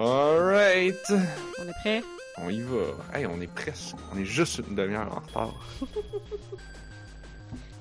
Alright. 0.00 1.12
On 1.58 1.68
est 1.68 1.72
prêt? 1.82 2.02
On 2.38 2.48
y 2.48 2.60
va. 2.62 2.84
Hey, 3.12 3.26
on 3.26 3.40
est 3.40 3.52
presque. 3.52 3.96
On 4.12 4.18
est 4.18 4.24
juste 4.24 4.58
une 4.66 4.74
demi-heure 4.74 5.12
en 5.14 5.20
retard. 5.20 5.54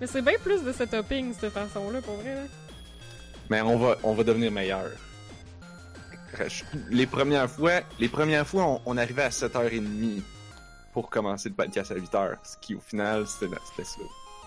Mais 0.01 0.07
c'est 0.07 0.21
bien 0.21 0.37
plus 0.43 0.63
de 0.63 0.71
setuping, 0.71 1.33
cette 1.33 1.53
façon-là, 1.53 2.01
pour 2.01 2.15
vrai. 2.17 2.35
là. 2.35 2.41
Mais 3.49 3.61
on 3.61 3.77
va, 3.77 3.95
on 4.03 4.13
va 4.13 4.23
devenir 4.23 4.51
meilleur. 4.51 4.85
Les 6.89 7.07
premières 7.07 7.49
fois, 7.49 7.81
les 8.00 8.07
premières 8.07 8.47
fois, 8.47 8.63
on, 8.63 8.81
on 8.86 8.97
arrivait 8.97 9.23
à 9.23 9.29
7h30 9.29 10.21
pour 10.93 11.09
commencer 11.09 11.49
le 11.49 11.55
podcast 11.55 11.91
à 11.91 11.95
8h. 11.95 12.36
Ce 12.43 12.57
qui, 12.61 12.75
au 12.75 12.79
final, 12.79 13.25
c'était 13.27 13.83
ça. 13.83 14.01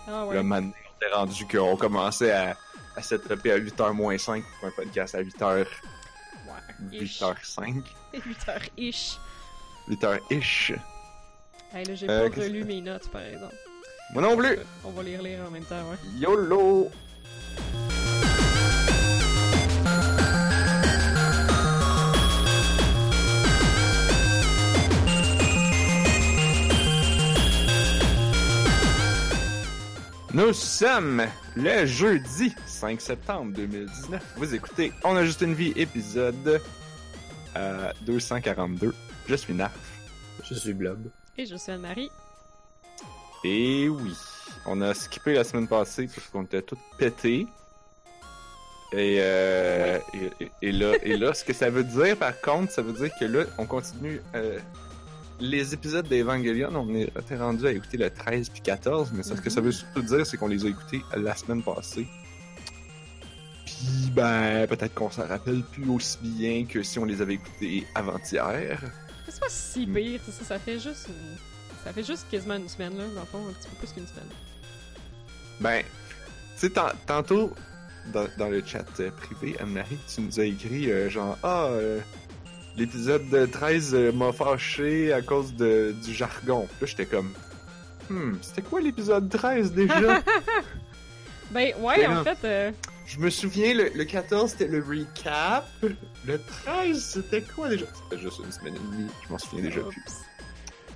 Ah 0.07 0.25
ouais. 0.25 0.35
Le 0.35 0.41
on 0.41 0.59
était 0.69 1.13
rendu 1.13 1.45
qu'on 1.47 1.75
commençait 1.75 2.31
à, 2.31 2.55
à 2.95 3.01
setuper 3.01 3.51
à 3.51 3.59
8h 3.59 3.91
moins 3.93 4.17
5 4.17 4.43
pour 4.59 4.67
un 4.69 4.71
podcast 4.71 5.15
à 5.15 5.21
8h, 5.23 5.65
Ouais. 6.53 6.99
8h5. 6.99 7.81
8h-ish. 8.13 9.17
8h-ish. 9.89 10.73
Hey, 11.73 11.85
là, 11.85 11.95
j'ai 11.95 12.09
Euh, 12.09 12.29
pas 12.29 12.41
relu 12.41 12.63
mes 12.65 12.81
notes, 12.81 13.09
par 13.09 13.21
exemple. 13.21 13.55
Moi 14.13 14.21
non 14.21 14.37
plus! 14.37 14.59
On 14.83 14.91
va 14.91 15.01
les 15.03 15.17
relire 15.17 15.39
en 15.47 15.49
même 15.51 15.63
temps, 15.65 15.89
ouais. 15.89 15.97
YOLO! 16.19 16.91
Nous 30.33 30.51
sommes 30.53 31.23
le 31.55 31.85
jeudi 31.85 32.53
5 32.65 32.99
septembre 32.99 33.53
2019. 33.53 34.23
Vous 34.37 34.55
écoutez 34.55 34.91
On 35.03 35.15
a 35.15 35.23
juste 35.23 35.41
une 35.41 35.53
vie, 35.53 35.73
épisode 35.75 36.59
euh, 37.55 37.91
242. 38.01 38.93
Je 39.27 39.35
suis 39.35 39.53
Narf. 39.53 39.71
Je 40.43 40.55
suis 40.55 40.73
Blob. 40.73 41.07
Et 41.37 41.45
je 41.45 41.55
suis 41.55 41.71
Anne-Marie. 41.71 42.09
Et 43.43 43.87
oui, 43.89 44.13
on 44.65 44.81
a 44.81 44.93
skippé 44.93 45.33
la 45.33 45.43
semaine 45.43 45.67
passée 45.67 46.07
parce 46.07 46.27
qu'on 46.29 46.43
était 46.43 46.61
tous 46.61 46.77
pétés. 46.97 47.45
Et, 48.93 49.17
euh, 49.19 49.99
et, 50.13 50.43
et- 50.45 50.51
et 50.61 50.71
là, 50.71 50.93
et 51.03 51.17
là, 51.17 51.33
ce 51.33 51.43
que 51.43 51.53
ça 51.53 51.69
veut 51.69 51.83
dire, 51.83 52.17
par 52.17 52.39
contre, 52.41 52.71
ça 52.71 52.81
veut 52.81 52.93
dire 52.93 53.09
que 53.19 53.25
là, 53.25 53.43
on 53.57 53.65
continue 53.65 54.21
euh, 54.35 54.59
les 55.43 55.73
épisodes 55.73 56.07
d'Evangelion. 56.07 56.69
On 56.73 56.95
est 56.95 57.11
était 57.19 57.35
rendu 57.37 57.67
à 57.67 57.71
écouter 57.71 57.97
le 57.97 58.09
13 58.09 58.49
puis 58.49 58.61
14, 58.61 59.11
mais 59.13 59.23
ce 59.23 59.33
que 59.33 59.49
ça 59.49 59.61
veut 59.61 59.71
surtout 59.71 60.01
dire, 60.01 60.25
c'est 60.25 60.37
qu'on 60.37 60.47
les 60.47 60.65
a 60.65 60.69
écoutés 60.69 61.01
la 61.15 61.35
semaine 61.35 61.61
passée. 61.61 62.07
Puis, 63.65 64.11
ben, 64.13 64.67
peut-être 64.67 64.93
qu'on 64.93 65.11
s'en 65.11 65.27
rappelle 65.27 65.63
plus 65.63 65.89
aussi 65.89 66.17
bien 66.21 66.65
que 66.65 66.83
si 66.83 66.99
on 66.99 67.05
les 67.05 67.21
avait 67.21 67.35
écoutés 67.35 67.85
avant-hier. 67.95 68.79
C'est 69.27 69.39
pas 69.39 69.47
si 69.49 69.85
Hmm. 69.87 69.93
pire, 69.93 70.21
ça, 70.29 70.45
ça 70.45 70.59
fait 70.59 70.79
juste 70.79 71.07
Ça 71.83 71.91
fait 71.91 72.03
juste 72.03 72.25
quasiment 72.31 72.55
une 72.55 72.69
semaine, 72.69 72.97
là, 72.97 73.03
dans 73.13 73.19
le 73.21 73.25
fond, 73.27 73.45
un 73.45 73.51
petit 73.51 73.67
peu 73.67 73.75
plus 73.85 73.91
qu'une 73.93 74.07
semaine. 74.07 74.29
Ben, 75.59 75.81
tu 75.83 76.59
sais, 76.61 76.69
tan- 76.69 76.93
tantôt, 77.05 77.51
dans, 78.13 78.25
dans 78.37 78.47
le 78.47 78.63
chat 78.65 78.85
euh, 79.01 79.11
privé, 79.11 79.57
Anne-Marie, 79.59 79.97
tu 80.13 80.21
nous 80.21 80.39
as 80.39 80.45
écrit 80.45 80.89
euh, 80.89 81.09
genre 81.09 81.37
Ah, 81.43 81.65
euh, 81.71 81.99
l'épisode 82.77 83.29
de 83.29 83.45
13 83.45 83.93
euh, 83.95 84.11
m'a 84.11 84.31
fâché 84.31 85.13
à 85.13 85.21
cause 85.21 85.53
de, 85.55 85.93
du 86.03 86.13
jargon. 86.13 86.67
Puis 86.67 86.77
là, 86.81 86.87
j'étais 86.87 87.05
comme 87.05 87.31
Hmm, 88.09 88.33
c'était 88.41 88.61
quoi 88.61 88.81
l'épisode 88.81 89.29
13 89.29 89.71
déjà? 89.73 90.21
Ben, 91.51 91.71
ouais, 91.81 92.07
en 92.07 92.23
fait, 92.23 92.37
euh, 92.45 92.71
Je 93.05 93.19
me 93.19 93.29
souviens, 93.29 93.75
le, 93.75 93.89
le 93.93 94.05
14 94.05 94.51
c'était 94.51 94.67
le 94.67 94.79
recap. 94.83 95.69
Le 96.25 96.39
13 96.39 96.99
c'était 96.99 97.41
quoi 97.43 97.69
déjà? 97.69 97.85
C'était 97.93 98.21
juste 98.21 98.39
une 98.43 98.51
semaine 98.51 98.75
et 98.75 98.79
demie, 98.95 99.07
je 99.27 99.31
m'en 99.31 99.37
souviens 99.37 99.63
déjà 99.65 99.81
plus. 99.81 100.01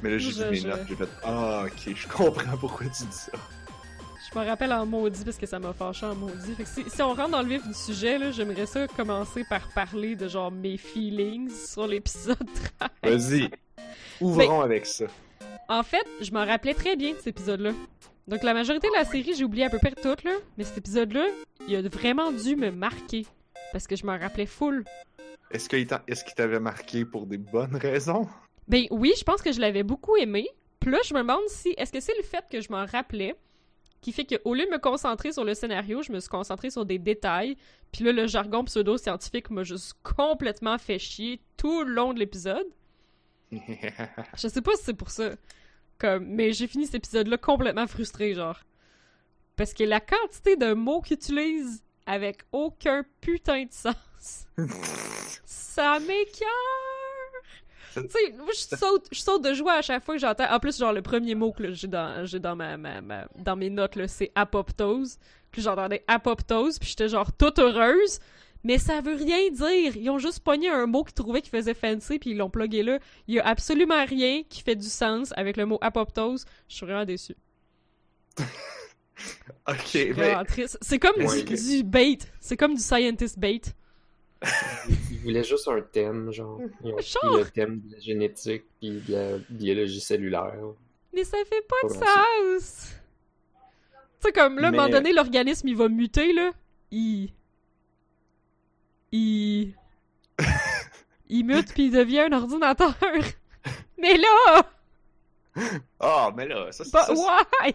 Mais 0.01 0.09
là, 0.11 0.17
j'ai 0.17 0.31
vu 0.31 0.49
mes 0.49 0.55
je- 0.55 0.67
notes, 0.67 0.81
j'ai 0.89 0.95
fait 0.95 1.09
Ah, 1.23 1.65
ok, 1.65 1.93
je 1.95 2.07
comprends 2.07 2.57
pourquoi 2.57 2.87
tu 2.87 3.03
dis 3.03 3.11
ça. 3.15 3.31
Je 4.33 4.37
me 4.37 4.45
rappelle 4.45 4.73
en 4.73 4.85
maudit 4.85 5.23
parce 5.23 5.37
que 5.37 5.45
ça 5.45 5.57
m'a 5.57 5.71
fâché 5.71 6.05
en 6.05 6.15
maudit. 6.15 6.53
Fait 6.55 6.63
que 6.63 6.69
si, 6.69 6.89
si 6.89 7.01
on 7.01 7.13
rentre 7.13 7.29
dans 7.29 7.41
le 7.41 7.47
vif 7.47 7.65
du 7.65 7.73
sujet, 7.73 8.17
là, 8.17 8.31
j'aimerais 8.31 8.65
ça 8.65 8.85
commencer 8.87 9.45
par 9.49 9.69
parler 9.73 10.15
de 10.15 10.27
genre 10.27 10.51
mes 10.51 10.77
feelings 10.77 11.49
sur 11.49 11.87
l'épisode 11.87 12.37
13. 13.01 13.31
Vas-y, 13.31 13.49
ouvrons 14.19 14.61
avec 14.61 14.85
ça. 14.85 15.05
En 15.69 15.81
fait, 15.83 16.05
je 16.21 16.31
m'en 16.31 16.45
rappelais 16.45 16.73
très 16.73 16.97
bien 16.97 17.11
de 17.11 17.17
cet 17.17 17.27
épisode-là. 17.27 17.71
Donc 18.27 18.43
la 18.43 18.53
majorité 18.53 18.89
de 18.89 18.93
la 18.93 19.05
série, 19.05 19.33
j'ai 19.33 19.45
oublié 19.45 19.65
à 19.65 19.69
peu 19.69 19.79
près 19.79 19.91
tout, 19.91 20.15
là. 20.25 20.33
Mais 20.57 20.65
cet 20.65 20.77
épisode-là, 20.77 21.27
il 21.67 21.75
a 21.77 21.81
vraiment 21.87 22.31
dû 22.31 22.57
me 22.57 22.69
marquer. 22.69 23.25
Parce 23.71 23.87
que 23.87 23.95
je 23.95 24.05
m'en 24.05 24.17
rappelais 24.17 24.45
full. 24.45 24.83
Est-ce 25.51 25.69
qu'il 25.69 25.87
est-ce 26.07 26.25
qu'il 26.25 26.33
t'avait 26.33 26.59
marqué 26.59 27.05
pour 27.05 27.27
des 27.27 27.37
bonnes 27.37 27.77
raisons? 27.77 28.27
Ben 28.67 28.83
oui, 28.91 29.13
je 29.17 29.23
pense 29.23 29.41
que 29.41 29.53
je 29.53 29.61
l'avais 29.61 29.83
beaucoup 29.83 30.17
aimé. 30.17 30.49
Puis 30.81 30.91
là, 30.91 30.97
je 31.05 31.13
me 31.13 31.19
demande 31.19 31.47
si. 31.47 31.73
Est-ce 31.77 31.93
que 31.93 32.01
c'est 32.01 32.15
le 32.17 32.23
fait 32.23 32.43
que 32.51 32.59
je 32.59 32.69
m'en 32.71 32.85
rappelais 32.85 33.33
qui 34.01 34.11
fait 34.11 34.25
qu'au 34.25 34.53
lieu 34.53 34.65
de 34.65 34.71
me 34.71 34.79
concentrer 34.79 35.31
sur 35.31 35.43
le 35.43 35.53
scénario, 35.53 36.01
je 36.01 36.11
me 36.11 36.19
suis 36.19 36.29
concentrée 36.29 36.69
sur 36.69 36.85
des 36.85 36.99
détails. 36.99 37.57
Puis 37.91 38.03
là, 38.03 38.11
le 38.11 38.27
jargon 38.27 38.63
pseudo-scientifique 38.63 39.49
m'a 39.49 39.63
juste 39.63 39.93
complètement 40.03 40.77
fait 40.77 40.99
chier 40.99 41.41
tout 41.55 41.83
le 41.83 41.93
long 41.93 42.13
de 42.13 42.19
l'épisode. 42.19 42.67
Je 43.51 44.47
sais 44.47 44.61
pas 44.61 44.75
si 44.75 44.83
c'est 44.83 44.93
pour 44.93 45.09
ça. 45.09 45.31
Comme, 45.97 46.25
mais 46.25 46.53
j'ai 46.53 46.67
fini 46.67 46.85
cet 46.85 46.95
épisode-là 46.95 47.37
complètement 47.37 47.87
frustré, 47.87 48.35
genre. 48.35 48.59
Parce 49.55 49.73
que 49.73 49.83
la 49.83 49.99
quantité 49.99 50.55
de 50.55 50.73
mots 50.73 51.01
qu'ils 51.01 51.15
utilisent 51.15 51.83
avec 52.05 52.43
aucun 52.51 53.03
putain 53.19 53.63
de 53.63 53.71
sens, 53.71 54.45
ça 55.45 55.99
m'écœure! 55.99 56.96
Tu 57.93 58.01
sais, 58.09 58.33
moi, 58.37 58.47
je 58.53 58.75
saute, 58.77 59.05
je 59.11 59.19
saute 59.19 59.43
de 59.43 59.53
joie 59.53 59.73
à 59.73 59.81
chaque 59.81 60.03
fois 60.03 60.15
que 60.15 60.21
j'entends. 60.21 60.51
En 60.51 60.59
plus, 60.59 60.77
genre, 60.77 60.93
le 60.93 61.01
premier 61.01 61.35
mot 61.35 61.51
que 61.51 61.71
j'ai 61.73 61.87
dans, 61.87 62.25
j'ai 62.25 62.39
dans, 62.39 62.55
ma, 62.55 62.77
ma- 62.77 63.01
ma- 63.01 63.27
dans 63.37 63.55
mes 63.55 63.69
notes, 63.69 63.95
là, 63.95 64.07
c'est 64.07 64.31
apoptose. 64.35 65.17
Puis 65.51 65.61
j'entendais 65.61 66.03
apoptose, 66.07 66.77
puis 66.79 66.89
j'étais 66.89 67.09
genre 67.09 67.31
toute 67.31 67.59
heureuse. 67.59 68.19
Mais 68.63 68.77
ça 68.79 69.01
veut 69.01 69.15
rien 69.15 69.49
dire. 69.51 69.95
Ils 69.95 70.09
ont 70.09 70.17
juste 70.17 70.39
pogné 70.41 70.67
un 70.69 70.87
mot 70.87 71.03
qu'ils 71.03 71.13
trouvaient 71.13 71.41
qui 71.41 71.49
faisait 71.49 71.73
fancy, 71.75 72.19
puis 72.19 72.31
ils 72.31 72.37
l'ont 72.37 72.49
plugué 72.49 72.83
là. 72.83 72.99
Il 73.27 73.35
y 73.35 73.39
a 73.39 73.45
absolument 73.47 74.03
rien 74.05 74.43
qui 74.49 74.61
fait 74.61 74.75
du 74.75 74.87
sens 74.87 75.31
avec 75.37 75.55
le 75.57 75.65
mot 75.65 75.77
apoptose. 75.81 76.45
Je 76.67 76.75
suis 76.75 76.85
vraiment 76.85 77.05
déçue. 77.05 77.35
Ok, 79.67 79.95
mais. 80.15 80.35
C'est 80.81 80.99
comme 80.99 81.15
du, 81.17 81.43
du 81.77 81.83
bait. 81.83 82.17
C'est 82.39 82.55
comme 82.55 82.75
du 82.75 82.81
scientist 82.81 83.37
bait. 83.39 83.61
Ils 85.11 85.19
voulaient 85.19 85.43
juste 85.43 85.67
un 85.67 85.81
thème, 85.81 86.31
genre. 86.31 86.59
Ils 86.83 86.93
ont 86.93 86.99
Genre. 86.99 87.37
le 87.37 87.45
thème 87.45 87.81
de 87.81 87.93
la 87.95 87.99
génétique 87.99 88.63
puis 88.79 89.01
de 89.07 89.13
la 89.13 89.37
biologie 89.49 89.99
cellulaire. 89.99 90.53
Mais 91.13 91.23
ça 91.23 91.37
fait 91.49 91.65
pas 91.67 91.87
de 91.87 91.93
sens! 91.93 92.91
Tu 94.19 94.27
sais, 94.27 94.31
comme 94.31 94.57
là, 94.59 94.67
à 94.67 94.69
un 94.69 94.71
moment 94.71 94.89
donné, 94.89 95.13
l'organisme, 95.13 95.67
il 95.67 95.75
va 95.75 95.87
muter, 95.89 96.33
là. 96.33 96.51
Il. 96.91 97.29
Il. 99.11 99.73
il 101.29 101.43
mute 101.43 101.73
puis 101.73 101.85
il 101.85 101.91
devient 101.91 102.21
un 102.21 102.33
ordinateur. 102.33 102.95
Mais 103.97 104.17
là! 104.17 104.63
Ah, 105.99 106.31
mais 106.35 106.47
là, 106.47 106.71
ça, 106.71 106.83
c'est 106.85 106.91
Bah, 106.93 107.07
ouais! 107.09 107.73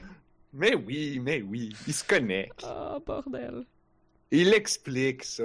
Mais 0.52 0.74
oui, 0.76 1.18
mais 1.20 1.42
oui, 1.42 1.74
il 1.88 1.92
se 1.92 2.04
connecte. 2.04 2.64
Oh, 2.64 3.00
bordel. 3.04 3.64
Il 4.30 4.54
explique 4.54 5.24
ça. 5.24 5.42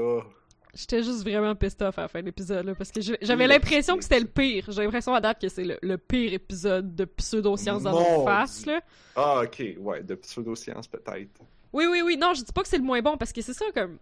J'étais 0.73 1.01
juste 1.01 1.23
vraiment 1.23 1.55
pissed 1.55 1.81
off 1.81 1.97
à 1.97 2.03
la 2.03 2.07
fin 2.07 2.19
de 2.19 2.25
l'épisode, 2.25 2.75
parce 2.77 2.91
que 2.91 3.01
j'avais 3.01 3.47
l'impression 3.47 3.97
que 3.97 4.03
c'était 4.03 4.19
le 4.19 4.27
pire. 4.27 4.65
J'ai 4.69 4.83
l'impression 4.83 5.13
à 5.13 5.21
date 5.21 5.41
que 5.41 5.49
c'est 5.49 5.63
le, 5.63 5.77
le 5.81 5.97
pire 5.97 6.33
épisode 6.33 6.95
de 6.95 7.05
pseudo-science 7.05 7.83
dans 7.83 7.93
notre 7.93 8.23
face, 8.25 8.65
là. 8.65 8.81
Ah, 9.15 9.41
ok, 9.43 9.63
ouais, 9.79 10.03
de 10.03 10.15
pseudosciences 10.15 10.87
peut-être. 10.87 11.41
Oui, 11.73 11.85
oui, 11.89 12.01
oui. 12.03 12.17
Non, 12.17 12.33
je 12.33 12.43
dis 12.43 12.51
pas 12.51 12.61
que 12.61 12.67
c'est 12.67 12.77
le 12.77 12.83
moins 12.83 13.01
bon, 13.01 13.17
parce 13.17 13.33
que 13.33 13.41
c'est 13.41 13.53
ça, 13.53 13.65
comme... 13.73 13.97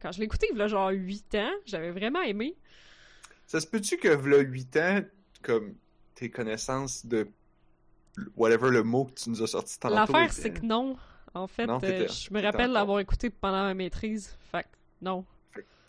Quand 0.00 0.12
je 0.12 0.18
l'ai 0.18 0.24
écouté, 0.24 0.48
il 0.50 0.58
y 0.58 0.62
a 0.62 0.66
genre 0.66 0.90
8 0.90 1.34
ans, 1.36 1.50
j'avais 1.66 1.90
vraiment 1.90 2.22
aimé. 2.22 2.56
Ça 3.46 3.60
se 3.60 3.66
peut-tu 3.66 3.96
que, 3.98 4.08
v'là 4.08 4.38
8 4.38 4.76
ans, 4.78 5.00
comme 5.42 5.74
tes 6.14 6.30
connaissances 6.30 7.04
de 7.04 7.28
whatever 8.36 8.70
le 8.70 8.82
mot 8.82 9.04
que 9.04 9.12
tu 9.12 9.30
nous 9.30 9.42
as 9.42 9.46
sorti 9.46 9.78
tantôt. 9.78 9.94
L'affaire, 9.94 10.32
c'est 10.32 10.52
que 10.52 10.64
non. 10.64 10.96
En 11.34 11.46
fait, 11.46 11.66
Non, 11.66 11.78
euh, 11.84 12.08
je 12.08 12.32
me 12.34 12.42
rappelle 12.42 12.72
l'avoir 12.72 12.98
écouté 13.00 13.30
pendant 13.30 13.62
ma 13.62 13.74
maîtrise. 13.74 14.36
Fait 14.50 14.62
que 14.62 14.68
non. 15.00 15.24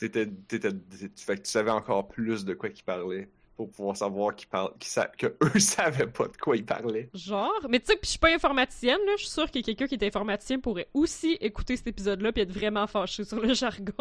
T'étais, 0.01 0.25
t'étais, 0.47 0.71
t'étais- 0.73 1.11
fait 1.15 1.37
que 1.37 1.41
tu 1.43 1.51
savais 1.51 1.69
encore 1.69 2.07
plus 2.07 2.43
de 2.43 2.55
quoi 2.55 2.69
qu'ils 2.69 2.83
parlaient 2.83 3.29
pour 3.55 3.69
pouvoir 3.69 3.95
savoir 3.95 4.35
qu'ils 4.35 4.47
parlent, 4.47 4.71
qu'ils 4.79 4.89
sa- 4.89 5.05
que 5.05 5.27
eux 5.27 5.59
savaient 5.59 6.07
pas 6.07 6.27
de 6.27 6.35
quoi 6.37 6.57
ils 6.57 6.65
parlaient. 6.65 7.07
Genre. 7.13 7.67
Mais 7.69 7.79
tu 7.79 7.85
sais, 7.85 7.93
puis 7.93 8.05
je 8.05 8.09
suis 8.09 8.17
pas 8.19 8.33
informaticienne, 8.33 8.97
là. 9.05 9.11
Je 9.17 9.21
suis 9.25 9.31
sûre 9.31 9.51
que 9.51 9.59
quelqu'un 9.61 9.85
qui 9.85 9.93
est 9.93 10.03
informaticien 10.03 10.59
pourrait 10.59 10.87
aussi 10.95 11.33
écouter 11.39 11.77
cet 11.77 11.85
épisode-là 11.85 12.31
puis 12.31 12.41
être 12.41 12.51
vraiment 12.51 12.87
fâché 12.87 13.23
sur 13.23 13.39
le 13.39 13.53
jargon. 13.53 13.93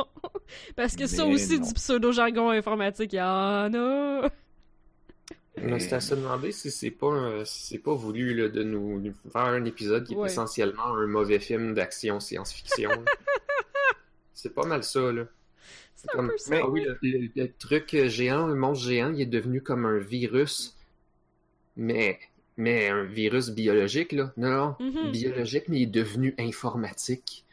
Parce 0.75 0.97
que 0.97 1.07
ça 1.07 1.27
Mais 1.27 1.35
aussi, 1.35 1.61
non. 1.61 1.67
du 1.67 1.75
pseudo-jargon 1.75 2.49
informatique, 2.49 3.13
il 3.13 3.17
y 3.17 3.21
en 3.21 3.75
a. 3.75 4.31
Mais 5.63 5.81
c'est 5.81 5.93
à 5.97 6.01
se 6.01 6.15
demander 6.15 6.53
si 6.53 6.71
c'est 6.71 6.91
pas 6.93 7.09
un- 7.09 7.45
si 7.45 7.67
c'est 7.67 7.79
pas 7.79 7.93
voulu 7.93 8.33
là, 8.33 8.49
de 8.49 8.63
nous 8.63 9.13
faire 9.31 9.43
un 9.43 9.65
épisode 9.67 10.05
qui 10.07 10.15
est 10.15 10.17
Ouais. 10.17 10.29
essentiellement 10.31 10.95
un 10.97 11.07
mauvais 11.07 11.39
film 11.41 11.75
d'action 11.75 12.19
science-fiction. 12.21 12.89
c'est 14.33 14.55
pas 14.55 14.65
mal 14.65 14.83
ça, 14.83 15.13
là. 15.13 15.25
C'est 16.03 16.11
un 16.13 16.17
Comme- 16.17 16.29
peu 16.29 16.39
ça. 16.39 16.51
mais- 16.51 16.63
oui, 16.63 16.83
le, 16.85 16.99
le- 17.03 17.31
le 17.37 17.53
truc 17.53 17.95
géant, 18.07 18.47
le 18.47 18.55
monstre 18.55 18.87
géant, 18.89 19.13
il 19.13 19.21
est 19.21 19.27
devenu 19.27 19.63
comme 19.63 19.85
un 19.85 19.99
virus, 19.99 20.77
mais, 21.77 22.19
mais 22.57 22.89
un 22.89 23.05
virus 23.05 23.51
biologique, 23.51 24.13
là. 24.13 24.33
Non, 24.37 24.51
non, 24.51 24.77
Mhm. 24.81 25.11
biologique, 25.13 25.65
mais 25.69 25.81
il 25.81 25.83
est 25.85 25.87
devenu 25.87 26.35
informatique. 26.39 27.45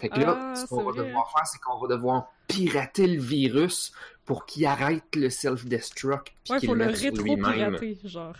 Fait 0.00 0.08
que 0.08 0.18
là, 0.18 0.36
Ah, 0.36 0.56
ce 0.56 0.66
qu'on 0.66 0.82
va 0.82 0.90
vrai. 0.90 1.06
devoir 1.06 1.30
faire, 1.30 1.46
c'est 1.46 1.60
qu'on 1.60 1.78
va 1.78 1.86
devoir 1.94 2.32
pirater 2.48 3.06
le 3.06 3.20
virus 3.20 3.92
pour 4.24 4.44
qu'il 4.44 4.66
arrête 4.66 5.14
le 5.14 5.30
self-destruct 5.30 6.32
puis 6.44 6.52
Ouais, 6.52 6.58
qu'il 6.58 6.68
faut 6.68 6.74
le 6.74 6.84
le 6.86 6.90
rétro-pirater, 6.90 7.98
genre. 8.04 8.34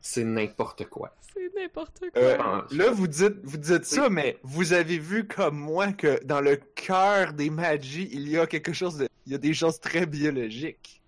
C'est 0.00 0.24
n'importe 0.24 0.86
quoi. 0.86 1.14
C'est 1.34 1.50
n'importe 1.54 2.00
quoi. 2.12 2.22
Euh, 2.22 2.36
Ah, 2.40 2.66
là, 2.70 2.90
vous 2.90 3.06
dites, 3.06 3.36
vous 3.44 3.58
dites 3.58 3.84
ça, 3.84 4.08
mais 4.10 4.38
vous 4.42 4.72
avez 4.72 4.98
vu 4.98 5.26
comme 5.26 5.58
moi 5.58 5.92
que 5.92 6.22
dans 6.24 6.40
le 6.40 6.56
cœur 6.56 7.32
des 7.32 7.50
magies, 7.50 8.08
il 8.12 8.28
y 8.28 8.38
a 8.38 8.46
quelque 8.46 8.72
chose 8.72 8.96
de. 8.96 9.08
Il 9.26 9.32
y 9.32 9.34
a 9.34 9.38
des 9.38 9.54
choses 9.54 9.78
très 9.80 10.06
biologiques. 10.06 11.00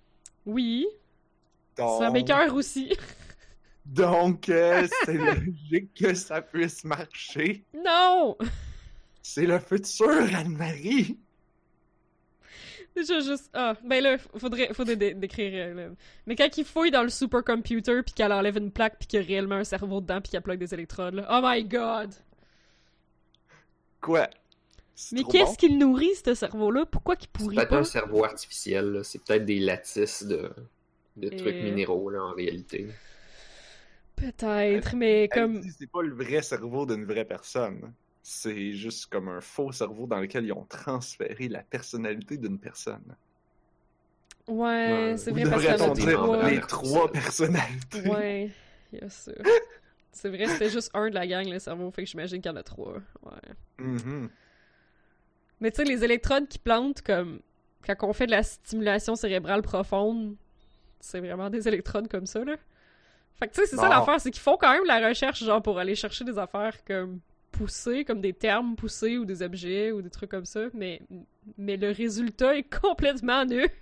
Oui, 0.44 0.86
Donc, 1.76 2.02
ça 2.02 2.10
m'écoeure 2.10 2.54
aussi. 2.54 2.92
donc 3.86 4.48
euh, 4.48 4.86
c'est 5.04 5.14
logique 5.14 5.94
que 5.94 6.14
ça 6.14 6.42
puisse 6.42 6.84
marcher. 6.84 7.64
non! 7.74 8.36
C'est 9.22 9.46
le 9.46 9.58
futur, 9.60 10.10
Anne-Marie. 10.34 11.18
Déjà 12.94 13.20
juste. 13.20 13.48
Ah, 13.54 13.74
ben 13.84 14.02
là, 14.02 14.18
faudrait, 14.18 14.72
faudrait 14.74 14.96
dé- 14.96 15.14
décrire. 15.14 15.52
euh, 15.54 15.74
là. 15.74 15.94
Mais 16.26 16.36
quand 16.36 16.48
il 16.58 16.64
fouille 16.64 16.90
dans 16.90 17.02
le 17.02 17.08
supercomputer 17.08 18.02
puis 18.02 18.12
qu'elle 18.14 18.32
enlève 18.32 18.56
une 18.58 18.70
plaque 18.70 18.98
puis 18.98 19.06
qu'il 19.08 19.20
y 19.20 19.22
a 19.22 19.26
réellement 19.26 19.54
un 19.56 19.64
cerveau 19.64 20.00
dedans 20.00 20.20
puis 20.20 20.30
qu'elle 20.30 20.42
plug 20.42 20.58
des 20.58 20.74
électrodes, 20.74 21.14
là. 21.14 21.26
Oh 21.30 21.40
my 21.42 21.64
god! 21.64 22.12
Quoi? 24.00 24.28
C'est 24.94 25.16
Mais 25.16 25.24
qu'est-ce 25.24 25.52
bon? 25.52 25.56
qu'il 25.56 25.78
nourrit, 25.78 26.14
ce 26.24 26.34
cerveau-là? 26.34 26.86
Pourquoi 26.86 27.16
qu'il 27.16 27.28
C'est 27.38 27.44
pourrit 27.44 27.56
peut-être 27.56 27.68
pas? 27.68 27.78
un 27.78 27.84
cerveau 27.84 28.24
artificiel, 28.24 28.86
là. 28.92 29.04
c'est 29.04 29.24
peut-être 29.24 29.44
des 29.46 29.58
lattices 29.60 30.22
de, 30.24 30.50
de 31.16 31.28
trucs 31.30 31.60
minéraux 31.60 32.10
là, 32.10 32.22
en 32.24 32.32
réalité. 32.34 32.88
Peut-être, 34.16 34.94
mais 34.94 35.28
comme. 35.28 35.62
c'est 35.78 35.90
pas 35.90 36.02
le 36.02 36.14
vrai 36.14 36.42
cerveau 36.42 36.86
d'une 36.86 37.04
vraie 37.04 37.24
personne. 37.24 37.92
C'est 38.22 38.72
juste 38.72 39.06
comme 39.06 39.28
un 39.28 39.40
faux 39.40 39.72
cerveau 39.72 40.06
dans 40.06 40.18
lequel 40.20 40.44
ils 40.44 40.52
ont 40.52 40.64
transféré 40.64 41.48
la 41.48 41.62
personnalité 41.62 42.36
d'une 42.36 42.58
personne. 42.58 43.16
Ouais, 44.46 44.56
Ouais. 45.10 45.16
c'est 45.16 45.30
vrai 45.30 45.42
parce 45.44 45.62
des 45.92 46.04
dire 46.06 46.20
membres 46.20 46.42
les 46.48 46.60
trois 46.60 47.10
personnalités? 47.10 48.08
Ouais, 48.08 48.50
a 49.00 49.08
ça. 49.08 49.32
C'est 50.14 50.28
vrai, 50.28 50.46
c'était 50.46 50.68
juste 50.68 50.90
un 50.92 51.08
de 51.08 51.14
la 51.14 51.26
gang, 51.26 51.48
le 51.48 51.58
cerveau, 51.58 51.90
fait 51.90 52.04
que 52.04 52.08
j'imagine 52.10 52.42
qu'il 52.42 52.50
y 52.50 52.54
en 52.54 52.56
a 52.58 52.62
trois. 52.62 52.96
Ouais. 53.22 53.32
Mhm. 53.78 54.28
Mais 55.60 55.70
tu 55.70 55.76
sais, 55.76 55.84
les 55.84 56.04
électrodes 56.04 56.48
qui 56.48 56.58
plantent, 56.58 57.00
comme 57.00 57.40
quand 57.86 57.94
on 58.02 58.12
fait 58.12 58.26
de 58.26 58.32
la 58.32 58.42
stimulation 58.42 59.14
cérébrale 59.16 59.62
profonde, 59.62 60.36
c'est 61.00 61.20
vraiment 61.20 61.48
des 61.48 61.66
électrodes 61.66 62.08
comme 62.08 62.26
ça, 62.26 62.44
là. 62.44 62.56
Fait 63.38 63.48
que 63.48 63.54
tu 63.54 63.60
sais, 63.62 63.66
c'est 63.66 63.76
ça 63.76 63.88
l'affaire, 63.88 64.20
c'est 64.20 64.30
qu'ils 64.30 64.42
font 64.42 64.58
quand 64.58 64.70
même 64.72 64.84
la 64.84 65.08
recherche, 65.08 65.42
genre, 65.42 65.62
pour 65.62 65.78
aller 65.78 65.94
chercher 65.94 66.24
des 66.24 66.38
affaires 66.38 66.84
comme 66.84 67.20
poussées, 67.52 68.04
comme 68.04 68.20
des 68.20 68.32
termes 68.32 68.74
poussés 68.76 69.18
ou 69.18 69.24
des 69.24 69.42
objets 69.42 69.92
ou 69.92 70.02
des 70.02 70.10
trucs 70.10 70.30
comme 70.30 70.44
ça, 70.46 70.62
mais, 70.74 71.00
mais 71.58 71.76
le 71.76 71.90
résultat 71.92 72.56
est 72.56 72.64
complètement 72.80 73.44
nul. 73.44 73.68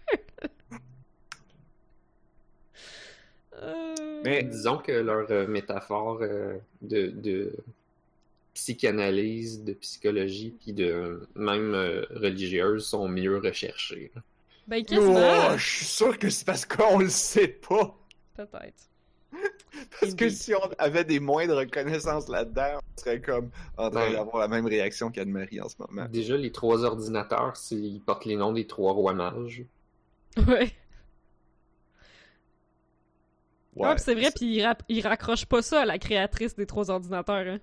Euh, 3.62 4.22
Mais- 4.24 4.42
Disons 4.44 4.78
que 4.78 4.92
leur 4.92 5.30
euh, 5.30 5.46
métaphore 5.46 6.20
euh, 6.22 6.56
de, 6.82 7.08
de 7.08 7.54
psychanalyse, 8.54 9.64
de 9.64 9.72
psychologie, 9.74 10.54
puis 10.62 10.72
de 10.72 11.26
même 11.34 11.74
euh, 11.74 12.04
religieuse 12.10 12.86
sont 12.86 13.08
mieux 13.08 13.38
recherchées. 13.38 14.10
Ben, 14.66 14.82
Oh, 14.92 15.56
je 15.56 15.66
suis 15.76 15.84
sûr 15.84 16.18
que 16.18 16.30
c'est 16.30 16.46
parce 16.46 16.64
qu'on 16.64 16.98
le 16.98 17.08
sait 17.08 17.48
pas. 17.48 17.96
peut-être. 18.36 18.88
Parce 20.00 20.14
que 20.14 20.28
si 20.28 20.54
on 20.54 20.68
avait 20.78 21.04
des 21.04 21.20
moindres 21.20 21.64
connaissances 21.70 22.28
là-dedans, 22.28 22.80
on 22.80 23.00
serait 23.00 23.20
comme 23.20 23.50
en 23.76 23.90
train 23.90 24.06
Ouais. 24.08 24.12
d'avoir 24.14 24.38
la 24.38 24.48
même 24.48 24.66
réaction 24.66 25.10
qu'Anne-Marie 25.10 25.60
en 25.60 25.68
ce 25.68 25.76
moment. 25.78 26.06
Déjà, 26.08 26.36
les 26.36 26.50
trois 26.52 26.84
ordinateurs, 26.84 27.56
c'est- 27.56 27.76
ils 27.76 28.00
portent 28.00 28.24
les 28.24 28.36
noms 28.36 28.52
des 28.52 28.66
trois 28.66 28.92
rois 28.92 29.14
mages. 29.14 29.64
Ouais. 30.36 30.72
Ouais, 33.76 33.88
Ah, 33.88 33.94
pis 33.94 34.02
c'est 34.02 34.14
vrai, 34.14 34.30
puis 34.34 34.56
il, 34.58 34.74
il 34.88 35.06
raccroche 35.06 35.46
pas 35.46 35.62
ça 35.62 35.82
à 35.82 35.84
la 35.86 35.98
créatrice 35.98 36.56
des 36.56 36.66
trois 36.66 36.90
ordinateurs. 36.90 37.46
Hein. 37.46 37.60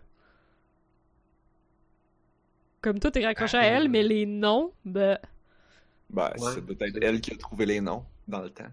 Comme 2.81 2.99
tout 2.99 3.15
est 3.17 3.25
raccroché 3.25 3.57
à 3.57 3.61
Ah, 3.61 3.65
elle, 3.65 3.85
euh. 3.85 3.89
mais 3.89 4.03
les 4.03 4.25
noms, 4.25 4.71
ben, 4.85 5.19
Ben, 6.09 6.31
Ouais. 6.39 6.51
c'est 6.53 6.61
peut-être 6.65 6.97
elle 7.01 7.19
qui 7.19 7.33
a 7.33 7.37
trouvé 7.37 7.65
les 7.65 7.81
noms 7.81 8.05
dans 8.27 8.41
le 8.41 8.49
temps. 8.49 8.71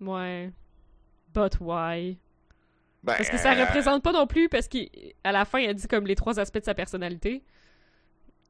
ouais. 0.00 0.50
But 1.32 1.60
why? 1.60 2.18
Ben, 3.08 3.16
Parce 3.16 3.30
que 3.30 3.38
ça 3.38 3.52
euh, 3.52 3.64
représente 3.64 4.02
pas 4.02 4.12
non 4.12 4.26
plus, 4.26 4.48
parce 4.48 4.68
qu'à 4.68 5.32
la 5.32 5.44
fin, 5.44 5.58
elle 5.58 5.74
dit 5.74 5.88
comme 5.88 6.06
les 6.06 6.14
trois 6.14 6.38
aspects 6.38 6.58
de 6.58 6.64
sa 6.64 6.74
personnalité. 6.74 7.42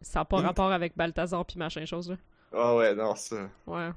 Ça 0.00 0.20
n'a 0.20 0.24
pas 0.24 0.40
Mm. 0.40 0.44
rapport 0.46 0.72
avec 0.72 0.96
Balthazar 0.96 1.44
puis 1.44 1.58
machin 1.58 1.84
chose, 1.84 2.10
là. 2.10 2.16
Ah 2.52 2.74
ouais, 2.76 2.94
non, 2.94 3.14
ça. 3.14 3.48
Ouais. 3.66 3.90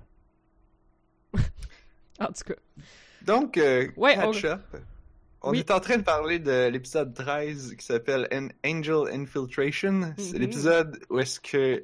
en 2.20 2.28
tout 2.28 2.44
cas. 2.46 2.56
Donc, 3.24 3.58
euh, 3.58 3.88
Ouais. 3.98 4.18
On 5.44 5.52
Oui. 5.52 5.60
est 5.60 5.72
en 5.72 5.80
train 5.80 5.98
de 5.98 6.04
parler 6.04 6.38
de 6.38 6.68
l'épisode 6.68 7.14
13 7.16 7.76
qui 7.76 7.84
s'appelle 7.86 8.28
An 8.32 8.50
Angel 8.66 9.08
Infiltration. 9.12 10.14
C'est 10.18 10.34
Mhm. 10.34 10.40
l'épisode 10.40 11.00
où 11.10 11.18
est-ce 11.20 11.40
que 11.40 11.84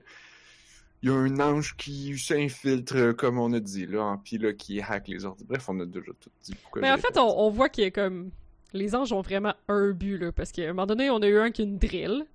il 1.03 1.09
y 1.09 1.11
a 1.11 1.15
un 1.15 1.39
ange 1.39 1.75
qui 1.77 2.17
s'infiltre, 2.17 3.15
comme 3.15 3.37
on 3.39 3.53
a 3.53 3.59
dit, 3.59 3.85
là, 3.85 4.01
hein, 4.01 4.21
puis 4.23 4.37
là, 4.39 4.51
qui 4.53 4.81
hack 4.81 5.07
les 5.07 5.25
ordres. 5.25 5.43
Bref, 5.47 5.69
on 5.69 5.79
a 5.79 5.85
déjà 5.85 6.11
tout 6.19 6.29
dit. 6.43 6.55
Pourquoi 6.55 6.81
Mais 6.81 6.91
en 6.91 6.97
fait, 6.97 7.17
on, 7.17 7.39
on 7.39 7.49
voit 7.51 7.69
qu'il 7.69 7.83
y 7.83 7.87
a 7.87 7.91
comme. 7.91 8.31
Les 8.73 8.95
anges 8.95 9.13
ont 9.13 9.21
vraiment 9.21 9.53
un 9.67 9.91
but, 9.91 10.17
là. 10.17 10.31
Parce 10.31 10.51
qu'à 10.51 10.63
un 10.63 10.67
moment 10.67 10.85
donné, 10.85 11.09
on 11.09 11.21
a 11.21 11.27
eu 11.27 11.37
un 11.39 11.51
qui 11.51 11.63
une 11.63 11.77
drill. 11.77 12.25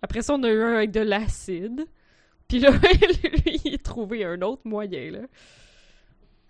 Après 0.00 0.22
ça, 0.22 0.34
on 0.34 0.42
a 0.42 0.50
eu 0.50 0.62
un 0.62 0.74
avec 0.74 0.90
de 0.90 1.00
l'acide. 1.00 1.86
Puis 2.48 2.58
là, 2.58 2.70
lui, 3.24 3.60
il 3.64 3.74
a 3.74 3.78
trouvé 3.78 4.24
un 4.24 4.40
autre 4.42 4.62
moyen, 4.64 5.10
là. 5.10 5.20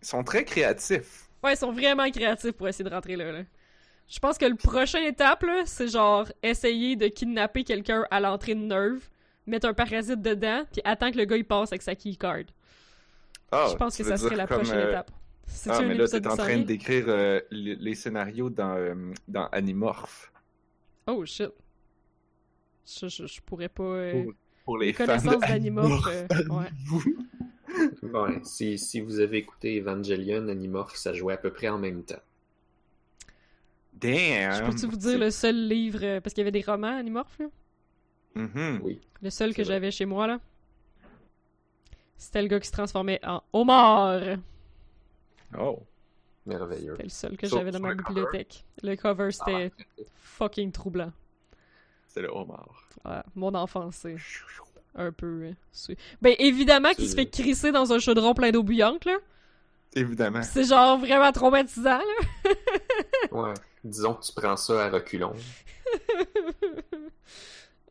Ils 0.03 0.07
sont 0.09 0.25
très 0.25 0.45
créatifs. 0.45 1.29
Ouais, 1.43 1.55
ils 1.55 1.59
sont 1.59 1.73
vraiment 1.73 2.11
créatifs 2.11 2.53
pour 2.53 2.69
essayer 2.69 2.89
de 2.89 2.95
rentrer 2.95 3.17
là, 3.17 3.33
là. 3.33 3.43
Je 4.09 4.19
pense 4.19 4.37
que 4.37 4.45
le 4.45 4.57
prochain 4.57 5.03
étape, 5.03 5.43
là, 5.45 5.63
c'est 5.65 5.89
genre 5.89 6.27
essayer 6.43 6.97
de 6.97 7.09
kidnapper 7.09 7.65
quelqu'un 7.65 8.05
à 8.11 8.21
l'entrée 8.21 8.55
de 8.55 8.61
Nerve, 8.61 9.09
mettre 9.47 9.67
un 9.67 9.75
parasite 9.75 10.21
dedans, 10.21 10.65
puis 10.71 10.83
attendre 10.85 11.13
que 11.13 11.19
le 11.19 11.25
gars 11.25 11.37
il 11.37 11.45
passe 11.45 11.73
avec 11.73 11.83
sa 11.83 11.95
keycard. 11.95 12.45
Ah, 13.51 13.69
Je 13.71 13.77
pense 13.77 13.97
que 13.97 14.05
ça 14.05 14.17
serait 14.17 14.37
la 14.37 14.47
comme, 14.47 14.59
prochaine 14.59 14.79
euh, 14.79 14.91
étape. 14.91 15.11
Ah, 15.69 15.83
mais 15.83 15.95
là, 15.95 16.09
t'es 16.09 16.27
en 16.27 16.37
train 16.37 16.59
de 16.59 16.65
décrire 16.65 17.05
euh, 17.09 17.41
les, 17.51 17.77
les 17.77 17.95
scénarios 17.95 18.51
dans, 18.51 18.75
euh, 18.77 18.95
dans 19.29 19.47
Animorph. 19.49 20.33
Oh 21.07 21.25
shit. 21.25 21.51
Je, 22.87 23.09
je, 23.09 23.27
je 23.27 23.41
pourrais 23.43 23.69
pas. 23.69 23.83
euh, 23.83 24.13
Pour, 24.25 24.33
pour 24.65 24.79
les 24.79 24.93
connaissances 24.93 25.41
d'Animorph. 25.41 26.07
euh, 26.09 26.27
ouais. 26.49 26.71
Ouais, 28.03 28.41
si, 28.45 28.77
si 28.79 29.01
vous 29.01 29.19
avez 29.21 29.39
écouté 29.39 29.79
Evangelion, 29.81 30.47
Animorph, 30.49 30.95
ça 30.97 31.15
jouait 31.15 31.35
à 31.35 31.37
peu 31.39 31.51
près 31.51 31.69
en 31.69 31.79
même 31.79 32.03
temps. 32.05 32.21
Damn! 33.95 34.53
Je 34.53 34.71
peux-tu 34.71 34.87
vous 34.87 34.97
dire 34.97 35.19
le 35.19 35.31
seul 35.31 35.69
livre. 35.69 36.19
parce 36.21 36.35
qu'il 36.35 36.43
y 36.43 36.45
avait 36.45 36.51
des 36.53 36.61
romans 36.63 36.97
Animorph, 36.99 37.39
là? 37.39 37.47
Mhm. 38.35 38.81
Oui. 38.83 39.01
Le 39.23 39.31
seul 39.31 39.55
que 39.55 39.63
j'avais 39.65 39.91
chez 39.91 40.05
moi, 40.07 40.27
là. 40.27 40.41
C'était 42.17 42.43
le 42.43 42.49
gars 42.49 42.61
qui 42.61 42.67
se 42.69 42.73
transformait 42.73 43.21
en 43.25 43.43
homard. 43.53 44.37
Oh. 45.59 45.83
Merveilleux. 46.47 46.93
C'était 46.93 47.03
le 47.05 47.09
seul 47.09 47.37
que 47.37 47.47
j'avais 47.47 47.71
dans 47.71 47.79
ma 47.81 47.95
cover? 47.95 48.03
bibliothèque. 48.09 48.65
Le 48.83 48.97
cover, 48.97 49.31
c'était 49.31 49.71
Ah, 49.79 50.03
fucking 50.17 50.73
troublant. 50.73 51.13
C'est 52.09 52.21
le 52.23 52.31
homard. 52.31 52.89
Ouais, 53.05 53.23
mon 53.35 53.55
enfance, 53.55 53.97
c'est 53.97 54.17
un 54.95 55.13
peu... 55.13 55.53
euh, 55.89 55.95
ben, 56.21 56.35
évidemment 56.39 56.93
qu'il 56.93 57.09
se 57.09 57.15
fait 57.15 57.27
crisser 57.31 57.73
dans 57.73 57.93
un 57.93 57.99
chaudron 57.99 58.35
plein 58.35 58.51
d'eau 58.51 58.63
bouillante, 58.63 59.05
là. 59.05 59.17
Évidemment. 59.95 60.43
C'est 60.43 60.65
genre 60.65 60.99
vraiment 60.99 61.31
traumatisant, 61.33 61.99
là. 61.99 62.51
ouais. 63.33 63.55
Disons 63.85 64.15
que 64.15 64.23
tu 64.25 64.33
prends 64.35 64.57
ça 64.57 64.85
à 64.87 64.91
reculons. 64.91 65.35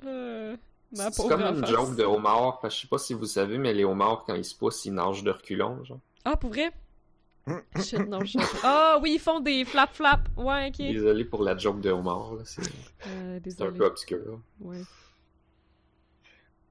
Euh, 0.04 0.56
C'est 0.94 1.28
comme 1.28 1.42
une 1.44 1.66
joke 1.66 1.96
de 1.96 2.04
homard, 2.04 2.60
parce 2.60 2.74
que 2.74 2.78
je 2.78 2.82
sais 2.82 2.88
pas 2.90 2.98
si 2.98 3.14
vous 3.14 3.26
savez, 3.26 3.58
mais 3.58 3.72
les 3.74 3.84
homards, 3.86 4.24
quand 4.26 4.34
ils 4.34 4.44
se 4.46 4.56
poussent, 4.56 4.84
ils 4.86 4.94
nagent 4.94 5.24
de 5.24 5.32
reculons, 5.32 5.84
genre. 5.84 6.00
Ah, 6.26 6.36
pour 6.36 6.50
vrai? 6.50 6.72
Shit, 7.84 8.08
non, 8.08 8.24
je 8.24 8.32
sais 8.40 8.62
pas. 8.62 8.96
Ah, 8.96 9.00
oui, 9.02 9.14
ils 9.16 9.20
font 9.20 9.40
des 9.40 9.66
flap-flap. 9.66 10.30
Ouais, 10.38 10.68
ok. 10.68 10.78
Désolé 10.78 11.26
pour 11.26 11.44
la 11.44 11.58
joke 11.58 11.82
de 11.82 11.94
c'est 12.46 12.62
Euh, 13.08 13.40
c'est 13.44 13.62
un 13.62 13.72
peu 13.72 13.86
obscur. 13.86 14.40
Ouais. 14.60 14.82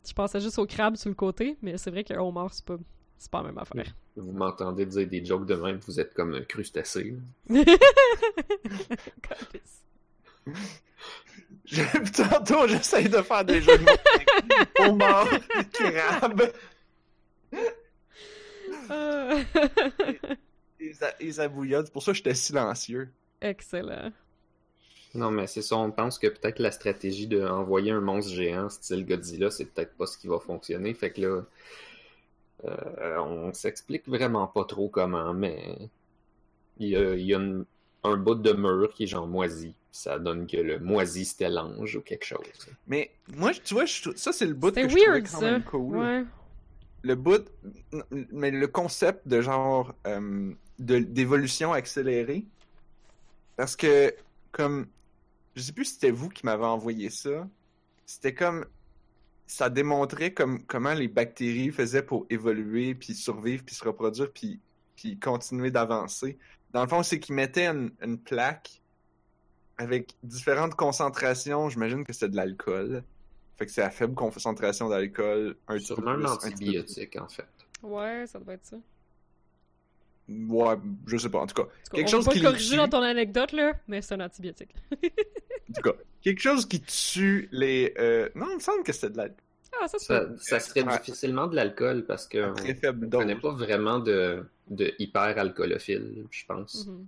Je 0.07 0.13
pensais 0.13 0.41
juste 0.41 0.59
au 0.59 0.67
crabe 0.67 0.97
sur 0.97 1.09
le 1.09 1.15
côté, 1.15 1.57
mais 1.63 1.77
c'est 1.77 1.91
vrai 1.91 2.05
qu'un 2.05 2.21
homard, 2.21 2.53
c'est 2.55 2.65
pas... 2.65 2.77
C'est 3.19 3.31
pas 3.31 3.43
la 3.43 3.49
même 3.49 3.59
affaire. 3.59 3.95
Vous 4.17 4.33
m'entendez 4.33 4.87
dire 4.87 5.07
des 5.07 5.23
jokes 5.23 5.45
de 5.45 5.55
même, 5.55 5.79
vous 5.87 6.01
êtes 6.01 6.15
comme 6.15 6.33
un 6.33 6.41
crustacé. 6.41 7.15
Tantôt, 12.17 12.67
j'essaie 12.67 13.11
de 13.11 13.21
faire 13.21 13.45
des 13.45 13.61
jeux 13.61 13.77
de 13.77 13.85
mots. 13.85 14.89
Homard, 14.91 15.29
crabe. 15.71 16.51
Euh, 18.91 19.43
Bouillonne, 21.49 21.85
c'est 21.87 21.93
pour 21.93 22.03
ça 22.03 22.13
que 22.13 22.17
j'étais 22.19 22.35
silencieux. 22.35 23.09
Excellent. 23.41 24.13
Non, 25.15 25.31
mais 25.31 25.47
c'est 25.49 25.63
ça, 25.63 25.77
on 25.77 25.91
pense 25.91 26.19
que 26.19 26.29
peut-être 26.29 26.61
la 26.61 26.71
stratégie 26.71 27.27
d'envoyer 27.27 27.91
un 27.91 28.01
monstre 28.01 28.33
géant 28.33 28.69
style 28.69 29.05
Godzilla, 29.05 29.51
c'est 29.51 29.65
peut-être 29.65 29.95
pas 29.97 30.07
ce 30.07 30.17
qui 30.17 30.29
va 30.29 30.39
fonctionner. 30.39 30.95
Fait 30.95 31.11
que 31.13 31.21
là, 31.21 31.43
euh, 32.65 33.19
on 33.19 33.53
s'explique 33.53 34.07
vraiment 34.09 34.47
pas 34.47 34.65
trop 34.65 34.89
comment, 34.89 35.33
mais 35.35 35.91
il 36.79 36.89
y 36.91 36.97
a, 36.97 37.15
il 37.15 37.25
y 37.27 37.35
a 37.35 37.39
une- 37.39 37.65
un 38.05 38.17
bout 38.17 38.37
de 38.37 38.53
mur 38.53 38.93
qui 38.95 39.05
est 39.05 39.07
genre 39.07 39.27
moisi. 39.27 39.75
Ça 39.93 40.19
donne 40.21 40.47
que 40.47 40.57
le 40.57 40.79
moisi 40.79 41.25
c'était 41.25 41.51
l'ange 41.51 41.97
ou 41.97 42.01
quelque 42.03 42.25
chose. 42.25 42.39
Mais 42.87 43.11
moi, 43.35 43.51
tu 43.53 43.75
vois, 43.75 43.87
je- 43.87 44.11
ça 44.15 44.33
c'est 44.33 44.47
le 44.47 44.55
bout 44.55 44.73
que 44.73 44.83
je 44.83 44.87
trouvais 44.87 45.07
weird, 45.11 45.23
quand 45.29 45.41
ça. 45.41 45.51
même 45.51 45.65
cool. 45.65 45.97
Ouais. 45.97 46.25
Le 47.03 47.15
bout, 47.17 47.45
mais 48.31 48.51
le 48.53 48.69
concept 48.69 49.27
de 49.27 49.41
genre 49.41 49.93
euh, 50.07 50.53
d'évolution 50.81 51.73
accélérée, 51.73 52.47
parce 53.57 53.77
que 53.77 54.15
comme, 54.53 54.87
je 55.55 55.63
sais 55.63 55.73
plus 55.73 55.85
si 55.85 55.95
c'était 55.95 56.11
vous 56.11 56.29
qui 56.29 56.45
m'avez 56.47 56.65
envoyé 56.65 57.11
ça, 57.11 57.47
c'était 58.07 58.35
comme 58.35 58.65
ça 59.47 59.69
démontrait 59.69 60.33
comme 60.33 60.65
comment 60.65 60.95
les 60.95 61.09
bactéries 61.09 61.71
faisaient 61.71 62.05
pour 62.05 62.25
évoluer 62.31 62.95
puis 62.95 63.15
survivre 63.15 63.65
puis 63.65 63.75
se 63.75 63.85
reproduire 63.85 64.31
puis 64.33 64.61
puis 64.97 65.19
continuer 65.19 65.71
d'avancer. 65.71 66.39
Dans 66.73 66.83
le 66.83 66.89
fond, 66.89 67.03
c'est 67.03 67.19
qu'ils 67.19 67.35
mettaient 67.35 67.67
une, 67.67 67.91
une 68.03 68.19
plaque 68.19 68.81
avec 69.79 70.15
différentes 70.23 70.75
concentrations. 70.75 71.69
J'imagine 71.69 72.05
que 72.05 72.13
c'était 72.13 72.29
de 72.29 72.37
l'alcool. 72.37 73.03
Fait 73.57 73.67
que 73.67 73.73
c'est 73.73 73.83
à 73.83 73.91
faible 73.91 74.15
concentration 74.15 74.89
d'alcool. 74.89 75.57
Un 75.69 75.79
Sûrement 75.79 76.11
un 76.11 76.25
antibiotique, 76.27 77.17
en 77.17 77.29
fait. 77.29 77.49
Ouais, 77.83 78.27
ça 78.27 78.39
doit 78.39 78.55
être 78.55 78.65
ça. 78.65 78.77
Ouais, 80.49 80.75
je 81.07 81.17
sais 81.17 81.29
pas. 81.29 81.39
En 81.41 81.47
tout 81.47 81.61
cas, 81.63 81.69
Quelque 81.93 82.07
on 82.07 82.11
chose 82.23 82.29
qui 82.29 82.41
corriger 82.41 82.71
tue. 82.71 82.77
dans 82.77 82.89
ton 82.89 83.03
anecdote, 83.03 83.53
là, 83.53 83.73
mais 83.89 84.01
c'est 84.01 84.15
un 84.15 84.21
antibiotique. 84.21 84.75
en 84.93 85.73
tout 85.75 85.83
cas, 85.83 85.93
quelque 86.23 86.41
chose 86.41 86.67
qui 86.67 86.81
tue 86.81 87.49
les. 87.53 87.93
euh, 87.99 88.29
Non, 88.37 88.47
il 88.51 88.57
me 88.57 88.61
semble 88.61 88.83
que 88.85 88.93
c'était 88.93 89.11
de 89.11 89.17
l'alcool. 89.17 89.37
Ah, 89.81 89.89
ça, 89.89 89.99
c'est 89.99 90.07
Ça, 90.07 90.27
ça 90.39 90.61
serait 90.61 90.83
Ouais. 90.83 90.99
difficilement 90.99 91.47
de 91.47 91.55
l'alcool 91.57 92.05
parce 92.05 92.27
que 92.27 92.39
à 92.51 92.53
très 92.53 92.75
faible 92.75 93.07
on 93.07 93.11
connaît 93.11 93.37
pas 93.37 93.53
vraiment 93.53 93.99
de, 94.01 94.45
de 94.69 94.93
hyper 94.99 95.39
alcoolophile, 95.39 96.25
je 96.31 96.45
pense. 96.47 96.87
Mhm. 96.87 97.07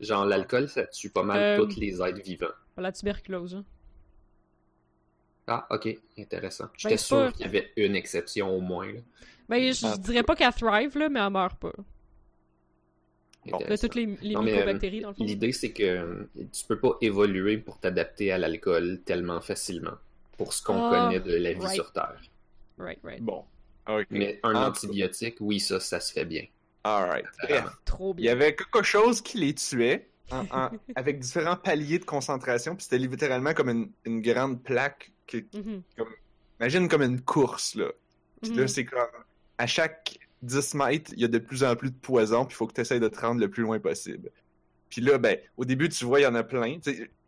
Genre 0.00 0.24
l'alcool, 0.26 0.68
ça 0.68 0.86
tue 0.86 1.10
pas 1.10 1.22
mal 1.22 1.38
Euh, 1.60 1.64
tous 1.64 1.76
les 1.80 2.00
êtres 2.02 2.20
vivants. 2.22 2.46
La 2.76 2.92
tuberculose. 2.92 3.54
hein. 3.56 3.64
Ah, 5.46 5.66
ok, 5.70 5.88
intéressant. 6.18 6.64
Ben, 6.64 6.70
J'étais 6.76 6.94
pas- 6.94 6.98
sûr 6.98 7.32
qu'il 7.32 7.42
y 7.46 7.48
avait 7.48 7.70
une 7.76 7.94
exception 7.96 8.54
au 8.56 8.60
moins. 8.60 8.86
là. 8.92 9.00
Ben, 9.48 9.72
je, 9.72 9.86
Ah. 9.86 9.92
je 9.96 10.00
dirais 10.00 10.22
pas 10.22 10.34
qu'elle 10.36 10.52
thrive, 10.54 10.96
là, 10.98 11.08
mais 11.10 11.20
elle 11.20 11.30
meurt 11.30 11.58
pas. 11.58 11.72
Bon. 13.46 13.58
De 13.58 13.76
toutes 13.76 13.94
les, 13.94 14.06
les 14.22 14.34
Non, 14.34 14.42
mais, 14.42 14.52
mycobactéries, 14.52 15.00
dans 15.02 15.08
le 15.10 15.14
fond. 15.14 15.24
L'idée, 15.24 15.52
c'est 15.52 15.72
que 15.72 15.82
euh, 15.82 16.24
tu 16.52 16.64
peux 16.66 16.78
pas 16.78 16.96
évoluer 17.00 17.58
pour 17.58 17.78
t'adapter 17.78 18.32
à 18.32 18.38
l'alcool 18.38 19.00
tellement 19.04 19.40
facilement 19.40 19.94
pour 20.38 20.52
ce 20.52 20.62
qu'on 20.62 20.82
Ah, 20.90 20.90
connaît 21.08 21.20
de 21.20 21.34
la 21.36 21.52
vie 21.52 21.60
right. 21.60 21.74
sur 21.74 21.92
Terre. 21.92 22.20
Right, 22.78 22.98
right. 23.04 23.20
Bon. 23.22 23.44
Ok. 23.88 24.06
Mais 24.10 24.40
un 24.42 24.54
antibiotique, 24.54 25.36
oui, 25.40 25.60
ça, 25.60 25.78
ça 25.78 26.00
se 26.00 26.12
fait 26.12 26.24
bien. 26.24 26.44
Alright. 26.84 27.26
Il 28.18 28.24
y 28.24 28.28
avait 28.28 28.54
quelque 28.56 28.82
chose 28.82 29.20
qui 29.20 29.38
les 29.38 29.54
tuait 29.54 30.08
en- 30.30 30.46
en- 30.50 30.70
avec 30.96 31.18
différents 31.20 31.56
paliers 31.56 31.98
de 31.98 32.04
concentration. 32.04 32.74
Puis 32.76 32.84
c'était 32.84 32.98
littéralement 32.98 33.52
comme 33.54 33.68
une, 33.68 33.90
une 34.04 34.20
grande 34.22 34.62
plaque. 34.62 35.12
Mhm. 35.32 35.82
Imagine 36.60 36.88
comme 36.88 37.02
une 37.02 37.20
course, 37.20 37.74
là. 37.74 37.90
Puis 38.42 38.52
là, 38.52 38.62
Mhm. 38.62 38.68
c'est 38.68 38.84
comme 38.84 39.06
à 39.58 39.66
chaque 39.66 40.18
10 40.44 40.74
mètres, 40.74 41.12
il 41.14 41.20
y 41.20 41.24
a 41.24 41.28
de 41.28 41.38
plus 41.38 41.64
en 41.64 41.74
plus 41.76 41.90
de 41.90 41.96
poison, 41.96 42.44
puis 42.44 42.54
il 42.54 42.56
faut 42.56 42.66
que 42.66 42.74
tu 42.74 42.80
essaies 42.80 43.00
de 43.00 43.08
te 43.08 43.20
rendre 43.20 43.40
le 43.40 43.48
plus 43.48 43.62
loin 43.62 43.78
possible. 43.78 44.30
Puis 44.88 45.00
là, 45.00 45.18
ben, 45.18 45.38
au 45.56 45.64
début, 45.64 45.88
tu 45.88 46.04
vois, 46.04 46.20
il 46.20 46.24
y 46.24 46.26
en 46.26 46.34
a 46.34 46.44
plein. 46.44 46.78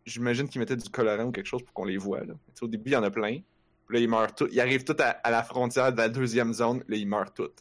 J'imagine 0.05 0.47
qu'ils 0.47 0.59
mettaient 0.59 0.77
du 0.77 0.89
colorant 0.89 1.25
ou 1.25 1.31
quelque 1.31 1.47
chose 1.47 1.63
pour 1.63 1.73
qu'on 1.73 1.85
les 1.85 1.97
voit. 1.97 2.23
Là. 2.23 2.33
Au 2.61 2.67
début, 2.67 2.91
il 2.91 2.93
y 2.93 2.95
en 2.95 3.03
a 3.03 3.11
plein. 3.11 3.39
Puis 3.87 3.97
là, 3.97 3.99
ils 3.99 4.09
meurent 4.09 4.33
tous. 4.33 4.47
Ils 4.51 4.61
arrivent 4.61 4.83
tous 4.83 5.01
à, 5.01 5.09
à 5.09 5.31
la 5.31 5.43
frontière 5.43 5.91
de 5.91 5.97
la 5.97 6.09
deuxième 6.09 6.53
zone. 6.53 6.83
Là, 6.87 6.95
ils 6.95 7.07
meurent 7.07 7.33
tous. 7.33 7.51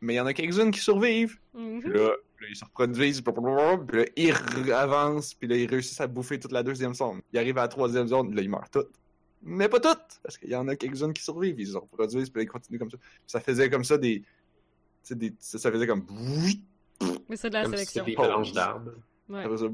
Mais 0.00 0.14
il 0.14 0.16
y 0.16 0.20
en 0.20 0.26
a 0.26 0.32
quelques-unes 0.32 0.70
qui 0.70 0.80
survivent. 0.80 1.38
Mhm. 1.54 1.80
Puis 1.80 1.92
là, 1.92 2.08
là, 2.08 2.46
ils 2.48 2.56
se 2.56 2.64
reproduisent. 2.64 3.20
Puis 3.20 3.32
là, 3.34 4.04
ils 4.16 4.72
avancent. 4.72 5.34
Puis 5.34 5.48
là, 5.48 5.56
ils 5.56 5.68
réussissent 5.68 6.00
à 6.00 6.06
bouffer 6.06 6.38
toute 6.38 6.52
la 6.52 6.62
deuxième 6.62 6.94
zone. 6.94 7.20
Ils 7.32 7.38
arrivent 7.38 7.58
à 7.58 7.62
la 7.62 7.68
troisième 7.68 8.06
zone. 8.06 8.34
Là, 8.34 8.42
ils 8.42 8.48
meurent 8.48 8.70
toutes. 8.70 8.99
Mais 9.42 9.68
pas 9.68 9.80
toutes. 9.80 10.20
Parce 10.22 10.36
qu'il 10.38 10.50
y 10.50 10.54
en 10.56 10.68
a 10.68 10.76
quelques-unes 10.76 11.12
qui 11.12 11.22
survivent. 11.22 11.58
Ils 11.58 11.68
se 11.68 11.76
reproduisent. 11.76 12.28
Puis 12.30 12.42
ils 12.42 12.46
continuent 12.46 12.78
comme 12.78 12.90
ça. 12.90 12.98
Ça 13.26 13.40
faisait 13.40 13.70
comme 13.70 13.84
ça 13.84 13.96
des. 13.98 14.20
tu 14.20 14.26
sais, 15.02 15.14
des 15.14 15.34
ça, 15.38 15.58
ça 15.58 15.72
faisait 15.72 15.86
comme. 15.86 16.04
Mais 17.28 17.36
c'est 17.36 17.48
de 17.48 17.54
la 17.54 17.62
Comme 17.62 17.72
sélection. 17.72 18.04
des 18.04 18.16
mélanges 18.16 18.52
d'arbres. 18.52 18.92
Ouais. 19.28 19.44
Ça, 19.56 19.66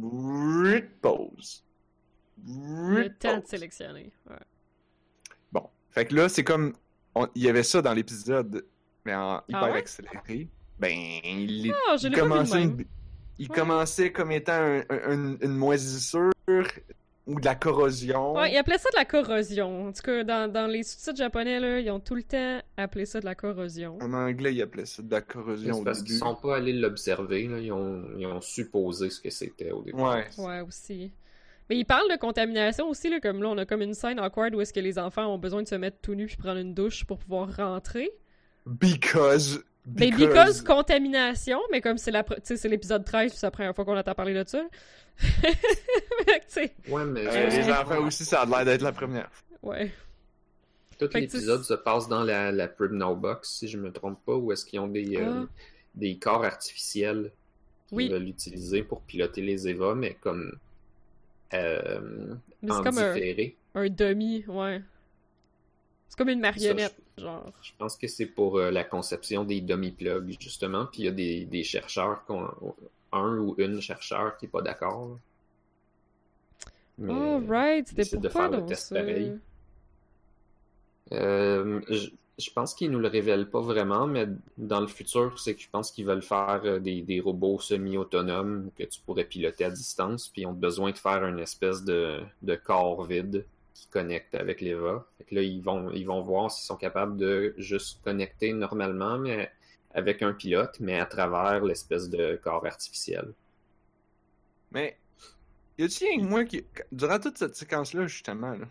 pause. 1.01 1.65
Le 2.47 3.09
temps 3.09 3.37
de 3.37 3.41
Pause. 3.41 3.49
sélectionner. 3.51 4.13
Ouais. 4.29 4.37
Bon. 5.53 5.69
Fait 5.91 6.05
que 6.07 6.15
là, 6.15 6.29
c'est 6.29 6.45
comme. 6.45 6.75
on- 7.15 7.29
Il 7.35 7.43
y 7.43 7.49
avait 7.49 7.63
ça 7.63 7.81
dans 7.83 7.95
l'épisode, 7.95 8.65
mais 9.05 9.15
en 9.15 9.43
hyper 9.49 9.65
Ah 9.65 9.71
ouais? 9.73 9.79
accéléré. 9.79 10.49
Ben, 10.79 10.93
il, 11.25 11.69
est- 11.69 11.73
Ah, 11.89 11.97
je 11.97 12.07
il 12.07 12.11
l'ai 12.13 12.17
pas 12.19 12.23
vu 12.25 12.29
de 12.29 12.35
commençait, 12.35 12.59
même. 12.59 12.81
une- 12.81 12.87
il 13.39 13.49
Ouais. 13.51 13.57
commençait 13.57 14.13
comme 14.13 14.31
étant 14.31 14.53
un- 14.53 14.83
un- 14.91 15.13
une, 15.15 15.39
une 15.41 15.57
moisissure 15.57 16.33
ou 17.27 17.41
de 17.41 17.45
la 17.45 17.57
corrosion. 17.57 18.35
Ouais, 18.35 18.53
ils 18.53 18.57
appelaient 18.57 18.79
ça 18.79 18.89
de 18.91 18.97
la 18.97 19.05
corrosion. 19.05 19.89
En 19.89 19.93
tout 19.93 20.03
cas, 20.03 20.23
dans, 20.23 20.51
dans 20.51 20.67
les 20.67 20.83
sous-titres 20.85 21.17
japonais, 21.17 21.59
là, 21.59 21.81
ils 21.81 21.91
ont 21.91 21.99
tout 21.99 22.15
le 22.15 22.23
temps 22.23 22.61
appelé 22.77 23.05
ça 23.05 23.21
de 23.21 23.25
la 23.25 23.35
corrosion. 23.35 23.99
En 24.01 24.13
anglais, 24.13 24.55
il 24.55 24.63
appelait 24.63 24.87
ça 24.87 25.03
de 25.03 25.11
la 25.11 25.21
corrosion 25.21 25.81
au 25.81 25.83
parce 25.85 26.03
qu'ils 26.03 26.17
sont 26.17 26.37
pas 26.37 26.57
allés 26.57 26.73
l'observer, 26.73 27.49
là. 27.49 27.59
Ils, 27.59 27.73
ont, 27.73 28.05
ils 28.17 28.27
ont 28.27 28.41
supposé 28.41 29.11
ce 29.11 29.21
que 29.21 29.31
c'était 29.31 29.73
au 29.73 29.83
début. 29.83 30.01
Ouais. 30.01 30.27
Ouais, 30.39 30.61
aussi. 30.61 31.13
Mais 31.69 31.77
ils 31.77 31.85
parlent 31.85 32.11
de 32.11 32.17
contamination 32.17 32.89
aussi, 32.89 33.11
là, 33.11 33.19
comme 33.19 33.43
là, 33.43 33.49
on 33.49 33.59
a 33.59 33.67
comme 33.67 33.83
une 33.83 33.95
scène 33.95 34.21
awkward 34.21 34.55
où 34.55 34.61
est-ce 34.61 34.73
que 34.73 34.79
les 34.79 34.99
enfants 34.99 35.27
ont 35.27 35.39
besoin 35.39 35.63
de 35.63 35.69
se 35.69 35.75
mettre 35.75 35.99
tout 36.01 36.15
nus 36.15 36.27
puis 36.27 36.37
prendre 36.37 36.61
une 36.61 36.75
douche 36.75 37.05
pour 37.05 37.19
pouvoir 37.19 37.57
rentrer. 37.57 38.11
Because. 38.67 39.65
Ben, 39.87 40.11
because 40.17 40.63
contamination, 40.63 41.61
mais 41.71 41.81
comme 41.81 41.97
c'est 41.97 42.11
la 42.11 42.25
c'est 42.43 42.69
l'épisode 42.69 43.05
13, 43.05 43.31
puis 43.31 43.39
c'est 43.39 43.47
la 43.47 43.51
première 43.53 43.75
fois 43.75 43.85
qu'on 43.85 43.97
entend 43.97 44.15
parler 44.15 44.35
de 44.35 44.45
ça. 44.47 44.65
Ouais, 46.89 47.05
mais 47.05 47.27
Euh, 47.27 47.49
les 47.49 47.71
enfants 47.71 48.05
aussi, 48.05 48.25
ça 48.25 48.43
a 48.43 48.47
l'air 48.47 48.65
d'être 48.65 48.83
la 48.83 48.93
première. 48.93 49.31
ouais. 49.63 49.93
tout 50.99 51.09
l'épisode 51.15 51.63
se 51.63 51.75
passe 51.75 52.09
dans 52.09 52.23
la, 52.25 52.51
la 52.53 52.67
Box, 52.69 53.51
si 53.59 53.69
je 53.69 53.77
me 53.79 53.93
trompe 53.93 54.19
pas, 54.25 54.35
où 54.35 54.51
est-ce 54.53 54.65
qu'ils 54.65 54.81
ont 54.81 54.89
des, 54.89 55.17
euh, 55.17 55.45
Ah. 55.45 55.47
des 55.95 56.19
corps 56.19 56.45
artificiels 56.45 57.31
qu'ils 57.89 57.97
Oui. 57.97 58.09
veulent 58.09 58.29
utiliser 58.29 58.83
pour 58.83 59.03
piloter 59.03 59.43
les 59.43 59.69
Eva, 59.69 59.95
mais 59.95 60.15
comme 60.15 60.53
euh, 61.55 62.35
Mais 62.63 62.73
en 62.73 62.83
comme 62.83 62.99
un, 62.99 63.13
différé. 63.15 63.57
un 63.75 63.89
demi, 63.89 64.45
ouais. 64.49 64.83
C'est 66.09 66.17
comme 66.19 66.29
une 66.31 66.41
marionnette, 66.41 66.97
genre. 67.19 67.53
Je 67.61 67.73
pense 67.77 67.99
que 67.99 68.09
c'est 68.09 68.25
pour 68.25 68.59
euh, 68.59 68.71
la 68.71 68.83
conception 68.83 69.45
des 69.45 69.61
dummy-plugs, 69.61 70.37
justement. 70.41 70.87
Puis 70.87 71.03
il 71.03 71.05
y 71.05 71.09
a 71.09 71.13
des, 71.13 71.45
des 71.45 71.65
chercheurs, 71.65 72.25
qu'on- 72.25 72.75
un 73.13 73.37
ou 73.39 73.55
une 73.59 73.81
chercheur 73.83 74.37
qui 74.39 74.47
est 74.47 74.49
pas 74.49 74.63
d'accord. 74.63 75.19
Mais, 76.99 77.15
Oh, 77.15 77.41
right, 77.49 77.89
c'était 77.89 78.19
de 78.19 78.29
faire 78.29 78.49
le 78.51 78.65
test 78.65 78.93
pareil. 78.93 79.41
euh, 81.13 81.81
je, 81.89 82.09
je 82.39 82.51
pense 82.51 82.75
qu'ils 82.75 82.91
nous 82.91 82.99
le 82.99 83.09
révèlent 83.09 83.49
pas 83.49 83.61
vraiment, 83.61 84.07
mais 84.07 84.27
dans 84.59 84.81
le 84.81 84.87
futur, 84.89 85.39
c'est 85.39 85.55
que 85.55 85.61
je 85.63 85.69
pense 85.71 85.91
qu'ils 85.91 86.05
veulent 86.07 86.23
faire 86.23 86.61
euh, 86.65 86.79
des, 86.81 87.03
des 87.03 87.21
robots 87.21 87.61
semi-autonomes 87.61 88.71
que 88.77 88.85
tu 88.85 89.01
pourrais 89.01 89.25
piloter 89.25 89.65
à 89.65 89.71
distance, 89.71 90.29
puis 90.29 90.43
ils 90.43 90.47
ont 90.47 90.53
besoin 90.53 90.91
de 90.91 90.99
faire 90.99 91.25
une 91.25 91.39
espèce 91.39 91.85
de, 91.85 92.21
de 92.43 92.55
corps 92.57 93.05
vide 93.05 93.45
qui 93.77 93.89
connecte 93.89 94.35
avec 94.35 94.63
l'EVA. 94.63 95.07
Là, 95.31 95.43
ils 95.43 95.61
vont, 95.61 95.91
ils 95.91 96.07
vont 96.07 96.23
voir 96.23 96.51
s'ils 96.51 96.67
sont 96.67 96.77
capables 96.77 97.19
de 97.19 97.55
juste 97.59 98.03
connecter 98.03 98.55
normalement, 98.55 99.19
mais 99.19 99.51
avec 99.93 100.23
un 100.23 100.33
pilote, 100.33 100.79
mais 100.81 100.99
à 100.99 101.05
travers 101.05 101.63
l'espèce 101.63 102.09
de 102.09 102.41
corps 102.43 102.65
artificiel. 102.65 103.35
Mais, 104.73 104.97
y 105.77 105.85
a-tu 105.85 106.05
rien 106.05 106.19
que 106.21 106.25
moi 106.25 106.45
qui. 106.47 106.65
Durant 106.91 107.19
toute 107.19 107.37
cette 107.37 107.55
séquence-là, 107.55 108.07
justement, 108.07 108.53
là, 108.53 108.67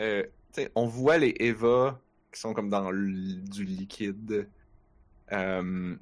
euh, 0.00 0.22
on 0.74 0.86
voit 0.86 1.18
les 1.18 1.34
Eva 1.38 2.00
qui 2.32 2.40
sont 2.40 2.54
comme 2.54 2.70
dans 2.70 2.90
du 2.92 3.64
liquide. 3.64 4.48
Euh, 5.32 5.94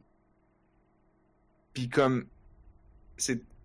Puis 1.73 1.89
comme. 1.89 2.27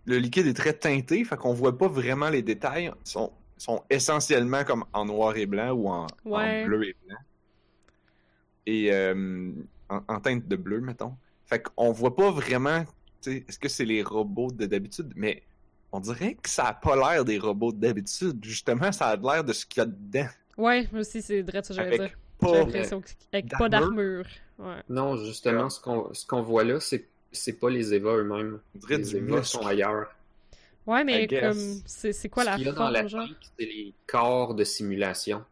Le 0.06 0.18
liquide 0.18 0.48
est 0.48 0.56
très 0.56 0.74
teinté, 0.74 1.24
fait 1.24 1.38
qu'on 1.38 1.54
voit 1.54 1.78
pas 1.78 1.88
vraiment 1.88 2.30
les 2.30 2.42
détails. 2.42 2.92
Ils 3.06 3.10
sont, 3.60 3.84
essentiellement 3.90 4.64
comme 4.64 4.86
en 4.94 5.06
noir 5.06 5.38
et 5.38 5.46
blanc 5.46 5.72
ou 5.72 5.88
en, 5.90 6.08
bleu 6.26 6.88
et 6.88 6.96
blanc. 7.06 7.18
Et 8.66 8.94
euh, 8.94 9.52
en, 9.90 10.02
en 10.08 10.20
teinte 10.20 10.48
de 10.48 10.56
bleu, 10.56 10.80
mettons. 10.80 11.14
Fait 11.46 11.62
qu'on 11.62 11.92
voit 11.92 12.16
pas 12.16 12.32
vraiment 12.32 12.86
est-ce 13.28 13.60
que 13.60 13.70
c'est 13.70 13.86
les 13.86 14.02
robots 14.04 14.52
de 14.52 14.66
d'habitude? 14.66 15.12
Mais 15.16 15.44
on 15.92 16.00
dirait 16.00 16.36
que 16.36 16.50
ça 16.50 16.68
a 16.68 16.74
pas 16.74 16.96
l'air 16.96 17.26
des 17.26 17.38
robots 17.38 17.72
de 17.72 17.80
d'habitude. 17.80 18.44
Justement, 18.44 18.92
ça 18.92 19.08
a 19.08 19.16
l'air 19.16 19.44
de 19.44 19.54
ce 19.54 19.66
qu'il 19.66 19.82
y 19.82 19.84
a 19.84 19.86
dedans. 19.86 20.30
Ouais, 20.58 20.88
moi 20.92 21.02
aussi, 21.02 21.22
c'est 21.22 21.44
direct 21.44 21.66
ça 21.66 21.74
que 21.74 21.82
j'allais 21.82 21.98
dire. 21.98 22.18
J'ai 22.42 22.48
pas. 22.48 22.58
l'impression 22.60 23.02
qu'avec 23.02 23.50
pas 23.50 23.70
d'armure. 23.70 24.26
Ouais. 24.58 24.82
Non, 24.88 25.18
justement, 25.18 25.70
ce 25.70 25.80
qu'on 25.80 26.14
ce 26.14 26.26
qu'on 26.26 26.42
voit 26.42 26.64
là, 26.64 26.80
c'est 26.80 27.08
c'est 27.32 27.54
pas 27.54 27.70
les 27.70 27.94
Eva 27.94 28.16
eux-mêmes. 28.16 28.60
Les 28.90 29.16
Eva 29.16 29.44
sont 29.44 29.66
ailleurs. 29.66 30.16
Ouais, 30.88 31.04
mais 31.04 31.28
comme. 31.28 31.58
C'est 31.86 32.14
c'est 32.14 32.30
quoi 32.30 32.44
Ce 32.44 32.50
la 32.50 32.56
a 32.56 32.58
dans 32.64 32.74
forme, 32.74 32.94
la 32.94 33.08
genre? 33.08 33.28
c'est 33.58 33.66
les 33.66 33.94
corps 34.08 34.56
de 34.56 34.64
simulation. 34.64 35.44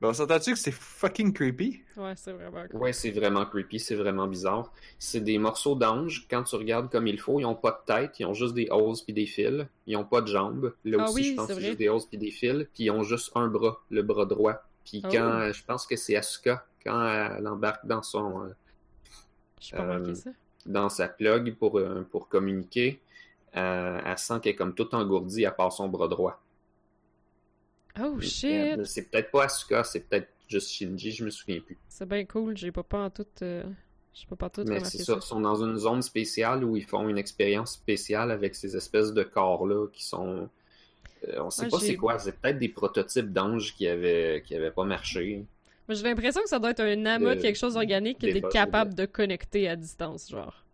Ben, 0.00 0.08
on 0.08 0.12
s'entend-tu 0.14 0.52
que 0.52 0.58
c'est 0.58 0.72
fucking 0.72 1.32
creepy? 1.32 1.80
Ouais, 1.96 2.14
c'est 2.16 2.32
vraiment 2.32 2.66
cool. 2.68 2.80
Ouais, 2.80 2.92
c'est 2.92 3.12
vraiment 3.12 3.46
creepy, 3.46 3.78
c'est 3.78 3.94
vraiment 3.94 4.26
bizarre. 4.26 4.72
C'est 4.98 5.20
des 5.20 5.38
morceaux 5.38 5.76
d'ange, 5.76 6.26
quand 6.28 6.42
tu 6.42 6.56
regardes 6.56 6.90
comme 6.90 7.06
il 7.06 7.20
faut, 7.20 7.38
ils 7.38 7.44
ont 7.44 7.54
pas 7.54 7.70
de 7.86 7.92
tête, 7.94 8.18
ils 8.18 8.26
ont 8.26 8.34
juste 8.34 8.54
des 8.54 8.66
os 8.72 9.00
puis 9.02 9.12
des 9.12 9.26
fils. 9.26 9.64
Ils 9.86 9.96
ont 9.96 10.04
pas 10.04 10.20
de 10.20 10.26
jambes. 10.26 10.74
Là 10.84 10.96
Ah 11.00 11.04
aussi, 11.04 11.14
oui, 11.14 11.24
je 11.30 11.34
pense 11.36 11.46
que 11.46 11.54
c'est 11.54 11.60
juste 11.60 11.78
des 11.78 11.88
os 11.88 12.04
puis 12.06 12.18
des 12.18 12.32
fils, 12.32 12.66
puis 12.74 12.84
ils 12.84 12.90
ont 12.90 13.04
juste 13.04 13.30
un 13.36 13.46
bras, 13.46 13.80
le 13.90 14.02
bras 14.02 14.26
droit. 14.26 14.64
Puis 14.84 15.02
Oh. 15.04 15.08
quand, 15.12 15.52
je 15.52 15.64
pense 15.64 15.86
que 15.86 15.94
c'est 15.94 16.16
Asuka, 16.16 16.66
quand 16.84 17.06
elle 17.38 17.46
embarque 17.46 17.86
dans 17.86 18.02
son, 18.02 18.42
euh, 18.46 18.48
Je 19.60 19.76
pas 19.76 19.82
Euh, 19.84 20.14
ça. 20.16 20.30
dans 20.66 20.88
sa 20.88 21.06
plug 21.06 21.54
pour, 21.54 21.78
euh, 21.78 22.04
pour 22.10 22.28
communiquer, 22.28 22.98
euh, 23.56 24.00
elle 24.04 24.18
sent 24.18 24.40
qu'elle 24.42 24.52
est 24.52 24.56
comme 24.56 24.74
toute 24.74 24.94
engourdie 24.94 25.46
à 25.46 25.52
part 25.52 25.72
son 25.72 25.88
bras 25.88 26.08
droit. 26.08 26.40
Oh 27.98 28.20
shit! 28.20 28.78
Euh, 28.78 28.84
C'est 28.84 29.08
peut-être 29.10 29.30
pas 29.30 29.44
Asuka, 29.44 29.84
c'est 29.84 30.00
peut-être 30.00 30.28
juste 30.48 30.70
Shinji, 30.70 31.12
je 31.12 31.24
me 31.24 31.30
souviens 31.30 31.60
plus. 31.60 31.78
C'est 31.88 32.06
bien 32.08 32.24
cool, 32.24 32.56
j'ai 32.56 32.72
pas 32.72 32.82
pas 32.82 33.04
en 33.04 33.10
tout. 33.10 33.26
euh, 33.42 33.62
J'ai 34.14 34.26
pas 34.26 34.36
pas 34.36 34.50
tout 34.50 34.64
Mais 34.64 34.82
c'est 34.84 34.98
ça. 34.98 35.14
ils 35.16 35.22
sont 35.22 35.40
dans 35.40 35.62
une 35.64 35.76
zone 35.76 36.02
spéciale 36.02 36.64
où 36.64 36.76
ils 36.76 36.84
font 36.84 37.08
une 37.08 37.18
expérience 37.18 37.72
spéciale 37.74 38.30
avec 38.30 38.54
ces 38.54 38.76
espèces 38.76 39.12
de 39.12 39.22
corps-là 39.22 39.88
qui 39.92 40.04
sont. 40.04 40.48
euh, 41.28 41.40
on 41.42 41.50
sait 41.50 41.66
Ouais, 41.66 41.70
pas 41.70 41.80
c'est 41.80 41.96
quoi, 41.96 42.18
c'est 42.18 42.38
peut-être 42.40 42.58
des 42.60 42.68
prototypes 42.70 43.32
d'anges 43.32 43.74
qui 43.76 43.88
avaient, 43.88 44.42
qui 44.46 44.54
avaient 44.56 44.70
pas 44.72 44.84
marché. 44.84 45.46
Moi, 45.88 45.94
j'ai 45.96 46.02
l'impression 46.04 46.42
que 46.42 46.48
ça 46.48 46.58
doit 46.58 46.70
être 46.70 46.80
un 46.80 47.06
amas 47.06 47.34
de 47.36 47.40
De- 47.40 47.40
quelque 47.40 47.56
chose 47.58 47.74
d'organique 47.74 48.18
t'es 48.18 48.34
boss, 48.34 48.52
capable 48.52 48.94
de 48.94 49.06
connecter 49.06 49.68
à 49.68 49.76
distance, 49.76 50.28
genre. 50.30 50.64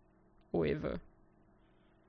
Au 0.53 0.65
Eva. 0.65 0.99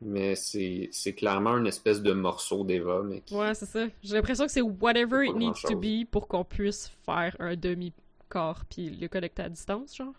Mais 0.02 0.34
c'est 0.34 0.88
c'est 0.92 1.12
clairement 1.12 1.58
une 1.58 1.66
espèce 1.66 2.00
de 2.00 2.12
morceau 2.12 2.64
d'Eva, 2.64 3.02
mais 3.04 3.20
qui- 3.20 3.34
Ouais, 3.34 3.54
c'est 3.54 3.66
ça. 3.66 3.86
J'ai 4.02 4.14
l'impression 4.14 4.46
que 4.46 4.52
c'est 4.52 4.62
whatever 4.62 5.26
it 5.26 5.34
needs 5.36 5.60
to 5.62 5.76
be 5.78 6.06
pour 6.10 6.26
qu'on 6.26 6.44
puisse 6.44 6.88
faire 7.04 7.36
un 7.38 7.54
demi-corps 7.54 8.64
puis 8.70 8.88
le 8.90 9.08
connecter 9.08 9.42
à 9.42 9.48
distance, 9.50 9.94
genre. 9.96 10.14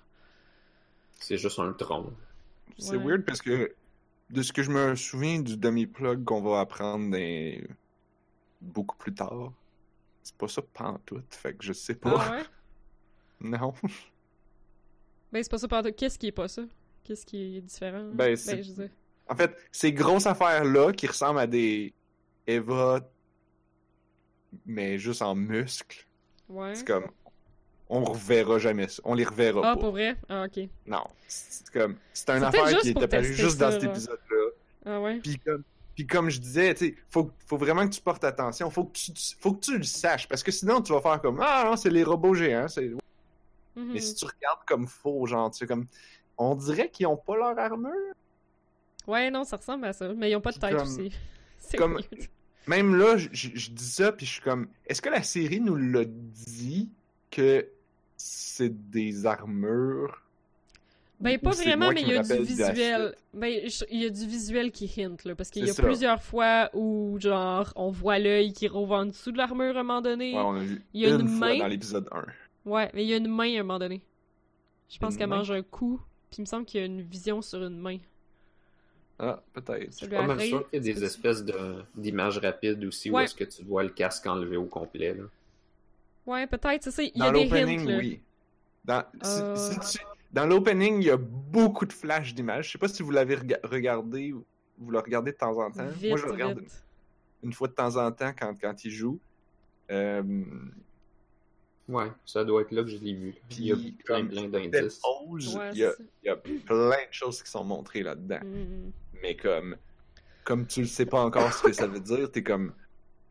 c'est 1.19 1.38
juste 1.38 1.57
un 1.59 1.73
tronc. 1.73 2.11
C'est 2.77 2.95
Ouais. 2.97 3.03
weird 3.03 3.25
parce 3.25 3.41
que 3.41 3.73
de 4.29 4.41
ce 4.43 4.53
que 4.53 4.63
je 4.63 4.71
me 4.71 4.95
souviens 4.95 5.39
du 5.41 5.57
demi-plug 5.57 6.23
qu'on 6.25 6.41
va 6.41 6.59
apprendre 6.61 7.15
beaucoup 8.61 8.95
plus 8.97 9.13
tard, 9.13 9.51
c'est 10.23 10.35
pas 10.35 10.47
ça 10.47 10.61
pantoute, 10.61 11.25
fait 11.33 11.53
que 11.55 11.63
je 11.65 11.73
sais 11.73 11.95
pas. 11.95 12.15
Ah 12.19 12.31
ouais? 12.38 12.43
Non. 13.41 13.73
Ben, 15.31 15.41
c'est 15.43 15.50
pas 15.50 15.57
ça 15.57 15.67
partout. 15.67 15.91
Qu'est-ce 15.97 16.19
qui 16.19 16.27
est 16.27 16.31
pas 16.31 16.47
ça? 16.47 16.61
Qu'est-ce 17.03 17.25
qui 17.25 17.57
est 17.57 17.61
différent? 17.61 18.09
Ben, 18.13 18.35
c'est- 18.35 18.61
je 18.61 18.69
veux 18.69 18.83
dire. 18.83 18.89
En 19.31 19.35
fait, 19.35 19.55
ces 19.71 19.93
grosses 19.93 20.25
affaires-là 20.25 20.91
qui 20.91 21.07
ressemblent 21.07 21.39
à 21.39 21.47
des 21.47 21.93
Eva, 22.47 23.00
mais 24.65 24.97
juste 24.97 25.21
en 25.21 25.35
muscles, 25.35 26.05
Ouais. 26.50 26.75
c'est 26.75 26.85
comme. 26.85 27.05
On 27.93 28.03
reverra 28.05 28.57
jamais 28.57 28.88
ça. 28.88 29.01
On 29.05 29.13
les 29.13 29.23
reverra 29.25 29.61
Ah, 29.63 29.73
pas. 29.75 29.79
pour 29.81 29.91
vrai? 29.91 30.15
Ah, 30.29 30.45
ok. 30.45 30.67
Non. 30.85 31.03
C'est 31.27 31.69
comme. 31.71 31.95
C'est 32.13 32.29
une 32.29 32.43
affaire 32.43 32.77
qui 32.79 32.89
est 32.89 32.93
pour 32.93 33.03
apparue 33.03 33.33
juste 33.33 33.57
dans 33.57 33.71
cet 33.71 33.83
épisode-là. 33.83 34.50
Ah 34.85 35.00
ouais? 35.01 35.19
Puis 35.19 35.38
comme, 35.39 35.63
puis 35.95 36.07
comme 36.07 36.29
je 36.29 36.39
disais, 36.39 36.73
tu 36.73 36.97
faut, 37.09 37.31
faut 37.45 37.57
vraiment 37.57 37.85
que 37.88 37.93
tu 37.93 38.01
portes 38.01 38.23
attention. 38.23 38.69
Faut 38.69 38.85
que 38.85 38.93
tu, 38.93 39.11
faut 39.39 39.53
que 39.53 39.59
tu 39.61 39.77
le 39.77 39.83
saches. 39.83 40.27
Parce 40.27 40.41
que 40.43 40.51
sinon, 40.51 40.81
tu 40.81 40.91
vas 40.93 41.01
faire 41.01 41.21
comme 41.21 41.39
Ah 41.41 41.63
non, 41.65 41.75
c'est 41.77 41.89
les 41.89 42.03
robots 42.03 42.33
géants. 42.33 42.67
c'est- 42.67 42.91
Mhm. 43.75 43.93
Mais 43.93 44.00
si 44.01 44.15
tu 44.15 44.25
regardes 44.25 44.65
comme 44.67 44.88
faux, 44.88 45.25
genre, 45.25 45.51
tu 45.51 45.59
sais, 45.59 45.67
comme. 45.67 45.85
On 46.38 46.55
dirait 46.55 46.89
qu'ils 46.89 47.07
ont 47.07 47.17
pas 47.17 47.35
leur 47.38 47.57
armure. 47.59 47.91
Ouais, 49.08 49.31
non, 49.31 49.43
ça 49.43 49.58
ressemble 49.58 49.86
à 49.86 49.93
ça. 49.93 50.13
Mais 50.13 50.29
ils 50.31 50.36
ont 50.36 50.41
pas 50.41 50.51
de 50.51 50.60
tête 50.60 50.75
comme- 50.75 50.81
aussi. 50.88 51.12
C'est 51.60 51.77
comme- 51.77 51.93
weird. 51.93 52.27
Même 52.67 52.95
là, 52.95 53.17
je, 53.17 53.49
dis 53.49 53.84
ça, 53.84 54.12
puis 54.12 54.25
je 54.25 54.34
suis 54.34 54.41
comme. 54.41 54.67
Est-ce 54.86 55.02
que 55.02 55.10
la 55.10 55.23
série 55.23 55.60
nous 55.60 55.75
l'a 55.75 56.06
dit 56.06 56.89
que 57.32 57.67
c'est 58.17 58.89
des 58.91 59.25
armures? 59.25 60.21
Ben, 61.19 61.39
pas 61.39 61.52
vraiment, 61.52 61.91
mais 61.91 62.02
il 62.02 62.08
y 62.10 62.15
a 62.17 62.23
du 62.23 62.34
visuel. 62.43 63.15
Ben, 63.34 63.62
il 63.89 64.02
y 64.02 64.06
a 64.06 64.10
du 64.10 64.28
visuel 64.28 64.71
qui 64.71 64.86
hint, 64.97 65.23
là. 65.25 65.36
Parce 65.36 65.49
qu'il 65.49 65.65
y 65.65 65.69
a 65.69 65.73
ça. 65.73 65.82
plusieurs 65.84 66.21
fois 66.21 66.69
où, 66.73 67.17
genre, 67.19 67.73
on 67.75 67.89
voit 67.89 68.19
l'œil 68.19 68.54
qui 68.54 68.67
rouvre 68.67 68.93
en 68.95 69.06
dessous 69.08 69.32
de 69.32 69.38
l'armure 69.38 69.75
à 69.78 69.80
un 69.80 69.84
moment 69.84 70.02
donné. 70.02 70.34
Ouais, 70.34 70.39
on 70.41 70.56
a 70.56 70.60
vu 70.63 70.84
Il 70.93 71.02
y 71.02 71.06
a 71.06 71.10
une, 71.10 71.21
une 71.21 71.28
fois 71.30 71.47
main. 71.49 71.58
dans 71.60 71.67
l'épisode 71.67 72.08
1. 72.12 72.25
Ouais, 72.69 72.91
mais 72.93 73.04
il 73.04 73.10
y 73.10 73.13
a 73.13 73.17
une 73.17 73.28
main 73.28 73.56
à 73.56 73.60
un 73.60 73.63
moment 73.63 73.80
donné. 73.80 74.02
Je 74.89 74.99
pense 74.99 75.15
qu'elle 75.17 75.30
mange 75.30 75.49
un 75.52 75.63
coup, 75.63 75.99
puis 76.30 76.38
il 76.39 76.41
me 76.41 76.45
semble 76.45 76.65
qu'il 76.65 76.80
y 76.80 76.84
a 76.84 76.86
une 76.86 77.02
vision 77.02 77.41
sur 77.41 77.63
une 77.63 77.78
main. 77.80 77.97
Ah, 79.23 79.39
peut-être. 79.53 79.91
Je 79.91 79.97
suis 79.97 80.07
pas 80.07 80.23
mal 80.23 80.31
arrive. 80.38 80.49
sûr 80.49 80.69
qu'il 80.69 80.84
y 80.84 80.89
a 80.89 80.93
des 80.93 81.03
espèces 81.03 81.45
de- 81.45 81.84
d'images 81.95 82.39
rapides 82.39 82.84
aussi 82.86 83.12
où 83.12 83.15
Ouais. 83.15 83.25
est-ce 83.25 83.36
que 83.36 83.43
tu 83.43 83.63
vois 83.63 83.84
le 83.84 83.89
casque 83.89 84.25
enlevé 84.25 84.57
au 84.57 84.65
complet. 84.65 85.13
Là. 85.13 85.23
Ouais, 86.25 86.47
peut-être, 86.47 86.84
c'est 86.84 86.91
ça. 86.91 87.03
Il 87.03 87.12
y 87.15 87.21
a 87.21 87.25
Dans 87.25 87.31
des 87.31 87.45
hints, 87.45 87.60
l'opening, 87.60 87.88
là. 87.88 87.97
oui. 87.99 88.19
Dans, 88.84 89.03
Euh. 89.23 89.55
si 89.55 89.97
tu- 89.99 90.05
dans 90.34 90.47
l'opening, 90.47 90.97
il 90.97 91.05
y 91.05 91.10
a 91.12 91.17
beaucoup 91.17 91.86
de 91.86 91.93
flashs 91.93 92.34
d'images. 92.34 92.67
Je 92.67 92.71
sais 92.71 92.77
pas 92.79 92.88
si 92.88 93.03
vous 93.03 93.12
l'avez 93.12 93.36
rega- 93.36 93.60
regardé 93.63 94.34
ou 94.34 94.43
vous 94.79 94.89
le 94.91 94.97
regardez 94.99 95.31
de 95.34 95.38
temps 95.38 95.55
en 95.60 95.69
temps. 95.69 95.86
Vite, 95.88 96.10
Moi, 96.10 96.17
je 96.17 96.25
le 96.25 96.31
regarde 96.31 96.63
une 97.43 97.53
fois 97.53 97.67
de 97.67 97.73
temps 97.73 97.97
en 97.97 98.12
temps 98.12 98.34
quand, 98.38 98.55
quand 98.60 98.84
il 98.86 98.89
joue. 98.91 99.19
Euh, 99.91 100.23
Ouais, 101.89 102.07
ça 102.25 102.45
doit 102.45 102.62
être 102.62 102.71
là 102.71 102.84
que 102.84 102.89
je 102.89 102.97
l'ai 102.99 103.13
vu. 103.13 103.36
Il 103.57 103.65
y 103.65 103.71
a 103.71 103.75
Puis, 103.75 103.91
plein, 104.05 104.25
plein 104.25 104.47
d'indices. 104.47 105.01
Ouais, 105.03 105.71
il, 105.73 105.79
y 105.79 105.84
a, 105.84 105.91
c'est 105.91 105.97
ça. 105.97 106.03
il 106.23 106.27
y 106.27 106.29
a 106.29 106.36
plein 106.38 106.55
de 107.07 107.12
choses 107.12 107.43
qui 107.43 107.49
sont 107.51 107.63
montrées 107.65 108.01
là-dedans. 108.03 108.39
Mhm. 108.45 108.91
Mais 109.21 109.36
comme, 109.36 109.77
comme 110.43 110.65
tu 110.67 110.81
le 110.81 110.88
sais 110.88 111.05
pas 111.05 111.23
encore 111.23 111.53
ce 111.53 111.63
que 111.63 111.73
ça 111.73 111.88
veut 111.88 111.99
dire, 111.99 112.31
t'es 112.31 112.43
comme, 112.43 112.73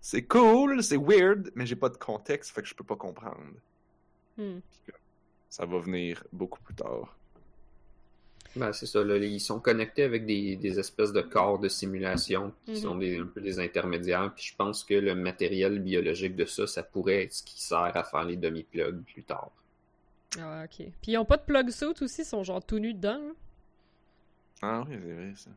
c'est 0.01 0.23
cool, 0.25 0.83
c'est 0.83 0.97
weird, 0.97 1.51
mais 1.55 1.67
j'ai 1.67 1.77
pas 1.77 1.89
de 1.89 1.97
contexte, 1.97 2.53
fait 2.55 2.63
que 2.63 2.69
je 2.69 2.75
peux 2.75 2.85
pas 2.85 2.97
comprendre. 2.97 3.41
Hmm. 4.37 4.59
Ça 5.49 5.67
va 5.67 5.79
venir 5.79 6.23
beaucoup 6.33 6.61
plus 6.63 6.75
tard. 6.75 7.17
Ben, 8.57 8.73
c'est 8.73 8.87
ça, 8.87 9.05
là, 9.05 9.17
ils 9.17 9.41
sont 9.41 9.61
connectés 9.61 10.03
avec 10.03 10.27
des, 10.27 10.57
des 10.57 10.79
espèces 10.81 11.13
de 11.13 11.21
corps 11.21 11.59
de 11.61 11.69
simulation 11.69 12.53
qui 12.65 12.73
Mhm. 12.73 12.77
sont 12.77 12.95
des, 12.97 13.19
un 13.19 13.27
peu 13.27 13.41
des 13.41 13.61
intermédiaires. 13.61 14.33
Puis 14.35 14.45
je 14.47 14.57
pense 14.57 14.83
que 14.83 14.95
le 14.95 15.15
matériel 15.15 15.79
biologique 15.79 16.35
de 16.35 16.45
ça, 16.45 16.67
ça 16.67 16.83
pourrait 16.83 17.25
être 17.25 17.33
ce 17.33 17.43
qui 17.45 17.63
sert 17.63 17.97
à 17.97 18.03
faire 18.03 18.25
les 18.25 18.37
demi-plugs 18.37 19.03
plus 19.05 19.23
tard. 19.23 19.51
Ah, 20.39 20.65
ok. 20.65 20.77
Puis 21.01 21.13
ils 21.13 21.17
ont 21.19 21.25
pas 21.25 21.37
de 21.37 21.43
plug 21.45 21.71
suit 21.71 21.87
aussi, 22.01 22.23
ils 22.23 22.25
sont 22.25 22.43
genre 22.43 22.65
tout 22.65 22.79
nus 22.81 22.95
dedans. 22.95 23.21
hein? 23.21 23.35
Ah 24.63 24.85
oui, 24.89 24.97
c'est 25.01 25.13
vrai 25.15 25.33
ça. 25.37 25.51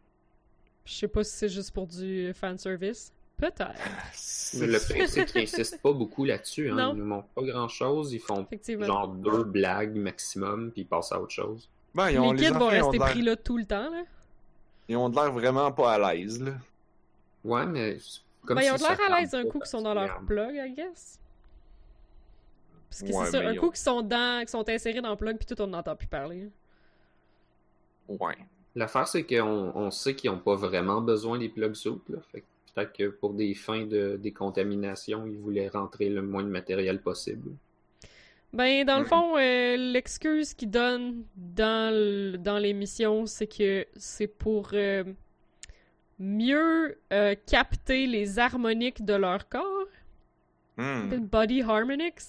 Je 0.85 0.93
sais 0.93 1.07
pas 1.07 1.23
si 1.23 1.31
c'est 1.31 1.49
juste 1.49 1.71
pour 1.71 1.87
du 1.87 2.33
fanservice. 2.33 3.11
Peut-être, 3.37 3.73
Mais 4.59 4.67
le 4.67 4.79
pire, 4.93 5.09
c'est 5.09 5.25
qu'ils 5.25 5.79
pas 5.79 5.91
beaucoup 5.91 6.23
là-dessus. 6.23 6.69
Hein. 6.69 6.91
Ils 6.93 6.99
nous 6.99 7.05
montrent 7.05 7.27
pas 7.29 7.41
grand-chose. 7.41 8.13
Ils 8.13 8.19
font 8.19 8.47
genre 8.79 9.07
deux 9.07 9.43
blagues 9.43 9.95
maximum, 9.95 10.71
puis 10.71 10.81
ils 10.83 10.85
passent 10.85 11.11
à 11.11 11.19
autre 11.19 11.31
chose. 11.33 11.67
Ben, 11.95 12.09
ils 12.09 12.13
les 12.13 12.19
ont, 12.19 12.33
kids 12.35 12.47
vont 12.49 12.55
enfants, 12.55 12.71
ils 12.71 12.81
ont 12.83 12.89
rester 12.91 12.99
pris 13.11 13.21
là 13.21 13.35
tout 13.35 13.57
le 13.57 13.65
temps, 13.65 13.89
là. 13.89 14.03
Ils 14.87 14.97
ont 14.97 15.09
de 15.09 15.15
l'air 15.15 15.31
vraiment 15.31 15.71
pas 15.71 15.93
à 15.93 16.13
l'aise, 16.13 16.41
là. 16.41 16.53
Ouais, 17.43 17.65
mais 17.65 17.97
c'est 17.99 18.21
comme 18.45 18.55
ben, 18.57 18.63
ils 18.63 18.71
ont 18.71 18.75
de 18.75 18.81
l'air 18.81 18.99
à 19.11 19.19
l'aise 19.19 19.33
un 19.33 19.43
coup 19.45 19.59
qu'ils 19.59 19.67
sont 19.67 19.81
dans 19.81 19.93
leur 19.93 20.21
plug, 20.21 20.55
I 20.55 20.73
guess. 20.73 21.19
Parce 22.89 23.01
que 23.01 23.07
Ouais, 23.07 23.25
c'est 23.25 23.31
ça, 23.31 23.39
un 23.39 23.55
coup 23.55 23.65
ont- 23.67 23.69
qu'ils 23.69 23.77
sont 23.79 24.01
dans, 24.03 24.39
qu'ils 24.41 24.49
sont 24.49 24.69
insérés 24.69 25.01
dans 25.01 25.09
le 25.09 25.15
plug, 25.17 25.37
puis 25.37 25.45
tout, 25.47 25.59
on 25.61 25.67
n'entend 25.67 25.95
plus 25.95 26.07
parler. 26.07 26.49
Ouais. 28.07 28.37
L'affaire, 28.75 29.07
c'est 29.07 29.23
qu'on 29.23 29.71
on 29.75 29.91
sait 29.91 30.15
qu'ils 30.15 30.31
n'ont 30.31 30.39
pas 30.39 30.55
vraiment 30.55 31.01
besoin 31.01 31.37
des 31.37 31.49
plug 31.49 31.75
suits. 31.75 32.01
Là. 32.09 32.17
Fait 32.31 32.41
que 32.41 32.45
peut-être 32.73 32.93
que 32.93 33.07
pour 33.09 33.33
des 33.33 33.53
fins 33.53 33.85
de 33.85 34.17
décontamination, 34.21 35.25
ils 35.27 35.37
voulaient 35.37 35.67
rentrer 35.67 36.09
le 36.09 36.21
moins 36.21 36.43
de 36.43 36.49
matériel 36.49 37.01
possible. 37.01 37.51
Ben, 38.53 38.85
dans 38.85 38.99
le 38.99 39.05
fond, 39.05 39.35
euh, 39.37 39.75
l'excuse 39.77 40.53
qu'ils 40.53 40.69
donnent 40.69 41.23
dans 41.35 42.59
l'émission, 42.61 43.25
c'est 43.25 43.47
que 43.47 43.87
c'est 43.95 44.27
pour 44.27 44.69
euh, 44.73 45.03
mieux 46.19 46.99
euh, 47.11 47.35
capter 47.47 48.05
les 48.05 48.37
harmoniques 48.37 49.03
de 49.03 49.15
leur 49.15 49.49
corps. 49.49 49.87
Hmm. 50.77 51.09
Body 51.17 51.63
harmonics. 51.63 52.21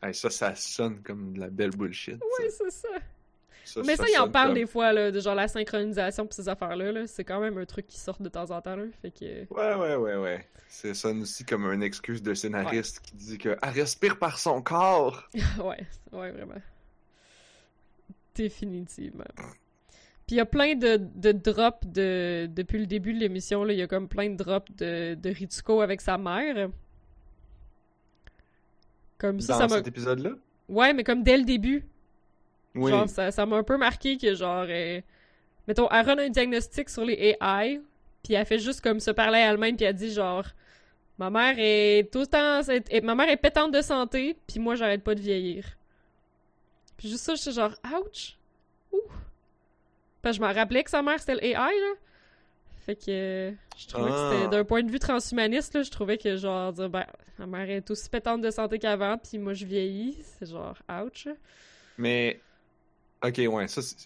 Hey, 0.00 0.14
ça, 0.14 0.30
ça 0.30 0.54
sonne 0.54 1.02
comme 1.02 1.34
de 1.34 1.40
la 1.40 1.48
belle 1.48 1.70
bullshit. 1.70 2.20
Oui, 2.38 2.46
c'est 2.50 2.70
ça. 2.70 2.88
Ça. 3.64 3.80
Mais 3.86 3.96
ça, 3.96 4.04
ils 4.08 4.18
en 4.18 4.28
comme- 4.30 4.54
des 4.54 4.66
fois, 4.66 4.92
là, 4.92 5.10
de 5.10 5.20
genre 5.20 5.34
la 5.34 5.48
synchronisation 5.48 6.26
pis 6.26 6.34
ces 6.36 6.48
affaires-là. 6.48 6.92
Là. 6.92 7.06
C'est 7.06 7.24
quand 7.24 7.40
même 7.40 7.56
un 7.58 7.64
truc 7.64 7.86
qui 7.86 7.98
sort 7.98 8.20
de 8.20 8.28
temps 8.28 8.50
en 8.50 8.60
temps, 8.60 8.76
là. 8.76 8.84
Fait 9.02 9.10
que... 9.10 9.24
Ouais, 9.54 9.74
ouais, 9.74 9.96
ouais, 9.96 10.16
ouais. 10.16 10.48
Ça 10.68 10.92
sonne 10.94 11.22
aussi 11.22 11.44
comme 11.44 11.64
une 11.72 11.82
excuse 11.82 12.22
de 12.22 12.34
scénariste 12.34 13.00
qui 13.00 13.14
dit 13.14 13.38
que 13.38 13.56
elle 13.62 13.68
respire 13.70 14.18
par 14.18 14.38
son 14.38 14.60
corps. 14.62 15.28
ouais, 15.62 15.86
ouais, 16.12 16.30
vraiment. 16.32 16.60
Définitivement. 18.34 19.24
Puis 20.26 20.36
il 20.36 20.38
y 20.38 20.40
a 20.40 20.46
plein 20.46 20.74
de, 20.74 20.96
de 20.96 21.32
drops 21.32 21.86
de, 21.86 22.46
depuis 22.52 22.78
le 22.78 22.86
début 22.86 23.12
de 23.14 23.20
l'émission. 23.20 23.68
Il 23.68 23.76
y 23.76 23.82
a 23.82 23.86
comme 23.86 24.08
plein 24.08 24.30
de 24.30 24.36
drops 24.36 24.72
de, 24.76 25.14
de 25.14 25.30
Ritsuko 25.30 25.80
avec 25.82 26.00
sa 26.00 26.18
mère. 26.18 26.70
Comme 29.18 29.40
ça, 29.40 29.52
Dans 29.52 29.58
ça 29.60 29.66
m'a. 29.68 29.76
cet 29.76 29.88
épisode-là? 29.88 30.30
Ouais, 30.68 30.92
mais 30.92 31.04
comme 31.04 31.22
dès 31.22 31.36
le 31.36 31.44
début. 31.44 31.84
Oui. 32.74 32.90
Genre, 32.90 33.08
ça 33.08 33.30
ça 33.30 33.46
m'a 33.46 33.56
un 33.56 33.62
peu 33.62 33.76
marqué 33.76 34.16
que, 34.18 34.34
genre, 34.34 34.66
euh, 34.68 35.00
mettons, 35.68 35.88
elle 35.90 36.06
run 36.06 36.18
un 36.18 36.28
diagnostic 36.28 36.88
sur 36.90 37.04
les 37.04 37.36
AI, 37.40 37.80
puis 38.22 38.34
elle 38.34 38.44
fait 38.46 38.58
juste 38.58 38.80
comme 38.80 39.00
se 39.00 39.10
parler 39.10 39.38
à 39.38 39.50
elle-même, 39.52 39.76
puis 39.76 39.84
elle 39.86 39.94
dit, 39.94 40.12
genre, 40.12 40.44
ma 41.18 41.30
mère 41.30 41.54
est 41.58 42.10
tout 42.12 42.20
le 42.20 42.26
temps, 42.26 42.60
est- 42.62 43.00
ma 43.02 43.14
mère 43.14 43.28
est 43.28 43.36
pétante 43.36 43.72
de 43.72 43.80
santé, 43.80 44.36
puis 44.48 44.58
moi, 44.58 44.74
j'arrête 44.74 45.04
pas 45.04 45.14
de 45.14 45.20
vieillir. 45.20 45.64
Puis 46.96 47.08
juste 47.08 47.24
ça, 47.24 47.34
j'étais 47.34 47.52
genre, 47.52 47.74
ouch! 48.00 48.36
Ouh! 48.92 49.00
Parce 50.22 50.36
que 50.38 50.42
je 50.42 50.46
m'en 50.48 50.52
rappelais 50.54 50.82
que 50.84 50.90
sa 50.90 51.02
mère, 51.02 51.18
c'était 51.20 51.34
le 51.34 51.44
AI, 51.44 51.54
là. 51.54 51.92
Fait 52.86 52.96
que 52.96 53.02
euh, 53.08 53.50
je 53.78 53.86
trouvais 53.88 54.10
que 54.10 54.16
c'était, 54.30 54.44
Ah. 54.44 54.48
d'un 54.48 54.64
point 54.64 54.82
de 54.82 54.90
vue 54.90 54.98
transhumaniste, 54.98 55.74
là, 55.74 55.82
je 55.82 55.90
trouvais 55.90 56.18
que, 56.18 56.36
genre, 56.36 56.72
dire, 56.72 56.88
ben, 56.90 57.06
ma 57.38 57.46
mère 57.46 57.70
est 57.70 57.90
aussi 57.90 58.08
pétante 58.10 58.42
de 58.42 58.50
santé 58.50 58.78
qu'avant, 58.78 59.16
puis 59.18 59.38
moi, 59.38 59.54
je 59.54 59.64
vieillis, 59.64 60.18
c'est 60.38 60.46
genre, 60.50 60.76
ouch! 61.02 61.28
Mais, 61.98 62.40
ok, 63.26 63.40
ouais, 63.52 63.68
ça, 63.68 63.82
c'est 63.82 63.96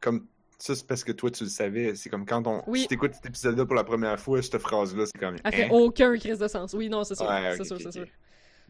comme, 0.00 0.26
ça, 0.58 0.74
c'est 0.74 0.86
parce 0.86 1.02
que 1.04 1.12
toi, 1.12 1.30
tu 1.30 1.44
le 1.44 1.50
savais. 1.50 1.94
C'est 1.94 2.08
comme 2.10 2.24
quand 2.26 2.46
on, 2.46 2.62
Oui. 2.66 2.80
si 2.82 2.88
t'écoutes 2.88 3.14
cet 3.14 3.26
épisode-là 3.26 3.66
pour 3.66 3.74
la 3.74 3.84
première 3.84 4.18
fois, 4.20 4.40
cette 4.42 4.58
phrase-là, 4.58 5.06
c'est 5.06 5.18
comme, 5.18 5.36
Elle 5.44 5.52
fait 5.54 5.64
hein? 5.64 5.68
aucun 5.72 6.16
crise 6.16 6.38
de 6.38 6.48
sens. 6.48 6.72
Oui, 6.74 6.88
non, 6.88 7.04
c'est 7.04 7.14
sûr. 7.16 7.26
Ouais, 7.28 7.54
c'est 7.56 7.64
sûr, 7.64 7.78
c'est 7.80 7.92
sûr. 7.92 8.06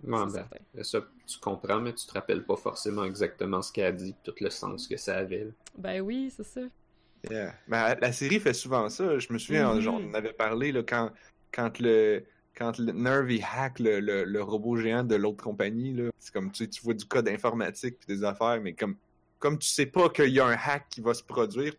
Ouais, 0.05 0.19
C'est 0.31 0.45
ben, 0.75 0.85
ça, 0.85 1.01
tu 1.27 1.39
comprends, 1.39 1.81
mais 1.81 1.93
tu 1.93 2.07
te 2.07 2.13
rappelles 2.15 2.45
pas 2.45 2.57
forcément 2.57 3.05
exactement 3.05 3.61
ce 3.63 3.71
qu'elle 3.73 3.85
a 3.87 3.93
dit, 3.93 4.15
tout 4.25 4.33
le 4.41 4.49
sens 4.51 4.89
que 4.89 4.97
ça 4.97 5.19
avait. 5.19 5.45
là. 5.45 5.51
Ben 5.79 6.01
oui, 6.01 6.33
c'est 6.35 6.43
ça. 6.45 6.63
Yeah. 7.31 7.55
Ben, 7.69 7.95
la 8.01 8.13
série 8.13 8.41
fait 8.41 8.55
souvent 8.55 8.89
ça. 8.89 9.19
Je 9.19 9.33
me 9.33 9.39
souviens, 9.39 9.73
Mhm. 9.75 9.81
genre, 9.81 10.01
on 10.01 10.09
en 10.11 10.15
avait 10.15 10.33
parlé 10.33 10.73
là, 10.73 10.83
quand, 10.83 11.11
quand 11.53 11.79
le 11.79 12.25
quand 12.55 12.79
le 12.79 12.93
Nerve 12.93 13.31
il 13.33 13.43
hack 13.51 13.79
le, 13.79 13.99
le, 14.01 14.25
le 14.25 14.43
robot 14.43 14.77
géant 14.77 15.05
de 15.05 15.15
l'autre 15.15 15.43
compagnie. 15.43 15.93
là. 15.95 16.11
C'est 16.19 16.33
comme 16.35 16.51
tu 16.51 16.65
sais, 16.65 16.71
tu 16.71 16.83
vois 16.83 16.93
du 16.95 17.05
code 17.07 17.27
informatique 17.29 17.97
puis 17.99 18.15
des 18.15 18.25
affaires, 18.25 18.61
mais 18.61 18.73
comme 18.75 18.97
comme 19.43 19.59
tu 19.59 19.69
sais 19.69 19.87
pas 19.87 20.09
qu'il 20.09 20.29
y 20.31 20.39
a 20.39 20.47
un 20.47 20.57
hack 20.57 20.87
qui 20.89 21.01
va 21.01 21.13
se 21.15 21.23
produire, 21.25 21.75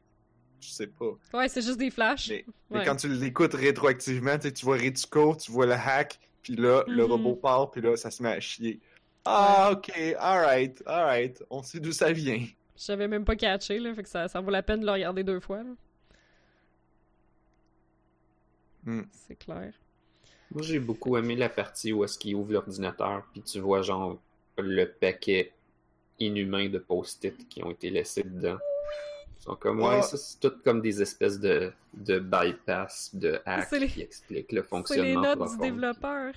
tu 0.60 0.69
sais 0.69 0.88
pas. 0.88 1.12
Ouais, 1.34 1.47
c'est 1.47 1.62
juste 1.62 1.78
des 1.80 1.89
flashs. 1.89 2.28
Mais, 2.30 2.45
mais 2.69 2.80
Ouais. 2.80 2.86
quand 2.86 2.97
tu 2.97 3.08
l'écoutes 3.08 3.54
rétroactivement, 3.54 4.38
tu 4.38 4.65
vois 4.65 4.78
Retsuko, 4.78 5.36
tu 5.38 5.49
vois 5.52 5.65
le 5.65 5.71
hack, 5.73 6.19
puis 6.41 6.56
là, 6.58 6.84
le 6.88 7.04
Mhm. 7.06 7.12
robot 7.12 7.36
part, 7.36 7.71
puis 7.71 7.82
là, 7.82 7.95
ça 7.95 8.12
se 8.12 8.21
met 8.21 8.30
à 8.34 8.39
chier. 8.41 8.82
Ah, 9.23 9.71
ok, 9.71 9.89
alright, 10.19 10.84
alright, 10.86 11.41
on 11.49 11.63
sait 11.63 11.80
d'où 11.80 11.93
ça 11.93 12.12
vient. 12.12 12.45
J'avais 12.76 13.08
même 13.08 13.23
pas 13.23 13.38
catché, 13.38 13.80
là, 13.80 13.93
fait 13.93 14.04
que 14.04 14.10
ça, 14.10 14.28
ça 14.28 14.41
vaut 14.41 14.52
la 14.52 14.62
peine 14.62 14.82
de 14.82 14.86
le 14.86 14.91
regarder 14.91 15.23
deux 15.23 15.39
fois, 15.39 15.63
là. 15.63 15.69
Hmm. 18.86 19.04
C'est 19.12 19.36
clair. 19.38 19.71
Moi, 20.52 20.62
j'ai 20.63 20.80
beaucoup 20.80 21.15
aimé 21.17 21.36
la 21.38 21.47
partie 21.49 21.93
où 21.93 22.04
est-ce 22.04 22.17
qu'il 22.19 22.36
ouvre 22.36 22.52
l'ordinateur, 22.52 23.23
puis 23.32 23.41
tu 23.41 23.60
vois, 23.62 23.82
genre, 23.82 24.19
le 24.58 24.86
paquet 24.86 25.54
inhumain 26.19 26.69
de 26.69 26.78
post-it 26.80 27.47
qui 27.49 27.63
ont 27.63 27.71
été 27.71 27.89
laissés 27.89 28.23
dedans. 28.23 28.58
Ils 29.39 29.43
sont 29.43 29.56
comme, 29.56 29.82
ouais, 29.82 29.97
Ah. 29.99 30.02
ça, 30.02 30.17
c'est 30.17 30.39
tout 30.39 30.54
comme 30.63 30.82
des 30.82 31.02
espèces 31.02 31.39
de, 31.39 31.71
de 31.93 32.19
bypass, 32.19 33.13
de 33.13 33.39
hacks 33.45 33.67
C'est 33.69 33.80
les- 33.80 33.88
qui 33.88 34.02
expliquent 34.02 34.52
le 34.52 34.62
C'est 34.62 34.67
fonctionnement 34.69 35.06
les 35.21 35.28
notes 35.28 35.36
profond. 35.39 35.56
du 35.56 35.62
développeur. 35.71 36.34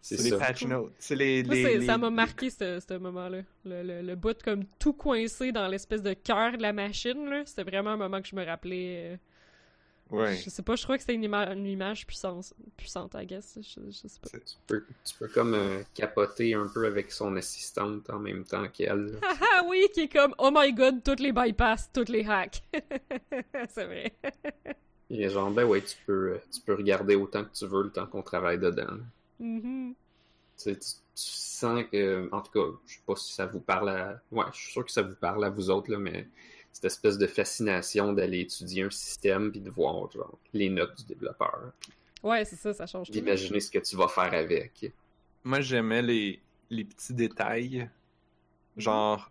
C'est 0.00 0.16
C'est 0.18 0.30
les 0.30 0.38
patch 0.38 0.64
notes. 0.66 0.92
C'est 0.98 1.16
les. 1.16 1.42
Moi, 1.42 1.54
les- 1.56 1.62
c'est- 1.64 1.78
les- 1.78 1.86
ça 1.86 1.98
m'a 1.98 2.10
marqué, 2.10 2.48
ce, 2.48 2.78
ce 2.80 2.94
moment-là. 2.96 3.42
Le, 3.64 3.82
le, 3.82 4.02
le 4.02 4.14
bout 4.14 4.40
comme 4.42 4.64
tout 4.78 4.92
coincé 4.92 5.50
dans 5.50 5.66
l'espèce 5.66 6.00
de 6.02 6.12
cœur 6.14 6.56
de 6.56 6.62
la 6.62 6.72
machine, 6.72 7.28
là. 7.28 7.42
C'était 7.44 7.64
vraiment 7.64 7.90
un 7.90 7.96
moment 7.96 8.22
que 8.22 8.28
je 8.28 8.36
me 8.36 8.44
rappelais. 8.46 9.18
Ouais. 10.10 10.36
Je 10.36 10.50
sais 10.50 10.62
pas, 10.62 10.76
je 10.76 10.84
crois 10.84 10.96
que 10.96 11.02
c'était 11.02 11.14
une, 11.14 11.24
ima- 11.24 11.52
une 11.52 11.66
image 11.66 12.06
puissance, 12.06 12.54
puissante, 12.76 13.14
I 13.18 13.26
guess. 13.26 13.58
Je, 13.60 13.80
je 13.90 14.06
sais 14.06 14.20
pas. 14.20 14.28
Tu 14.30 14.56
peux, 14.66 14.84
tu 15.04 15.14
peux 15.18 15.26
comme 15.28 15.54
euh, 15.54 15.82
capoter 15.94 16.54
un 16.54 16.68
peu 16.68 16.86
avec 16.86 17.10
son 17.10 17.34
assistante 17.36 18.08
en 18.10 18.20
même 18.20 18.44
temps 18.44 18.68
qu'elle. 18.68 19.18
Ah 19.22 19.34
ah, 19.56 19.62
oui, 19.68 19.84
qui 19.92 20.02
est 20.02 20.08
comme 20.12 20.34
Oh 20.38 20.50
my 20.54 20.72
god, 20.72 21.02
toutes 21.02 21.18
les 21.20 21.32
bypass, 21.32 21.90
toutes 21.92 22.08
les 22.08 22.24
hacks. 22.24 22.62
c'est 23.68 23.84
vrai. 23.84 24.14
Il 25.10 25.22
est 25.22 25.30
genre, 25.30 25.50
ben 25.50 25.64
ouais, 25.64 25.82
tu 25.82 25.96
peux, 26.06 26.32
euh, 26.34 26.38
tu 26.52 26.60
peux 26.60 26.74
regarder 26.74 27.16
autant 27.16 27.44
que 27.44 27.52
tu 27.52 27.66
veux 27.66 27.82
le 27.82 27.90
temps 27.90 28.06
qu'on 28.06 28.22
travaille 28.22 28.58
dedans. 28.58 28.98
Mhm. 29.40 29.94
Tu, 30.56 30.76
tu 30.76 30.86
sens 31.14 31.82
que, 31.90 32.28
en 32.32 32.40
tout 32.42 32.52
cas, 32.52 32.78
je 32.86 32.94
sais 32.94 33.02
pas 33.04 33.16
si 33.16 33.32
ça 33.34 33.46
vous 33.46 33.60
parle 33.60 33.88
à. 33.90 34.20
Ouais, 34.30 34.44
je 34.52 34.58
suis 34.58 34.72
sûr 34.72 34.84
que 34.84 34.92
ça 34.92 35.02
vous 35.02 35.14
parle 35.16 35.44
à 35.44 35.50
vous 35.50 35.68
autres, 35.70 35.90
là, 35.90 35.98
mais 35.98 36.28
cette 36.76 36.84
espèce 36.84 37.16
de 37.16 37.26
fascination 37.26 38.12
d'aller 38.12 38.40
étudier 38.40 38.82
un 38.82 38.90
système 38.90 39.50
puis 39.50 39.60
de 39.60 39.70
voir 39.70 40.10
genre, 40.12 40.38
les 40.52 40.68
notes 40.68 40.94
du 40.98 41.04
développeur, 41.06 41.72
Ouais, 42.22 42.44
c'est 42.44 42.56
ça, 42.56 42.74
ça 42.74 42.86
change 42.86 43.06
tout. 43.06 43.12
d'imaginer 43.12 43.60
ce 43.60 43.70
que 43.70 43.78
tu 43.78 43.96
vas 43.96 44.08
faire 44.08 44.34
avec. 44.34 44.92
Moi, 45.44 45.60
j'aimais 45.60 46.02
les, 46.02 46.40
les 46.70 46.84
petits 46.84 47.14
détails. 47.14 47.88
Genre, 48.76 49.30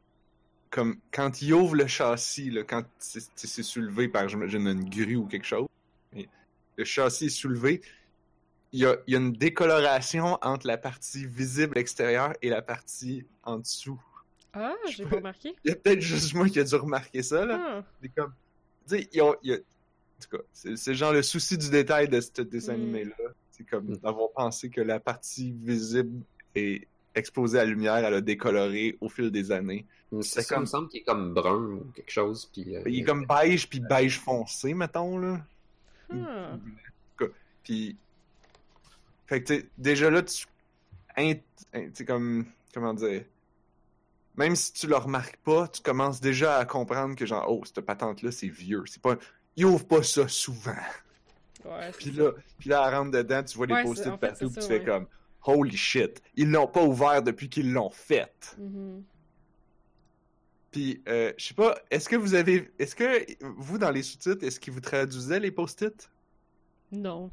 comme 0.71 0.95
quand 1.11 1.41
il 1.43 1.53
ouvre 1.53 1.75
le 1.75 1.85
châssis, 1.87 2.49
là, 2.49 2.63
quand 2.63 2.83
c'est 2.97 3.63
soulevé 3.63 4.07
par, 4.07 4.27
j'imagine, 4.27 4.65
une 4.67 4.89
grue 4.89 5.17
ou 5.17 5.25
quelque 5.27 5.45
chose, 5.45 5.67
le 6.77 6.83
châssis 6.83 7.25
est 7.25 7.29
soulevé, 7.29 7.81
il 8.71 8.79
y 8.79 8.85
a, 8.85 8.95
il 9.07 9.13
y 9.13 9.15
a 9.15 9.19
une 9.19 9.33
décoloration 9.33 10.37
entre 10.41 10.65
la 10.65 10.77
partie 10.77 11.25
visible 11.27 11.77
extérieure 11.77 12.33
et 12.41 12.49
la 12.49 12.61
partie 12.63 13.23
en 13.43 13.59
dessous. 13.59 14.01
Ah, 14.55 14.73
j'ai 14.89 15.05
pas 15.05 15.17
remarqué. 15.17 15.53
Il 15.63 15.69
y 15.69 15.73
a 15.73 15.75
peut-être 15.75 16.01
juste 16.01 16.33
moi 16.33 16.47
qui 16.49 16.59
a 16.59 16.63
dû 16.63 16.75
remarquer 16.75 17.21
ça, 17.21 17.45
là. 17.45 17.59
Ah. 17.59 17.83
C'est 18.01 18.09
comme. 18.09 18.33
Tu 18.87 18.95
sais, 18.97 19.09
ils 19.11 19.21
ont- 19.21 19.35
il 19.43 19.51
y 19.51 19.53
a- 19.53 19.57
En 19.57 20.21
tout 20.29 20.37
cas, 20.37 20.43
c'est 20.53 20.95
genre 20.95 21.11
le 21.11 21.21
souci 21.21 21.57
du 21.57 21.69
détail 21.69 22.07
de 22.07 22.21
ce 22.21 22.41
dessin 22.41 22.71
Mm. 22.71 22.81
animé-là. 22.81 23.15
C'est 23.51 23.65
comme 23.65 23.85
Mm. 23.91 23.97
d'avoir 23.97 24.31
pensé 24.31 24.69
que 24.69 24.79
la 24.79 24.99
partie 25.01 25.51
visible 25.51 26.21
est 26.55 26.87
exposée 27.13 27.59
à 27.59 27.65
la 27.65 27.69
lumière, 27.69 27.95
elle 27.97 28.13
a 28.13 28.21
décoloré 28.21 28.97
au 29.01 29.09
fil 29.09 29.29
des 29.29 29.51
années. 29.51 29.85
C'est 30.21 30.41
C'est 30.41 30.47
comme... 30.47 30.59
il 30.59 30.61
me 30.61 30.65
semble 30.67 30.87
qu'il 30.87 31.01
est 31.01 31.03
comme 31.03 31.33
brun 31.33 31.63
ou 31.73 31.91
quelque 31.93 32.11
chose. 32.11 32.49
Puis, 32.53 32.75
euh, 32.77 32.81
Il 32.85 32.99
est 32.99 33.03
comme 33.03 33.25
beige 33.25 33.67
puis 33.67 33.81
beige 33.81 34.19
foncé, 34.19 34.73
mettons, 34.73 35.17
là. 35.17 35.41
Ah. 36.13 36.57
Puis. 37.63 37.97
Fait 39.27 39.41
que, 39.43 39.47
tu 39.47 39.59
sais, 39.61 39.69
déjà 39.77 40.09
là, 40.09 40.21
tu. 40.23 40.45
Tu 41.17 41.41
sais, 41.93 42.05
comme. 42.05 42.45
Comment 42.73 42.93
dire. 42.93 43.23
Même 44.37 44.55
si 44.55 44.73
tu 44.73 44.87
le 44.87 44.97
remarques 44.97 45.37
pas, 45.37 45.67
tu 45.67 45.81
commences 45.81 46.19
déjà 46.19 46.57
à 46.57 46.65
comprendre 46.65 47.15
que, 47.15 47.25
genre, 47.25 47.45
oh, 47.49 47.61
cette 47.65 47.81
patente-là, 47.81 48.31
c'est 48.31 48.49
vieux. 48.49 48.83
C'est 48.85 49.01
pas. 49.01 49.15
Il 49.55 49.65
ouvre 49.65 49.85
pas 49.87 50.03
ça 50.03 50.27
souvent. 50.27 50.75
Ouais, 51.63 51.91
Puis 51.97 52.13
ça. 52.13 52.21
là, 52.23 52.31
puis 52.57 52.69
là, 52.69 52.81
à 52.83 52.91
la 52.91 52.99
ronde 52.99 53.13
dedans, 53.13 53.43
tu 53.43 53.57
vois 53.57 53.65
les 53.67 53.73
Ouais, 53.73 53.83
post-it 53.83 54.07
en 54.07 54.17
fait, 54.17 54.27
partout, 54.27 54.45
puis 54.49 54.55
tu 54.55 54.61
ça, 54.61 54.67
fais 54.67 54.83
comme 54.83 55.07
Holy 55.45 55.77
shit, 55.77 56.21
ils 56.35 56.49
l'ont 56.51 56.67
pas 56.67 56.83
ouvert 56.83 57.23
depuis 57.23 57.49
qu'ils 57.49 57.71
l'ont 57.71 57.89
fait. 57.89 58.55
Mhm. 58.59 59.03
Puis, 60.71 61.01
euh, 61.07 61.31
je 61.37 61.45
sais 61.45 61.53
pas, 61.53 61.77
est-ce 61.89 62.09
que 62.09 62.17
vous 62.17 62.35
avez. 62.35 62.69
Est-ce 62.77 62.95
que 62.95 63.25
vous, 63.57 63.77
dans 63.77 63.91
les 63.91 64.03
sous-titres, 64.03 64.43
est-ce 64.43 64.59
qu'ils 64.59 64.73
vous 64.73 64.81
traduisaient 64.81 65.39
les 65.39 65.51
post-it? 65.51 66.11
Non. 66.91 67.31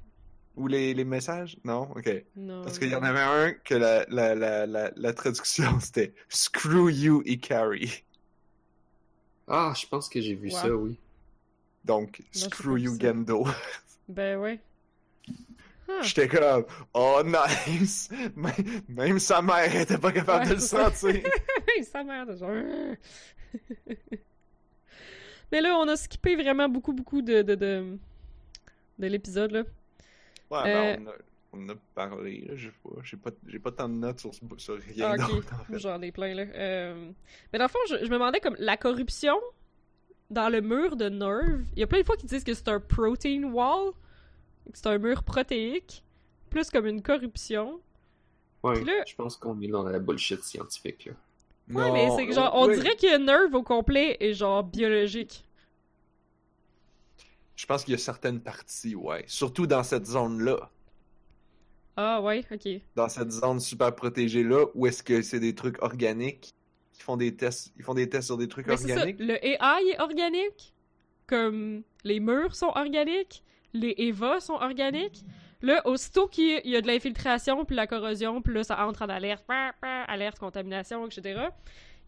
Ou 0.57 0.67
les, 0.67 0.93
les 0.95 1.05
messages? 1.05 1.57
Non? 1.65 1.89
Ok. 1.97 2.11
Non. 2.37 2.63
Parce 2.63 2.79
qu'il 2.79 2.91
y 2.91 2.95
en 2.95 3.03
avait 3.03 3.21
un 3.21 3.53
que 3.53 3.75
la, 3.75 4.05
la, 4.11 4.35
la, 4.35 4.67
la, 4.67 4.91
la 4.95 5.13
traduction 5.15 5.81
c'était 5.81 6.13
Screw 6.29 6.91
you, 6.91 7.23
Ikari. 7.25 8.05
Ah, 9.49 9.73
je 9.79 9.87
pense 9.87 10.09
que 10.09 10.21
j'ai 10.21 10.35
vu 10.35 10.51
Wow. 10.51 10.57
ça, 10.59 10.69
oui. 10.75 10.99
Donc, 11.85 12.23
Screw 12.33 12.79
you, 12.79 12.93
ça. 12.93 12.99
Gendo. 13.01 13.47
Ben 14.09 14.39
ouais. 14.39 14.61
Ah. 15.89 16.01
J'étais 16.03 16.29
comme 16.29 16.65
Oh, 16.93 17.23
nice 17.25 18.09
Même- 18.37 18.83
Même 18.89 19.19
sa 19.19 19.41
mère 19.43 19.75
était 19.75 19.99
pas 19.99 20.13
capable 20.13 20.45
Ouais, 20.45 20.51
de 20.51 20.55
le 20.55 20.61
sentir. 20.61 21.23
Sa 21.91 22.05
mère, 22.05 22.27
de 22.27 22.37
genre. 22.37 22.51
Mais 25.51 25.61
là, 25.61 25.77
on 25.79 25.89
a 25.89 25.97
skippé 25.97 26.35
vraiment 26.37 26.69
beaucoup, 26.69 26.93
beaucoup 26.93 27.21
de, 27.23 27.43
de, 27.43 27.55
de, 27.55 27.99
de 28.99 29.07
l'épisode, 29.07 29.51
là. 29.53 29.63
Ouais, 30.53 30.59
Euh, 30.67 30.97
ben, 30.97 31.07
on, 31.55 31.59
a, 31.61 31.65
on 31.65 31.69
a 31.71 31.75
parlé, 31.95 32.45
là, 32.49 32.55
j'ai 32.57 32.71
pas, 32.71 32.91
j'ai 33.03 33.17
pas, 33.17 33.31
j'ai 33.47 33.59
pas 33.59 33.73
tant 33.73 33.89
de 33.89 33.95
notes 33.95 34.21
sur, 34.21 34.33
ce- 34.35 34.41
sur 34.59 34.77
rien 34.79 35.13
Ah, 35.13 35.17
d'autre, 35.17 35.49
ok. 35.55 35.61
en 35.61 35.65
fait. 35.65 35.79
J'en 35.79 36.01
ai 36.03 36.13
plein, 36.13 36.35
là. 36.35 36.43
Euh, 36.55 37.11
Mais 37.53 37.59
dans 37.59 37.65
le 37.65 37.71
fond, 37.71 37.79
je, 37.89 37.97
je 37.97 38.05
me 38.05 38.11
demandais 38.15 38.41
comme 38.41 38.57
la 38.59 38.77
corruption 38.77 39.35
dans 40.31 40.49
le 40.49 40.61
mur 40.61 40.97
de 40.97 41.09
Nerve. 41.09 41.65
Il 41.75 41.81
y 41.81 41.83
a 41.83 41.87
plein 41.87 42.01
de 42.01 42.07
fois 42.07 42.17
qui 42.17 42.27
disent 42.27 42.45
que 42.45 42.55
c'est 42.55 42.69
un 42.69 42.81
protein 42.81 43.45
wall, 43.45 43.93
que 44.71 44.79
c'est 44.79 44.87
un 44.89 44.99
mur 44.99 45.23
protéique, 45.25 46.03
plus 46.51 46.71
comme 46.71 46.87
une 46.87 47.03
corruption. 47.03 47.81
Ouais, 48.63 48.75
Puis 48.75 48.85
là- 48.85 49.03
je 49.07 49.15
pense 49.15 49.37
qu'on 49.37 49.61
est 49.61 49.69
dans 49.69 49.83
la 49.83 49.99
bullshit 49.99 50.43
scientifique, 50.43 51.07
là. 51.07 51.13
Ouais, 51.71 51.87
Non, 51.89 51.93
mais 51.93 52.11
c'est 52.17 52.33
genre, 52.33 52.51
on 52.55 52.67
oui. 52.67 52.75
dirait 52.75 52.97
que 52.97 53.19
Nerve 53.19 53.55
au 53.55 53.63
complet 53.63 54.17
est 54.21 54.35
genre 54.35 54.63
biologique. 54.65 55.45
Je 57.63 57.67
pense 57.69 57.85
qu'il 57.85 57.93
y 57.93 57.95
a 57.95 57.99
certaines 57.99 58.41
parties, 58.41 58.97
ouais. 58.97 59.23
Surtout 59.29 59.69
dans 59.69 59.85
cette 59.85 60.05
zone-là. 60.05 60.69
Ah 61.97 62.21
ouais, 62.21 62.45
ok. 62.51 62.69
Dans 62.97 63.09
cette 63.09 63.31
zone 63.31 63.61
super 63.61 63.95
protégée-là, 63.95 64.67
où 64.75 64.89
est-ce 64.89 65.05
que 65.05 65.23
c'est 65.23 65.39
des 65.39 65.55
trucs 65.55 65.81
organiques 65.81 66.57
qui 66.93 67.03
font 67.03 67.17
des 67.17 67.37
tests. 67.37 67.73
Ils 67.77 67.85
font 67.85 67.95
des 67.95 68.09
tests 68.09 68.27
sur 68.27 68.37
des 68.37 68.49
trucs 68.49 68.67
Mais 68.67 68.77
c'est 68.77 68.89
ça, 68.89 68.95
organiques? 68.95 69.21
le 69.21 69.35
AI 69.47 69.91
est 69.93 70.01
organique, 70.01 70.75
comme 71.29 71.85
les 72.03 72.19
murs 72.19 72.57
sont 72.57 72.73
organiques, 72.75 73.45
les 73.75 73.95
EVA 73.97 74.41
sont 74.41 74.55
organiques, 74.55 75.25
Là, 75.65 75.87
aussitôt 75.87 76.27
qu'il 76.27 76.61
y 76.67 76.75
a 76.75 76.81
de 76.81 76.89
l'infiltration, 76.89 77.65
puis 77.65 77.77
la 77.77 77.87
corrosion, 77.87 78.43
puis 78.43 78.53
là, 78.53 78.65
ça 78.65 78.85
entre 78.85 79.03
en 79.03 79.09
alerte, 79.09 79.45
alerte, 80.09 80.41
contamination, 80.41 81.07
etc. 81.07 81.43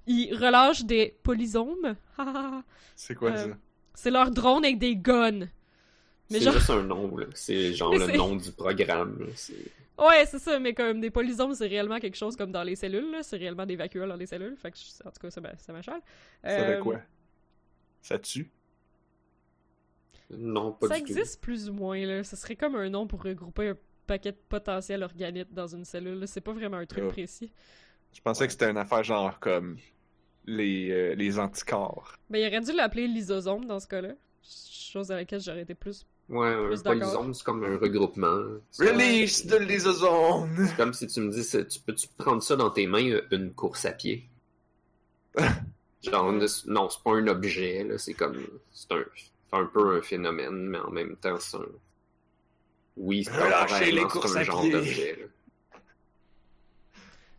Ils 0.08 0.34
relâchent 0.34 0.84
des 0.84 1.16
polysomes. 1.22 1.94
C'est 2.96 3.14
quoi 3.14 3.30
Euh, 3.30 3.36
ça? 3.52 3.56
C'est 3.94 4.10
leur 4.10 4.30
drone 4.30 4.64
avec 4.64 4.78
des 4.78 4.96
guns. 4.96 5.40
Mais 6.30 6.38
C'est 6.38 6.40
genre- 6.40 6.54
juste 6.54 6.70
un 6.70 6.82
nom, 6.82 7.16
là. 7.16 7.26
C'est 7.34 7.72
genre 7.74 7.90
Mais 7.92 7.98
le 8.06 8.06
nom 8.16 8.36
du 8.36 8.50
programme. 8.52 9.18
là. 9.20 9.26
C'est- 9.34 9.54
Ouais, 9.96 10.26
c'est 10.26 10.40
ça, 10.40 10.58
mais 10.58 10.74
comme 10.74 11.00
des 11.00 11.10
polysomes, 11.10 11.54
c'est 11.54 11.68
réellement 11.68 12.00
quelque 12.00 12.16
chose 12.16 12.34
comme 12.36 12.50
dans 12.50 12.64
les 12.64 12.74
cellules, 12.74 13.10
là. 13.12 13.22
C'est 13.22 13.36
réellement 13.36 13.64
des 13.66 13.76
vacuoles 13.76 14.08
dans 14.08 14.16
les 14.16 14.26
cellules. 14.26 14.56
Fait 14.56 14.72
que, 14.72 14.76
je- 14.78 15.06
en 15.06 15.10
tout 15.12 15.20
cas, 15.20 15.30
ça, 15.30 15.40
m'a- 15.40 15.56
ça 15.56 15.72
m'achale. 15.72 16.00
Ça 16.42 16.48
fait 16.50 16.76
Euh, 16.76 16.80
quoi? 16.80 17.00
Ça 18.02 18.18
tue? 18.18 18.50
Non, 20.30 20.72
pas 20.72 20.88
Ça 20.88 20.94
du 20.96 21.02
tout. 21.04 21.10
existe 21.12 21.40
plus 21.40 21.68
ou 21.68 21.74
moins, 21.74 22.04
là. 22.04 22.24
Ce 22.24 22.34
serait 22.36 22.56
comme 22.56 22.74
un 22.76 22.88
nom 22.88 23.06
pour 23.06 23.22
regrouper 23.22 23.68
un 23.68 23.76
paquet 24.06 24.32
de 24.32 24.38
potentiels 24.48 25.02
organites 25.02 25.52
dans 25.52 25.66
une 25.68 25.84
cellule. 25.84 26.18
là. 26.18 26.26
C'est 26.26 26.40
pas 26.40 26.52
vraiment 26.52 26.78
un 26.78 26.86
truc 26.86 27.04
Ah. 27.06 27.12
précis. 27.12 27.52
Je 28.12 28.20
pensais 28.20 28.46
que 28.46 28.52
c'était 28.52 28.70
une 28.70 28.76
affaire 28.78 29.04
genre 29.04 29.38
comme 29.38 29.76
les, 30.46 30.90
euh, 30.90 31.14
les 31.14 31.38
anticorps. 31.38 32.14
Ben, 32.30 32.38
il 32.38 32.46
aurait 32.48 32.60
dû 32.60 32.72
l'appeler 32.72 33.06
lysosome 33.06 33.64
dans 33.66 33.80
ce 33.80 33.86
cas-là. 33.86 34.10
Chose 34.42 35.10
à 35.10 35.16
laquelle 35.16 35.40
j'aurais 35.40 35.62
été 35.62 35.74
plus. 35.74 36.06
Ouais, 36.28 36.48
un 36.48 36.66
Plus 36.68 36.82
d'accord. 36.82 37.00
polysome, 37.00 37.34
c'est 37.34 37.44
comme 37.44 37.64
un 37.64 37.76
regroupement. 37.76 38.38
C'est 38.70 38.90
Release 38.90 39.46
de 39.46 39.56
l'isozone! 39.56 40.68
comme 40.76 40.92
si 40.94 41.06
tu 41.06 41.20
me 41.20 41.30
dis, 41.30 41.44
c'est- 41.44 41.66
tu 41.66 41.80
peux-tu 41.80 42.08
prendre 42.16 42.42
ça 42.42 42.56
dans 42.56 42.70
tes 42.70 42.86
mains, 42.86 43.10
euh, 43.10 43.22
une 43.30 43.52
course 43.52 43.84
à 43.84 43.92
pied? 43.92 44.24
Genre, 46.02 46.32
non, 46.66 46.88
c'est 46.90 47.02
pas 47.02 47.12
un 47.12 47.26
objet, 47.28 47.84
là. 47.84 47.98
C'est 47.98 48.14
comme. 48.14 48.46
C'est 48.72 48.92
un, 48.92 49.04
c'est 49.16 49.56
un 49.56 49.64
peu 49.66 49.96
un 49.96 50.02
phénomène, 50.02 50.66
mais 50.68 50.78
en 50.78 50.90
même 50.90 51.16
temps, 51.16 51.38
c'est 51.40 51.56
un. 51.56 51.66
Oui, 52.96 53.24
c'est 53.24 53.32
Relâchez 53.32 53.90
les 53.92 54.02
courses 54.02 54.32
c'est 54.32 54.38
un 54.38 54.40
à 54.40 54.44
genre 54.44 54.60
pied. 54.60 54.70
d'objet, 54.70 55.16
là. 55.20 55.26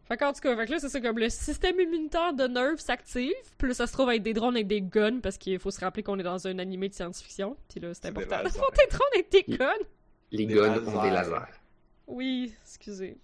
Fait 0.08 0.18
qu'en 0.18 0.34
tout 0.34 0.41
cas, 0.41 0.56
fait 0.56 0.65
que 0.68 0.72
là, 0.72 0.80
c'est 0.80 0.89
ça 0.89 1.02
comme 1.02 1.18
le 1.18 1.30
système 1.30 1.80
immunitaire 1.80 2.34
de 2.34 2.46
Nerve 2.48 2.78
s'active. 2.78 3.34
Puis 3.58 3.68
là, 3.70 3.74
ça 3.74 3.88
se 3.88 3.94
trouve 3.94 4.10
avec 4.10 4.22
des 4.22 4.34
drones 4.34 4.56
avec 4.56 4.68
des 4.68 4.82
guns 4.82 5.20
parce 5.22 5.38
qu'il 5.38 5.58
faut 5.58 5.72
se 5.72 5.80
rappeler 5.80 6.04
qu'on 6.04 6.20
est 6.20 6.24
dans 6.24 6.48
un 6.48 6.60
animé 6.60 6.89
de 6.89 6.94
science-fiction. 6.94 7.58
Puis 7.70 7.80
là, 7.80 7.94
c'est 7.94 8.08
important. 8.08 8.38
Faut 8.50 8.72
des 8.78 8.88
drones 8.88 9.10
avec 9.15 9.32
des 9.32 9.58
guns! 9.58 9.86
Les 10.32 10.46
guns 10.46 10.84
ont 10.86 11.02
des 11.02 11.10
lasers. 11.10 11.52
Oui, 12.08 12.54
excusez. 12.63 13.18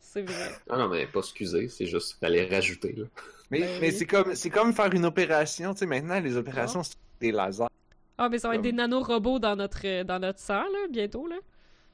C'est 0.00 0.22
vrai. 0.22 0.50
Ah 0.68 0.76
non, 0.76 0.88
mais 0.88 1.06
pas 1.06 1.20
excusé, 1.20 1.68
c'est 1.68 1.86
juste, 1.86 2.18
fallait 2.20 2.46
rajouter, 2.46 2.92
là. 2.92 3.04
Mais, 3.50 3.60
Ben 3.60 3.80
mais 3.80 3.90
oui. 3.90 3.96
c'est 3.96 4.06
comme 4.06 4.34
c'est 4.34 4.50
comme 4.50 4.72
faire 4.74 4.92
une 4.92 5.06
opération, 5.06 5.72
tu 5.72 5.80
sais, 5.80 5.86
maintenant 5.86 6.18
les 6.20 6.36
opérations 6.36 6.82
c'est 6.82 6.96
des 7.20 7.32
lasers. 7.32 7.66
Ah, 8.18 8.28
mais 8.28 8.38
ça 8.38 8.48
va 8.48 8.56
être 8.56 8.62
des 8.62 8.72
nanorobots 8.72 9.38
dans 9.38 9.56
notre, 9.56 9.86
euh, 9.86 10.04
dans 10.04 10.18
notre 10.18 10.38
sang, 10.38 10.62
là, 10.62 10.88
bientôt, 10.90 11.26
là. 11.26 11.36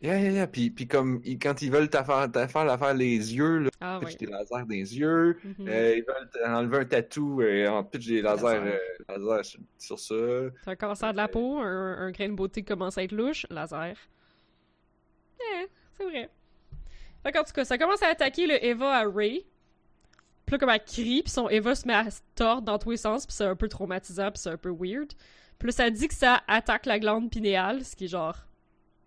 Yeah, 0.01 0.21
yeah, 0.21 0.31
yeah. 0.31 0.47
Puis, 0.47 0.71
puis 0.71 0.87
comme 0.87 1.21
ils- 1.25 1.39
quand 1.41 1.61
ils 1.61 1.73
veulent 1.73 1.91
t'affaire 1.91 2.29
faire 2.49 2.65
la 2.65 2.79
faire 2.79 2.95
les 2.95 3.35
yeux, 3.35 3.59
là, 3.59 3.71
Ah, 3.81 3.99
pitch 4.01 4.17
des 4.17 4.27
lasers 4.27 4.65
des 4.67 4.97
yeux. 4.99 5.37
Mhm. 5.43 5.69
Euh, 5.69 5.97
ils 5.97 6.05
veulent 6.05 6.47
enlever 6.55 6.77
un 6.79 6.85
tatou 6.85 7.43
et 7.43 7.67
en 7.67 7.83
pitch 7.83 8.07
des 8.07 8.23
lasers, 8.23 8.45
Laser. 8.61 8.63
euh, 9.11 9.17
lasers 9.33 9.45
sur, 9.45 9.61
sur 9.79 9.99
ça. 9.99 10.51
T'as 10.65 10.71
un 10.71 10.77
cancer 10.77 11.13
de 11.13 11.17
la 11.17 11.27
peau, 11.27 11.59
un, 11.59 11.99
un 11.99 12.11
grain 12.13 12.29
de 12.29 12.35
beauté 12.35 12.63
qui 12.63 12.67
commence 12.69 12.97
à 12.97 13.03
être 13.03 13.11
louche, 13.13 13.45
laser. 13.51 13.97
Eh, 15.41 15.67
c'est 15.97 16.05
vrai. 16.05 16.31
Fait 17.25 17.33
qu'en 17.33 17.43
tout 17.43 17.53
cas, 17.53 17.65
ça 17.65 17.77
commence 17.77 18.03
à 18.03 18.09
attaquer 18.09 18.47
le 18.47 18.65
Eva 18.65 18.99
à 18.99 19.05
Ray. 19.05 19.45
Puis 20.47 20.53
là, 20.55 20.59
comme 20.59 20.71
elle 20.71 20.85
crie, 20.85 21.23
puis 21.23 21.31
son 21.31 21.49
Eva 21.49 21.75
se 21.75 21.87
met 21.87 21.95
à 21.95 22.09
se 22.11 22.21
tordre 22.37 22.63
dans 22.63 22.79
tous 22.79 22.93
les 22.93 22.97
sens, 22.97 23.27
puis 23.27 23.35
c'est 23.35 23.45
un 23.45 23.57
peu 23.57 23.69
traumatisant, 23.69 24.31
puis 24.31 24.39
c'est 24.41 24.51
un 24.51 24.57
peu 24.57 24.71
weird. 24.71 25.13
Puis 25.59 25.67
là, 25.67 25.73
ça 25.73 25.91
dit 25.91 26.07
que 26.09 26.15
ça 26.15 26.43
attaque 26.47 26.87
la 26.87 26.99
glande 27.01 27.31
pinéale, 27.31 27.85
ce 27.85 27.97
qui 27.97 28.05
est 28.05 28.09
genre... 28.09 28.37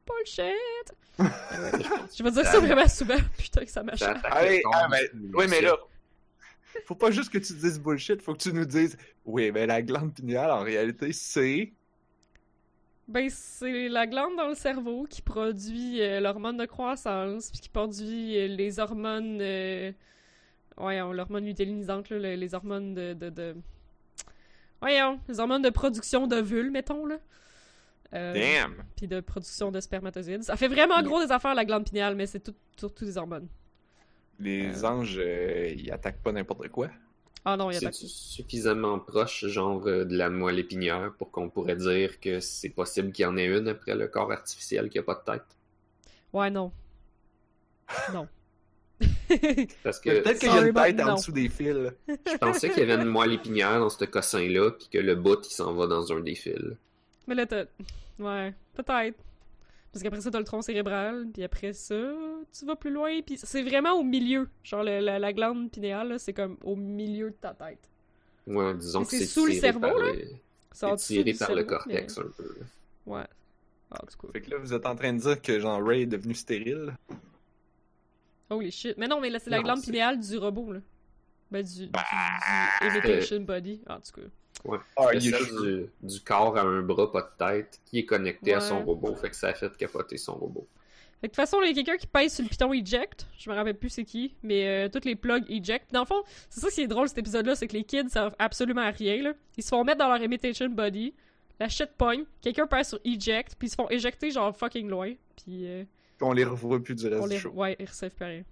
Bullshit! 0.08 0.94
Je 1.20 2.24
vais 2.24 2.32
dire 2.32 2.46
ça 2.46 2.60
vraiment 2.60 2.88
souvent, 2.88 3.18
putain 3.38 3.66
que 3.66 3.72
ça 3.72 3.84
m'achète. 3.84 4.18
Allez, 4.24 4.62
ah, 4.74 4.88
mais- 4.90 5.10
Oui, 5.34 5.46
mais 5.50 5.62
là, 5.62 5.78
faut 6.86 6.96
pas 6.96 7.12
juste 7.12 7.32
que 7.32 7.38
tu 7.38 7.54
dises 7.54 7.80
bullshit, 7.80 8.22
faut 8.22 8.34
que 8.34 8.40
tu 8.40 8.54
nous 8.54 8.66
dises, 8.66 8.98
oui, 9.26 9.52
mais 9.52 9.68
la 9.68 9.82
glande 9.82 10.14
pinéale, 10.14 10.52
en 10.52 10.62
réalité, 10.64 11.12
c'est... 11.14 11.74
Ben, 13.08 13.30
c'est 13.30 13.90
la 13.90 14.08
glande 14.08 14.38
dans 14.38 14.48
le 14.48 14.56
cerveau 14.56 15.06
qui 15.10 15.22
produit 15.22 16.02
euh, 16.02 16.22
l'hormone 16.22 16.56
de 16.58 16.66
croissance, 16.66 17.52
puis 17.52 17.60
qui 17.60 17.70
produit 17.70 18.38
euh, 18.38 18.48
les 18.48 18.80
hormones. 18.80 19.40
Euh... 19.42 19.92
Voyons, 20.78 21.12
l'hormone 21.12 21.46
lutéinisante, 21.46 22.10
là, 22.10 22.18
le- 22.20 22.36
les 22.36 22.54
hormones 22.56 22.94
de, 22.94 23.14
de, 23.14 23.30
de- 23.30 23.56
Voyons, 24.80 25.20
les 25.28 25.40
hormones 25.42 25.62
de 25.62 25.70
production 25.70 26.26
d'ovules, 26.26 26.72
mettons, 26.72 27.06
là. 27.06 27.18
Euh, 28.14 28.34
Damn! 28.34 28.76
Puis 28.98 29.08
de 29.08 29.20
production 29.22 29.72
de 29.72 29.80
spermatozoïdes. 29.80 30.44
Ça 30.44 30.58
fait 30.58 30.68
vraiment 30.68 31.02
gros 31.02 31.24
des 31.24 31.32
affaires, 31.32 31.56
la 31.56 31.66
glande 31.66 31.86
pinéale, 31.86 32.16
mais 32.16 32.26
c'est 32.28 32.42
tout, 32.42 32.56
surtout 32.78 33.06
des 33.06 33.18
hormones. 33.18 33.48
Les 34.40 34.84
anges, 34.84 35.18
euh, 35.20 35.74
ils 35.78 35.92
attaquent 35.92 36.22
pas 36.22 36.32
n'importe 36.32 36.68
quoi. 36.70 36.90
Ah 37.46 37.58
non, 37.58 37.72
il 37.72 37.82
y 37.82 37.86
a 37.86 37.92
C'est 37.92 38.08
suffisamment 38.08 39.00
proche, 39.00 39.46
genre, 39.48 39.88
euh, 39.88 40.06
de 40.06 40.16
la 40.16 40.30
moelle 40.30 40.60
épinière 40.60 41.14
pour 41.18 41.32
qu'on 41.32 41.50
pourrait 41.50 41.76
dire 41.76 42.20
que 42.20 42.40
c'est 42.40 42.70
possible 42.70 43.12
qu'il 43.12 43.24
y 43.24 43.26
en 43.26 43.38
ait 43.38 43.46
une 43.46 43.68
après 43.68 43.96
le 43.96 44.08
corps 44.08 44.32
artificiel 44.32 44.90
qui 44.90 45.00
a 45.00 45.04
pas 45.04 45.16
de 45.16 45.32
tête? 45.32 45.46
Ouais, 46.34 46.50
non. 46.50 46.72
Non. 48.14 48.28
Parce 49.84 50.00
que 50.00 50.22
Peut-être 50.22 50.40
qu'il 50.40 50.50
y 50.50 50.58
a 50.58 50.68
une 50.68 50.74
tête 50.74 51.00
en 51.02 51.06
no. 51.06 51.16
dessous 51.16 51.32
des 51.32 51.50
fils. 51.50 51.76
je 52.08 52.38
pensais 52.38 52.70
qu'il 52.70 52.88
y 52.88 52.92
avait 52.92 53.02
une 53.02 53.10
moelle 53.10 53.34
épinière 53.34 53.80
dans 53.80 53.90
ce 53.90 54.06
cossin-là, 54.06 54.72
puis 54.72 54.90
que 54.92 54.98
le 55.00 55.16
bout, 55.16 55.40
il 55.48 55.54
s'en 55.54 55.74
va 55.74 55.88
dans 55.88 56.12
un 56.12 56.20
des 56.20 56.36
fils. 56.36 56.62
Mais 57.28 57.36
là, 57.36 57.46
t'as. 57.46 57.66
Ouais, 58.20 58.54
peut-être. 58.74 59.18
Parce 59.92 60.04
qu'après 60.04 60.22
ça, 60.22 60.32
t'as 60.32 60.40
le 60.40 60.46
tronc 60.46 60.62
cérébral, 60.62 61.28
puis 61.34 61.44
après 61.44 61.74
ça, 61.74 61.96
tu 62.58 62.66
vas 62.66 62.76
plus 62.78 62.92
loin, 62.92 63.22
puis 63.22 63.38
c'est 63.38 63.62
vraiment 63.62 63.92
au 63.94 64.04
milieu. 64.04 64.48
Genre, 64.64 64.84
le- 64.84 65.00
la, 65.02 65.20
la 65.20 65.34
glande 65.34 65.70
pinéale, 65.70 66.08
là, 66.10 66.18
c'est 66.20 66.32
comme 66.34 66.58
au 66.64 66.76
milieu 66.78 67.30
de 67.32 67.36
ta 67.36 67.54
tête. 67.54 67.80
Ouais, 68.48 68.74
disons 68.76 69.04
que 69.04 69.10
c'est 69.12 69.20
c'est 69.20 69.26
sous 69.26 69.46
le 69.46 69.54
cerveau, 69.54 69.80
par 69.82 69.98
là? 69.98 70.14
les- 70.14 70.42
C'est 70.72 70.86
en 70.86 70.96
tiré 70.96 71.34
du 71.34 71.38
par 71.38 71.50
le 71.54 71.56
cerveau, 71.68 71.70
cortex 71.78 72.18
un 72.18 72.22
peu. 72.38 72.56
Ouais. 73.06 73.26
Ah, 73.92 74.00
du 74.10 74.16
coup. 74.16 74.28
Fait 74.32 74.40
que 74.42 74.50
là, 74.52 74.58
vous 74.60 74.74
êtes 74.74 74.86
en 74.86 74.96
train 74.96 75.12
de 75.12 75.20
dire 75.20 75.42
que 75.42 75.60
genre 75.60 75.86
Ray 75.86 76.04
est 76.04 76.06
devenu 76.06 76.34
stérile. 76.34 76.94
Holy 78.50 78.72
shit. 78.72 78.98
Mais 78.98 79.08
non, 79.08 79.20
mais 79.20 79.30
là, 79.30 79.40
c'est 79.40 79.50
la 79.50 79.58
Non, 79.58 79.64
glande 79.64 79.82
pinéale 79.82 80.20
du 80.20 80.38
robot, 80.38 80.72
là. 80.74 80.80
Ben, 81.52 81.64
du, 81.66 81.88
du, 81.88 81.88
Bah. 81.88 82.04
du 82.82 82.88
imitation 82.88 83.42
body. 83.42 83.82
Ah, 83.88 84.00
du 84.04 84.12
coup. 84.12 84.30
Ouais. 84.66 84.78
Ah, 84.96 85.14
est 85.14 85.20
celle 85.20 85.46
chaud. 85.46 85.66
du, 85.66 85.86
du 86.04 86.20
corps 86.22 86.58
à 86.58 86.62
un 86.62 86.82
bras, 86.82 87.12
pas 87.12 87.22
de 87.22 87.30
tête, 87.38 87.80
qui 87.86 88.00
est 88.00 88.06
connecté 88.06 88.54
à 88.54 88.62
son 88.62 88.84
robot, 88.84 89.16
fait 89.16 89.30
que 89.30 89.36
ça 89.36 89.50
a 89.50 89.54
fait 89.54 89.76
capoter 89.78 90.18
son 90.18 90.36
robot. 90.36 90.68
Fait 91.22 91.28
que 91.28 91.34
de 91.34 91.36
toute 91.36 91.36
façon, 91.36 91.62
il 91.62 91.68
y 91.68 91.72
a 91.72 91.74
quelqu'un 91.76 91.98
qui 91.98 92.08
pèse 92.08 92.34
sur 92.34 92.44
le 92.44 92.50
piton 92.50 92.74
eject. 92.74 93.28
Je 93.38 93.48
me 93.50 93.56
rappelle 93.56 93.78
plus 93.78 93.90
c'est 93.90 94.06
qui, 94.06 94.34
mais 94.42 94.68
euh, 94.68 94.90
toutes 94.90 95.06
les 95.06 95.16
plugs 95.16 95.46
eject. 95.50 95.92
Dans 95.94 96.00
le 96.00 96.06
fond, 96.08 96.24
c'est 96.50 96.62
ça 96.62 96.70
qui 96.70 96.82
est 96.82 96.88
drôle 96.88 97.08
cet 97.08 97.20
épisode-là, 97.20 97.56
c'est 97.56 97.68
que 97.68 97.74
les 97.74 97.84
kids 97.84 98.10
servent 98.10 98.36
absolument 98.40 98.82
à 98.82 98.90
rien. 98.90 99.22
Là. 99.22 99.34
Ils 99.56 99.64
se 99.64 99.70
font 99.70 99.84
mettre 99.84 100.00
dans 100.00 100.08
leur 100.08 100.22
imitation 100.22 100.68
body, 100.70 101.14
la 101.60 101.70
shit 101.70 101.90
pogne, 101.96 102.24
quelqu'un 102.42 102.66
pèse 102.66 102.90
sur 102.90 103.00
eject, 103.06 103.54
puis 103.60 103.68
ils 103.68 103.72
se 103.72 103.76
font 103.76 103.88
éjecter 103.92 104.32
genre 104.32 104.56
fucking 104.56 104.90
loin. 104.90 105.14
Puis 105.36 105.68
euh, 105.68 105.84
On 106.22 106.34
les 106.34 106.44
revoit 106.44 106.82
plus 106.82 106.96
du 106.96 107.08
reste 107.08 107.22
on 107.22 107.28
du 107.28 107.34
les... 107.34 107.40
show. 107.40 107.50
ouais, 107.52 107.76
ils 107.80 107.86
recevent 107.86 108.16
plus 108.16 108.26
rien. 108.26 108.44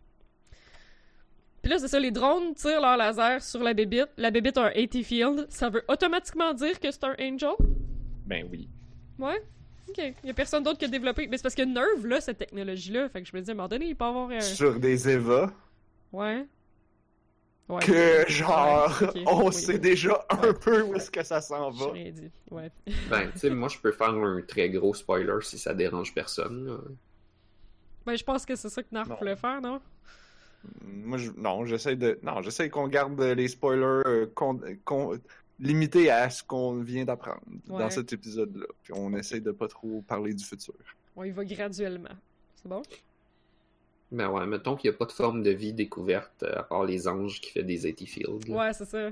Puis 1.61 1.71
là, 1.71 1.79
c'est 1.79 1.87
ça, 1.89 1.99
les 1.99 2.11
drones 2.11 2.53
tirent 2.55 2.81
leur 2.81 2.95
laser 2.97 3.41
sur 3.43 3.61
la 3.61 3.73
bébite. 3.73 4.09
La 4.17 4.31
bébite 4.31 4.57
a 4.57 4.65
un 4.65 4.71
AT 4.71 5.03
field. 5.03 5.45
Ça 5.49 5.69
veut 5.69 5.83
automatiquement 5.87 6.53
dire 6.53 6.79
que 6.79 6.89
c'est 6.91 7.03
un 7.03 7.15
angel? 7.19 7.51
Ben 8.25 8.47
oui. 8.49 8.69
Ouais? 9.17 9.41
Ok. 9.89 9.97
Il 10.23 10.27
y 10.27 10.29
a 10.29 10.33
personne 10.33 10.63
d'autre 10.63 10.77
qui 10.77 10.85
a 10.85 10.87
développé. 10.87 11.27
Mais 11.27 11.37
c'est 11.37 11.43
parce 11.43 11.55
que 11.55 11.63
Nerve, 11.63 12.05
là, 12.07 12.21
cette 12.21 12.37
technologie-là. 12.37 13.09
Fait 13.09 13.21
que 13.21 13.27
je 13.27 13.35
me 13.35 13.41
dis, 13.41 13.49
à 13.49 13.53
un 13.53 13.55
moment 13.57 13.67
donné, 13.67 13.87
il 13.87 13.95
peut 13.95 14.05
avoir 14.05 14.29
un. 14.29 14.39
Sur 14.39 14.79
des 14.79 15.09
Eva, 15.09 15.51
Ouais. 16.13 16.45
Ouais. 17.67 17.81
que 17.85 18.25
genre, 18.31 18.91
Ouais, 19.13 19.23
on 19.27 19.47
oui. 19.47 19.53
sait 19.53 19.77
déjà 19.77 20.25
un 20.29 20.37
Ouais. 20.47 20.53
peu 20.53 20.81
où 20.81 20.95
est-ce 20.95 21.11
que 21.11 21.23
ça 21.23 21.39
s'en 21.41 21.69
va. 21.69 21.91
rien 21.91 22.09
dit. 22.11 22.31
Ouais. 22.49 22.71
Ben, 23.09 23.29
tu 23.33 23.39
sais, 23.39 23.49
moi, 23.51 23.67
je 23.69 23.77
peux 23.77 23.91
faire 23.91 24.09
un 24.09 24.41
très 24.41 24.69
gros 24.71 24.93
spoiler 24.95 25.37
si 25.41 25.59
ça 25.59 25.73
dérange 25.75 26.13
personne. 26.15 26.65
là. 26.67 26.77
Ben, 28.07 28.15
je 28.15 28.23
pense 28.23 28.45
que 28.45 28.55
c'est 28.55 28.69
ça 28.69 28.81
que 28.81 28.87
Narf 28.91 29.07
Non. 29.09 29.15
voulait 29.17 29.35
faire, 29.35 29.61
non? 29.61 29.81
Moi, 30.83 31.17
je... 31.17 31.31
non, 31.37 31.65
j'essaie 31.65 31.95
de, 31.95 32.19
non, 32.23 32.41
j'essaie 32.41 32.69
qu'on 32.69 32.87
garde 32.87 33.19
les 33.21 33.47
spoilers 33.47 34.03
euh, 34.05 34.27
limités 35.59 36.09
à 36.09 36.29
ce 36.29 36.43
qu'on 36.43 36.81
vient 36.81 37.05
d'apprendre 37.05 37.41
Ouais. 37.69 37.79
dans 37.79 37.89
cet 37.89 38.13
épisode-là. 38.13 38.65
Puis 38.83 38.93
on 38.95 39.13
essaie 39.15 39.39
de 39.39 39.51
pas 39.51 39.67
trop 39.67 40.01
parler 40.07 40.33
du 40.33 40.43
futur. 40.43 40.73
On 41.15 41.23
y 41.23 41.31
va 41.31 41.43
graduellement. 41.45 42.15
C'est 42.55 42.67
bon? 42.69 42.81
Ben 44.11 44.29
ouais, 44.29 44.45
mettons 44.47 44.75
qu'il 44.75 44.89
n'y 44.89 44.95
a 44.95 44.97
pas 44.97 45.05
de 45.05 45.11
forme 45.11 45.43
de 45.43 45.51
vie 45.51 45.71
découverte 45.73 46.43
euh, 46.43 46.59
à 46.59 46.63
part 46.63 46.83
les 46.83 47.07
anges 47.07 47.39
qui 47.41 47.51
fait 47.51 47.63
des 47.63 47.85
AT 47.85 48.05
Fields. 48.05 48.47
là. 48.47 48.55
Ouais, 48.55 48.73
c'est 48.73 48.85
ça. 48.85 49.11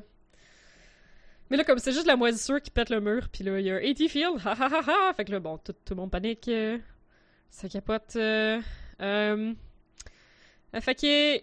Mais 1.50 1.56
là, 1.58 1.64
comme 1.64 1.78
c'est 1.80 1.92
juste 1.94 2.08
la 2.08 2.16
moisissure 2.18 2.62
qui 2.62 2.72
pète 2.72 2.90
le 2.90 3.00
mur, 3.00 3.30
puis 3.32 3.44
là, 3.44 3.60
il 3.60 3.66
y 3.66 3.72
a 3.72 3.76
un 3.76 3.78
AT 3.78 4.08
field, 4.10 4.40
ha 4.44 4.52
ha 4.52 4.68
ha 4.70 4.82
ha! 4.86 5.14
Fait 5.14 5.24
que 5.24 5.32
là, 5.32 5.40
bon, 5.40 5.58
tout, 5.58 5.74
tout 5.86 5.94
le 5.94 6.02
monde 6.02 6.12
panique. 6.12 6.48
euh, 6.50 6.78
ça 7.50 7.70
capote. 7.70 8.16
Euh, 8.18 8.60
euh, 9.02 9.02
euh, 9.02 9.54
fait 10.80 10.96
que. 10.96 11.38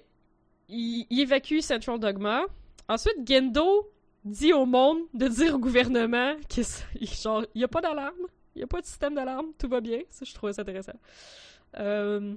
Il, 0.68 1.20
évacue 1.20 1.60
Central 1.60 1.98
Dogma. 1.98 2.42
Ensuite, 2.88 3.16
Gendo 3.26 3.90
dit 4.24 4.54
au 4.54 4.64
monde 4.64 5.00
de 5.12 5.28
dire 5.28 5.54
au 5.54 5.58
gouvernement 5.58 6.36
qu'il 6.48 6.64
genre, 7.22 7.44
il 7.54 7.60
y 7.60 7.64
a 7.64 7.68
pas 7.68 7.82
d'alarme, 7.82 8.26
il 8.56 8.60
y 8.60 8.64
a 8.64 8.66
pas 8.66 8.80
de 8.80 8.86
système 8.86 9.14
d'alarme, 9.14 9.48
tout 9.58 9.68
va 9.68 9.82
bien. 9.82 10.00
Ça, 10.08 10.24
je 10.24 10.32
trouvais 10.32 10.54
ça 10.54 10.62
intéressant. 10.62 10.94
Euh... 11.76 12.34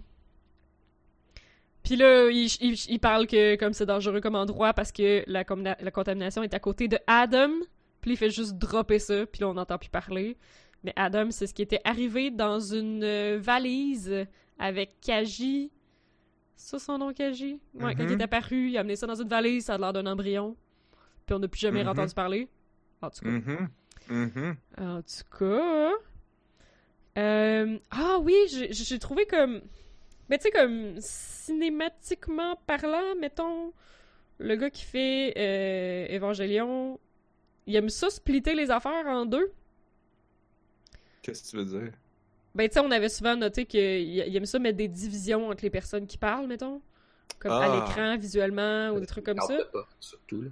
Puis 1.84 1.96
là, 1.96 2.30
il, 2.30 2.50
il, 2.60 3.00
parle 3.00 3.28
que 3.28 3.56
comme 3.56 3.72
c'est 3.72 3.86
dangereux 3.86 4.20
comme 4.20 4.36
endroit 4.36 4.74
parce 4.74 4.92
que 4.92 5.24
la, 5.26 5.46
la 5.80 5.92
contamination 5.92 6.44
est 6.44 6.54
à 6.54 6.60
côté 6.60 6.90
de 6.90 7.00
Adam. 7.08 7.52
Puis 8.02 8.12
il 8.12 8.18
fait 8.18 8.30
juste 8.30 8.58
dropper 8.58 9.00
ça, 9.00 9.26
puis 9.26 9.42
là 9.42 9.50
on 9.50 9.54
n'entend 9.54 9.78
plus 9.78 9.90
parler. 9.90 10.38
Mais 10.84 10.94
Adam, 10.96 11.32
c'est 11.32 11.48
ce 11.48 11.54
qui 11.54 11.62
était 11.62 11.82
arrivé 11.84 12.30
dans 12.30 12.60
une 12.60 13.04
euh, 13.04 13.40
valise 13.42 14.26
avec 14.60 15.00
Kaji. 15.02 15.72
Ça 16.58 16.80
son 16.80 16.98
nom, 16.98 17.14
Kaji? 17.14 17.60
Ouais, 17.76 17.96
quand 17.96 18.04
il 18.04 18.10
Mhm. 18.14 18.20
est 18.20 18.24
apparu, 18.24 18.70
il 18.70 18.78
a 18.78 18.82
amené 18.82 18.96
ça 18.96 19.06
dans 19.08 19.16
une 19.22 19.30
valise, 19.30 19.66
ça 19.66 19.76
a 19.76 19.78
l'air 19.78 19.94
d'un 19.94 20.06
embryon. 20.08 20.56
Puis 21.26 21.36
on 21.36 21.40
n'a 21.40 21.48
plus 21.48 21.60
jamais 21.60 21.84
Mhm. 21.84 21.90
entendu 21.90 22.14
parler. 22.14 22.48
En 23.02 23.10
tout 23.10 23.24
cas. 23.24 23.30
Mhm. 23.30 23.70
Mhm. 24.10 24.56
En 24.80 25.02
tout 25.02 25.38
cas. 25.38 25.92
euh, 27.18 27.78
Ah 27.92 28.18
oui, 28.22 28.36
j'ai 28.50 28.74
j'ai 28.74 29.00
trouvé 29.00 29.26
comme. 29.26 29.62
Mais 30.30 30.38
tu 30.38 30.44
sais, 30.44 30.52
comme 30.52 30.96
cinématiquement 31.00 32.58
parlant, 32.68 33.16
mettons, 33.20 33.72
le 34.40 34.56
gars 34.56 34.70
qui 34.70 34.84
fait 34.84 35.34
euh, 35.38 36.16
Evangelion, 36.16 37.00
il 37.66 37.76
aime 37.76 37.90
ça 37.90 38.10
splitter 38.10 38.56
les 38.56 38.72
affaires 38.72 39.06
en 39.08 39.26
deux. 39.26 39.52
Qu'est-ce 41.22 41.44
que 41.44 41.50
tu 41.50 41.58
veux 41.58 41.66
dire? 41.82 41.92
Ben, 42.58 42.68
tu 42.68 42.74
sais, 42.74 42.80
on 42.80 42.90
avait 42.92 43.10
souvent 43.10 43.36
noté 43.36 43.66
qu'il 43.66 43.80
il 43.82 44.36
aime 44.36 44.46
ça 44.46 44.58
mettre 44.60 44.78
des 44.78 44.88
divisions 44.88 45.50
entre 45.50 45.64
les 45.64 45.70
personnes 45.70 46.08
qui 46.08 46.18
parlent, 46.18 46.48
mettons. 46.48 46.82
Comme 47.40 47.52
à 47.52 47.66
Ah. 47.72 47.76
l'écran, 47.86 48.18
visuellement, 48.18 48.90
ou 48.90 49.00
des 49.00 49.06
trucs 49.06 49.26
comme 49.26 49.38
ça. 49.40 49.58
Surtout, 50.00 50.42
là. 50.42 50.50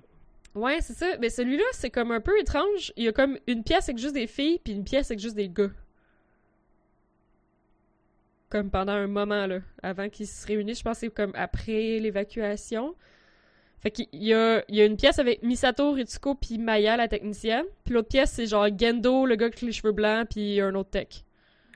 Ouais, 0.53 0.79
c'est 0.81 0.93
ça. 0.93 1.17
Mais 1.19 1.29
celui-là, 1.29 1.63
c'est 1.73 1.89
comme 1.89 2.11
un 2.11 2.21
peu 2.21 2.39
étrange. 2.39 2.93
Il 2.95 3.03
y 3.05 3.07
a 3.07 3.11
comme 3.11 3.37
une 3.47 3.63
pièce 3.63 3.89
avec 3.89 3.97
juste 3.97 4.13
des 4.13 4.27
filles, 4.27 4.59
puis 4.63 4.73
une 4.73 4.83
pièce 4.83 5.09
avec 5.11 5.19
juste 5.19 5.35
des 5.35 5.49
gars. 5.49 5.71
Comme 8.49 8.69
pendant 8.69 8.93
un 8.93 9.07
moment, 9.07 9.47
là. 9.47 9.59
Avant 9.81 10.07
qu'ils 10.09 10.27
se 10.27 10.45
réunissent, 10.47 10.79
je 10.79 10.83
pense 10.83 10.97
que 10.97 11.07
c'est 11.07 11.09
comme 11.09 11.31
après 11.35 11.99
l'évacuation. 11.99 12.95
Fait 13.79 13.91
qu'il 13.91 14.07
y 14.13 14.33
a, 14.33 14.63
il 14.69 14.75
y 14.75 14.81
a 14.81 14.85
une 14.85 14.95
pièce 14.97 15.19
avec 15.19 15.43
Misato, 15.43 15.91
Ritsuko, 15.91 16.35
puis 16.35 16.57
Maya, 16.57 16.95
la 16.97 17.07
technicienne. 17.07 17.65
Puis 17.83 17.93
l'autre 17.93 18.07
pièce, 18.07 18.31
c'est 18.31 18.45
genre 18.45 18.67
Gendo, 18.77 19.25
le 19.25 19.35
gars 19.35 19.47
avec 19.47 19.61
les 19.61 19.71
cheveux 19.71 19.91
blancs, 19.91 20.27
puis 20.29 20.61
un 20.61 20.73
autre 20.75 20.91
tech. 20.91 21.23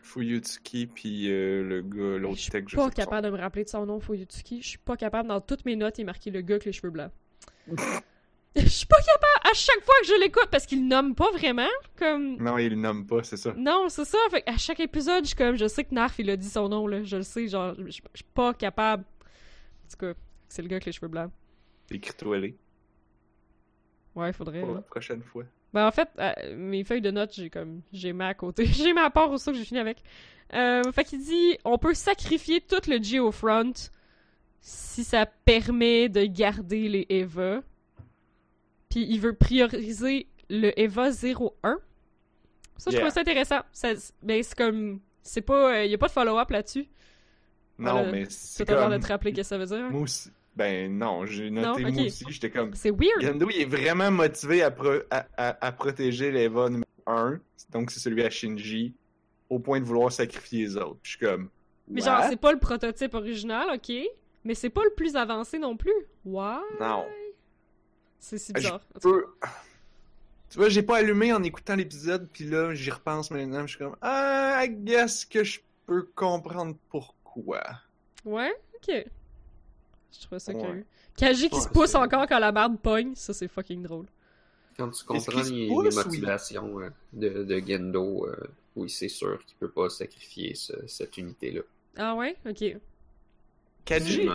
Fuyutsuki, 0.01 0.88
puis 0.88 1.31
euh, 1.31 1.63
le 1.63 1.81
gars, 1.81 1.97
Je 1.97 2.17
l'autre 2.17 2.38
suis 2.39 2.51
tech, 2.51 2.63
je 2.67 2.75
pas 2.75 2.83
sais 2.85 2.89
pas 2.89 2.95
capable 3.03 3.25
de 3.27 3.31
me 3.31 3.38
rappeler 3.38 3.63
de 3.63 3.69
son 3.69 3.85
nom, 3.85 3.99
Fuyutsuki. 3.99 4.62
Je 4.62 4.67
suis 4.67 4.77
pas 4.77 4.97
capable. 4.97 5.29
Dans 5.29 5.41
toutes 5.41 5.65
mes 5.65 5.75
notes, 5.75 5.97
il 5.97 6.01
est 6.01 6.05
marqué 6.05 6.31
le 6.31 6.41
gars 6.41 6.55
avec 6.55 6.65
les 6.65 6.71
cheveux 6.73 6.89
blancs. 6.91 7.12
Je 8.55 8.65
suis 8.65 8.88
pas 8.88 8.97
capable 8.97 9.51
à 9.51 9.53
chaque 9.53 9.83
fois 9.85 9.93
que 10.01 10.07
je 10.07 10.19
l'écoute 10.19 10.47
parce 10.51 10.65
qu'il 10.65 10.88
nomme 10.88 11.13
pas 11.13 11.29
vraiment. 11.31 11.69
Comme. 11.95 12.35
Non, 12.38 12.57
il 12.57 12.81
nomme 12.81 13.05
pas, 13.05 13.23
c'est 13.23 13.38
ça. 13.38 13.53
Non, 13.55 13.89
c'est 13.89 14.05
ça. 14.05 14.17
Fait 14.31 14.43
à 14.47 14.57
chaque 14.57 14.79
épisode, 14.79 15.23
je 15.23 15.27
suis 15.29 15.35
comme, 15.35 15.55
je 15.55 15.67
sais 15.67 15.83
que 15.83 15.93
Narf, 15.93 16.17
il 16.17 16.29
a 16.31 16.35
dit 16.35 16.49
son 16.49 16.67
nom, 16.67 16.88
là. 16.88 17.03
Je 17.03 17.17
le 17.17 17.21
sais, 17.21 17.47
genre, 17.47 17.75
je 17.77 17.91
suis 17.91 18.01
pas 18.33 18.55
capable. 18.55 19.03
En 19.03 19.89
tout 19.91 19.97
cas, 19.97 20.13
c'est 20.49 20.63
le 20.63 20.67
gars 20.67 20.77
avec 20.77 20.85
les 20.85 20.91
cheveux 20.91 21.07
blancs. 21.07 21.31
Écris-toi-les 21.91 22.57
Ouais, 24.15 24.33
faudrait. 24.33 24.62
pour 24.62 24.73
la 24.73 24.81
prochaine 24.81 25.21
fois. 25.21 25.43
Ben, 25.73 25.86
en 25.88 25.91
fait, 25.91 26.10
euh, 26.19 26.32
mes 26.55 26.84
feuilles 26.84 27.01
de 27.01 27.12
notes, 27.12 27.34
j'ai 27.36 27.49
comme, 27.49 27.82
j'ai 27.93 28.12
mis 28.13 28.23
à 28.23 28.34
côté. 28.34 28.65
j'ai 28.71 28.91
à 28.97 29.10
part 29.10 29.32
aussi 29.32 29.51
que 29.51 29.58
j'ai 29.58 29.65
fini 29.65 29.79
avec. 29.79 30.01
Euh, 30.53 30.84
fait 30.91 31.03
qu'il 31.03 31.19
dit, 31.23 31.58
on 31.63 31.77
peut 31.77 31.93
sacrifier 31.93 32.60
tout 32.62 32.82
le 32.88 33.01
Geofront 33.01 33.73
si 34.62 35.03
ça 35.03 35.25
permet 35.25 36.10
de 36.10 36.25
garder 36.25 36.89
les 36.89 37.05
Eva. 37.10 37.62
Puis 38.89 39.05
il 39.08 39.19
veut 39.19 39.34
prioriser 39.34 40.27
le 40.49 40.77
Eva 40.79 41.10
01. 41.12 41.77
Ça, 42.77 42.89
je 42.89 42.95
Yeah. 42.95 43.01
trouve 43.01 43.13
ça 43.13 43.21
intéressant. 43.21 43.60
Ça, 43.71 43.89
ben, 44.23 44.41
c'est 44.41 44.58
comme, 44.58 44.99
c'est 45.21 45.41
pas, 45.41 45.84
il 45.86 45.91
y 45.91 45.93
a 45.93 45.97
pas 45.97 46.08
de 46.08 46.12
follow-up 46.13 46.49
là-dessus. 46.49 46.88
Non, 47.77 47.91
Voilà. 47.93 48.12
mais 48.12 48.25
c'est 48.29 48.67
l'air 48.67 48.79
comme... 48.79 48.91
de 48.93 48.97
te 48.97 49.08
rappeler 49.08 49.32
qu'est-ce 49.34 49.49
que 49.55 49.55
ça 49.55 49.75
veut 49.75 49.82
dire. 49.82 49.91
Moi 49.91 50.01
aussi. 50.01 50.32
Ben 50.55 50.97
non, 50.97 51.25
j'ai 51.25 51.49
noté 51.49 51.83
Non, 51.83 51.91
moi 51.91 52.05
aussi, 52.05 52.25
j'étais 52.29 52.49
comme... 52.49 52.73
C'est 52.73 52.91
weird. 52.91 53.21
Gendo, 53.21 53.49
il 53.49 53.62
est 53.62 53.65
vraiment 53.65 54.12
motivé 54.12 54.62
à, 54.62 54.71
pro- 54.71 55.03
à, 55.09 55.25
à- 55.38 55.65
à 55.67 55.71
protéger 55.71 56.31
l'Eva 56.31 56.67
numéro 56.69 56.85
1, 57.07 57.39
donc 57.71 57.91
c'est 57.91 57.99
celui 57.99 58.23
à 58.23 58.29
Shinji, 58.29 58.93
au 59.49 59.59
point 59.59 59.79
de 59.79 59.85
vouloir 59.85 60.12
sacrifier 60.12 60.63
les 60.65 60.75
autres. 60.77 60.97
Puis 61.01 61.13
je 61.13 61.17
suis 61.17 61.25
comme... 61.25 61.49
Mais 61.88 62.01
What? 62.01 62.05
genre, 62.21 62.29
c'est 62.29 62.39
pas 62.39 62.51
le 62.51 62.59
prototype 62.59 63.13
original, 63.13 63.67
ok. 63.73 63.91
Mais 64.43 64.53
c'est 64.53 64.69
pas 64.69 64.83
le 64.83 64.91
plus 64.91 65.15
avancé 65.15 65.59
non 65.59 65.75
plus. 65.77 65.93
Why? 66.25 66.57
Non. 66.79 67.05
C'est 68.19 68.38
si 68.38 68.51
bizarre. 68.53 68.81
peux- 69.01 69.25
Tu 70.49 70.57
vois, 70.57 70.69
j'ai 70.69 70.83
pas 70.83 70.97
allumé 70.97 71.31
en 71.31 71.41
écoutant 71.43 71.75
l'épisode, 71.75 72.27
puis 72.33 72.45
là, 72.45 72.73
j'y 72.73 72.89
repense 72.91 73.31
maintenant, 73.31 73.62
je 73.62 73.75
suis 73.75 73.77
comme... 73.77 73.95
Ah, 74.01 74.62
I 74.65 74.69
guess 74.69 75.23
que 75.25 75.43
je 75.43 75.59
peux 75.85 76.03
comprendre 76.15 76.75
pourquoi. 76.89 77.62
Ouais, 78.25 78.51
ok. 78.75 79.05
Je 80.11 80.25
trouve 80.25 80.39
ça 80.39 80.53
Ouais. 80.53 80.59
curieux. 80.61 80.85
Kaji 81.17 81.49
qui 81.49 81.55
Ouais, 81.55 81.61
se 81.61 81.69
pousse 81.69 81.95
encore 81.95 82.27
quand 82.27 82.39
la 82.39 82.51
barbe 82.51 82.77
pogne, 82.77 83.13
ça 83.15 83.33
c'est 83.33 83.47
fucking 83.47 83.83
drôle. 83.83 84.05
Quand 84.77 84.89
tu 84.89 85.03
comprends 85.03 85.41
les, 85.43 85.69
motivations 85.69 86.79
euh, 86.79 86.89
de, 87.11 87.43
de 87.43 87.59
Gendo, 87.59 88.25
euh, 88.27 88.35
oui, 88.77 88.89
c'est 88.89 89.09
sûr 89.09 89.37
qu'il 89.45 89.57
peut 89.57 89.69
pas 89.69 89.89
sacrifier 89.89 90.55
ce- 90.55 90.87
cette 90.87 91.17
unité-là. 91.17 91.61
Ah 91.97 92.15
ouais? 92.15 92.37
Ok. 92.47 92.77
Kaji? 93.85 94.29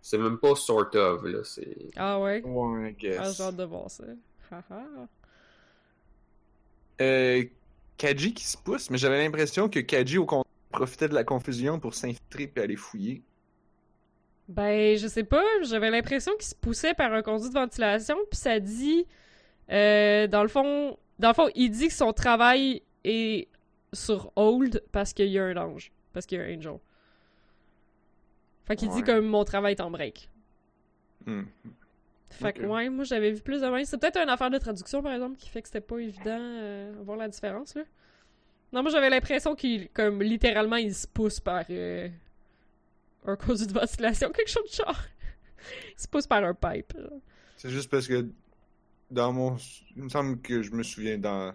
C'est 0.00 0.18
même- 0.18 0.38
pas 0.38 0.54
sort 0.56 0.88
of, 0.94 1.24
là. 1.24 1.44
C'est. 1.44 1.76
Ah 1.96 2.18
ouais? 2.20 2.42
Ouais, 2.42 2.90
I 2.90 2.94
guess. 2.94 3.18
Ah, 3.20 3.30
j'ai 3.32 3.42
hâte 3.44 3.56
de 3.56 3.64
voir 3.64 3.90
ça. 3.90 4.04
Haha. 4.50 4.84
Euh, 7.00 7.44
Kaji 7.98 8.34
qui 8.34 8.44
se 8.44 8.56
pousse, 8.56 8.90
mais 8.90 8.98
j'avais 8.98 9.22
l'impression 9.22 9.68
que 9.68 9.80
Kaji, 9.80 10.18
au 10.18 10.26
contraire, 10.26 10.50
profitait 10.70 11.08
de 11.08 11.14
la 11.14 11.24
confusion 11.24 11.78
pour 11.78 11.94
s'infiltrer 11.94 12.46
puis 12.46 12.64
aller 12.64 12.76
fouiller. 12.76 13.22
Ben, 14.52 14.96
je 14.98 15.06
sais 15.08 15.24
pas, 15.24 15.44
j'avais 15.62 15.90
l'impression 15.90 16.32
qu'il 16.32 16.44
se 16.44 16.54
poussait 16.54 16.94
par 16.94 17.12
un 17.12 17.22
conduit 17.22 17.48
de 17.48 17.54
ventilation, 17.54 18.16
puis 18.30 18.38
ça 18.38 18.60
dit. 18.60 19.06
euh, 19.70 20.26
dans 20.26 20.42
le 20.42 20.48
fond. 20.48 20.98
Dans 21.18 21.28
le 21.28 21.34
fond, 21.34 21.48
il 21.54 21.70
dit 21.70 21.88
que 21.88 21.94
son 21.94 22.12
travail 22.12 22.82
est 23.04 23.48
sur 23.92 24.32
hold 24.36 24.82
parce 24.92 25.12
qu'il 25.12 25.28
y 25.28 25.38
a 25.38 25.44
un 25.44 25.56
ange. 25.56 25.92
Parce 26.12 26.26
qu'il 26.26 26.38
y 26.38 26.40
a 26.40 26.44
un 26.44 26.56
angel. 26.56 26.78
Fait 28.64 28.76
qu'il 28.76 28.88
dit 28.90 29.02
comme 29.02 29.26
mon 29.26 29.44
travail 29.44 29.72
est 29.74 29.80
en 29.80 29.90
break. 29.90 30.28
Hmm. 31.26 31.42
Fait 32.30 32.52
que, 32.54 32.62
ouais, 32.62 32.88
moi 32.88 33.04
j'avais 33.04 33.30
vu 33.30 33.40
plus 33.42 33.60
de. 33.60 33.84
C'est 33.84 33.98
peut-être 33.98 34.18
une 34.18 34.28
affaire 34.30 34.50
de 34.50 34.58
traduction, 34.58 35.02
par 35.02 35.12
exemple, 35.12 35.36
qui 35.36 35.48
fait 35.48 35.62
que 35.62 35.68
c'était 35.68 35.80
pas 35.80 35.98
évident 35.98 36.38
euh, 36.40 36.92
voir 37.02 37.16
la 37.18 37.28
différence, 37.28 37.74
là. 37.74 37.82
Non, 38.72 38.82
moi 38.82 38.90
j'avais 38.90 39.10
l'impression 39.10 39.54
qu'il, 39.54 39.90
comme, 39.90 40.22
littéralement, 40.22 40.76
il 40.76 40.94
se 40.94 41.06
pousse 41.06 41.40
par 41.40 41.64
euh, 41.70 42.08
un 43.24 43.36
conduit 43.36 43.66
de 43.66 43.72
ventilation, 43.72 44.30
quelque 44.30 44.50
chose 44.50 44.70
de 44.70 44.84
genre. 44.84 45.00
il 45.96 46.00
se 46.00 46.08
pousse 46.08 46.26
par 46.26 46.42
un 46.44 46.54
pipe. 46.54 46.92
C'est 47.56 47.70
juste 47.70 47.90
parce 47.90 48.06
que 48.08 48.26
dans 49.10 49.32
mon. 49.32 49.56
Il 49.96 50.04
me 50.04 50.08
semble 50.08 50.40
que 50.40 50.62
je 50.62 50.72
me 50.72 50.82
souviens 50.82 51.18
dans. 51.18 51.54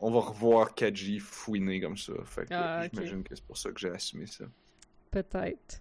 On 0.00 0.10
va 0.10 0.20
revoir 0.20 0.74
Kaji 0.74 1.20
fouiner 1.20 1.80
comme 1.80 1.96
ça. 1.96 2.12
Fait 2.24 2.42
que 2.46 2.54
Ah, 2.54 2.86
j'imagine 2.92 3.22
que 3.22 3.34
c'est 3.36 3.44
pour 3.44 3.56
ça 3.56 3.70
que 3.70 3.78
j'ai 3.80 3.90
assumé 3.90 4.26
ça. 4.26 4.44
Peut-être. 5.10 5.80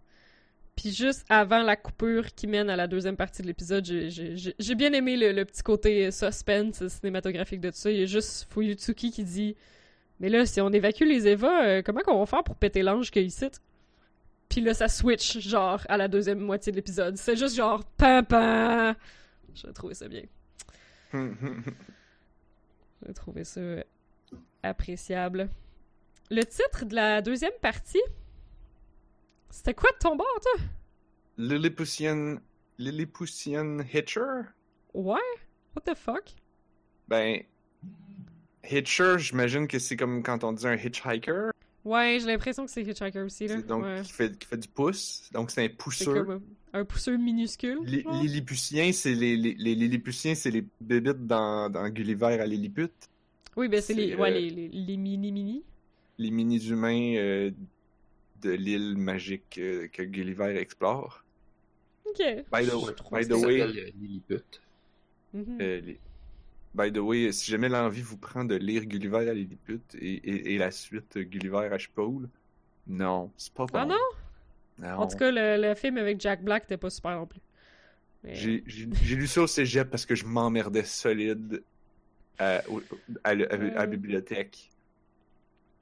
Puis 0.75 0.91
juste 0.93 1.25
avant 1.27 1.63
la 1.63 1.75
coupure 1.75 2.33
qui 2.33 2.47
mène 2.47 2.69
à 2.69 2.75
la 2.75 2.87
deuxième 2.87 3.17
partie 3.17 3.41
de 3.41 3.47
l'épisode, 3.47 3.83
j'ai- 3.85 4.75
bien 4.75 4.93
aimé 4.93 5.17
le, 5.17 5.31
le 5.31 5.43
petit 5.45 5.63
côté 5.63 6.09
suspense 6.11 6.87
cinématographique 6.87 7.59
de 7.61 7.69
tout 7.71 7.75
ça. 7.77 7.91
Il 7.91 7.99
y 7.99 8.03
a 8.03 8.05
juste 8.05 8.47
Fuyutsuki 8.51 9.11
qui 9.11 9.23
dit 9.23 9.55
Mais 10.19 10.29
là, 10.29 10.45
si 10.45 10.61
on 10.61 10.69
évacue 10.71 11.03
les 11.03 11.27
Eva, 11.27 11.65
euh, 11.65 11.81
comment 11.83 12.01
qu'on 12.01 12.19
va 12.19 12.25
faire 12.25 12.43
pour 12.43 12.55
péter 12.55 12.83
l'ange 12.83 13.11
qu'il 13.11 13.29
cite 13.31 13.59
Puis 14.51 14.59
là, 14.59 14.73
ça 14.73 14.89
switch, 14.89 15.39
genre, 15.39 15.81
à 15.87 15.95
la 15.95 16.09
deuxième 16.09 16.39
moitié 16.39 16.73
de 16.73 16.75
l'épisode. 16.75 17.15
C'est 17.15 17.37
juste 17.37 17.55
genre 17.55 17.85
Pam 17.95 18.25
pam 18.25 18.93
J'ai 19.53 19.71
trouvé 19.71 19.93
ça 19.93 20.09
bien. 20.09 20.23
J'ai 21.13 23.13
trouvé 23.13 23.45
ça 23.45 23.61
appréciable. 24.61 25.49
Le 26.29 26.43
titre 26.43 26.83
de 26.83 26.95
la 26.95 27.21
deuxième 27.21 27.53
partie, 27.61 28.01
c'était 29.49 29.73
quoi 29.73 29.89
de 29.91 29.97
ton 29.99 30.17
bord, 30.17 30.39
toi? 30.41 30.61
Lilliputian. 31.37 32.39
Lilliputian 32.77 33.79
Hitcher? 33.79 34.41
Ouais? 34.93 35.17
What 35.75 35.83
the 35.85 35.95
fuck? 35.95 36.25
Ben. 37.07 37.41
Hitcher, 38.69 39.17
j'imagine 39.17 39.69
que 39.69 39.79
c'est 39.79 39.95
comme 39.95 40.23
quand 40.23 40.43
on 40.43 40.51
dit 40.51 40.67
un 40.67 40.75
hitchhiker. 40.75 41.50
Ouais, 41.83 42.17
j'ai 42.19 42.27
l'impression 42.27 42.65
que 42.65 42.71
c'est 42.71 42.83
Hitchhiker 42.83 43.21
aussi, 43.21 43.47
là. 43.47 43.55
C'est 43.57 43.67
donc 43.67 43.83
ouais. 43.83 44.01
qui, 44.03 44.11
fait, 44.11 44.37
qui 44.37 44.47
fait 44.47 44.57
du 44.57 44.67
pouce. 44.67 45.29
Donc 45.33 45.49
c'est 45.51 45.65
un 45.65 45.69
pousseur. 45.69 46.25
comme 46.25 46.41
un, 46.73 46.85
pousseur 46.85 47.17
minuscule. 47.17 47.79
Les. 47.85 48.03
Lilliputiens, 48.21 48.91
c'est 48.93 49.13
les, 49.13 49.35
les, 49.35 49.55
les 49.55 49.75
Lilliputiens, 49.75 50.35
c'est 50.35 50.51
les 50.51 50.63
bébites 50.79 51.25
dans, 51.25 51.69
dans 51.69 51.89
Gulliver 51.89 52.39
à 52.39 52.45
Lilliput. 52.45 52.89
Oui, 53.57 53.67
ben 53.67 53.81
c'est 53.81 53.93
les, 53.93 54.15
ouais, 54.15 54.31
euh, 54.31 54.39
les, 54.39 54.49
les, 54.49 54.67
les 54.69 54.97
mini-mini. 54.97 55.63
Les 56.17 56.31
mini-humains 56.31 57.15
euh, 57.17 57.51
de 58.41 58.51
l'île 58.51 58.95
magique 58.97 59.57
euh, 59.57 59.87
que 59.91 60.03
Gulliver 60.03 60.55
explore. 60.57 61.23
Ok. 62.05 62.19
By 62.51 62.65
the 62.65 62.71
Je 62.71 62.75
way, 62.75 62.95
trouve 62.95 63.19
by 63.19 63.27
the 63.27 63.33
way, 63.33 63.91
Lilliput. 63.99 64.61
Les- 65.33 65.99
by 66.75 66.91
the 66.91 66.97
way, 66.99 67.31
si 67.31 67.49
jamais 67.51 67.69
l'envie 67.69 68.01
vous 68.01 68.17
prend 68.17 68.43
de 68.45 68.55
lire 68.55 68.85
Gulliver 68.85 69.29
à 69.29 69.33
Lilliput 69.33 69.81
et, 69.95 70.13
et, 70.13 70.53
et 70.55 70.57
la 70.57 70.71
suite 70.71 71.17
euh, 71.17 71.23
Gulliver 71.23 71.69
à 71.71 71.79
Spool, 71.79 72.27
Non, 72.87 73.31
c'est 73.37 73.53
pas 73.53 73.65
bon. 73.65 73.71
Ah 73.77 73.85
non? 73.85 73.95
Non. 74.79 74.89
En 75.01 75.07
tout 75.07 75.17
cas, 75.17 75.31
le, 75.31 75.61
le 75.61 75.75
film 75.75 75.97
avec 75.97 76.19
Jack 76.19 76.43
Black 76.43 76.63
était 76.63 76.77
pas 76.77 76.89
super 76.89 77.15
non 77.15 77.25
plus. 77.27 77.41
Mais- 78.23 78.35
J'ai 78.35 79.15
lu 79.15 79.27
ça 79.27 79.41
au 79.41 79.47
cégep 79.47 79.89
parce 79.89 80.05
que 80.05 80.15
je 80.15 80.25
m'emmerdais 80.25 80.83
solide 80.83 81.63
à, 82.39 82.61
à, 83.23 83.33
le- 83.35 83.51
à- 83.51 83.55
à 83.55 83.57
la 83.57 83.81
Euh. 83.83 83.85
bibliothèque. 83.87 84.71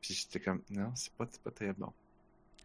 Puis 0.01 0.13
j'étais 0.13 0.39
comme, 0.39 0.61
non, 0.69 0.91
c'est 0.95 1.11
pas, 1.13 1.27
c'est 1.29 1.41
pas 1.41 1.51
très 1.51 1.73
bon. 1.73 1.91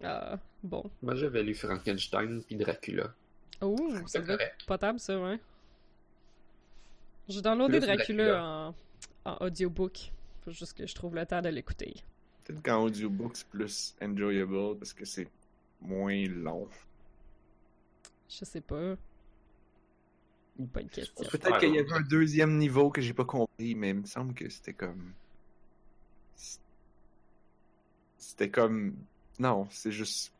Ah, 0.02 0.38
bon. 0.62 0.88
Moi, 1.02 1.14
j'avais 1.16 1.42
lu 1.42 1.54
Frankenstein 1.54 2.42
puis 2.44 2.56
Dracula. 2.56 3.12
Oh, 3.60 3.76
ça 4.06 4.20
C'est 4.24 4.66
potable, 4.66 4.98
ça, 4.98 5.20
ouais. 5.20 5.38
J'ai 7.28 7.40
downloadé 7.42 7.80
Dracula, 7.80 8.24
Dracula. 8.26 8.74
En, 9.24 9.30
en 9.32 9.46
audiobook. 9.46 10.12
Faut 10.44 10.50
juste 10.50 10.74
que 10.74 10.86
je 10.86 10.94
trouve 10.94 11.14
le 11.14 11.24
temps 11.24 11.40
de 11.40 11.48
l'écouter. 11.48 11.94
Peut-être 12.44 12.62
qu'en 12.62 12.82
audiobook, 12.82 13.36
c'est 13.36 13.48
plus 13.48 13.96
enjoyable 14.02 14.78
parce 14.78 14.92
que 14.92 15.04
c'est 15.04 15.28
moins 15.80 16.26
long. 16.28 16.68
Je 18.28 18.44
sais 18.44 18.60
pas. 18.60 18.96
Pas 20.72 20.80
une 20.82 20.88
question. 20.88 21.24
Peut-être 21.30 21.58
qu'il 21.58 21.74
y 21.74 21.78
avait 21.78 21.92
un 21.92 22.02
deuxième 22.02 22.58
niveau 22.58 22.90
que 22.90 23.00
j'ai 23.00 23.14
pas 23.14 23.24
compris, 23.24 23.74
mais 23.74 23.90
il 23.90 23.96
me 23.96 24.06
semble 24.06 24.34
que 24.34 24.48
c'était 24.48 24.74
comme. 24.74 25.12
C'était 28.18 28.50
comme. 28.50 28.96
Non, 29.38 29.66
c'est 29.70 29.90
juste. 29.90 30.32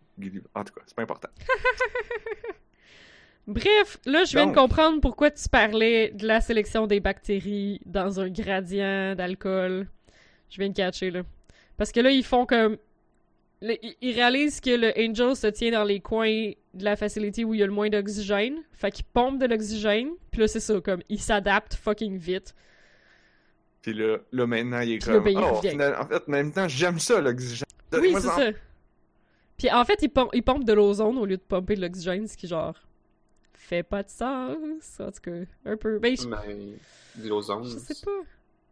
En 0.55 0.63
tout 0.63 0.75
cas, 0.75 0.83
c'est 0.87 0.95
pas 0.95 1.03
important. 1.03 1.31
Bref, 3.47 3.99
là, 4.07 4.25
je 4.25 4.33
viens 4.33 4.47
Donc. 4.47 4.55
de 4.55 4.61
comprendre 4.61 5.01
pourquoi 5.01 5.31
tu 5.31 5.49
parlais 5.49 6.11
de 6.13 6.27
la 6.27 6.41
sélection 6.41 6.87
des 6.87 7.01
bactéries 7.01 7.81
dans 7.85 8.21
un 8.21 8.31
gradient 8.31 9.15
d'alcool. 9.15 9.87
Je 10.49 10.59
viens 10.59 10.69
de 10.71 10.75
catcher, 10.75 11.11
là. 11.11 11.23
Parce 11.77 11.93
que 11.93 12.01
là, 12.01 12.11
ils 12.11 12.25
font 12.25 12.47
comme... 12.47 12.79
là, 13.61 13.75
ils 14.01 14.15
réalisent 14.15 14.61
que 14.61 14.71
le 14.71 14.93
Angel 14.99 15.37
se 15.37 15.49
tient 15.49 15.73
dans 15.73 15.85
les 15.85 16.01
coins 16.01 16.53
de 16.73 16.85
la 16.85 16.97
facilité 16.97 17.45
où 17.45 17.53
il 17.53 17.61
y 17.61 17.63
a 17.63 17.67
le 17.67 17.73
moins 17.73 17.91
d'oxygène. 17.91 18.63
Fait 18.73 18.91
qu'ils 18.91 19.05
pompent 19.05 19.39
de 19.41 19.47
l'oxygène. 19.47 20.11
Puis 20.31 20.41
là, 20.41 20.49
c'est 20.49 20.61
ça, 20.61 20.81
comme, 20.81 21.03
ils 21.09 21.21
s'adaptent 21.21 21.75
fucking 21.75 22.17
vite. 22.17 22.55
Puis 23.83 23.93
là, 23.93 24.17
là 24.33 24.47
maintenant, 24.47 24.81
il 24.81 24.93
est 24.93 24.99
Puis 24.99 25.11
là, 25.11 25.19
comme. 25.19 25.29
il 25.29 25.39
oh, 25.39 25.61
final- 25.61 25.97
en 26.01 26.07
fait, 26.07 26.23
en 26.27 26.31
même 26.31 26.53
temps, 26.53 26.69
j'aime 26.69 26.99
ça, 26.99 27.21
l'oxygène. 27.21 27.67
Oui, 27.93 28.15
c'est 28.15 28.21
ça. 28.23 28.51
Puis 29.59 29.71
en 29.71 29.85
fait, 29.85 29.99
ils, 30.03 30.09
pom- 30.09 30.31
ils 30.33 30.43
pompent 30.43 30.65
de 30.65 30.73
l'ozone 30.73 31.19
au 31.19 31.27
lieu 31.27 31.37
de 31.37 31.43
pomper 31.43 31.77
de 31.77 31.83
l'oxygène, 31.83 32.27
ce 32.27 32.37
qui, 32.37 32.49
genre, 32.49 32.75
fait 33.77 33.83
pas 33.83 34.03
de 34.03 34.11
sens. 34.11 35.01
En 35.01 35.11
tout 35.11 35.21
cas, 35.23 35.33
un 35.65 35.77
peu. 35.77 35.99
Ben, 35.99 36.17
je, 36.17 36.27
Mais 36.29 36.77
de 37.17 37.29
l'ozone. 37.29 37.65
je 37.65 37.79
sais 37.79 38.05
pas. 38.05 38.11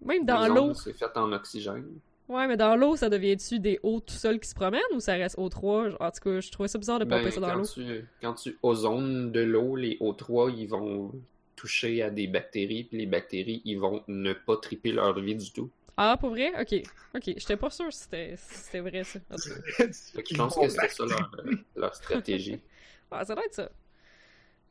Même 0.05 0.25
dans 0.25 0.47
l'ozone, 0.49 0.69
l'eau. 0.69 0.75
C'est 0.75 0.93
fait 0.93 1.17
en 1.17 1.33
oxygène. 1.33 1.87
Ouais, 2.29 2.47
mais 2.47 2.57
dans 2.57 2.77
l'eau, 2.77 2.97
ça 2.97 3.09
devient-tu 3.11 3.59
des 3.59 3.79
eaux 3.83 4.01
tout 4.01 4.15
seuls 4.15 4.41
qui 4.41 4.49
se 4.49 4.55
promènent 4.55 4.81
ou 4.95 5.01
ça 5.01 5.15
reste 5.15 5.37
O3? 5.37 5.97
En 6.01 6.11
tout 6.11 6.21
cas, 6.21 6.41
je 6.41 6.51
trouvais 6.51 6.69
ça 6.69 6.79
bizarre 6.79 6.99
de 6.99 7.05
pomper 7.05 7.25
Ben, 7.25 7.31
ça 7.31 7.41
dans 7.41 7.55
l'eau. 7.55 7.67
tu, 7.67 8.05
quand 8.21 8.35
tu 8.35 8.57
ozones 8.63 9.33
de 9.33 9.41
l'eau, 9.41 9.77
les 9.77 9.97
O3, 9.99 10.55
ils 10.57 10.67
vont 10.67 11.13
toucher 11.57 12.03
à 12.03 12.11
des 12.11 12.27
bactéries, 12.29 12.85
puis 12.85 12.99
les 12.99 13.07
bactéries, 13.07 13.61
ils 13.65 13.79
vont 13.79 14.03
ne 14.09 14.33
pas 14.33 14.57
triper 14.57 14.93
leur 14.93 15.19
vie 15.21 15.35
du 15.35 15.53
tout. 15.53 15.69
Ah, 15.97 16.17
pour 16.19 16.31
vrai? 16.31 16.53
Ok. 16.61 16.83
Ok, 17.15 17.23
j'étais 17.37 17.57
pas 17.57 17.71
sûr 17.71 17.93
si 17.93 18.09
c'était 18.09 18.81
vrai 18.81 19.05
ça. 19.05 19.19
Je 19.31 20.37
pense 20.37 20.57
que 20.57 20.69
c'était 20.69 20.89
ça 20.89 21.05
leur, 21.05 21.31
leur 21.77 21.95
stratégie. 21.95 22.61
Ah, 23.15 23.27
ça 23.27 23.35
doit 23.35 23.45
être 23.45 23.53
ça. 23.53 23.71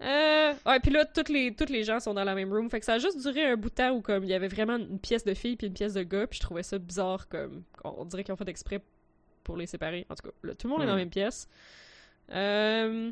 Euh... 0.02 0.54
Ouais, 0.66 0.80
puis 0.80 0.92
là, 0.92 1.06
toutes 1.06 1.30
les, 1.30 1.54
toutes 1.54 1.70
les 1.70 1.84
gens 1.84 2.00
sont 2.00 2.14
dans 2.14 2.24
la 2.24 2.36
même 2.36 2.52
room. 2.52 2.70
Fait 2.70 2.80
que 2.80 2.86
ça 2.86 2.94
a 2.94 3.00
juste 3.00 3.22
duré 3.22 3.46
un 3.46 3.56
bout 3.56 3.70
de 3.70 3.76
temps 3.76 3.92
où, 3.92 4.02
comme, 4.02 4.24
il 4.24 4.30
y 4.30 4.34
avait 4.34 4.48
vraiment 4.48 4.78
une 4.78 5.00
pièce 5.00 5.24
de 5.24 5.34
filles 5.34 5.56
puis 5.56 5.68
une 5.68 5.74
pièce 5.74 5.94
de 5.94 6.04
gars, 6.04 6.28
puis 6.28 6.38
je 6.38 6.44
trouvais 6.44 6.64
ça 6.64 6.78
bizarre, 6.80 7.28
comme, 7.28 7.64
on 7.84 8.06
dirait 8.06 8.24
qu'ils 8.24 8.34
ont 8.34 8.38
fait 8.38 8.50
exprès 8.50 8.82
pour 9.44 9.58
les 9.58 9.68
séparer. 9.68 10.06
En 10.10 10.16
tout 10.16 10.28
cas, 10.28 10.36
là, 10.44 10.56
tout 10.56 10.68
le 10.68 10.74
monde 10.74 10.82
est 10.84 10.88
dans 10.88 10.94
la 10.94 10.98
même 10.98 11.10
pièce. 11.10 11.48
Euh... 12.32 13.12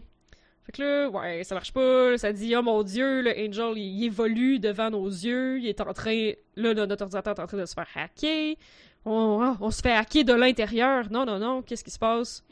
Fait 0.63 0.71
que 0.73 0.81
là, 0.83 1.09
ouais, 1.09 1.43
ça 1.43 1.55
marche 1.55 1.73
pas. 1.73 2.17
Ça 2.17 2.31
dit, 2.31 2.55
oh 2.55 2.61
mon 2.61 2.83
dieu, 2.83 3.21
le 3.21 3.31
Angel, 3.31 3.75
il, 3.75 4.01
il 4.01 4.05
évolue 4.05 4.59
devant 4.59 4.91
nos 4.91 5.07
yeux. 5.07 5.59
Il 5.59 5.67
est 5.67 5.81
en 5.81 5.93
train. 5.93 6.31
Là, 6.55 6.73
notre 6.73 7.03
ordinateur 7.03 7.33
est 7.33 7.41
en 7.41 7.47
train 7.47 7.57
de 7.57 7.65
se 7.65 7.73
faire 7.73 7.87
hacker. 7.95 8.55
On, 9.03 9.55
on 9.59 9.71
se 9.71 9.81
fait 9.81 9.93
hacker 9.93 10.25
de 10.25 10.33
l'intérieur. 10.33 11.09
Non, 11.11 11.25
non, 11.25 11.39
non, 11.39 11.61
qu'est-ce 11.63 11.83
qui 11.83 11.89
se 11.89 11.97
passe? 11.97 12.43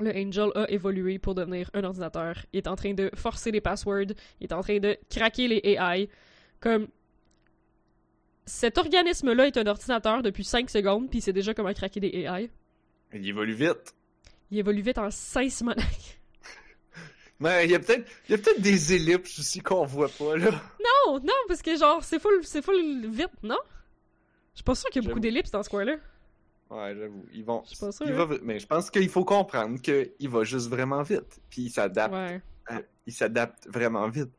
Le 0.00 0.16
Angel 0.16 0.50
a 0.54 0.68
évolué 0.70 1.18
pour 1.18 1.34
devenir 1.34 1.70
un 1.74 1.84
ordinateur. 1.84 2.36
Il 2.52 2.58
est 2.58 2.68
en 2.68 2.76
train 2.76 2.94
de 2.94 3.10
forcer 3.14 3.50
les 3.50 3.60
passwords. 3.60 4.12
Il 4.40 4.44
est 4.44 4.52
en 4.52 4.62
train 4.62 4.78
de 4.78 4.96
craquer 5.10 5.48
les 5.48 5.60
AI. 5.64 6.08
Comme. 6.60 6.88
Cet 8.46 8.78
organisme-là 8.78 9.46
est 9.46 9.56
un 9.58 9.66
ordinateur 9.66 10.22
depuis 10.22 10.42
5 10.42 10.68
secondes, 10.70 11.08
puis 11.08 11.20
sait 11.20 11.32
déjà 11.32 11.54
comment 11.54 11.72
craquer 11.72 12.00
des 12.00 12.08
AI. 12.08 12.50
Il 13.12 13.28
évolue 13.28 13.52
vite. 13.52 13.94
Il 14.50 14.58
évolue 14.58 14.82
vite 14.82 14.98
en 14.98 15.10
5 15.10 15.50
semaines. 15.50 15.76
Mais 17.38 17.64
il 17.64 17.70
y 17.70 17.74
a 17.74 17.78
peut-être 17.78 18.04
peut-être 18.26 18.60
des 18.60 18.94
ellipses 18.94 19.38
aussi 19.38 19.60
qu'on 19.60 19.84
voit 19.84 20.08
pas, 20.08 20.36
là. 20.36 20.50
Non, 20.50 21.20
non, 21.20 21.32
parce 21.46 21.62
que 21.62 21.76
genre, 21.76 22.02
c'est 22.02 22.18
full, 22.18 22.40
c'est 22.42 22.62
full 22.62 23.06
vite, 23.08 23.30
non? 23.42 23.58
Je 24.52 24.58
suis 24.58 24.64
pas 24.64 24.74
sûr 24.74 24.90
qu'il 24.90 25.02
y 25.02 25.04
a 25.04 25.08
beaucoup 25.08 25.20
d'ellipses 25.20 25.50
dans 25.50 25.62
ce 25.62 25.70
coin-là. 25.70 25.96
Ouais, 26.70 26.94
j'avoue. 26.96 27.26
Ils 27.32 27.44
vont. 27.44 27.62
Je 27.64 27.70
suis 27.70 27.78
pas 27.78 27.92
sûr, 27.92 28.06
il 28.06 28.12
hein. 28.12 28.24
va. 28.24 28.36
Mais 28.42 28.58
je 28.60 28.66
pense 28.66 28.90
qu'il 28.90 29.08
faut 29.08 29.24
comprendre 29.24 29.80
qu'il 29.80 30.28
va 30.28 30.44
juste 30.44 30.68
vraiment 30.68 31.02
vite. 31.02 31.40
Puis 31.50 31.62
il 31.62 31.70
s'adapte. 31.70 32.14
Ouais. 32.14 32.40
euh, 32.70 32.80
il 33.06 33.12
s'adapte 33.12 33.66
vraiment 33.68 34.08
vite. 34.08 34.30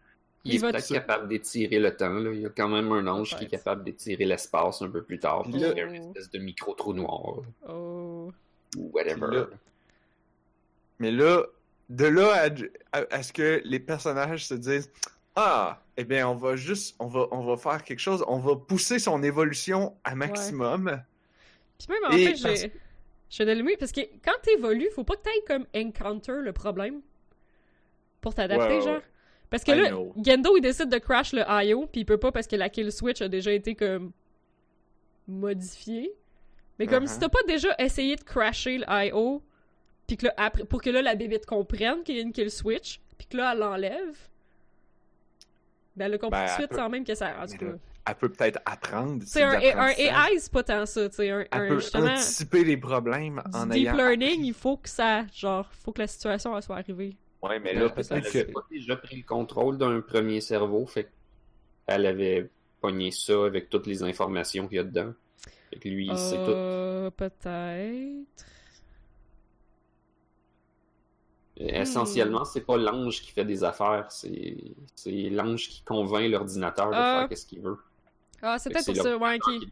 Il, 0.43 0.53
Il 0.53 0.57
est 0.57 0.71
peut-être 0.71 0.87
capable 0.91 1.27
d'étirer 1.27 1.77
le 1.79 1.95
temps. 1.95 2.09
Là. 2.13 2.31
Il 2.33 2.41
y 2.41 2.45
a 2.45 2.49
quand 2.49 2.69
même 2.69 2.91
un 2.91 3.05
ange 3.07 3.35
qui 3.37 3.43
est 3.43 3.47
capable 3.47 3.83
d'étirer 3.83 4.25
l'espace 4.25 4.81
un 4.81 4.89
peu 4.89 5.03
plus 5.03 5.19
tard. 5.19 5.43
Puis 5.43 5.53
Là- 5.53 5.71
il 5.71 5.77
y 5.77 5.81
a 5.81 5.83
une 5.85 5.95
espèce 5.95 6.31
de 6.31 6.39
micro-trou 6.39 6.93
noir. 6.93 7.41
Oh. 7.69 8.31
Ou 8.77 8.89
whatever. 8.93 9.27
Là- 9.35 9.47
Mais 10.99 11.11
là, 11.11 11.43
de 11.89 12.05
là 12.05 12.45
à, 12.93 12.97
à- 12.99 13.05
à 13.15 13.23
ce 13.23 13.33
que 13.33 13.61
les 13.65 13.79
personnages 13.79 14.47
se 14.47 14.53
disent 14.53 14.89
Ah, 15.35 15.81
eh 15.97 16.03
bien, 16.05 16.27
on 16.27 16.35
va 16.35 16.55
juste, 16.55 16.95
on 16.99 17.07
va, 17.07 17.27
on 17.31 17.43
va 17.45 17.55
faire 17.57 17.83
quelque 17.83 17.99
chose, 17.99 18.23
on 18.27 18.39
va 18.39 18.55
pousser 18.55 18.99
son 18.99 19.21
évolution 19.23 19.95
à 20.03 20.15
maximum. 20.15 21.01
Puis 21.87 21.93
même, 21.93 22.11
en 22.11 22.15
Et 22.15 22.35
fait, 22.35 22.41
parce-. 22.41 22.67
Je 23.29 23.35
suis 23.35 23.45
d'allumer 23.45 23.77
parce 23.77 23.93
que 23.93 24.01
quand 24.23 24.33
t'évolues, 24.43 24.89
faut 24.93 25.05
pas 25.05 25.15
que 25.15 25.21
t'ailles 25.21 25.43
comme 25.47 25.65
encounter 25.75 26.41
le 26.41 26.51
problème 26.51 27.01
pour 28.19 28.35
t'adapter, 28.35 28.81
genre. 28.81 29.01
Parce 29.49 29.63
que 29.63 29.71
I 29.71 29.81
là, 29.81 29.89
know. 29.89 30.13
Gendo, 30.17 30.57
il 30.57 30.61
décide 30.61 30.89
de 30.89 30.97
crash 30.97 31.33
le 31.33 31.43
IO, 31.47 31.87
puis 31.87 32.01
il 32.01 32.05
peut 32.05 32.17
pas 32.17 32.31
parce 32.31 32.47
que 32.47 32.55
la 32.55 32.69
kill 32.69 32.91
switch 32.91 33.21
a 33.21 33.27
déjà 33.29 33.51
été 33.53 33.75
comme 33.75 34.11
modifiée. 35.27 36.11
Mais 36.79 36.87
comme 36.87 37.03
Uh-huh. 37.05 37.07
si 37.07 37.19
t'as 37.19 37.29
pas 37.29 37.43
déjà 37.47 37.75
essayé 37.77 38.15
de 38.15 38.23
crasher 38.23 38.79
le 38.79 38.85
IO, 39.07 39.41
puis 40.07 40.17
que 40.17 40.25
là, 40.25 40.33
après, 40.37 40.65
pour 40.65 40.81
que 40.81 40.89
là, 40.89 41.01
la 41.01 41.15
bébite 41.15 41.45
comprenne 41.45 42.03
qu'il 42.03 42.15
y 42.15 42.19
a 42.19 42.21
une 42.23 42.33
kill 42.33 42.49
switch, 42.51 42.99
puis 43.17 43.27
que 43.27 43.37
là, 43.37 43.53
elle 43.53 43.59
l'enlève, 43.59 44.17
ben 45.95 46.05
elle 46.05 46.13
a 46.15 46.17
compris 46.17 46.39
Ben, 46.39 46.47
tout 46.47 46.61
de 46.61 46.65
suite 46.67 46.73
sans 46.73 46.89
même 46.89 47.05
que 47.05 47.13
ça... 47.15 47.41
En 47.41 47.45
tout 47.45 47.57
cas... 47.57 47.73
Elle 48.05 48.15
peut 48.15 48.29
peut-être 48.29 48.59
apprendre. 48.65 49.21
C'est 49.27 49.43
un, 49.43 49.51
un. 49.77 49.89
AI, 49.89 50.39
c'est 50.39 50.51
pas 50.51 50.63
tant 50.63 50.85
ça, 50.87 51.07
tu 51.07 51.15
sais, 51.17 51.29
un, 51.29 51.41
Elle 51.41 51.47
un- 51.51 51.67
peut 51.67 51.79
justement... 51.79 52.07
anticiper 52.11 52.63
les 52.63 52.77
problèmes 52.77 53.41
en 53.53 53.67
deep 53.67 53.75
ayant. 53.87 53.95
learning, 53.95 54.43
il 54.43 54.53
faut 54.55 54.77
que 54.77 54.89
ça, 54.89 55.25
genre, 55.33 55.69
faut 55.71 55.91
que 55.91 56.01
la 56.01 56.07
situation 56.07 56.55
elle 56.57 56.63
soit 56.63 56.77
arrivée. 56.77 57.15
Ouais, 57.43 57.59
mais 57.59 57.73
Mais 57.73 57.79
là, 57.79 57.89
peut-être 57.89 58.11
avait 58.11 58.45
que. 58.45 58.51
pas 58.51 58.61
déjà 58.71 58.95
pris 58.95 59.17
le 59.17 59.23
contrôle 59.23 59.77
d'un 59.77 60.01
premier 60.01 60.41
cerveau. 60.41 60.85
Fait 60.87 61.11
qu'elle 61.87 62.05
avait 62.07 62.49
pogné 62.81 63.11
ça 63.11 63.45
avec 63.45 63.69
toutes 63.69 63.85
les 63.85 64.01
informations 64.03 64.67
qu'il 64.67 64.77
y 64.77 64.79
a 64.79 64.83
dedans. 64.83 65.13
Fait 65.69 65.79
que 65.79 65.87
lui, 65.89 66.07
il 66.07 66.17
sait 66.17 66.37
tout. 66.37 66.49
Euh, 66.51 67.11
peut-être. 67.11 68.45
Essentiellement, 71.57 72.45
c'est 72.45 72.61
pas 72.65 72.77
l'ange 72.77 73.21
qui 73.21 73.31
fait 73.31 73.45
des 73.45 73.63
affaires, 73.63 74.07
c'est 74.09 74.57
l'ange 75.05 75.67
qui 75.67 75.83
convainc 75.83 76.29
l'ordinateur 76.31 76.89
de 76.89 76.95
Ah. 76.95 77.19
faire 77.19 77.29
qu'est-ce 77.29 77.45
qu'il 77.45 77.61
veut. 77.61 77.77
Ah, 78.41 78.57
c'est 78.59 78.69
peut-être 78.69 78.85
pour 78.85 78.95
ça, 78.95 79.17
ouais, 79.17 79.39
qui. 79.39 79.71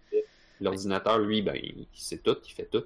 L'ordinateur, 0.62 1.20
lui, 1.20 1.42
ben, 1.42 1.56
il 1.56 1.88
sait 1.94 2.18
tout, 2.20 2.38
il 2.46 2.52
fait 2.54 2.66
tout. 2.66 2.84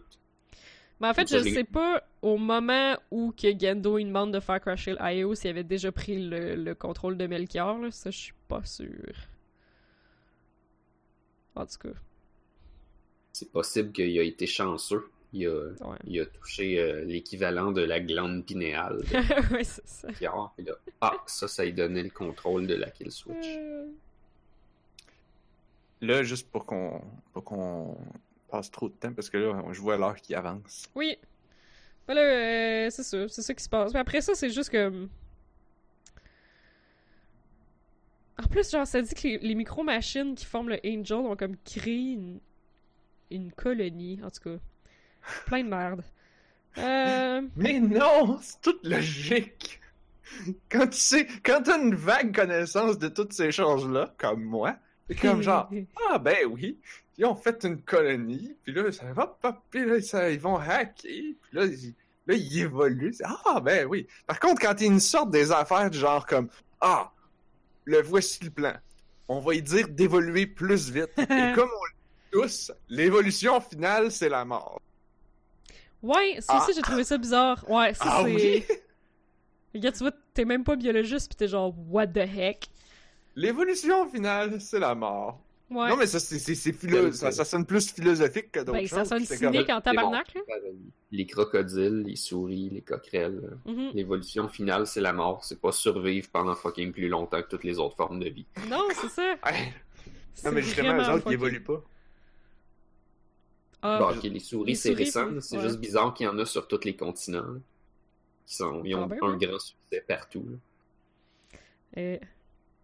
Mais 1.00 1.08
en 1.10 1.14
fait, 1.14 1.28
je 1.30 1.38
l'ai- 1.38 1.54
sais 1.54 1.64
pas 1.64 2.04
au 2.22 2.38
moment 2.38 2.96
où 3.12 3.34
que 3.36 3.48
Gendo 3.60 3.98
il 3.98 4.06
demande 4.06 4.32
de 4.34 4.40
faire 4.40 4.62
crasher 4.62 4.92
le 4.98 5.12
IO 5.14 5.36
s'il 5.36 5.50
avait 5.50 5.64
déjà 5.64 5.92
pris 5.92 6.24
le, 6.30 6.56
le 6.56 6.76
contrôle 6.76 7.18
de 7.18 7.28
Melchior, 7.28 7.78
là, 7.80 7.92
ça 7.92 8.12
je 8.12 8.18
suis 8.18 8.34
pas 8.48 8.64
sûr. 8.64 8.88
En 11.56 11.66
tout 11.66 11.78
cas, 11.80 11.94
C'est 13.34 13.52
possible 13.52 13.92
qu'il 13.92 14.18
a 14.20 14.24
été 14.24 14.46
chanceux. 14.48 15.10
Il 15.34 15.48
a, 15.48 15.70
ouais. 15.82 15.98
il 16.06 16.22
a 16.22 16.26
touché 16.28 16.80
euh, 16.80 17.04
l'équivalent 17.06 17.72
de 17.72 17.82
la 17.82 18.00
glande 18.00 18.46
pinéale 18.46 19.04
ouais, 19.52 19.64
c'est 19.64 19.88
ça. 19.88 20.08
Puis 20.10 20.28
ah, 21.02 21.14
ça, 21.26 21.48
ça 21.48 21.66
lui 21.66 21.74
donnait 21.74 22.04
le 22.04 22.12
contrôle 22.12 22.68
de 22.68 22.76
la 22.76 22.92
kill 22.92 23.12
switch. 23.12 23.48
Là, 26.04 26.22
juste 26.22 26.52
pour 26.52 26.66
qu'on 26.66 27.02
pour 27.32 27.46
qu'on 27.46 27.98
passe 28.50 28.70
trop 28.70 28.90
de 28.90 28.94
temps, 28.94 29.14
parce 29.14 29.30
que 29.30 29.38
là, 29.38 29.64
je 29.72 29.80
vois 29.80 29.96
l'heure 29.96 30.18
qui 30.18 30.36
avance. 30.36 30.86
Oui. 30.96 31.18
Ben 32.06 32.14
là, 32.14 32.22
euh, 32.22 32.90
c'est 32.90 33.04
ça, 33.04 33.30
c'est 33.30 33.42
ça 33.42 33.54
qui 33.54 33.64
se 33.64 33.70
passe. 33.70 33.94
Mais 33.94 34.02
après 34.02 34.20
ça, 34.20 34.36
c'est 34.36 34.50
juste 34.50 34.70
que. 34.70 35.08
En 38.38 38.48
plus, 38.50 38.70
genre, 38.70 38.86
ça 38.86 39.02
dit 39.02 39.16
que 39.16 39.28
les, 39.28 39.38
les 39.38 39.56
micro-machines 39.56 40.36
qui 40.36 40.44
forment 40.46 40.70
le 40.70 40.80
Angel 40.86 41.20
ont 41.20 41.38
comme 41.38 41.56
créé 41.64 42.14
une, 42.14 42.42
une 43.32 43.54
colonie, 43.54 44.20
en 44.24 44.30
tout 44.30 44.42
cas. 44.42 44.58
Plein 45.46 45.64
de 45.64 45.70
merde. 45.70 46.04
Euh... 46.80 47.42
Mais 47.56 47.80
non, 47.80 48.40
c'est 48.42 48.60
toute 48.60 48.86
logique. 48.86 49.80
Quand 50.70 50.88
tu 50.88 51.00
sais, 51.00 51.28
quand 51.46 51.62
t'as 51.64 51.80
une 51.80 51.96
vague 51.96 52.36
connaissance 52.36 52.98
de 52.98 53.08
toutes 53.08 53.32
ces 53.32 53.52
choses-là, 53.52 54.14
comme 54.18 54.44
moi, 54.44 54.76
c'est 55.08 55.16
comme 55.16 55.42
genre, 55.42 55.70
ah 56.10 56.18
ben 56.18 56.46
oui, 56.50 56.78
ils 57.18 57.26
ont 57.26 57.36
fait 57.36 57.64
une 57.64 57.82
colonie, 57.82 58.56
puis 58.64 58.74
là, 58.74 58.92
ça 58.92 59.12
va 59.14 59.28
pas, 59.28 59.62
puis 59.70 59.86
là, 59.86 60.02
ça, 60.02 60.30
ils 60.30 60.40
vont 60.40 60.58
hacker, 60.58 60.94
puis 61.04 61.38
là, 61.52 61.66
ils, 61.66 61.94
là, 62.28 62.36
ils 62.36 62.60
évoluent. 62.60 63.14
C'est, 63.14 63.26
Ah 63.46 63.60
ben 63.60 63.86
oui. 63.86 64.08
Par 64.26 64.40
contre, 64.40 64.62
quand 64.62 64.74
il 64.80 64.86
y 64.86 64.90
a 64.90 64.92
une 64.94 65.00
sorte 65.00 65.30
des 65.32 65.52
affaires 65.52 65.90
du 65.90 65.98
genre 65.98 66.26
comme, 66.26 66.50
ah, 66.82 67.12
le 67.86 68.02
voici 68.02 68.44
le 68.44 68.50
plan. 68.50 68.74
On 69.28 69.40
va 69.40 69.56
y 69.56 69.62
dire 69.62 69.88
d'évoluer 69.88 70.46
plus 70.46 70.90
vite. 70.90 71.12
Et 71.18 71.26
comme 71.56 71.70
on 71.70 71.86
le 71.86 71.94
dit 71.94 72.30
tous, 72.32 72.72
l'évolution 72.90 73.60
finale, 73.62 74.12
c'est 74.12 74.30
la 74.30 74.46
mort. 74.46 74.82
Ouais, 76.02 76.38
ça 76.40 76.58
aussi, 76.58 76.74
j'ai 76.76 76.82
trouvé 76.82 77.04
ça 77.04 77.18
bizarre. 77.18 77.64
Ouais, 77.70 77.94
ça, 77.94 78.04
Ah 78.06 78.22
c'est... 78.26 78.34
oui? 78.34 78.66
Regarde, 79.74 79.96
tu 79.96 80.04
vois, 80.04 80.12
t'es 80.34 80.46
même 80.46 80.64
pas 80.64 80.76
biologiste, 80.76 81.30
pis 81.30 81.36
t'es 81.36 81.48
genre, 81.48 81.74
what 81.90 82.08
the 82.08 82.18
heck? 82.18 82.68
L'évolution 83.36 84.08
finale, 84.10 84.60
c'est 84.62 84.80
la 84.80 84.94
mort. 84.96 85.40
Ouais. 85.70 85.90
Non, 85.90 85.96
mais 85.98 86.06
ça, 86.06 86.20
c'est, 86.20 86.38
c'est, 86.38 86.54
c'est 86.54 86.72
philo- 86.72 87.12
ça, 87.14 87.32
ça 87.32 87.44
sonne 87.46 87.66
plus 87.66 87.92
philosophique 87.92 88.52
que 88.52 88.60
d'autres 88.60 88.74
ben, 88.74 88.88
ça 88.88 89.06
sonne 89.06 89.26
C'est 89.26 89.40
comme- 89.40 89.54
cynique 89.54 89.70
en 89.70 89.82
tabarnak, 89.82 90.34
là. 90.36 90.42
Les 91.12 91.26
crocodiles, 91.26 92.04
les 92.06 92.16
souris, 92.16 92.70
les 92.70 92.82
coquerelles. 92.82 93.58
Mhm. 93.66 93.92
L'évolution 93.94 94.48
finale, 94.50 94.86
c'est 94.86 95.02
la 95.02 95.14
mort. 95.14 95.44
C'est 95.44 95.60
pas 95.60 95.72
survivre 95.72 96.28
pendant 96.32 96.54
fucking 96.56 96.92
plus 96.92 97.08
longtemps 97.08 97.42
que 97.42 97.48
toutes 97.48 97.64
les 97.64 97.80
autres 97.80 97.96
formes 97.96 98.20
de 98.20 98.30
vie. 98.30 98.46
Non, 98.70 98.82
c'est 98.94 99.10
ça. 99.10 99.36
Ouais. 99.46 99.74
C'est 100.36 100.48
Non, 100.48 100.52
mais 100.56 100.62
justement, 100.64 100.90
vraiment 100.96 101.02
autres, 101.14 101.16
ils 101.18 101.22
fucké. 101.22 101.34
évoluent 101.34 101.64
pas. 101.64 101.82
Ah, 103.84 104.00
Bon, 104.00 104.16
ok, 104.18 104.24
les 104.24 104.40
souris, 104.40 104.72
les 104.72 104.76
c'est 104.76 104.90
souris, 104.92 105.04
récent. 105.06 105.28
c'est- 105.36 105.42
C'est 105.42 105.58
ouais. 105.58 105.64
juste 105.64 105.80
bizarre 105.80 106.14
qu'il 106.14 106.26
y 106.26 106.30
en 106.30 106.38
a 106.40 106.46
sur 106.46 106.68
tous 106.68 106.84
les 106.86 106.96
continents. 106.96 107.56
Qui 108.46 108.56
sont, 108.56 108.82
ils 108.84 108.96
ont 108.96 109.04
Ah 109.04 109.08
ben 109.08 109.18
un 109.22 109.38
grand 109.38 109.60
succès 109.60 110.04
partout. 110.08 110.46
là. 111.96 112.18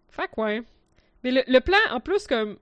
Fait 0.10 0.28
que 0.28 0.41
ouais. 0.41 0.64
Mais 1.24 1.32
le, 1.32 1.41
le 1.47 1.60
plan, 1.60 1.78
en 1.91 1.99
plus, 1.99 2.28
comme. 2.28 2.57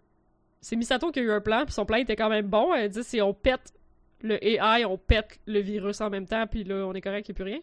C'est 0.61 0.75
Misato 0.75 1.11
qui 1.11 1.19
a 1.19 1.21
eu 1.23 1.31
un 1.31 1.39
plan, 1.41 1.63
puis 1.65 1.73
son 1.73 1.85
plan 1.85 1.97
était 1.97 2.15
quand 2.15 2.29
même 2.29 2.47
bon. 2.47 2.73
Elle 2.73 2.89
dit 2.89 3.03
si 3.03 3.21
on 3.21 3.33
pète 3.33 3.73
le 4.21 4.43
AI, 4.43 4.83
on 4.85 4.97
pète 4.97 5.39
le 5.45 5.59
virus 5.59 6.01
en 6.01 6.09
même 6.09 6.25
temps, 6.27 6.47
puis 6.47 6.63
là, 6.63 6.85
on 6.87 6.93
est 6.93 7.01
correct, 7.01 7.27
il 7.29 7.31
n'y 7.31 7.35
a 7.35 7.35
plus 7.35 7.43
rien. 7.43 7.59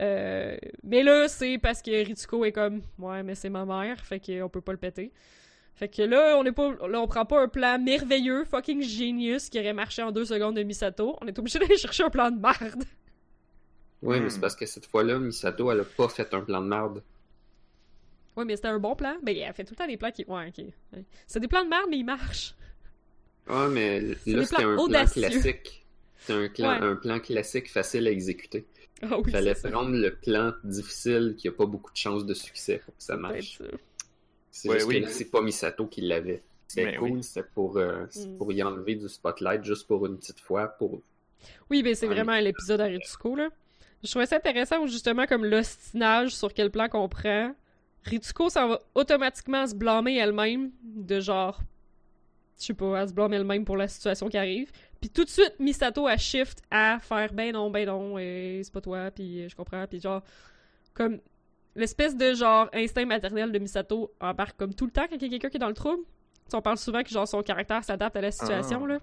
Euh, 0.00 0.56
Mais 0.82 1.02
là, 1.02 1.28
c'est 1.28 1.58
parce 1.58 1.82
que 1.82 1.90
Ritsuko 1.90 2.44
est 2.46 2.52
comme 2.52 2.80
Ouais, 2.98 3.22
mais 3.22 3.34
c'est 3.34 3.50
ma 3.50 3.66
mère, 3.66 4.00
fait 4.04 4.18
qu'on 4.18 4.48
peut 4.48 4.62
pas 4.62 4.72
le 4.72 4.78
péter. 4.78 5.12
Fait 5.74 5.88
que 5.88 6.02
là, 6.02 6.36
on 6.38 6.44
est 6.44 6.52
pas. 6.52 6.72
Là, 6.88 7.00
on 7.00 7.06
prend 7.06 7.26
pas 7.26 7.42
un 7.42 7.48
plan 7.48 7.78
merveilleux, 7.78 8.44
fucking 8.44 8.82
genius, 8.82 9.50
qui 9.50 9.58
aurait 9.60 9.74
marché 9.74 10.02
en 10.02 10.10
deux 10.10 10.24
secondes 10.24 10.56
de 10.56 10.62
Misato. 10.62 11.16
On 11.20 11.26
est 11.26 11.38
obligé 11.38 11.58
d'aller 11.60 11.76
chercher 11.76 12.04
un 12.04 12.10
plan 12.10 12.30
de 12.30 12.40
merde. 12.40 12.84
Ouais, 14.02 14.18
Hmm. 14.18 14.22
mais 14.24 14.30
c'est 14.30 14.40
parce 14.40 14.56
que 14.56 14.64
cette 14.64 14.86
fois-là, 14.86 15.18
Misato, 15.18 15.70
elle 15.70 15.80
a 15.80 15.84
pas 15.84 16.08
fait 16.08 16.32
un 16.32 16.40
plan 16.40 16.62
de 16.62 16.66
merde. 16.66 17.02
Ouais, 18.36 18.44
mais 18.44 18.56
c'était 18.56 18.68
un 18.68 18.78
bon 18.78 18.94
plan. 18.94 19.16
Ben, 19.22 19.36
elle 19.36 19.52
fait 19.54 19.64
tout 19.64 19.72
le 19.72 19.76
temps 19.76 19.86
des 19.86 19.96
plans 19.96 20.10
qui. 20.10 20.24
Ouais, 20.26 20.48
ok. 20.48 20.64
Ouais. 20.92 21.04
C'est 21.26 21.40
des 21.40 21.48
plans 21.48 21.64
de 21.64 21.68
merde, 21.68 21.86
mais 21.90 21.98
ils 21.98 22.04
marchent. 22.04 22.54
Ah, 23.48 23.68
mais 23.70 24.00
là, 24.00 24.14
c'était 24.44 24.62
un 24.64 24.76
plan 24.76 25.04
classique. 25.06 25.86
C'était 26.18 26.32
un, 26.34 26.48
clan- 26.48 26.80
Ouais. 26.80 26.86
un 26.86 26.96
plan 26.96 27.18
classique 27.18 27.70
facile 27.70 28.06
à 28.06 28.10
exécuter. 28.10 28.64
Ah 29.02 29.16
oui, 29.16 29.22
Il 29.28 29.32
fallait 29.32 29.54
prendre 29.54 29.90
le 29.96 30.14
plan 30.14 30.52
difficile 30.62 31.34
qui 31.38 31.48
a 31.48 31.52
pas 31.52 31.64
beaucoup 31.66 31.90
de 31.90 31.96
chances 31.96 32.26
de 32.26 32.34
succès 32.34 32.78
pour 32.84 32.94
que 32.96 33.02
ça 33.02 33.16
marche. 33.16 33.60
C'est 34.50 34.68
Ouais, 34.68 34.74
juste 34.76 34.88
oui. 34.88 35.04
c'est 35.08 35.30
pas 35.30 35.40
Misato 35.40 35.86
qui 35.86 36.02
l'avait. 36.02 36.42
C'était 36.68 36.84
Mais 36.84 36.96
cool, 36.96 37.10
oui. 37.12 37.22
c'était 37.24 37.46
pour, 37.54 37.78
euh, 37.78 38.04
c'est 38.10 38.28
Mm. 38.28 38.36
pour 38.36 38.52
y 38.52 38.62
enlever 38.62 38.94
du 38.96 39.08
spotlight 39.08 39.64
juste 39.64 39.86
pour 39.88 40.04
une 40.06 40.18
petite 40.18 40.38
fois. 40.38 40.68
Pour... 40.68 41.00
Oui, 41.70 41.82
ben 41.82 41.94
c'est 41.94 42.06
Ouais. 42.06 42.14
vraiment 42.14 42.38
l'épisode 42.38 42.80
à 42.80 42.84
Ritsuko, 42.84 43.34
là. 43.36 43.48
Je 44.04 44.10
trouvais 44.10 44.26
ça 44.26 44.36
intéressant, 44.36 44.82
où 44.82 44.86
justement, 44.86 45.26
comme 45.26 45.44
l'ostinage 45.46 46.34
sur 46.34 46.52
quel 46.54 46.70
plan 46.70 46.88
qu'on 46.88 47.08
prend. 47.08 47.54
Ritsuko, 48.04 48.48
ça 48.48 48.66
va 48.66 48.80
automatiquement 48.94 49.66
se 49.66 49.74
blâmer 49.74 50.16
elle-même, 50.16 50.70
de 50.82 51.20
genre... 51.20 51.60
Je 52.58 52.66
sais 52.66 52.74
pas, 52.74 53.00
elle 53.00 53.08
se 53.08 53.14
blâme 53.14 53.32
elle-même 53.32 53.64
pour 53.64 53.76
la 53.76 53.88
situation 53.88 54.28
qui 54.28 54.36
arrive. 54.36 54.70
Puis 55.00 55.08
tout 55.08 55.24
de 55.24 55.30
suite, 55.30 55.54
Misato, 55.58 56.06
a 56.06 56.16
shift 56.18 56.62
à 56.70 56.98
faire 57.00 57.32
«Ben 57.34 57.52
non, 57.52 57.70
ben 57.70 57.86
non, 57.86 58.18
et 58.18 58.60
c'est 58.62 58.72
pas 58.72 58.82
toi, 58.82 59.10
puis 59.10 59.48
je 59.48 59.56
comprends.» 59.56 59.86
Puis 59.88 60.00
genre, 60.00 60.22
comme... 60.94 61.20
L'espèce 61.76 62.16
de 62.16 62.34
genre 62.34 62.68
instinct 62.72 63.06
maternel 63.06 63.52
de 63.52 63.58
Misato 63.60 64.12
embarque 64.20 64.56
comme 64.58 64.74
tout 64.74 64.86
le 64.86 64.90
temps 64.90 65.06
quand 65.08 65.14
il 65.14 65.22
y 65.22 65.26
a 65.26 65.28
quelqu'un 65.28 65.48
qui 65.50 65.56
est 65.56 65.60
dans 65.60 65.68
le 65.68 65.72
trouble. 65.74 66.02
Tu 66.50 66.56
on 66.56 66.60
parle 66.60 66.78
souvent 66.78 67.04
que 67.04 67.10
genre 67.10 67.28
son 67.28 67.44
caractère 67.44 67.84
s'adapte 67.84 68.16
à 68.16 68.20
la 68.20 68.32
situation, 68.32 68.82
Ah. 68.84 68.88
là. 68.88 68.98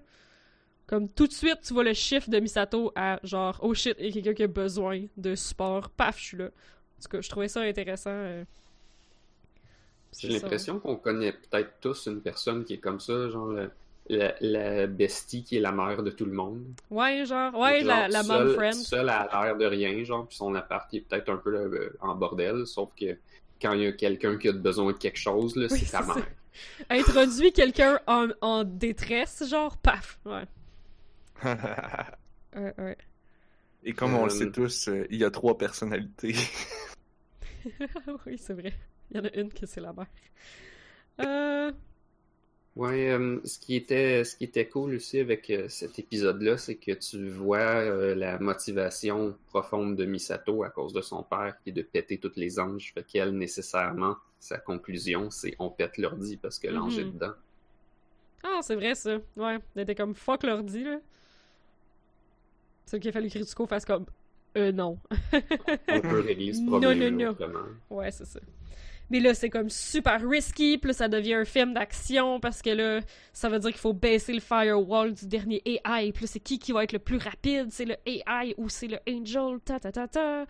Comme 0.85 1.07
tout 1.07 1.27
de 1.27 1.31
suite, 1.31 1.61
tu 1.65 1.73
vois 1.73 1.85
le 1.85 1.93
shift 1.93 2.29
de 2.29 2.39
Misato 2.41 2.91
à 2.93 3.21
genre 3.23 3.57
oh 3.61 3.73
shit, 3.73 3.95
il 3.99 4.07
y 4.07 4.09
a 4.09 4.11
quelqu'un 4.11 4.33
qui 4.33 4.43
a 4.43 4.47
besoin 4.47 5.05
de 5.15 5.33
support, 5.33 5.89
paf, 5.91 6.19
je 6.19 6.23
suis 6.25 6.37
là. 6.37 6.45
En 6.47 7.01
tout 7.01 7.09
cas, 7.09 7.21
je 7.21 7.29
trouvais 7.29 7.47
ça 7.47 7.61
intéressant. 7.61 8.09
euh. 8.11 8.43
J'ai 10.18 10.30
l'impression 10.30 10.80
qu'on 10.80 10.95
connaît 10.95 11.34
peut-être 11.34 11.72
tous 11.82 12.08
une 12.08 12.22
personne 12.22 12.64
qui 12.66 12.74
est 12.76 12.78
comme 12.80 12.99
ça, 12.99 13.30
genre 13.30 13.47
le- 13.47 13.72
la, 14.10 14.34
la 14.39 14.88
bestie 14.88 15.43
qui 15.43 15.58
est 15.58 15.60
la 15.60 15.72
mère 15.74 16.01
de 16.03 16.12
tout 16.12 16.26
le 16.26 16.32
monde. 16.32 16.64
Ouais, 16.89 17.26
genre, 17.26 17.53
ouais, 17.55 17.80
Genre, 17.82 17.88
la, 17.89 18.08
la 18.08 18.24
mom 18.24 18.38
seule- 18.38 18.53
friend. 18.55 18.74
Seule 18.76 19.10
à 19.10 19.30
l'air 19.43 19.58
de 19.58 19.66
rien, 19.66 20.03
genre, 20.03 20.26
puis 20.28 20.38
son 20.38 20.55
appart 20.55 20.91
est 20.93 21.01
peut-être 21.01 21.30
un 21.30 21.38
peu 21.38 21.53
euh, 21.55 21.95
en 21.99 22.16
bordel, 22.16 22.66
sauf 22.66 22.89
que 22.95 23.18
quand 23.62 23.74
il 23.74 23.82
y 23.82 23.86
a 23.88 23.91
quelqu'un 23.91 24.38
qui 24.38 24.47
a 24.47 24.53
besoin 24.53 24.93
de 24.93 24.97
quelque 24.97 25.18
chose, 25.20 25.55
là, 25.58 25.68
Oui, 25.70 25.80
c'est 25.80 25.86
ça. 25.86 26.01
mère. 26.03 26.26
Introduit 26.89 27.51
quelqu'un 27.53 27.99
en, 28.08 28.28
en 28.41 28.64
détresse, 28.64 29.43
genre, 29.47 29.78
paf. 29.78 30.20
Ouais. 30.26 30.45
Ouais, 32.55 32.74
ouais. 32.80 32.97
Et 33.84 33.93
comme 33.93 34.16
on 34.16 34.26
le 34.26 34.32
Euh, 34.32 34.36
sait 34.36 34.51
tous, 34.51 34.88
euh, 34.88 35.05
il 35.12 35.18
y 35.18 35.24
a 35.24 35.30
trois 35.30 35.58
personnalités. 35.58 36.34
oui, 38.26 38.38
c'est 38.38 38.53
vrai. 38.53 38.74
Il 39.12 39.18
y 39.18 39.20
en 39.20 39.26
a 39.26 39.34
une 39.36 39.51
que 39.53 39.66
c'est 39.66 39.82
la 39.82 39.93
mère. 39.93 40.08
Euh. 41.22 41.72
Ouais, 42.76 43.10
euh, 43.10 43.39
ce 43.43 43.58
qui 43.58 43.76
était 43.76 44.24
ce 44.24 44.36
qui 44.36 44.43
était 44.43 44.68
cool 44.70 44.93
aussi 44.95 45.20
avec 45.20 45.49
euh, 45.49 45.68
cet 45.68 45.97
épisode-là, 45.97 46.58
c'est 46.60 46.76
que 46.76 46.91
tu 46.91 47.28
vois 47.28 47.58
euh, 47.58 48.14
la 48.14 48.38
motivation 48.38 49.36
profonde 49.47 49.95
de 49.95 50.05
Misato 50.05 50.64
à 50.64 50.70
cause 50.70 50.93
de 50.93 51.01
son 51.01 51.24
père, 51.24 51.55
qui 51.64 51.70
est 51.70 51.74
de 51.74 51.82
péter 51.82 52.20
toutes 52.20 52.38
les 52.38 52.60
anges. 52.60 52.91
Fait 52.93 53.03
qu'elle, 53.03 53.32
nécessairement, 53.32 54.18
sa 54.39 54.60
conclusion, 54.60 55.32
c'est 55.32 55.55
on 55.58 55.72
pète 55.72 55.97
l'ordi 55.97 56.38
parce 56.38 56.60
que 56.60 56.68
l'ange 56.68 56.99
est 56.99 57.05
Mhm. 57.05 57.14
dedans. 57.14 57.34
Ah, 58.43 58.60
c'est 58.62 58.76
vrai 58.76 58.93
ça. 58.93 59.18
Ouais, 59.36 59.58
elle 59.76 59.82
était 59.82 59.95
comme 59.95 60.14
fuck 60.14 60.43
l'ordi, 60.43 60.84
là. 60.84 60.99
C'est 62.86 62.99
qu'il 62.99 63.10
a 63.10 63.12
fallu 63.12 63.30
que 63.30 63.39
Ritsuko 63.39 63.66
fasse 63.66 63.86
comme. 63.86 64.05
Euh, 64.55 64.72
non. 64.72 64.99
On 65.34 65.99
peut 66.01 66.20
régler 66.22 66.53
ce 66.53 66.62
Non, 66.62 66.80
problème 66.80 67.18
non, 67.18 67.26
non. 67.26 67.32
autrement. 67.32 67.66
Ouais, 67.89 68.12
c'est 68.12 68.26
ça. 68.26 68.39
Mais 69.10 69.20
là, 69.20 69.34
c'est 69.34 69.49
comme 69.49 69.70
super 69.70 70.22
risky, 70.28 70.80
là, 70.84 70.93
ça 70.93 71.08
devient 71.08 71.36
un 71.36 71.45
film 71.45 71.74
d'action 71.74 72.39
parce 72.39 72.62
que 72.62 72.72
là, 72.72 72.99
ça 73.32 73.49
veut 73.49 73.60
dire 73.60 73.72
qu'il 73.72 73.80
faut 73.80 73.93
baisser 73.93 74.34
le 74.34 74.41
firewall 74.41 75.14
du 75.14 75.28
dernier 75.28 75.62
AI. 75.66 76.12
Là, 76.12 76.28
c'est 76.28 76.39
qui 76.39 76.60
qui 76.60 76.72
va 76.74 76.84
être 76.84 76.93
le 76.93 76.99
plus 76.99 77.18
rapide? 77.18 77.68
C'est 77.72 77.86
le 77.86 77.95
AI 78.05 78.53
ou 78.58 78.70
c'est 78.70 78.88
le 78.88 78.99
Angel? 79.10 79.60
Ta 79.64 79.80
ta 79.80 79.91
ta 79.91 80.08
ta. 80.08 80.45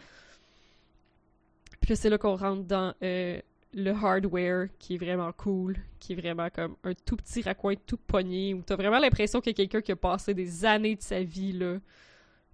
Puis 1.81 1.91
là, 1.91 1.95
c'est 1.95 2.09
là 2.09 2.17
qu'on 2.17 2.35
rentre 2.35 2.63
dans 2.63 2.93
euh, 3.03 3.39
le 3.73 3.91
hardware 3.91 4.67
qui 4.79 4.95
est 4.95 4.97
vraiment 4.97 5.31
cool, 5.33 5.77
qui 5.99 6.13
est 6.13 6.15
vraiment 6.15 6.49
comme 6.49 6.75
un 6.83 6.93
tout 6.93 7.15
petit 7.15 7.41
raccoin 7.43 7.75
tout 7.85 7.97
pogné 7.97 8.53
où 8.53 8.61
t'as 8.61 8.75
vraiment 8.75 8.99
l'impression 8.99 9.39
qu'il 9.39 9.51
y 9.51 9.53
a 9.53 9.57
quelqu'un 9.57 9.81
qui 9.81 9.91
a 9.91 9.95
passé 9.95 10.33
des 10.33 10.65
années 10.65 10.95
de 10.95 11.01
sa 11.01 11.21
vie 11.21 11.53
là 11.53 11.77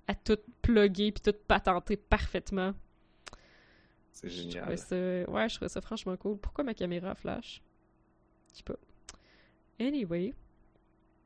à 0.08 0.16
tout 0.16 0.38
plugger 0.62 1.12
puis 1.12 1.22
tout 1.24 1.38
patenter 1.48 1.96
parfaitement. 1.96 2.74
C'est 4.14 4.30
génial. 4.30 4.78
ça... 4.78 4.96
Ouais, 4.96 5.50
je 5.50 5.56
trouvais 5.56 5.70
ça 5.70 5.82
franchement 5.82 6.16
cool. 6.18 6.38
Pourquoi 6.38 6.64
ma 6.64 6.74
caméra 6.74 7.14
flash? 7.16 7.62
Je 8.52 8.58
sais 8.58 8.64
pas. 8.64 8.76
Anyway. 9.80 10.34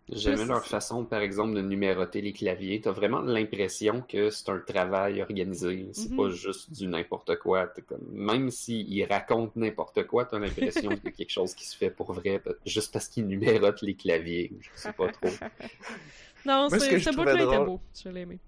J'aimais 0.10 0.46
leur 0.46 0.66
façon, 0.66 1.04
par 1.04 1.20
exemple, 1.20 1.54
de 1.56 1.62
numéroter 1.62 2.22
les 2.22 2.32
claviers. 2.32 2.80
T'as 2.80 2.94
vraiment 2.94 3.20
l'impression 3.20 4.02
que 4.02 4.30
c'est 4.30 4.48
un 4.50 4.60
travail 4.60 5.22
organisé. 5.22 5.90
C'est 5.92 6.12
Mhm. 6.12 6.16
pas 6.16 6.30
juste 6.30 6.72
du 6.72 6.88
n'importe 6.88 7.38
quoi. 7.40 7.68
Comme... 7.88 8.08
Même 8.14 8.50
s'ils 8.50 9.04
racontent 9.04 9.52
n'importe 9.58 10.08
quoi, 10.08 10.24
t'as 10.24 10.40
l'impression 10.40 10.92
qu'il 10.92 11.04
y 11.04 11.08
a 11.10 11.12
quelque 11.12 11.30
chose 11.30 11.54
qui 11.54 11.66
se 11.68 11.76
fait 11.76 11.92
pour 11.92 12.14
vrai, 12.14 12.42
juste 12.66 12.94
parce 12.94 13.10
qu'ils 13.10 13.28
numérotent 13.28 13.82
les 13.82 13.96
claviers. 13.96 14.54
Je 14.62 14.70
sais 14.80 14.94
pas 14.94 15.12
trop. 15.12 15.28
non, 16.46 16.70
Moi, 16.70 16.70
ce 16.70 16.80
c'est- 16.80 16.90
que 16.90 17.00
ce 17.00 17.10
trouvais 17.10 17.34
bout-là 17.34 17.44
était 17.58 17.66
beau. 17.66 17.82
Je 18.02 18.08
l'ai 18.10 18.22
aimé. 18.22 18.40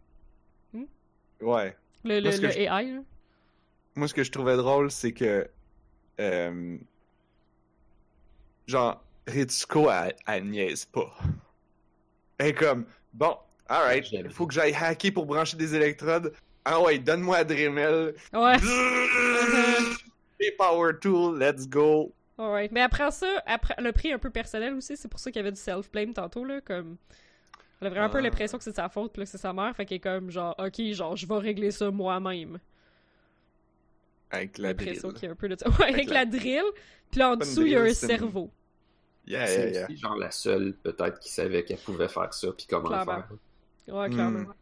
Ouais. 1.42 1.76
Le, 2.06 2.20
le, 2.22 2.32
ce 2.32 2.40
que 2.40 2.46
le 2.48 2.52
je- 2.54 2.60
AI, 2.60 2.92
là. 2.94 3.02
Moi, 3.96 4.08
ce 4.08 4.14
que 4.14 4.24
je 4.24 4.32
trouvais 4.32 4.56
drôle, 4.58 4.92
c'est 4.92 5.12
que. 5.14 5.48
euh, 6.20 6.78
genre, 8.68 9.04
Ritsuko, 9.28 9.90
elle, 9.92 10.16
elle 10.28 10.46
niaise 10.46 10.86
pas. 10.86 11.14
Elle 12.38 12.48
est 12.48 12.54
comme, 12.54 12.86
bon, 13.14 13.36
alright, 13.68 14.10
il 14.12 14.30
faut 14.30 14.48
que 14.48 14.54
j'aille 14.54 14.74
hacker 14.74 15.14
pour 15.14 15.26
brancher 15.26 15.58
des 15.58 15.76
électrodes. 15.76 16.34
Ah 16.66 16.82
ouais, 16.82 17.00
donne-moi 17.00 17.38
à 17.38 17.44
Dremel. 17.44 18.16
Ouais. 18.34 18.58
Et 20.42 20.52
Power 20.58 20.94
Tool, 21.02 21.38
let's 21.40 21.68
go. 21.68 22.14
Alright. 22.38 22.72
Mais 22.72 22.82
après 22.82 23.12
ça, 23.12 23.28
après, 23.46 23.76
le 23.80 23.92
prix 23.92 24.14
un 24.14 24.18
peu 24.20 24.30
personnel 24.30 24.74
aussi, 24.76 24.96
c'est 24.96 25.08
pour 25.10 25.20
ça 25.20 25.32
qu'il 25.32 25.40
y 25.40 25.44
avait 25.44 25.52
du 25.52 25.60
self-blame 25.60 26.14
tantôt, 26.14 26.46
là, 26.46 26.62
comme... 26.62 26.96
Elle 27.82 27.88
a 27.88 27.90
vraiment 27.92 28.06
un 28.06 28.10
peu 28.10 28.18
Ah. 28.20 28.22
l'impression 28.22 28.58
que 28.58 28.64
c'est 28.64 28.72
de 28.72 28.76
sa 28.76 28.88
faute, 28.90 29.12
puis 29.14 29.22
là, 29.22 29.26
que 29.26 29.32
c'est 29.32 29.38
sa 29.38 29.52
mère, 29.54 29.74
fait 29.76 29.86
qu'elle 29.86 29.98
est 29.98 30.00
comme 30.02 30.30
genre, 30.32 30.56
ok, 30.58 30.82
genre, 30.94 31.16
je 31.16 31.26
vais 31.28 31.38
régler 31.38 31.72
ça 31.72 31.92
moi-même. 31.92 32.60
Avec 34.32 34.58
la 34.58 34.74
drill. 34.74 34.88
l'impression 34.88 35.12
qu'il 35.12 35.24
y 35.24 35.28
a 35.28 35.32
un 35.32 35.36
peu 35.36 35.50
de 35.50 35.56
ça. 35.58 35.70
Ouais, 35.80 35.86
avec 35.94 36.08
la 36.10 36.14
la- 36.14 36.26
drill, 36.26 36.64
puis 37.12 37.20
là, 37.20 37.32
en 37.32 37.36
dessous, 37.36 37.64
il 37.64 37.72
y 37.72 37.76
a 37.76 37.82
un 37.82 37.94
cerveau. 37.94 38.50
Yeah, 39.28 39.46
C'est 39.48 39.60
yeah, 39.60 39.70
yeah. 39.72 39.86
aussi 39.86 39.98
genre 39.98 40.16
la 40.18 40.32
seule 40.32 40.74
peut-être 40.84 41.20
qui 41.20 41.30
savait 41.32 41.64
qu'elle 41.64 41.78
pouvait 41.78 42.08
faire 42.08 42.34
ça 42.34 42.52
puis 42.52 42.66
comment 42.70 42.88
Clairement. 42.90 43.16
le 43.18 43.22
faire. 43.22 43.96
Ouais, 43.96 44.10
clairement. 44.10 44.40
Hmm. 44.40 44.54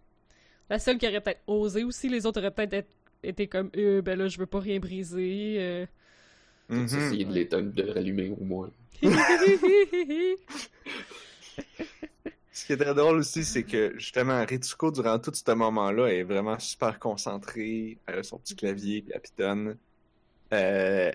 La 0.70 0.80
seule 0.80 0.98
qui 0.98 1.08
aurait 1.08 1.22
peut-être 1.22 1.42
osé 1.48 1.84
aussi, 1.86 2.10
les 2.10 2.26
autres 2.26 2.40
auraient 2.42 2.52
peut-être 2.52 2.74
être- 2.74 2.90
été 3.24 3.48
comme, 3.48 3.70
euh, 3.78 4.02
ben 4.02 4.18
là, 4.20 4.28
je 4.28 4.38
veux 4.38 4.46
pas 4.46 4.60
rien 4.60 4.80
briser. 4.80 5.56
euh. 5.60 5.86
Mhm. 6.70 6.84
essayer 6.86 7.24
de 7.26 7.32
l'éteindre, 7.32 7.72
de 7.74 7.90
rallumer 7.92 8.30
au 8.38 8.44
moins. 8.44 8.70
Ce 12.58 12.66
qui 12.66 12.74
est 12.74 12.78
très 12.78 12.96
drôle 12.96 13.18
aussi, 13.18 13.46
c'est 13.46 13.62
que 13.62 13.94
justement, 14.00 14.44
Ritsuko, 14.44 14.90
durant 14.90 15.20
tout 15.20 15.32
ce 15.32 15.52
moment-là, 15.52 16.08
est 16.08 16.24
vraiment 16.24 16.58
super 16.58 16.98
concentrée. 16.98 18.00
Elle 18.08 18.18
a 18.18 18.24
son 18.24 18.40
petit 18.40 18.56
clavier, 18.56 19.04
puis 19.04 19.12
elle 19.14 19.22
pitonne. 19.22 19.78
Euh, 20.54 21.12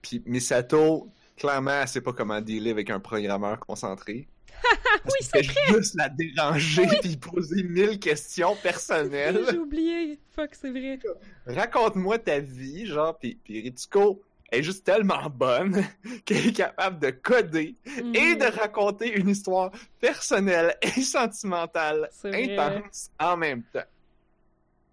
puis 0.00 0.22
Misato, 0.24 1.10
clairement, 1.36 1.82
elle 1.82 1.88
sait 1.88 2.00
pas 2.00 2.14
comment 2.14 2.40
dealer 2.40 2.70
avec 2.70 2.88
un 2.88 3.00
programmeur 3.00 3.60
concentré. 3.60 4.28
oui, 5.04 5.10
Elle 5.34 5.44
c'est 5.44 5.52
fait 5.52 5.74
juste 5.74 5.94
la 5.94 6.08
déranger 6.08 6.86
puis 7.02 7.18
poser 7.18 7.64
mille 7.64 7.98
questions 7.98 8.56
personnelles. 8.56 9.44
J'ai 9.50 9.58
oublié. 9.58 10.18
Fuck, 10.34 10.54
c'est 10.54 10.70
vrai. 10.70 10.98
Raconte-moi 11.46 12.18
ta 12.18 12.38
vie, 12.38 12.86
genre, 12.86 13.18
puis, 13.18 13.38
puis 13.44 13.60
Ritsuko 13.60 14.22
est 14.50 14.62
juste 14.62 14.84
tellement 14.84 15.28
bonne 15.30 15.84
qu'elle 16.24 16.48
est 16.48 16.56
capable 16.56 16.98
de 16.98 17.10
coder 17.10 17.76
et 18.14 18.34
de 18.36 18.58
raconter 18.58 19.12
une 19.18 19.28
histoire 19.28 19.70
personnelle 20.00 20.76
et 20.82 21.00
sentimentale 21.02 22.08
intense 22.24 23.10
en 23.18 23.36
même 23.36 23.62
temps. 23.72 23.84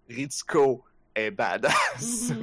Ritsuko 0.08 0.84
est 1.14 1.30
badass. 1.30 2.32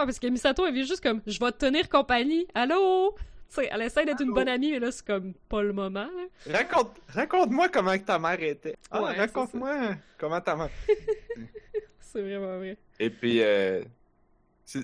Ah, 0.00 0.04
parce 0.04 0.20
que 0.20 0.28
Misato, 0.28 0.64
elle 0.64 0.74
vient 0.74 0.84
juste 0.84 1.02
comme, 1.02 1.20
je 1.26 1.40
vais 1.40 1.50
te 1.50 1.56
tenir 1.58 1.88
compagnie. 1.88 2.46
Allô? 2.54 3.16
Tu 3.48 3.56
sais, 3.56 3.68
elle 3.68 3.82
essaie 3.82 4.04
d'être 4.04 4.20
une 4.22 4.32
bonne 4.32 4.46
amie, 4.48 4.70
mais 4.70 4.78
là, 4.78 4.92
c'est 4.92 5.04
comme 5.04 5.34
pas 5.48 5.60
le 5.60 5.72
moment, 5.72 6.06
là. 6.06 6.52
Raconte, 6.56 7.00
raconte-moi 7.08 7.68
comment 7.68 7.98
ta 7.98 8.16
mère 8.16 8.40
était. 8.40 8.76
Ah, 8.92 9.02
Ouais, 9.02 9.14
raconte-moi 9.14 9.96
comment 10.16 10.40
ta 10.40 10.54
mère. 10.54 10.68
C'est 12.00 12.22
vraiment 12.22 12.58
vrai. 12.58 12.76
Et 13.00 13.10
puis, 13.10 13.42
euh, 13.42 13.82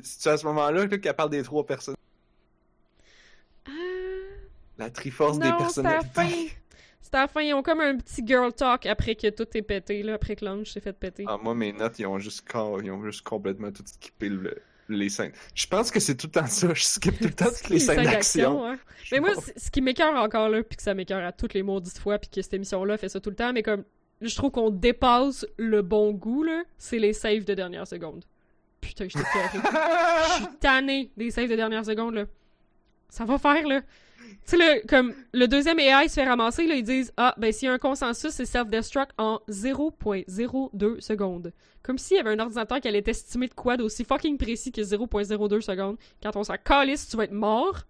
c'est 0.03 0.31
à 0.31 0.37
ce 0.37 0.47
moment-là 0.47 0.87
là, 0.87 0.99
qu'elle 0.99 1.15
parle 1.15 1.31
des 1.31 1.43
trois 1.43 1.65
personnes. 1.67 1.95
Ah, 3.67 3.71
La 4.79 4.91
triforce 4.91 5.39
des 5.39 5.49
Non, 5.49 5.69
c'est 5.69 5.81
à 5.81 5.83
la 5.83 5.91
personnalités. 5.99 6.49
fin. 6.49 6.55
C'est 7.01 7.15
à 7.15 7.21
la 7.23 7.29
fin, 7.29 7.43
ils 7.43 7.55
ont 7.55 7.63
comme 7.63 7.81
un 7.81 7.97
petit 7.99 8.27
girl 8.27 8.53
talk 8.53 8.87
après 8.87 9.15
que 9.15 9.29
tout 9.31 9.47
est 9.57 9.63
pété, 9.63 10.03
là, 10.03 10.15
après 10.15 10.37
que 10.37 10.45
l'ange 10.45 10.71
s'est 10.73 10.81
fait 10.81 10.93
péter. 10.95 11.25
Ah, 11.29 11.39
moi, 11.41 11.55
mes 11.55 11.73
notes, 11.73 11.99
ils 11.99 12.07
ont 12.07 12.19
juste, 12.19 12.45
ils 12.83 12.91
ont 12.91 13.05
juste 13.05 13.23
complètement 13.23 13.71
tout 13.71 13.85
skippé 13.87 14.29
le- 14.31 14.57
les 14.89 15.09
scènes. 15.09 15.33
Je 15.55 15.67
pense 15.67 15.91
que 15.91 16.01
c'est 16.01 16.15
tout 16.17 16.27
le 16.27 16.33
temps 16.33 16.47
ça. 16.47 16.73
Je 16.75 16.83
skip 16.83 17.17
tout 17.19 17.25
le 17.25 17.33
temps 17.33 17.47
toutes 17.57 17.69
les 17.69 17.79
scènes 17.79 18.05
d'action. 18.05 18.65
ouais. 18.65 18.77
Mais 19.13 19.21
moi, 19.21 19.31
ce 19.57 19.71
qui 19.71 19.81
m'écœure 19.81 20.15
encore 20.17 20.49
là, 20.49 20.63
puis 20.63 20.77
que 20.77 20.83
ça 20.83 20.95
m'écœure 20.95 21.25
à 21.25 21.33
toutes 21.33 21.55
les 21.55 21.63
maudites 21.63 21.99
fois, 21.99 22.19
puis 22.19 22.29
que 22.31 22.43
cette 22.43 22.55
émission-là 22.55 22.97
fait 22.99 23.09
ça 23.09 23.21
tout 23.21 23.31
le 23.31 23.37
temps, 23.37 23.53
mais 23.53 23.63
comme 23.63 23.85
je 24.21 24.35
trouve 24.35 24.51
qu'on 24.51 24.71
dépasse 24.71 25.47
le 25.59 25.83
bon 25.83 26.13
goût, 26.13 26.43
là, 26.43 26.63
c'est 26.79 26.99
les 26.99 27.13
saves 27.13 27.45
de 27.45 27.55
dernière 27.55 27.87
seconde. 27.87 28.25
Putain, 28.85 29.09
je 29.09 29.19
t'ai 29.19 29.25
Je 29.59 30.35
suis 30.35 30.57
tannée 30.61 31.11
des 31.17 31.31
saves 31.31 31.49
de 31.49 31.57
dernière 31.57 31.85
seconde, 31.85 32.15
là. 32.15 32.25
Ça 33.09 33.25
va 33.25 33.39
faire, 33.39 33.67
là. 33.67 33.81
Tu 33.81 33.87
sais, 34.45 34.57
le, 34.57 34.87
comme 34.87 35.15
le 35.33 35.47
deuxième 35.47 35.79
AI 35.79 36.09
se 36.09 36.15
fait 36.15 36.25
ramasser, 36.25 36.67
là, 36.67 36.75
ils 36.75 36.83
disent 36.83 37.13
Ah, 37.17 37.35
ben, 37.39 37.53
s'il 37.53 37.67
y 37.67 37.71
a 37.71 37.75
un 37.75 37.79
consensus, 37.79 38.31
c'est 38.31 38.45
self-destruct 38.45 39.13
en 39.17 39.41
0.02 39.49 41.01
secondes. 41.01 41.53
Comme 41.83 41.99
s'il 41.99 42.17
y 42.17 42.21
avait 42.21 42.31
un 42.31 42.39
ordinateur 42.39 42.81
qui 42.81 42.89
allait 42.89 43.03
estimer 43.07 43.49
de 43.49 43.55
quoi 43.55 43.77
d'aussi 43.77 44.05
fucking 44.05 44.37
précis 44.39 44.73
que 44.73 44.81
0.02 44.81 45.61
secondes. 45.61 45.97
Quand 46.23 46.37
on 46.37 46.45
s'en 46.45 46.57
calisse, 46.63 47.09
tu 47.09 47.17
vas 47.17 47.25
être 47.25 47.33
mort. 47.33 47.85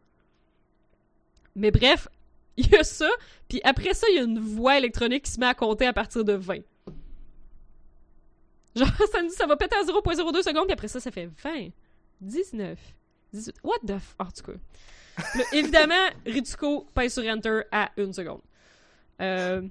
Mais 1.56 1.70
bref, 1.70 2.08
il 2.56 2.68
y 2.68 2.76
a 2.76 2.84
ça, 2.84 3.08
puis 3.48 3.60
après 3.64 3.94
ça, 3.94 4.06
il 4.10 4.16
y 4.16 4.18
a 4.20 4.22
une 4.22 4.38
voix 4.38 4.78
électronique 4.78 5.24
qui 5.24 5.32
se 5.32 5.40
met 5.40 5.46
à 5.46 5.54
compter 5.54 5.86
à 5.86 5.92
partir 5.92 6.24
de 6.24 6.34
20. 6.34 6.58
Genre, 8.76 8.88
ça 9.12 9.22
nous 9.22 9.28
dit 9.28 9.34
ça 9.34 9.46
va 9.46 9.56
péter 9.56 9.76
à 9.76 9.82
0.02 9.84 10.42
secondes, 10.42 10.64
puis 10.64 10.72
après 10.72 10.88
ça, 10.88 11.00
ça 11.00 11.10
fait 11.10 11.28
20, 11.42 11.68
19, 12.20 12.78
18. 13.32 13.56
What 13.62 13.78
the 13.86 13.98
f... 13.98 14.14
En 14.18 14.26
tout 14.26 14.52
cas. 14.52 14.58
Évidemment, 15.52 16.08
Ritsuko 16.26 16.86
pèse 16.94 17.14
sur 17.14 17.24
Enter 17.24 17.60
à 17.70 17.90
une 17.96 18.12
seconde. 18.12 18.40
Euh, 19.20 19.62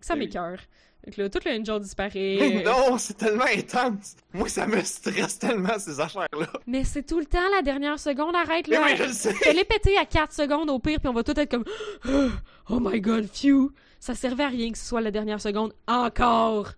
ça 0.00 0.14
Oui. 0.14 0.20
m'écœure. 0.20 0.58
Donc 1.04 1.16
là, 1.16 1.28
tout 1.30 1.38
le 1.44 1.52
Angel 1.58 1.80
disparaît. 1.80 2.62
non, 2.66 2.98
c'est 2.98 3.14
tellement 3.16 3.44
intense. 3.44 4.16
Moi, 4.32 4.48
ça 4.48 4.66
me 4.66 4.80
stresse 4.82 5.38
tellement, 5.38 5.78
ces 5.78 5.98
affaires-là. 6.00 6.48
Mais 6.66 6.84
c'est 6.84 7.02
tout 7.04 7.18
le 7.18 7.24
temps 7.26 7.48
la 7.56 7.62
dernière 7.62 7.98
seconde, 7.98 8.34
arrête 8.36 8.68
Mais 8.68 8.76
là. 8.76 8.84
oui, 8.84 8.96
je 8.96 9.04
le 9.04 9.12
sais. 9.12 9.32
Fais-les 9.32 9.64
péter 9.64 9.96
à 9.96 10.04
4 10.04 10.32
secondes 10.32 10.68
au 10.70 10.78
pire, 10.78 10.98
puis 11.00 11.08
on 11.08 11.12
va 11.14 11.22
tout 11.22 11.38
être 11.38 11.50
comme 11.50 11.64
Oh 12.68 12.78
my 12.80 13.00
god, 13.00 13.26
phew! 13.32 13.72
Ça 14.00 14.14
servait 14.14 14.44
à 14.44 14.48
rien 14.48 14.70
que 14.70 14.78
ce 14.78 14.84
soit 14.86 15.00
la 15.00 15.10
dernière 15.10 15.40
seconde 15.40 15.72
encore! 15.86 16.72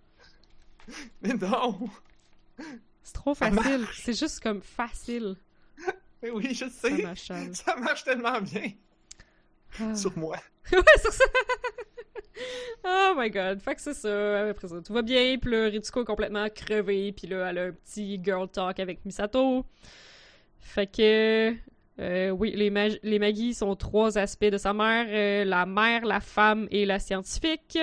Mais 1.21 1.33
non. 1.33 1.79
C'est 3.03 3.13
trop 3.13 3.33
Ça 3.33 3.51
facile. 3.51 3.85
C'est 3.93 4.17
juste 4.17 4.39
comme 4.41 4.61
facile. 4.61 5.35
Mais 6.21 6.29
oui, 6.33 6.53
je 6.53 6.65
Ça 6.69 6.89
sais. 6.89 7.01
m'achale. 7.03 7.49
Ça 7.55 7.75
marche 7.77 8.03
tellement 8.03 8.39
bien 8.41 8.71
Ah. 9.79 9.95
sur 9.95 10.17
moi. 10.17 10.37
ouais, 10.71 10.79
sur 11.01 11.11
ça! 11.13 11.23
oh 12.85 13.13
my 13.17 13.29
god. 13.29 13.59
Fait 13.61 13.75
que 13.75 13.81
c'est 13.81 13.93
ça. 13.93 14.47
Après 14.49 14.67
ça, 14.67 14.81
tout 14.81 14.93
va 14.93 15.01
bien. 15.01 15.37
Puis 15.39 15.51
là, 15.51 15.65
Ritsuko 15.65 16.01
est 16.01 16.05
complètement 16.05 16.47
crevé. 16.49 17.11
Puis 17.11 17.27
là, 17.27 17.49
elle 17.49 17.57
a 17.57 17.63
un 17.65 17.71
petit 17.71 18.19
girl 18.23 18.47
talk 18.47 18.79
avec 18.79 19.03
Misato. 19.05 19.65
Fait 20.59 20.87
que. 20.87 21.53
euh, 21.99 22.29
oui, 22.31 22.53
les, 22.55 22.69
mag- 22.69 22.99
les 23.03 23.19
magies 23.19 23.53
sont 23.53 23.75
trois 23.75 24.17
aspects 24.17 24.45
de 24.45 24.57
sa 24.57 24.73
mère 24.73 25.05
euh, 25.09 25.45
la 25.45 25.65
mère, 25.65 26.05
la 26.05 26.19
femme 26.19 26.67
et 26.71 26.85
la 26.85 26.99
scientifique. 26.99 27.77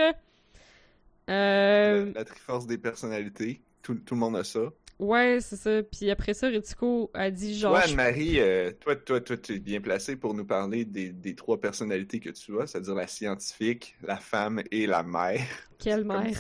Euh, 1.29 2.07
La, 2.07 2.12
la 2.20 2.24
triforce 2.24 2.66
des 2.66 2.79
personnalités. 2.79 3.61
Tout, 3.83 3.95
tout 3.95 4.14
le 4.14 4.20
monde 4.20 4.37
a 4.37 4.45
ça. 4.45 4.61
Ouais, 4.99 5.39
c'est 5.41 5.57
ça. 5.57 5.83
Puis 5.85 6.11
après 6.11 6.35
ça, 6.35 6.49
Ritsuko 6.49 7.11
a 7.14 7.31
dit 7.31 7.57
genre. 7.57 7.72
toi, 7.72 7.83
je- 7.87 7.91
Anne-Marie, 7.91 8.41
euh, 8.41 8.72
toi, 8.81 8.97
toi, 8.97 9.20
toi, 9.20 9.37
tu 9.37 9.55
es 9.55 9.59
bien 9.61 9.81
placée 9.81 10.16
pour 10.16 10.35
nous 10.35 10.45
parler 10.45 10.85
des, 10.85 11.11
des 11.11 11.35
trois 11.37 11.61
personnalités 11.61 12.18
que 12.18 12.31
tu 12.31 12.61
as, 12.61 12.66
c'est-à-dire 12.66 12.95
la 12.97 13.07
scientifique, 13.07 13.95
la 14.03 14.16
femme 14.16 14.61
et 14.72 14.87
la 14.89 15.03
mère. 15.05 15.47
Quelle 15.79 16.05
comme- 16.07 16.24
mère? 16.24 16.39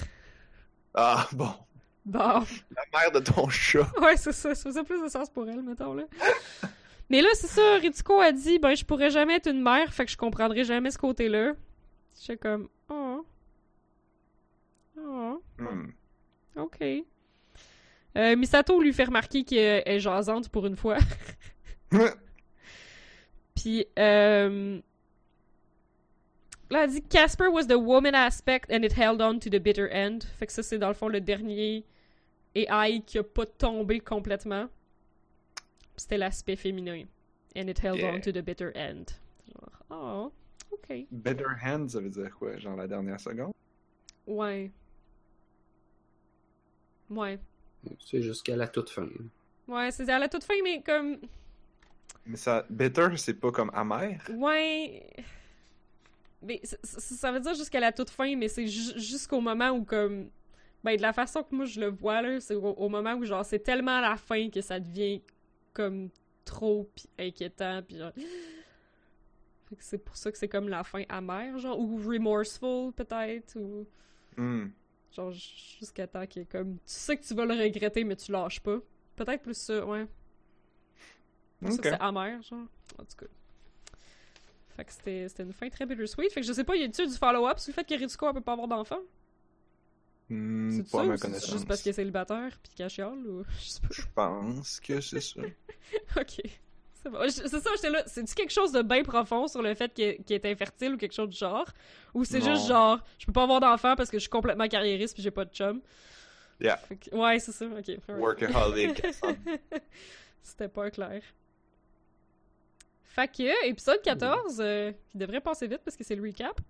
Ah, 0.94 1.28
bon. 1.32 1.50
Bon. 2.04 2.18
La 2.18 3.00
mère 3.00 3.12
de 3.14 3.20
ton 3.20 3.48
chat. 3.48 3.86
Ouais, 4.02 4.16
c'est 4.16 4.32
ça. 4.32 4.54
Ça 4.54 4.70
faisait 4.70 4.82
plus 4.82 5.02
de 5.02 5.08
sens 5.08 5.30
pour 5.30 5.48
elle, 5.48 5.62
mettons, 5.62 5.94
là. 5.94 6.04
Mais 7.10 7.22
là, 7.22 7.28
c'est 7.34 7.46
ça. 7.46 7.76
Ritsuko 7.76 8.18
a 8.20 8.32
dit, 8.32 8.58
ben, 8.58 8.74
je 8.74 8.84
pourrais 8.84 9.10
jamais 9.10 9.36
être 9.36 9.48
une 9.48 9.62
mère, 9.62 9.92
fait 9.94 10.04
que 10.06 10.10
je 10.10 10.16
comprendrai 10.16 10.64
jamais 10.64 10.90
ce 10.90 10.98
côté-là. 10.98 11.52
J'étais 12.20 12.36
comme, 12.38 12.68
oh. 12.88 13.24
Oh. 15.00 15.42
Hmm. 15.58 15.90
Ok. 16.56 16.82
Euh, 18.16 18.36
Misato 18.36 18.80
lui 18.80 18.92
fait 18.92 19.04
remarquer 19.04 19.44
qu'elle 19.44 19.82
est 19.86 20.00
jasante 20.00 20.48
pour 20.48 20.66
une 20.66 20.76
fois. 20.76 20.98
Puis, 23.54 23.86
euh... 23.98 24.80
Là, 26.70 26.84
elle 26.84 26.90
dit 26.90 27.02
Casper 27.02 27.48
was 27.48 27.66
the 27.66 27.76
woman 27.76 28.14
aspect 28.14 28.62
and 28.70 28.82
it 28.82 28.92
held 28.92 29.22
on 29.22 29.38
to 29.38 29.48
the 29.48 29.58
bitter 29.58 29.88
end. 29.90 30.18
Fait 30.38 30.46
que 30.46 30.52
ça, 30.52 30.62
c'est 30.62 30.78
dans 30.78 30.88
le 30.88 30.94
fond 30.94 31.08
le 31.08 31.20
dernier 31.20 31.84
AI 32.54 33.02
qui 33.06 33.18
a 33.18 33.22
pas 33.22 33.46
tombé 33.46 34.00
complètement. 34.00 34.68
C'était 35.96 36.18
l'aspect 36.18 36.56
féminin. 36.56 37.04
And 37.56 37.68
it 37.68 37.78
held 37.82 37.98
Yeah. 37.98 38.14
on 38.14 38.20
to 38.20 38.30
the 38.32 38.42
bitter 38.42 38.70
end. 38.76 39.06
Genre, 39.46 39.82
oh, 39.90 40.32
ok. 40.70 41.06
Better 41.10 41.46
hand, 41.64 41.88
ça 41.88 42.00
veut 42.00 42.10
dire 42.10 42.30
quoi? 42.38 42.58
Genre 42.58 42.76
la 42.76 42.86
dernière 42.86 43.18
seconde? 43.18 43.52
Ouais. 44.26 44.70
Ouais. 47.10 47.38
C'est 48.04 48.22
jusqu'à 48.22 48.56
la 48.56 48.68
toute 48.68 48.90
fin. 48.90 49.08
Ouais, 49.66 49.90
c'est 49.90 50.08
à 50.10 50.18
la 50.18 50.28
toute 50.28 50.44
fin, 50.44 50.54
mais 50.62 50.82
comme. 50.82 51.18
Mais 52.26 52.36
ça, 52.36 52.66
better, 52.68 53.16
c'est 53.16 53.34
pas 53.34 53.50
comme 53.50 53.70
amer? 53.74 54.20
Ouais. 54.34 55.06
Mais 56.42 56.60
ça 56.82 57.32
veut 57.32 57.40
dire 57.40 57.54
jusqu'à 57.54 57.80
la 57.80 57.92
toute 57.92 58.10
fin, 58.10 58.36
mais 58.36 58.48
c'est 58.48 58.66
ju- 58.66 58.98
jusqu'au 58.98 59.40
moment 59.40 59.70
où, 59.70 59.84
comme. 59.84 60.30
Ben, 60.84 60.96
de 60.96 61.02
la 61.02 61.12
façon 61.12 61.42
que 61.42 61.52
moi 61.54 61.64
je 61.64 61.80
le 61.80 61.88
vois, 61.88 62.22
là, 62.22 62.38
c'est 62.40 62.54
au, 62.54 62.62
au 62.72 62.88
moment 62.88 63.14
où, 63.14 63.24
genre, 63.24 63.44
c'est 63.44 63.58
tellement 63.58 63.98
à 63.98 64.00
la 64.00 64.16
fin 64.16 64.48
que 64.48 64.60
ça 64.60 64.78
devient 64.78 65.20
comme 65.72 66.08
trop 66.44 66.88
pis 66.94 67.08
inquiétant, 67.18 67.82
pis 67.82 67.98
genre. 67.98 68.12
Fait 69.68 69.76
que 69.76 69.84
c'est 69.84 69.98
pour 69.98 70.16
ça 70.16 70.32
que 70.32 70.38
c'est 70.38 70.48
comme 70.48 70.68
la 70.68 70.82
fin 70.82 71.02
amère, 71.10 71.58
genre, 71.58 71.78
ou 71.78 71.96
remorseful, 71.98 72.92
peut-être, 72.92 73.56
ou. 73.56 73.86
Hmm. 74.36 74.68
Genre, 75.12 75.32
jusqu'à 75.32 76.06
temps 76.06 76.26
qu'il 76.26 76.42
est 76.42 76.50
comme. 76.50 76.74
Tu 76.76 76.80
sais 76.86 77.16
que 77.16 77.24
tu 77.24 77.34
vas 77.34 77.44
le 77.46 77.54
regretter, 77.54 78.04
mais 78.04 78.16
tu 78.16 78.30
lâches 78.32 78.60
pas. 78.60 78.78
Peut-être 79.16 79.42
plus 79.42 79.56
ça, 79.56 79.84
ouais. 79.84 80.06
Pour 81.60 81.72
ça 81.72 81.82
c'est 81.82 82.00
amer, 82.00 82.42
genre. 82.42 82.66
En 82.98 83.04
tout 83.04 83.16
cas. 83.18 83.26
Fait 84.76 84.84
que 84.84 84.92
c'était 84.92 85.28
c'était 85.28 85.42
une 85.42 85.52
fin 85.52 85.68
très 85.70 85.86
bittersweet. 85.86 86.32
Fait 86.32 86.40
que 86.40 86.46
je 86.46 86.52
sais 86.52 86.62
pas, 86.64 86.76
y 86.76 86.84
a-tu 86.84 87.06
du 87.06 87.14
follow-up 87.14 87.58
sur 87.58 87.70
le 87.70 87.74
fait 87.74 87.84
que 87.84 87.94
Ritsuko 87.98 88.28
elle 88.28 88.34
peut 88.34 88.40
pas 88.42 88.52
avoir 88.52 88.68
d'enfant? 88.68 89.00
Hmm, 90.30 90.70
C'est 90.70 90.90
pas 90.90 90.98
ça 90.98 91.04
ma 91.04 91.16
connaissance. 91.18 91.50
juste 91.50 91.66
parce 91.66 91.82
qu'elle 91.82 91.90
est 91.90 91.94
célibataire 91.94 92.56
pis 92.62 92.88
chiale 92.88 93.26
ou 93.26 93.42
je 93.60 93.64
sais 93.64 93.80
pas? 93.80 93.88
Je 93.90 94.02
pense 94.14 94.78
que 94.80 95.00
c'est 95.00 95.20
ça. 95.20 95.40
Ok. 96.16 96.42
C'est 97.02 97.10
bon. 97.10 97.28
Ça, 97.28 97.70
j'étais 97.76 97.90
là. 97.90 98.02
C'est-tu 98.06 98.34
quelque 98.34 98.50
chose 98.52 98.72
de 98.72 98.82
bien 98.82 99.02
profond 99.02 99.46
sur 99.46 99.62
le 99.62 99.74
fait 99.74 99.92
qu'elle 99.94 100.18
qu'elle 100.24 100.40
est 100.44 100.50
infertile 100.52 100.94
ou 100.94 100.96
quelque 100.96 101.14
chose 101.14 101.28
du 101.28 101.36
genre? 101.36 101.66
Ou 102.14 102.24
c'est 102.24 102.42
juste 102.42 102.66
genre, 102.66 102.98
je 103.18 103.26
peux 103.26 103.32
pas 103.32 103.44
avoir 103.44 103.60
d'enfant 103.60 103.94
parce 103.96 104.10
que 104.10 104.16
je 104.18 104.22
suis 104.22 104.30
complètement 104.30 104.66
carriériste 104.68 105.14
pis 105.14 105.22
j'ai 105.22 105.30
pas 105.30 105.44
de 105.44 105.52
chum? 105.54 105.80
Yeah. 106.60 106.80
Que- 106.88 107.14
ouais, 107.14 107.38
c'est 107.38 107.52
ça, 107.52 107.66
ok. 107.66 107.98
Workaholic. 108.18 109.00
C'était 110.42 110.68
pas 110.68 110.90
clair. 110.90 111.22
Fait 113.04 113.28
que, 113.28 113.66
épisode 113.68 114.00
14, 114.02 114.58
euh, 114.60 114.92
qui 115.10 115.18
devrait 115.18 115.40
passer 115.40 115.66
vite 115.66 115.80
parce 115.84 115.96
que 115.96 116.04
c'est 116.04 116.14
le 116.14 116.22
recap. 116.22 116.60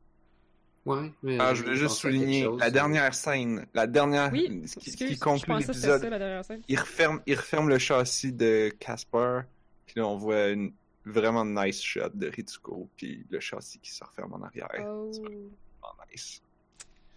Ouais, 0.87 1.13
mais 1.23 1.37
Ah, 1.39 1.53
je 1.55 1.63
voulais 1.63 1.77
juste 1.77 1.97
souligner 1.97 2.45
chose. 2.45 2.59
la 2.61 2.71
dernière 2.71 3.13
scène, 3.15 3.67
la 3.75 3.87
dernière, 3.87 4.31
Oui, 4.33 4.63
ce 4.67 4.79
qui, 4.79 4.95
qui 4.95 5.19
conclut 5.19 5.59
l'épisode. 5.59 6.03
la 6.05 6.19
dernière 6.19 6.45
scène. 6.45 6.63
Il 6.69 6.79
referme, 6.79 7.21
il 7.27 7.35
referme 7.37 7.69
le 7.69 7.79
châssis 7.79 8.33
de 8.33 8.71
Casper, 8.79 9.41
puis 9.89 10.01
là 10.01 10.07
on 10.07 10.17
voit 10.17 10.49
une 10.49 10.73
vraiment 11.05 11.45
nice 11.45 11.83
shot 11.83 12.11
de 12.15 12.29
Ritsuko, 12.29 12.89
puis 12.97 13.25
le 13.31 13.41
châssis 13.41 13.79
qui 13.79 13.91
se 13.91 14.05
referme 14.05 14.35
en 14.35 14.43
arrière. 14.43 14.69
Oh. 14.87 15.11
C'est 15.13 15.21
vraiment 15.23 16.05
nice. 16.13 16.43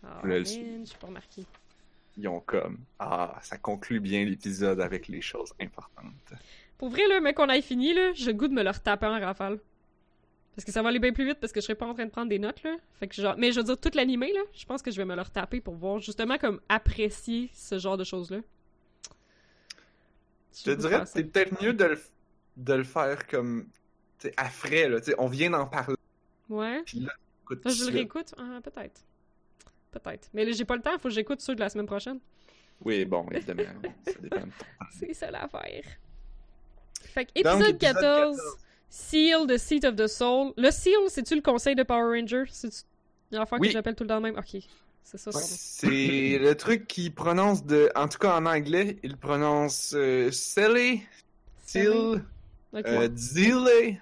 Ah, 0.04 0.22
Là, 0.24 0.36
man, 0.36 0.46
j'ai 0.46 0.98
pas 1.00 1.08
remarqué. 1.08 1.46
Ils 2.18 2.28
ont 2.28 2.40
comme 2.40 2.80
ah, 3.00 3.38
ça 3.42 3.58
conclut 3.58 4.00
bien 4.00 4.26
l'épisode 4.26 4.82
avec 4.82 5.08
les 5.08 5.22
choses 5.22 5.54
importantes. 5.60 6.34
Pour 6.78 6.90
vrai, 6.90 7.08
là, 7.08 7.20
mais 7.22 7.34
qu'on 7.34 7.48
aille 7.50 7.62
fini, 7.62 7.94
là, 7.94 8.12
j'ai 8.14 8.32
le 8.32 8.38
goût 8.38 8.48
de 8.48 8.54
me 8.54 8.64
le 8.64 8.70
retaper 8.70 9.06
en 9.06 9.20
rafale. 9.20 9.60
Parce 10.56 10.66
que 10.66 10.72
ça 10.72 10.82
va 10.82 10.90
aller 10.90 11.00
bien 11.00 11.14
plus 11.14 11.26
vite 11.26 11.40
parce 11.40 11.54
que 11.54 11.62
je 11.62 11.66
serais 11.66 11.76
pas 11.76 11.86
en 11.86 11.94
train 11.94 12.06
de 12.06 12.12
prendre 12.12 12.28
des 12.28 12.40
notes, 12.40 12.62
là. 12.64 12.76
Fait 13.00 13.08
que 13.08 13.16
genre, 13.16 13.36
mais 13.38 13.52
je 13.52 13.60
veux 13.60 13.66
dire, 13.66 13.80
toute 13.80 13.96
l'animé, 13.96 14.34
là, 14.34 14.42
je 14.54 14.66
pense 14.66 14.82
que 14.82 14.92
je 14.92 14.98
vais 14.98 15.06
me 15.06 15.16
le 15.16 15.22
retaper 15.22 15.62
pour 15.62 15.76
voir 15.76 16.00
justement 16.00 16.38
comme 16.38 16.60
apprécier 16.68 17.50
ce 17.54 17.78
genre 17.78 17.98
de 17.98 18.04
choses-là. 18.04 18.40
Je 20.54 20.64
te 20.64 20.72
dirais, 20.72 21.04
c'est 21.06 21.24
peut-être 21.24 21.62
mieux 21.64 21.74
de 21.74 21.86
le, 21.86 22.02
de 22.58 22.74
le 22.74 22.84
faire 22.84 23.28
comme 23.28 23.68
à 24.38 24.50
frais 24.50 24.88
là. 24.90 25.00
on 25.18 25.28
vient 25.28 25.50
d'en 25.50 25.66
parler. 25.66 25.96
Ouais. 26.50 26.82
Puis 26.86 27.00
là, 27.00 27.14
écoute, 27.44 27.62
je 27.66 27.86
le 27.86 27.92
réécoute? 27.92 28.34
Ah, 28.38 28.60
peut-être. 28.64 29.02
Peut-être. 29.92 30.30
Mais 30.34 30.46
là, 30.46 30.52
j'ai 30.52 30.66
pas 30.66 30.76
le 30.76 30.82
temps, 30.82 30.92
faut 31.00 31.10
que 31.10 31.14
j'écoute 31.14 31.42
ceux 31.42 31.56
de 31.56 31.60
la 31.60 31.70
semaine 31.70 31.86
prochaine. 31.86 32.20
Oui, 32.84 33.06
bon, 33.06 33.28
évidemment, 33.32 33.64
ça 34.06 34.14
dépend. 34.22 34.48
C'est 34.92 35.14
ça 35.14 35.30
l'affaire. 35.32 35.84
Fait 37.02 37.26
que, 37.26 37.42
Donc, 37.44 37.62
épisode, 37.62 37.76
épisode 37.76 37.78
14, 37.78 38.38
14. 38.38 38.58
Seal, 38.90 39.48
The 39.48 39.58
Seat 39.58 39.86
of 39.86 39.96
the 39.96 40.08
Soul. 40.08 40.54
Le 40.58 40.72
Seal, 40.72 41.00
c'est-tu 41.08 41.36
le 41.36 41.42
conseil 41.42 41.76
de 41.76 41.84
Power 41.84 42.20
Ranger? 42.20 42.44
C'est-tu 42.50 42.82
l'affaire 43.32 43.60
Oui. 43.60 43.68
que 43.68 43.74
j'appelle 43.74 43.96
tout 43.96 44.04
le 44.04 44.10
temps 44.10 44.16
le 44.16 44.22
même? 44.22 44.38
Ok. 44.38 44.62
C'est 45.04 45.18
ça. 45.18 45.32
C'est 45.32 46.38
le 46.40 46.54
truc 46.56 46.88
qu'il 46.88 47.14
prononce 47.14 47.66
de. 47.66 47.90
En 47.96 48.08
tout 48.08 48.18
cas 48.20 48.36
en 48.36 48.46
anglais, 48.46 48.98
il 49.04 49.18
prononce 49.18 49.94
euh, 49.96 50.30
Til, 51.66 51.86
Ok. 52.16 52.22
Euh, 52.74 53.10
Zile. 53.16 54.00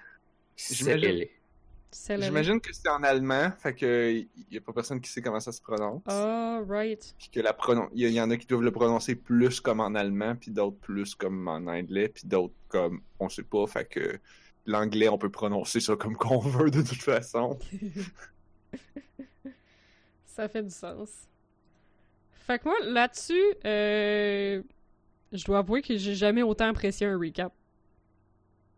C'est 0.56 2.20
J'imagine- 2.20 2.60
que 2.60 2.72
c'est 2.72 2.88
en 2.88 3.02
allemand, 3.02 3.50
fait 3.58 3.74
que 3.74 4.12
il 4.12 4.28
y 4.50 4.56
a 4.56 4.60
pas 4.60 4.72
personne 4.72 5.00
qui 5.00 5.10
sait 5.10 5.20
comment 5.22 5.40
ça 5.40 5.50
se 5.50 5.60
prononce. 5.60 6.02
Ah, 6.06 6.60
right. 6.68 7.14
Puis 7.18 7.30
que 7.30 7.40
la 7.40 7.52
pronon... 7.52 7.88
il 7.92 8.02
y, 8.02 8.08
il 8.08 8.12
y 8.14 8.20
en 8.20 8.30
a 8.30 8.36
qui 8.36 8.46
doivent 8.46 8.62
le 8.62 8.70
prononcer 8.70 9.16
plus 9.16 9.60
comme 9.60 9.80
en 9.80 9.94
allemand, 9.96 10.36
puis 10.36 10.52
d'autres 10.52 10.76
plus 10.78 11.16
comme 11.16 11.48
en 11.48 11.66
anglais, 11.66 12.08
puis 12.08 12.22
d'autres 12.28 12.54
comme 12.68 13.00
on 13.18 13.28
sait 13.28 13.42
pas, 13.42 13.66
fait 13.66 13.86
que 13.86 14.18
l'anglais 14.66 15.08
on 15.08 15.18
peut 15.18 15.30
prononcer 15.30 15.80
ça 15.80 15.96
comme 15.96 16.14
qu'on 16.16 16.38
veut 16.40 16.70
de 16.70 16.82
toute 16.82 17.02
façon. 17.02 17.58
Ça 20.26 20.48
fait 20.48 20.62
du 20.62 20.70
sens. 20.70 21.10
Fait 22.46 22.58
que 22.58 22.64
moi, 22.64 22.76
là-dessus, 22.84 23.42
euh, 23.64 24.62
je 25.32 25.44
dois 25.44 25.58
avouer 25.58 25.82
que 25.82 25.96
j'ai 25.96 26.14
jamais 26.14 26.42
autant 26.42 26.68
apprécié 26.68 27.06
un 27.06 27.18
recap. 27.18 27.52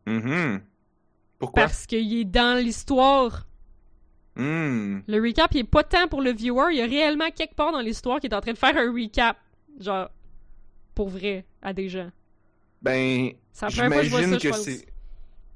Mhm. 0.06 0.60
Pourquoi? 1.38 1.64
Parce 1.64 1.86
qu'il 1.86 2.12
est 2.14 2.24
dans 2.24 2.58
l'histoire. 2.62 3.46
Hmm. 4.36 5.00
Le 5.06 5.20
recap, 5.20 5.50
il 5.54 5.58
est 5.58 5.64
pas 5.64 5.84
tant 5.84 6.08
pour 6.08 6.22
le 6.22 6.32
viewer, 6.32 6.72
il 6.72 6.78
y 6.78 6.82
a 6.82 6.86
réellement 6.86 7.30
quelque 7.30 7.54
part 7.54 7.72
dans 7.72 7.80
l'histoire 7.80 8.18
qui 8.20 8.26
est 8.28 8.34
en 8.34 8.40
train 8.40 8.52
de 8.52 8.58
faire 8.58 8.76
un 8.76 8.90
recap. 8.92 9.36
Genre, 9.78 10.08
pour 10.94 11.08
vrai, 11.08 11.44
à 11.60 11.72
des 11.72 11.88
gens. 11.88 12.10
Ben, 12.80 13.30
que 13.60 13.68
j'imagine 13.70 14.38
que 14.38 14.52
c'est. 14.52 14.86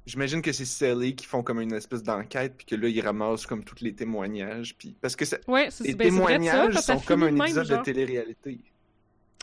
J'imagine 0.06 0.40
que 0.40 0.52
c'est 0.52 0.64
Sally 0.64 1.16
qui 1.16 1.26
font 1.26 1.42
comme 1.42 1.60
une 1.60 1.72
espèce 1.72 2.02
d'enquête, 2.02 2.54
puis 2.56 2.64
que 2.64 2.76
là, 2.76 2.86
ils 2.88 3.00
ramassent 3.00 3.44
comme 3.44 3.64
tous 3.64 3.82
les 3.82 3.92
témoignages, 3.92 4.76
puis... 4.78 4.94
Parce 5.00 5.16
que 5.16 5.24
ça- 5.24 5.38
Ouais, 5.48 5.66
c'est 5.70 5.82
les 5.82 5.94
ben, 5.96 6.12
c'est 6.12 6.20
vrai 6.20 6.38
de 6.38 6.44
ça, 6.44 6.50
témoignages 6.52 6.74
sont 6.84 7.00
comme 7.00 7.22
un 7.24 7.32
même, 7.32 7.42
épisode 7.42 7.66
genre. 7.66 7.78
de 7.80 7.82
télé-réalité. 7.84 8.60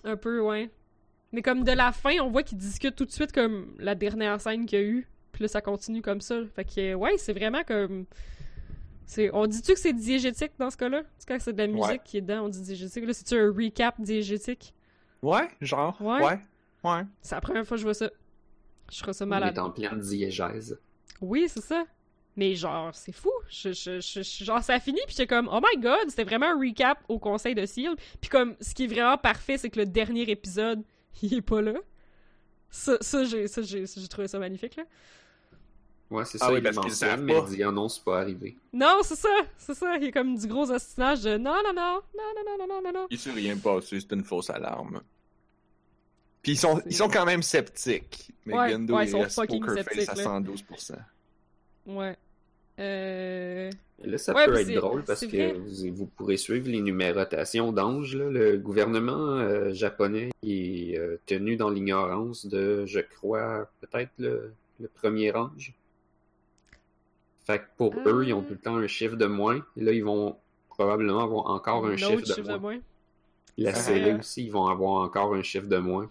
Un 0.06 0.16
peu, 0.16 0.40
ouais. 0.40 0.70
Mais 1.34 1.42
comme 1.42 1.64
de 1.64 1.72
la 1.72 1.92
fin, 1.92 2.20
on 2.22 2.30
voit 2.30 2.44
qu'ils 2.44 2.58
discutent 2.58 2.96
tout 2.96 3.06
de 3.06 3.12
suite 3.12 3.32
comme 3.34 3.76
la 3.80 3.96
dernière 3.96 4.40
scène 4.40 4.66
qu'il 4.66 4.80
y 4.80 4.82
a 4.82 4.86
eu. 4.86 5.08
Puis 5.32 5.42
là, 5.42 5.48
ça 5.48 5.62
continue 5.62 6.02
comme 6.02 6.22
ça. 6.22 6.40
Fait 6.56 6.64
que, 6.64 6.94
ouais, 6.94 7.18
c'est 7.18 7.34
vraiment 7.34 7.64
comme... 7.64 8.06
C'est... 9.06 9.30
On 9.34 9.48
dit-tu 9.48 9.74
que 9.74 9.80
c'est 9.80 9.94
diégétique 9.94 10.52
dans 10.60 10.70
ce 10.70 10.78
cas-là? 10.78 11.02
Quand 11.28 11.38
c'est 11.40 11.54
de 11.54 11.58
la 11.58 11.68
musique 11.68 11.84
Ouais. 11.90 12.00
qui 12.06 12.18
est 12.18 12.22
dedans, 12.22 12.46
on 12.46 12.50
dit 12.50 12.62
diégétique. 12.62 13.06
Là, 13.06 13.14
c'est-tu 13.14 13.36
un 13.36 13.52
recap 13.52 14.00
diégétique? 14.00 14.74
Ouais, 15.22 15.48
genre. 15.60 16.00
Ouais. 16.02 16.22
Ouais. 16.24 16.40
Ouais. 16.84 17.02
C'est 17.22 17.36
la 17.36 17.42
première 17.42 17.66
fois 17.66 17.76
que 17.78 17.80
je 17.82 17.86
vois 17.86 17.94
ça. 17.94 18.10
Je 18.92 19.00
ferais 19.00 19.14
ça 19.14 19.26
On 19.26 19.28
malade. 19.28 19.56
est 19.56 19.60
en 19.60 19.72
pleine 19.72 20.00
diégèse. 20.00 20.80
Oui, 21.20 21.46
c'est 21.48 21.62
ça. 21.64 21.84
Mais 22.36 22.56
genre, 22.56 22.94
c'est 22.94 23.12
fou. 23.12 23.32
Je, 23.50 23.74
je, 23.74 24.00
je- 24.02 24.22
je- 24.22 24.44
genre, 24.44 24.62
ça 24.64 24.74
a 24.76 24.80
fini, 24.80 25.00
puis 25.06 25.16
j'étais 25.16 25.28
comme, 25.28 25.48
oh 25.52 25.60
my 25.62 25.82
god, 25.82 26.10
c'était 26.10 26.24
vraiment 26.24 26.48
un 26.48 26.60
recap 26.60 26.98
au 27.08 27.20
conseil 27.20 27.56
de 27.56 27.66
Seal. 27.66 27.96
Puis 28.22 28.30
comme, 28.30 28.56
ce 28.60 28.74
qui 28.74 28.84
est 28.86 28.88
vraiment 28.88 29.18
parfait, 29.18 29.58
c'est 29.58 29.70
que 29.70 29.80
le 29.80 29.86
dernier 29.86 30.30
épisode, 30.30 30.84
il 31.22 31.34
est 31.36 31.42
pas 31.42 31.62
là. 31.62 31.74
Ça, 32.70 32.98
ça 33.02 33.24
j'ai 33.24 33.48
ça, 33.48 33.62
j'ai 33.62 33.86
j'ai 33.86 34.08
trouvé 34.08 34.28
ça 34.28 34.40
magnifique, 34.40 34.76
là. 34.76 34.84
Ouais, 36.10 36.26
c'est 36.26 36.38
Ah 36.42 36.48
ça, 36.48 36.54
oui, 36.54 36.60
ils 36.60 36.64
parce 36.64 36.94
savent 36.94 37.22
mais 37.24 37.34
pas. 37.34 37.40
ils 37.48 37.56
disent, 37.56 37.66
ah 37.68 37.72
non, 37.72 37.90
c'est 37.90 38.04
pas 38.04 38.20
arrivé. 38.22 38.56
Non, 38.72 39.00
c'est 39.04 39.16
ça, 39.16 39.30
c'est 39.58 39.74
ça. 39.74 39.98
Il 39.98 40.04
y 40.04 40.08
a 40.08 40.12
comme 40.12 40.36
du 40.38 40.48
gros 40.48 40.70
ostinage 40.72 41.22
de 41.24 41.38
non, 41.38 41.56
non, 41.64 41.74
non, 41.74 42.02
non, 42.16 42.24
non, 42.36 42.58
non, 42.58 42.68
non, 42.68 42.82
non, 42.84 42.92
non. 42.94 43.08
Il 43.10 43.18
s'est 43.20 43.32
rien 43.32 43.58
passé, 43.58 44.00
c'est 44.00 44.12
une 44.12 44.24
fausse 44.24 44.50
alarme. 44.50 45.02
Puis 46.42 46.54
ils 46.54 46.58
sont, 46.58 46.82
ils 46.86 46.96
sont 46.96 47.10
quand 47.10 47.26
même 47.26 47.42
sceptiques. 47.42 48.32
Mais 48.46 48.54
Ouais, 48.54 48.72
Gendo, 48.72 48.96
ouais, 48.96 49.06
ils 49.06 49.08
il 49.08 49.12
sont 49.12 49.22
reste 49.22 49.36
fucking 49.36 49.60
poker 49.62 49.76
sceptiques, 49.76 50.06
face 50.06 50.20
à 50.20 50.24
là. 50.24 50.40
112%. 50.40 50.96
Ouais. 51.86 52.18
Euh... 52.80 53.70
Là, 54.04 54.18
ça 54.18 54.34
Ouais, 54.34 54.46
peut 54.46 54.58
être 54.60 54.74
drôle 54.74 55.04
parce 55.04 55.26
que 55.26 55.58
vous, 55.58 55.96
vous 55.96 56.06
pourrez 56.06 56.38
suivre 56.38 56.68
les 56.70 56.82
numérotations 56.82 57.72
d'anges. 57.72 58.16
Le 58.16 58.58
gouvernement 58.58 59.38
euh, 59.38 59.74
japonais 59.74 60.32
est 60.44 60.98
euh, 60.98 61.18
tenu 61.26 61.56
dans 61.56 61.70
l'ignorance 61.70 62.46
de, 62.46 62.86
je 62.86 63.00
crois, 63.00 63.70
peut-être 63.80 64.12
le, 64.18 64.54
le 64.80 64.88
premier 64.88 65.34
ange. 65.36 65.74
Fait 67.46 67.60
que 67.60 67.66
pour 67.78 67.94
eux, 68.06 68.24
ils 68.26 68.34
ont 68.34 68.42
tout 68.42 68.54
le 68.54 68.60
temps 68.60 68.78
un 68.78 68.88
chiffre 68.88 69.16
de 69.16 69.26
moins. 69.26 69.64
Et 69.78 69.82
là, 69.84 69.92
ils 69.92 70.04
vont 70.04 70.36
probablement 70.70 71.20
avoir 71.20 71.48
encore 71.48 71.86
un 71.86 71.94
autre 71.94 72.26
chiffre 72.26 72.42
de 72.42 72.48
moins. 72.50 72.58
moins. 72.58 72.80
La 73.58 73.74
scellée 73.76 74.14
aussi, 74.14 74.46
ils 74.46 74.52
vont 74.52 74.66
avoir 74.66 75.04
encore 75.04 75.36
un 75.36 75.44
chiffre 75.44 75.68
de 75.68 75.78
moins 75.78 76.10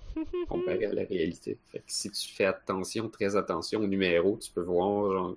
comparé 0.48 0.86
à 0.86 0.92
la 0.92 1.02
réalité. 1.04 1.58
Fait 1.72 1.78
que 1.78 1.84
si 1.88 2.08
tu 2.10 2.32
fais 2.32 2.44
attention, 2.44 3.08
très 3.08 3.34
attention 3.34 3.80
aux 3.80 3.86
numéros, 3.88 4.38
tu 4.40 4.50
peux 4.52 4.60
voir 4.60 5.10
genre, 5.12 5.36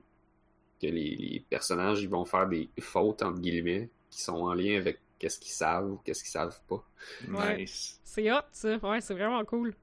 que 0.87 0.91
les, 0.93 1.15
les 1.15 1.45
personnages 1.49 2.01
ils 2.01 2.09
vont 2.09 2.25
faire 2.25 2.47
des 2.47 2.69
fautes 2.79 3.21
entre 3.23 3.39
guillemets 3.39 3.89
qui 4.09 4.21
sont 4.21 4.33
en 4.35 4.53
lien 4.53 4.77
avec 4.77 4.99
qu'est-ce 5.19 5.39
qu'ils 5.39 5.51
savent 5.53 5.91
ou 5.91 5.97
qu'est-ce 6.03 6.23
qu'ils 6.23 6.31
savent 6.31 6.59
pas. 6.67 6.83
Ouais. 7.29 7.57
Nice. 7.61 7.99
C'est 8.03 8.31
hot, 8.31 8.41
ça. 8.51 8.77
Ouais, 8.77 9.01
c'est 9.01 9.13
vraiment 9.13 9.43
cool. 9.45 9.73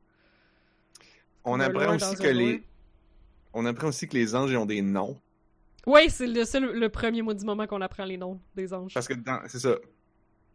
On 1.44 1.58
apprend 1.60 1.94
aussi 1.96 2.16
que 2.16 2.28
les. 2.28 2.62
On 3.52 3.66
apprend 3.66 3.88
aussi 3.88 4.08
que 4.08 4.14
les 4.14 4.34
anges 4.34 4.50
ils 4.50 4.56
ont 4.56 4.66
des 4.66 4.82
noms. 4.82 5.18
Ouais, 5.86 6.08
c'est 6.08 6.26
le 6.28 6.44
seul, 6.44 6.78
le 6.78 6.88
premier 6.88 7.22
mot 7.22 7.34
du 7.34 7.44
moment 7.44 7.66
qu'on 7.66 7.80
apprend 7.80 8.04
les 8.04 8.16
noms 8.16 8.40
des 8.54 8.72
anges. 8.72 8.94
Parce 8.94 9.08
que 9.08 9.14
dans... 9.14 9.40
c'est 9.48 9.58
ça. 9.58 9.76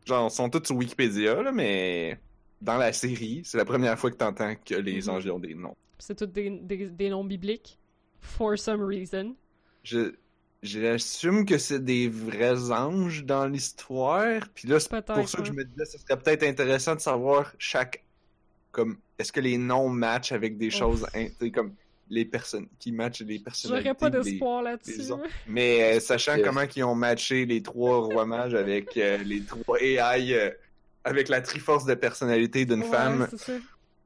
Genre, 0.06 0.28
ils 0.32 0.34
sont 0.34 0.50
tous 0.50 0.64
sur 0.66 0.78
Wikipédia, 0.78 1.42
là, 1.44 1.52
mais 1.52 2.18
dans 2.62 2.78
la 2.78 2.94
série, 2.94 3.42
c'est 3.44 3.58
la 3.58 3.66
première 3.66 4.00
fois 4.00 4.10
que 4.10 4.16
t'entends 4.16 4.56
que 4.56 4.76
les 4.76 5.02
Mhm. 5.02 5.10
anges 5.10 5.26
ils 5.26 5.32
ont 5.32 5.40
des 5.40 5.54
noms. 5.54 5.76
C'est 6.00 6.16
tous 6.18 6.28
des, 6.28 6.50
des, 6.50 6.88
des 6.88 7.10
noms 7.10 7.26
bibliques. 7.26 7.78
For 8.22 8.58
some 8.58 8.82
reason. 8.82 9.36
Je. 9.84 10.16
J'assume 10.64 11.46
que 11.46 11.58
c'est 11.58 11.84
des 11.84 12.08
vrais 12.10 12.72
anges 12.72 13.24
dans 13.24 13.46
l'histoire. 13.46 14.42
Puis 14.56 14.68
là, 14.68 14.80
c'est 14.80 14.90
pour 15.06 15.30
ça 15.30 15.38
que 15.38 15.46
je 15.46 15.52
me 15.54 15.64
disais, 15.64 15.86
ce 15.86 15.98
serait 16.00 16.18
peut-être 16.20 16.44
intéressant 16.44 16.96
de 16.96 17.00
savoir 17.02 17.54
chaque. 17.60 18.04
Comme. 18.72 18.98
Est-ce 19.20 19.32
que 19.32 19.40
les 19.40 19.58
noms 19.58 19.90
matchent 19.90 20.32
avec 20.32 20.58
des 20.58 20.68
Ouf. 20.68 20.74
choses. 20.74 21.08
in- 21.16 21.50
comme 21.52 21.74
les 22.10 22.26
personnes. 22.26 22.68
Qui 22.80 22.92
matchent 22.92 23.22
les 23.22 23.40
personnalités. 23.40 23.84
J'aurais 23.90 23.96
pas 23.98 24.10
des- 24.10 24.30
d'espoir 24.32 24.64
des 24.64 24.70
là-dessus. 24.72 25.12
Mais 25.48 25.98
euh, 25.98 26.00
sachant 26.00 26.38
comment 26.44 26.64
ils 26.76 26.84
ont 26.84 26.96
matché 26.96 27.46
les 27.46 27.62
trois 27.62 28.00
rois 28.00 28.26
mages 28.26 28.54
avec 28.56 28.96
euh, 28.98 29.18
les 29.20 29.42
trois 29.44 29.78
AI, 29.82 30.34
euh, 30.34 30.50
avec 31.04 31.30
la 31.30 31.42
triforce 31.42 31.86
de 31.86 31.94
personnalité 31.94 32.66
d'une 32.66 32.82
Ouais, 32.84 32.90
femme, 32.90 33.28
c'est 33.32 33.38
ça. 33.40 33.54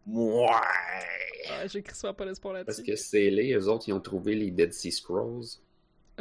ouais. 0.07 0.45
Ouais, 0.45 1.67
J'ai 1.67 1.79
écrit 1.79 1.95
soit 1.95 2.13
pas 2.13 2.25
d'espoir 2.25 2.53
Parce 2.65 2.77
là-dessus. 2.79 2.91
que 2.91 2.95
c'est 2.97 3.29
les 3.29 3.53
eux 3.53 3.67
autres, 3.67 3.85
ils 3.87 3.93
ont 3.93 3.99
trouvé 3.99 4.35
les 4.35 4.51
Dead 4.51 4.73
Sea 4.73 4.91
Scrolls. 4.91 5.45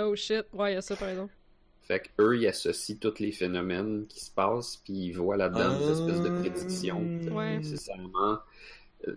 Oh 0.00 0.16
shit, 0.16 0.44
ouais, 0.52 0.72
il 0.72 0.74
y 0.74 0.78
a 0.78 0.82
ça 0.82 0.96
par 0.96 1.08
exemple. 1.08 1.34
Fait 1.82 2.00
qu'eux, 2.00 2.38
ils 2.38 2.46
associent 2.46 2.96
tous 3.00 3.18
les 3.18 3.32
phénomènes 3.32 4.06
qui 4.06 4.20
se 4.20 4.30
passent, 4.30 4.76
puis 4.76 5.06
ils 5.06 5.12
voient 5.12 5.36
là-dedans 5.36 5.78
des 5.78 5.90
espèces 5.90 6.22
de 6.22 6.28
prédictions. 6.40 7.00
Ouais. 7.32 7.56
Nécessairement, 7.56 8.38
euh, 9.08 9.16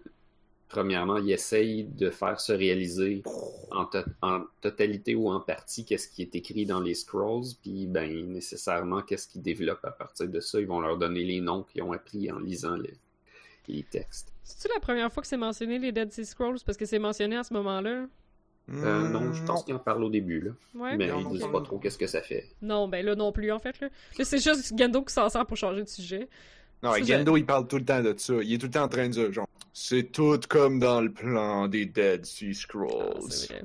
premièrement, 0.69 1.17
ils 1.17 1.31
essayent 1.31 1.83
de 1.83 2.09
faire 2.09 2.39
se 2.39 2.51
réaliser 2.51 3.21
en, 3.69 3.85
to- 3.85 3.99
en 4.23 4.45
totalité 4.59 5.13
ou 5.13 5.29
en 5.29 5.39
partie 5.39 5.85
qu'est-ce 5.85 6.07
qui 6.07 6.23
est 6.23 6.33
écrit 6.35 6.65
dans 6.65 6.79
les 6.79 6.95
scrolls, 6.95 7.45
puis 7.61 7.85
ben 7.85 8.09
nécessairement 8.31 9.03
qu'est-ce 9.03 9.27
qu'ils 9.27 9.43
développent 9.43 9.85
à 9.85 9.91
partir 9.91 10.27
de 10.27 10.39
ça. 10.39 10.59
Ils 10.59 10.65
vont 10.65 10.79
leur 10.79 10.97
donner 10.97 11.23
les 11.23 11.41
noms 11.41 11.61
qu'ils 11.61 11.83
ont 11.83 11.91
appris 11.91 12.31
en 12.31 12.39
lisant 12.39 12.75
les, 12.77 12.97
les 13.67 13.83
textes. 13.83 14.33
C'est-tu 14.43 14.73
la 14.73 14.79
première 14.79 15.13
fois 15.13 15.21
que 15.21 15.27
c'est 15.27 15.37
mentionné 15.37 15.77
les 15.77 15.91
Dead 15.91 16.11
Sea 16.11 16.25
Scrolls? 16.25 16.57
Parce 16.65 16.77
que 16.77 16.85
c'est 16.85 16.97
mentionné 16.97 17.37
à 17.37 17.43
ce 17.43 17.53
moment-là. 17.53 18.07
Euh, 18.71 19.09
non, 19.09 19.19
Hmm, 19.21 19.33
je 19.33 19.43
pense 19.43 19.63
qu'ils 19.65 19.75
en 19.75 19.79
parlent 19.79 20.03
au 20.05 20.09
début, 20.09 20.39
là. 20.39 20.51
Ouais. 20.75 20.95
mais 20.97 21.07
non, 21.07 21.19
ils 21.19 21.37
disent 21.39 21.47
pas 21.51 21.61
trop 21.61 21.79
qu'est-ce 21.79 21.97
que 21.97 22.07
ça 22.07 22.21
fait. 22.21 22.47
Non, 22.61 22.87
ben 22.87 23.05
là 23.05 23.13
non 23.15 23.31
plus 23.33 23.51
en 23.51 23.59
fait. 23.59 23.79
Là, 23.81 23.89
Là, 24.17 24.23
c'est 24.25 24.37
juste 24.41 24.73
Gendo 24.77 25.01
qui 25.03 25.13
s'en 25.13 25.27
sert 25.29 25.45
pour 25.45 25.57
changer 25.57 25.83
de 25.83 25.89
sujet. 25.89 26.29
Non, 26.81 26.93
Gendo, 26.95 27.35
il 27.37 27.45
parle 27.45 27.67
tout 27.67 27.77
le 27.77 27.85
temps 27.85 28.01
de 28.01 28.13
ça. 28.17 28.33
Il 28.41 28.53
est 28.53 28.57
tout 28.57 28.67
le 28.67 28.71
temps 28.71 28.83
en 28.83 28.87
train 28.87 29.07
de 29.07 29.11
dire, 29.13 29.31
genre, 29.33 29.47
c'est 29.73 30.11
tout 30.11 30.39
comme 30.49 30.79
dans 30.79 31.01
le 31.01 31.11
plan 31.11 31.67
des 31.67 31.85
Dead 31.85 32.25
Sea 32.25 32.49
Ah, 32.51 32.53
Scrolls. 32.53 33.63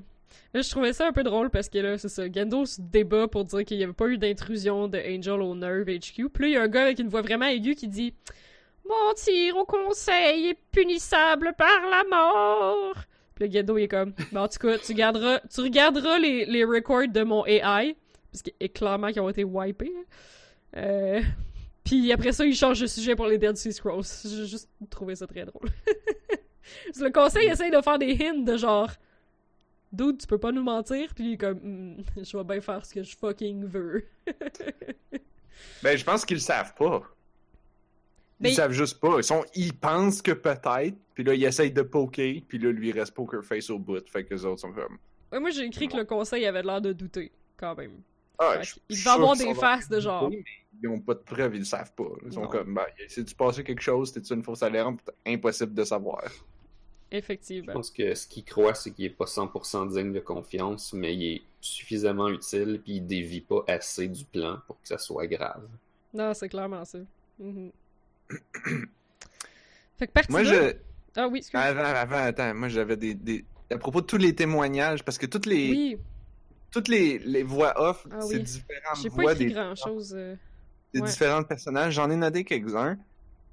Là, 0.55 0.63
je 0.63 0.71
trouvais 0.71 0.93
ça 0.93 1.07
un 1.07 1.13
peu 1.13 1.23
drôle 1.23 1.51
parce 1.51 1.69
que 1.69 1.79
là, 1.79 1.99
c'est 1.99 2.09
ça. 2.09 2.31
Gendo 2.31 2.65
se 2.65 2.81
débat 2.81 3.29
pour 3.29 3.45
dire 3.45 3.65
qu'il 3.65 3.77
n'y 3.79 3.85
avait 3.85 3.93
pas 3.93 4.07
eu 4.09 4.19
d'intrusion 4.19 4.89
de 4.89 4.99
Angel 4.99 5.43
au 5.43 5.55
Nerve 5.55 5.85
HQ. 5.89 6.29
Puis 6.31 6.43
là, 6.45 6.49
il 6.49 6.53
y 6.53 6.57
a 6.57 6.63
un 6.63 6.69
gars 6.69 6.83
avec 6.83 6.99
une 6.99 7.09
voix 7.09 7.23
vraiment 7.23 7.47
aiguë 7.47 7.75
qui 7.77 7.87
dit 7.87 8.15
Mentir 8.89 9.57
au 9.57 9.65
conseil 9.67 10.49
est 10.49 10.59
punissable 10.73 11.53
par 11.59 11.81
la 11.91 12.05
mort. 12.11 12.95
Puis 13.39 13.49
le 13.49 13.53
Gendo, 13.53 13.79
il 13.79 13.85
est 13.85 13.89
comme 13.89 14.13
Ben, 14.33 14.41
En 14.43 14.49
tout 14.49 14.59
cas, 14.59 14.79
tu, 14.79 14.95
garderas, 14.95 15.39
tu 15.53 15.61
regarderas 15.61 16.19
les, 16.19 16.45
les 16.45 16.65
records 16.65 17.09
de 17.09 17.23
mon 17.23 17.47
AI. 17.47 17.97
Parce 18.33 18.43
est 18.59 18.69
clairement 18.71 19.09
qu'ils 19.13 19.21
ont 19.23 19.29
été 19.29 19.45
wipés. 19.45 19.93
hein. 19.97 20.05
Euh, 20.77 21.23
Puis 21.85 22.13
après 22.13 22.33
ça, 22.33 22.45
il 22.45 22.55
change 22.55 22.81
de 22.81 22.87
sujet 22.87 23.15
pour 23.17 23.27
les 23.27 23.39
Dead 23.39 23.57
Sea 23.57 23.73
Scrolls. 23.73 24.05
J'ai 24.25 24.47
juste 24.47 24.69
trouvé 24.91 25.15
ça 25.15 25.27
très 25.27 25.45
drôle. 25.45 25.69
Que 26.95 27.03
le 27.03 27.11
conseil 27.11 27.49
essaye 27.49 27.71
de 27.71 27.81
faire 27.81 27.99
des 27.99 28.13
hints 28.21 28.43
de 28.43 28.57
genre 28.59 28.91
Dude, 29.91 30.19
tu 30.19 30.27
peux 30.27 30.37
pas 30.37 30.53
nous 30.53 30.63
mentir, 30.63 31.15
puis 31.15 31.25
il 31.29 31.33
est 31.33 31.37
comme 31.39 31.59
Hmm, 31.63 32.03
je 32.23 32.37
vais 32.37 32.45
bien 32.45 32.61
faire 32.61 32.85
ce 32.85 32.93
que 32.93 33.03
je 33.03 33.17
fucking 33.17 33.65
veux. 33.65 34.05
Ben, 35.83 35.97
je 35.97 36.05
pense 36.05 36.25
qu'ils 36.25 36.37
le 36.37 36.41
savent 36.43 36.75
pas. 36.75 37.03
Ils 38.41 38.55
savent 38.55 38.73
juste 38.73 39.01
pas. 39.01 39.17
Ils, 39.19 39.25
sont... 39.25 39.45
ils 39.55 39.75
pensent 39.75 40.23
que 40.23 40.33
peut-être, 40.33 40.97
puis 41.15 41.25
là, 41.25 41.35
ils 41.35 41.45
essayent 41.45 41.73
de 41.73 41.83
poker, 41.83 42.35
puis 42.47 42.59
là, 42.59 42.71
lui, 42.71 42.89
il 42.91 42.99
reste 42.99 43.13
poker 43.15 43.45
face 43.45 43.69
au 43.71 43.79
bout. 43.79 44.07
Fait 44.09 44.25
que 44.25 44.35
les 44.35 44.45
autres 44.45 44.61
sont 44.61 44.73
comme. 44.73 44.99
Ouais, 45.33 45.41
moi 45.41 45.51
j'ai 45.51 45.65
écrit 45.65 45.89
que 45.89 45.97
le 45.97 46.05
conseil 46.05 46.47
avait 46.47 46.63
l'air 46.63 46.81
de 46.81 46.93
douter, 46.93 47.33
quand 47.57 47.75
même. 47.77 48.01
Ah, 48.39 48.63
je- 48.63 48.75
je 48.89 48.95
va 48.95 49.01
suis 49.01 49.09
avoir 49.11 49.37
des 49.37 49.55
faces 49.55 49.89
de 49.89 49.99
genre. 50.01 50.29
Oui, 50.29 50.37
mais 50.37 50.45
Ils 50.81 50.89
ont 50.89 51.01
pas 51.01 51.15
de 51.15 51.19
preuves, 51.19 51.57
ils 51.57 51.61
le 51.61 51.65
savent 51.65 51.93
pas. 51.93 52.05
Ils 52.25 52.33
sont 52.33 52.43
Non. 52.43 52.49
comme, 52.49 52.73
ben, 52.75 52.85
c'est-tu 53.09 53.35
passé 53.35 53.65
quelque 53.65 53.83
chose, 53.83 54.09
c'était-tu 54.13 54.33
une 54.35 54.45
fausse 54.45 54.63
alerte? 54.63 55.11
Impossible 55.27 55.75
de 55.75 55.83
savoir. 55.85 56.23
Je 57.11 57.17
Effectivement. 57.17 57.73
pense 57.73 57.91
que 57.91 58.15
ce 58.15 58.27
qu'il 58.29 58.45
croit, 58.45 58.75
c'est 58.75 58.93
qu'il 58.93 59.07
est 59.07 59.11
pas 59.11 59.25
100% 59.27 59.87
digne 59.87 60.13
de 60.13 60.21
confiance, 60.21 60.93
mais 60.93 61.15
il 61.17 61.25
est 61.37 61.43
suffisamment 61.61 62.29
utile, 62.29 62.81
puis 62.85 62.97
il 62.97 63.07
dévie 63.07 63.41
pas 63.41 63.65
assez 63.67 64.07
du 64.09 64.25
plan 64.25 64.59
pour 64.67 64.81
que 64.81 64.87
ça 64.87 64.99
soit 64.99 65.27
grave. 65.27 65.67
Non, 66.15 66.33
c'est 66.35 66.49
clairement 66.49 66.85
ça. 66.85 66.99
Mhm. 67.41 67.73
Fait 69.99 70.07
que 70.07 70.13
partie 70.13 70.31
Moi, 70.31 70.45
je. 70.45 70.75
Ah 71.17 71.29
oui, 71.29 71.39
excuse. 71.39 71.59
Avant, 71.59 71.85
avant, 71.85 72.17
attends, 72.19 72.55
moi, 72.55 72.69
j'avais 72.69 72.97
des, 72.97 73.15
des. 73.15 73.45
À 73.71 73.77
propos 73.79 74.01
de 74.01 74.07
tous 74.07 74.17
les 74.17 74.35
témoignages, 74.35 75.03
parce 75.05 75.19
que 75.19 75.27
toutes 75.27 75.47
les, 75.47 75.71
Oui, 75.71 75.97
toutes 76.71 76.89
les, 76.89 77.19
les 77.19 77.43
voix 77.43 77.75
off, 77.81 78.07
Ah 78.11 78.21
c'est 78.23 78.37
oui. 78.37 78.43
différentes 78.43 79.03
j'ai 79.03 79.09
voix 79.11 79.25
pas 79.25 79.33
écrit 79.33 79.47
des, 79.47 79.55
ouais. 81.01 81.07
différents 81.09 81.43
personnages. 81.43 81.95
J'en 81.95 82.11
ai 82.11 82.17
noté 82.17 82.45
quelques-uns. 82.45 82.97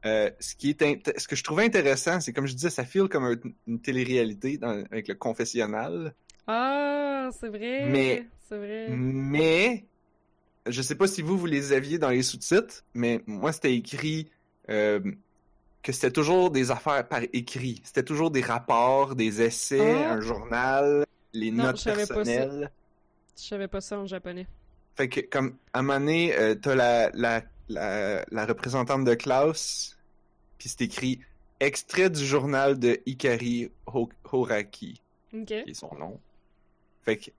Euh, 0.06 0.30
ce 0.40 0.56
qui 0.56 0.70
est 0.70 0.82
int- 0.84 1.20
ce 1.20 1.28
que 1.28 1.36
je 1.36 1.44
trouvais 1.44 1.66
intéressant, 1.66 2.20
c'est 2.22 2.32
comme 2.32 2.46
je 2.46 2.54
disais, 2.54 2.70
ça 2.70 2.86
file 2.86 3.08
comme 3.10 3.24
un- 3.26 3.36
une 3.68 3.82
télé-réalité 3.82 4.58
dans- 4.60 4.84
avec 4.92 5.08
le 5.08 5.16
confessionnal. 5.16 6.14
Ah, 6.48 7.30
c'est 7.40 7.50
vrai. 7.50 7.90
Mais- 7.90 8.28
C'est 8.48 8.58
vrai. 8.58 8.88
Mais 8.92 9.86
je 10.68 10.82
sais 10.84 10.94
pas 10.94 11.08
si 11.08 11.24
vous 11.24 11.36
vous 11.36 11.48
les 11.48 11.74
aviez 11.74 11.98
dans 11.98 12.12
les 12.12 12.22
sous-titres, 12.22 12.84
mais 12.94 13.22
moi 13.26 13.52
c'était 13.52 13.74
écrit 13.76 14.30
euh, 14.70 15.00
que 15.84 15.92
c'était 15.92 16.12
toujours 16.12 16.50
des 16.52 16.72
affaires 16.72 17.08
par 17.08 17.22
écrit. 17.34 17.82
C'était 17.84 18.04
toujours 18.04 18.32
des 18.32 18.42
rapports, 18.42 19.16
des 19.16 19.42
essais, 19.42 20.04
Ah. 20.06 20.14
un 20.14 20.22
journal, 20.22 21.06
les 21.34 21.52
Non, 21.52 21.66
notes 21.66 21.84
personnelles. 21.84 22.72
Je 23.38 23.44
savais 23.44 23.68
pas 23.68 23.82
ça 23.82 24.00
en 24.00 24.08
japonais. 24.08 24.48
Fait 24.96 25.10
que, 25.10 25.20
comme, 25.20 25.58
à 25.74 25.80
un 25.80 25.82
moment 25.82 26.00
donné, 26.00 26.34
euh, 26.36 26.56
t'as 26.56 26.74
la, 26.74 27.10
la, 27.14 27.44
la, 27.68 28.26
la 28.32 28.46
représentante 28.46 29.04
de 29.04 29.14
Klaus, 29.14 29.98
puis 30.58 30.70
c'est 30.70 30.82
écrit 30.84 31.20
«Extrait 31.60 32.10
du 32.10 32.26
journal 32.26 32.80
de 32.80 33.00
Ikari 33.06 33.70
Ho- 33.88 34.10
Horaki 34.32 35.02
Ok.». 35.34 35.46
qui 35.48 35.54
est 35.54 35.74
son 35.74 35.94
nom. 35.96 36.20
Fait 37.04 37.18
que... 37.18 37.30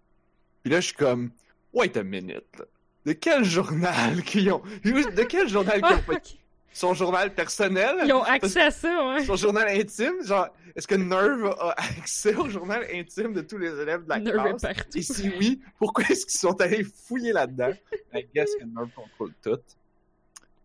Puis 0.63 0.71
là, 0.73 0.81
je 0.81 0.87
suis 0.89 0.97
comme 0.97 1.31
«Wait 1.73 1.97
a 1.97 2.03
minute, 2.03 2.45
là. 2.59 2.65
De 3.07 3.13
quel 3.13 3.45
journal 3.45 4.23
qu'ils 4.25 4.53
ont... 4.53 4.63
De 4.85 5.23
quel 5.25 5.49
journal 5.49 5.81
qu'ils 5.81 5.85
Ah, 6.09 6.11
ont 6.11 6.13
ok. 6.15 6.37
Son 6.77 6.93
journal 6.93 7.33
personnel? 7.35 7.97
Ils 8.05 8.13
ont 8.13 8.23
accès 8.23 8.61
à 8.61 8.71
ça, 8.71 9.09
ouais. 9.09 9.25
Son 9.25 9.35
journal 9.37 9.67
intime? 9.69 10.23
Genre, 10.23 10.49
est-ce 10.75 10.87
que 10.87 10.95
Nerve 10.95 11.47
a 11.59 11.71
accès 11.99 12.35
au 12.35 12.51
journal 12.51 12.87
intime 12.93 13.33
de 13.33 13.41
tous 13.41 13.57
les 13.57 13.71
élèves 13.81 14.05
de 14.05 14.09
la 14.11 14.19
Nerve 14.19 14.37
est 14.47 14.49
classe? 14.59 14.63
partout. 14.63 14.99
Et 14.99 15.01
si 15.03 15.31
oui, 15.39 15.63
pourquoi 15.79 16.05
est-ce 16.11 16.27
qu'ils 16.27 16.39
sont 16.39 16.61
allés 16.61 16.85
fouiller 16.85 17.33
là-dedans? 17.33 17.73
I 18.13 18.27
guess 18.35 18.51
que 18.61 18.65
Nerve 18.65 18.91
contrôle 18.95 19.33
tout. 19.43 19.59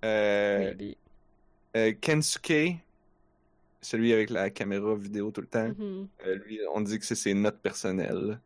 Euh, 0.03 0.73
euh, 1.77 1.93
Kensuke, 2.01 2.75
celui 3.81 4.11
avec 4.11 4.31
la 4.31 4.49
caméra 4.49 4.93
vidéo 4.95 5.31
tout 5.31 5.39
le 5.41 5.47
temps, 5.47 5.69
Mhm. 5.77 6.07
euh, 6.25 6.35
lui, 6.45 6.59
on 6.73 6.81
dit 6.81 6.99
que 6.99 7.05
c'est 7.05 7.15
ses 7.15 7.33
notes 7.33 7.59
personnelles. 7.61 8.37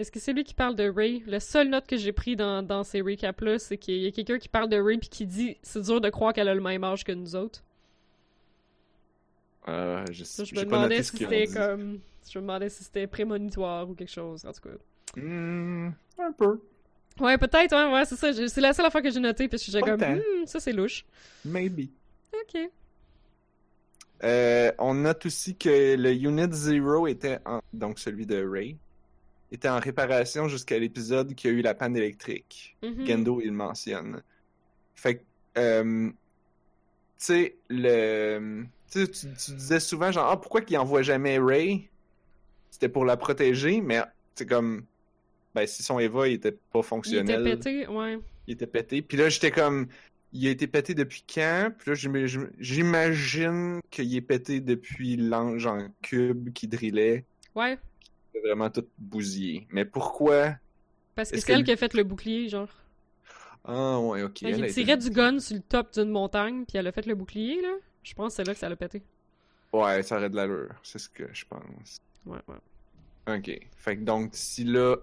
Est-ce 0.00 0.10
que 0.10 0.18
c'est 0.18 0.32
lui 0.32 0.44
qui 0.44 0.54
parle 0.54 0.76
de 0.76 0.88
Ray? 0.88 1.22
Le 1.26 1.38
seul 1.40 1.68
note 1.68 1.86
que 1.86 1.98
j'ai 1.98 2.12
pris 2.12 2.34
dans, 2.34 2.62
dans 2.62 2.84
ces 2.84 3.02
recaps-là, 3.02 3.58
c'est 3.58 3.76
qu'il 3.76 3.96
y 3.98 4.06
a 4.06 4.10
quelqu'un 4.10 4.38
qui 4.38 4.48
parle 4.48 4.70
de 4.70 4.80
Ray 4.80 4.96
puis 4.96 5.10
qui 5.10 5.26
dit 5.26 5.58
c'est 5.62 5.82
dur 5.82 6.00
de 6.00 6.08
croire 6.08 6.32
qu'elle 6.32 6.48
a 6.48 6.54
le 6.54 6.62
même 6.62 6.82
âge 6.84 7.04
que 7.04 7.12
nous 7.12 7.36
autres. 7.36 7.62
Euh, 9.68 10.02
je 10.10 10.24
Ça, 10.24 10.44
sais 10.44 10.44
je 10.46 10.54
me 10.54 10.60
j'ai 10.60 10.66
pas 10.66 10.76
demandais 10.76 10.96
noté 10.96 11.02
si 11.02 11.16
c'était 11.18 11.46
comme. 11.48 11.98
Je 12.30 12.38
me 12.38 12.42
demandais 12.44 12.68
si 12.70 12.82
c'était 12.82 13.06
prémonitoire 13.06 13.90
ou 13.90 13.94
quelque 13.94 14.10
chose, 14.10 14.42
en 14.46 14.52
tout 14.52 14.62
cas. 14.70 15.20
Hmm, 15.20 15.90
un 16.18 16.32
peu, 16.32 16.60
Ouais, 17.18 17.36
peut-être, 17.36 17.74
ouais, 17.76 17.92
ouais, 17.92 18.04
c'est 18.06 18.16
ça. 18.16 18.32
j'ai- 18.32 18.48
C'est 18.48 18.60
la 18.62 18.72
seule 18.72 18.86
affaire 18.86 19.02
que 19.02 19.10
j'ai 19.10 19.20
notée, 19.20 19.48
puis 19.48 19.58
Pas 19.72 19.80
comme, 19.82 20.00
hmm, 20.00 20.46
ça 20.46 20.60
c'est 20.60 20.72
louche. 20.72 21.04
maybe. 21.44 21.90
Ok. 22.32 22.70
Euh, 24.22 24.72
on 24.78 24.94
note 24.94 25.26
aussi 25.26 25.56
que 25.56 25.94
le 25.96 26.12
Unit 26.14 26.52
Zero 26.52 27.06
était 27.06 27.38
en... 27.44 27.60
donc 27.74 27.98
celui 27.98 28.24
de 28.24 28.42
Ray 28.46 28.78
était 29.52 29.68
en 29.68 29.78
réparation 29.80 30.48
jusqu'à 30.48 30.78
l'épisode 30.78 31.34
qui 31.34 31.48
a 31.48 31.50
eu 31.50 31.62
la 31.62 31.74
panne 31.74 31.96
électrique. 31.96 32.76
Mhm. 32.82 33.06
Gendo 33.06 33.40
il 33.40 33.52
mentionne. 33.52 34.22
Fait 34.94 35.16
que 35.16 35.22
euh, 35.58 36.08
tu 36.10 36.14
sais 37.18 37.56
le 37.68 38.64
tu, 38.90 39.04
sais, 39.04 39.08
tu 39.08 39.26
tu 39.34 39.52
disais 39.52 39.80
souvent 39.80 40.10
genre 40.12 40.28
ah 40.30 40.36
pourquoi 40.40 40.60
qu'il 40.60 40.78
envoie 40.78 41.02
jamais 41.02 41.38
Ray 41.38 41.88
C'était 42.70 42.88
pour 42.88 43.04
la 43.04 43.16
protéger 43.16 43.80
mais 43.80 44.00
c'est 44.34 44.46
comme 44.46 44.84
ben 45.54 45.66
si 45.66 45.82
son 45.82 45.98
Eva 45.98 46.28
il 46.28 46.34
était 46.34 46.52
pas 46.52 46.58
Il 46.74 46.78
était 46.78 46.88
fonctionnel, 46.88 47.42
pété, 47.44 47.86
ouais. 47.88 48.18
il 48.46 48.52
était 48.54 48.66
pété. 48.68 49.02
Puis 49.02 49.16
là, 49.18 49.28
j'étais 49.28 49.50
comme, 49.50 49.88
il 50.32 50.46
a 50.46 50.50
été 50.50 50.68
pété 50.68 50.94
depuis 50.94 51.24
quand? 51.26 51.72
Puis 51.76 51.90
là, 51.90 51.94
j'im- 51.96 52.26
j'im- 52.26 52.50
j'imagine 52.60 53.80
qu'il 53.90 54.14
est 54.14 54.20
pété 54.20 54.60
depuis 54.60 55.16
l'ange 55.16 55.66
en 55.66 55.88
cube 56.02 56.52
qui 56.52 56.68
drillait. 56.68 57.24
Ouais, 57.56 57.78
C'est 58.32 58.40
vraiment 58.40 58.70
tout 58.70 58.86
bousillé. 58.98 59.66
Mais 59.70 59.84
pourquoi? 59.84 60.54
parce 61.16 61.30
que 61.30 61.38
c'est 61.40 61.52
elle 61.52 61.60
que- 61.60 61.66
qui 61.66 61.72
a 61.72 61.76
fait 61.76 61.92
le 61.94 62.02
bouclier, 62.04 62.48
genre. 62.48 62.68
Ah, 63.64 63.98
ouais, 64.00 64.22
ok. 64.22 64.42
elle 64.42 64.54
a 64.62 64.66
été- 64.68 64.74
tirait 64.82 64.96
du 64.96 65.10
gun 65.10 65.38
sur 65.38 65.56
le 65.56 65.62
top 65.62 65.92
d'une 65.92 66.08
montagne, 66.10 66.64
puis 66.66 66.78
elle 66.78 66.86
a 66.86 66.92
fait 66.92 67.04
le 67.06 67.14
bouclier, 67.14 67.60
là. 67.60 67.74
Je 68.02 68.14
pense 68.14 68.32
que 68.32 68.36
c'est 68.36 68.44
là 68.44 68.54
que 68.54 68.58
ça 68.60 68.68
l'a 68.70 68.76
pété. 68.76 69.02
Ouais, 69.72 70.02
ça 70.02 70.16
aurait 70.16 70.30
de 70.30 70.36
l'allure. 70.36 70.74
C'est 70.82 70.98
ce 70.98 71.08
que 71.10 71.24
je 71.32 71.44
pense. 71.44 71.98
Ouais, 72.24 72.38
ouais. 72.48 73.36
Ok. 73.36 73.68
Fait 73.76 73.96
que 73.98 74.02
donc, 74.02 74.30
si 74.32 74.64
là, 74.64 74.96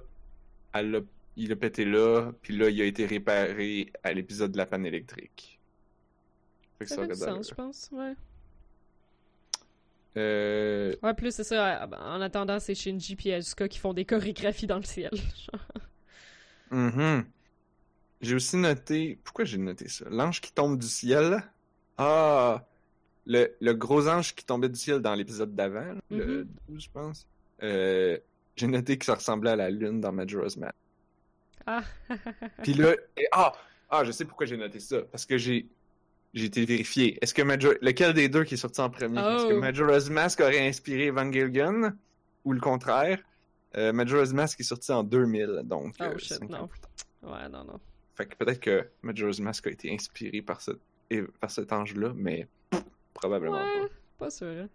elle 0.74 0.92
l'a- 0.92 1.00
il 1.36 1.52
a 1.52 1.56
pété 1.56 1.86
là, 1.86 2.32
puis 2.42 2.58
là, 2.58 2.70
il 2.70 2.82
a 2.82 2.86
été 2.86 3.06
réparé 3.06 3.92
à 4.04 4.12
l'épisode 4.14 4.52
de 4.52 4.58
la 4.58 4.66
panne 4.66 4.86
électrique. 4.88 5.60
Fait 6.80 6.86
que 6.86 6.90
Ça 6.90 6.96
ça, 6.96 7.02
fait 7.04 7.08
aurait 7.08 7.14
du 7.16 7.20
de 7.22 7.26
l'allure. 7.26 7.46
sens, 7.46 7.50
je 7.50 7.56
pense, 7.56 7.90
ouais. 7.92 8.14
Euh, 10.18 10.96
Ouais, 11.04 11.14
plus 11.14 11.34
c'est 11.34 11.44
ça, 11.44 11.84
euh, 11.84 11.88
en 11.98 12.20
attendant, 12.22 12.60
c'est 12.60 12.74
Shinji 12.76 13.16
puis 13.16 13.32
Asuka 13.32 13.68
qui 13.68 13.78
font 13.80 13.94
des 13.94 14.04
chorégraphies 14.06 14.68
dans 14.68 14.78
le 14.78 14.84
ciel. 14.84 15.12
Mhm. 16.72 17.26
J'ai 18.22 18.36
aussi 18.36 18.58
noté. 18.58 19.20
Pourquoi 19.24 19.46
j'ai 19.46 19.58
noté 19.58 19.88
ça? 19.88 20.06
L'ange 20.10 20.42
qui 20.42 20.52
tombe 20.52 20.78
du 20.78 20.88
ciel. 20.88 21.42
Ah! 21.98 22.66
Le, 23.26 23.56
le 23.60 23.74
gros 23.74 24.08
ange 24.08 24.34
qui 24.36 24.44
tombait 24.46 24.70
du 24.70 24.76
ciel 24.80 25.00
dans 25.00 25.14
l'épisode 25.16 25.54
d'avant, 25.56 25.94
le 26.10 26.26
Mhm. 26.40 26.48
12, 26.70 26.84
je 26.84 26.90
pense. 26.92 27.28
Euh, 27.64 28.18
j'ai 28.56 28.68
noté 28.68 28.98
que 28.98 29.06
ça 29.06 29.16
ressemblait 29.16 29.52
à 29.52 29.56
la 29.56 29.70
lune 29.70 30.00
dans 30.02 30.12
Majora's 30.12 30.58
Mask. 30.58 30.76
Ah. 31.66 31.84
Puis 32.64 32.74
là, 32.74 32.96
et- 33.18 33.28
ah, 33.32 33.54
ah, 33.90 34.04
je 34.04 34.12
sais 34.12 34.26
pourquoi 34.26 34.46
j'ai 34.46 34.58
noté 34.58 34.80
ça. 34.80 35.02
Parce 35.12 35.26
que 35.26 35.38
j'ai 35.38 35.68
j'ai 36.38 36.46
été 36.46 36.66
vérifié. 36.66 37.18
Est-ce 37.22 37.34
que 37.34 37.42
Major... 37.42 37.74
lequel 37.82 38.14
des 38.14 38.30
deux 38.30 38.44
qui 38.44 38.54
est 38.56 38.58
sorti 38.58 38.80
en 38.82 38.90
premier? 38.90 39.20
Est-ce 39.20 39.48
que 39.48 39.54
Oh. 39.54 39.60
Majora's 39.60 40.10
Mask 40.10 40.40
aurait 40.42 40.68
inspiré 40.68 41.08
Evangelion 41.08 41.92
ou 42.46 42.54
le 42.54 42.60
contraire? 42.60 43.20
Euh, 43.76 43.92
Majora's 43.94 44.34
Mask 44.34 44.60
est 44.60 44.64
sorti 44.64 44.92
en 44.92 45.04
2000, 45.04 45.62
donc. 45.66 45.96
Oh, 46.00 46.04
euh, 46.04 46.18
shit, 46.18 46.42
non. 46.50 46.70
Ouais, 47.24 47.50
non, 47.50 47.64
non. 47.66 47.80
Fait 48.16 48.26
que 48.26 48.36
peut-être 48.36 48.60
que 48.60 48.88
Majora's 49.04 49.40
Mask 49.40 49.68
a 49.68 49.70
été 49.72 49.94
inspiré 49.94 50.42
par, 50.42 50.62
ce... 50.62 50.72
et- 51.10 51.24
par 51.40 51.52
cet 51.52 51.72
ange-là, 51.74 52.14
mais 52.16 52.48
pff, 52.72 52.82
probablement 53.14 53.58
Ouais, 53.62 53.82
pas. 54.18 54.26
pas 54.26 54.30
sûr. 54.32 54.48
hein. 54.48 54.70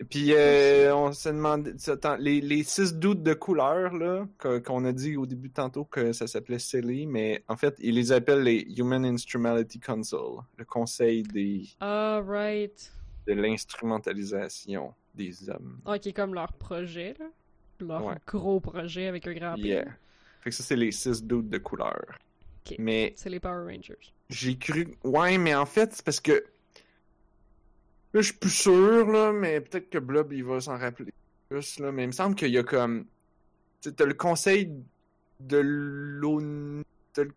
Et 0.00 0.04
puis, 0.04 0.32
euh, 0.32 0.96
on 0.96 1.12
s'est 1.12 1.30
demandé, 1.32 1.74
les, 2.20 2.40
les 2.40 2.62
six 2.62 2.94
doutes 2.94 3.22
de 3.22 3.34
couleur, 3.34 3.92
là, 3.94 4.26
qu'on 4.64 4.84
a 4.86 4.92
dit 4.92 5.14
au 5.18 5.26
début 5.26 5.50
tantôt 5.50 5.84
que 5.84 6.14
ça 6.14 6.26
s'appelait 6.26 6.58
Silly, 6.58 7.06
mais 7.06 7.44
en 7.48 7.56
fait, 7.56 7.76
ils 7.80 7.94
les 7.96 8.10
appellent 8.10 8.42
les 8.42 8.62
Human 8.78 9.04
Instrumentality 9.04 9.78
Council, 9.78 10.16
le 10.56 10.64
conseil 10.64 11.22
des, 11.24 11.64
Ah, 11.80 12.22
right. 12.26 12.90
de 13.26 13.34
l'instrumentalisation 13.34 14.94
des 15.14 15.50
hommes. 15.50 15.78
Ah, 15.84 15.98
qui 15.98 16.10
est 16.10 16.12
comme 16.12 16.34
leur 16.34 16.52
projet, 16.54 17.14
là. 17.18 17.26
Leur 17.80 18.04
Ouais. 18.04 18.14
gros 18.26 18.60
projet 18.60 19.06
avec 19.06 19.26
un 19.26 19.34
grand 19.34 19.54
P. 19.54 19.62
Yeah. 19.68 19.84
Fait 20.40 20.50
que 20.50 20.56
ça, 20.56 20.62
c'est 20.62 20.76
les 20.76 20.92
six 20.92 21.22
doutes 21.22 21.48
de 21.48 21.58
couleur. 21.58 22.00
Ok. 22.66 22.76
Mais 22.78 23.12
C'est 23.16 23.30
les 23.30 23.40
Power 23.40 23.64
Rangers. 23.74 24.12
j'ai 24.28 24.56
cru. 24.56 24.88
Ouais, 25.04 25.38
mais 25.38 25.54
en 25.54 25.66
fait, 25.66 25.92
c'est 25.94 26.04
parce 26.04 26.20
que. 26.20 26.44
Je 28.14 28.20
suis 28.20 28.34
plus 28.34 28.50
sûr, 28.50 29.06
là, 29.10 29.32
mais 29.32 29.60
peut-être 29.60 29.88
que 29.90 29.98
Blob, 29.98 30.32
il 30.32 30.44
va 30.44 30.60
s'en 30.60 30.76
rappeler 30.76 31.12
plus, 31.48 31.78
là. 31.78 31.92
Mais 31.92 32.04
il 32.04 32.08
me 32.08 32.12
semble 32.12 32.34
qu'il 32.34 32.50
y 32.50 32.58
a 32.58 32.62
comme. 32.64 33.04
Tu 33.80 33.92
t'as 33.94 34.04
le 34.04 34.14
conseil 34.14 34.72
de 35.38 35.58
l'ONU. 35.58 36.82
t'as 37.12 37.24
le- 37.24 37.32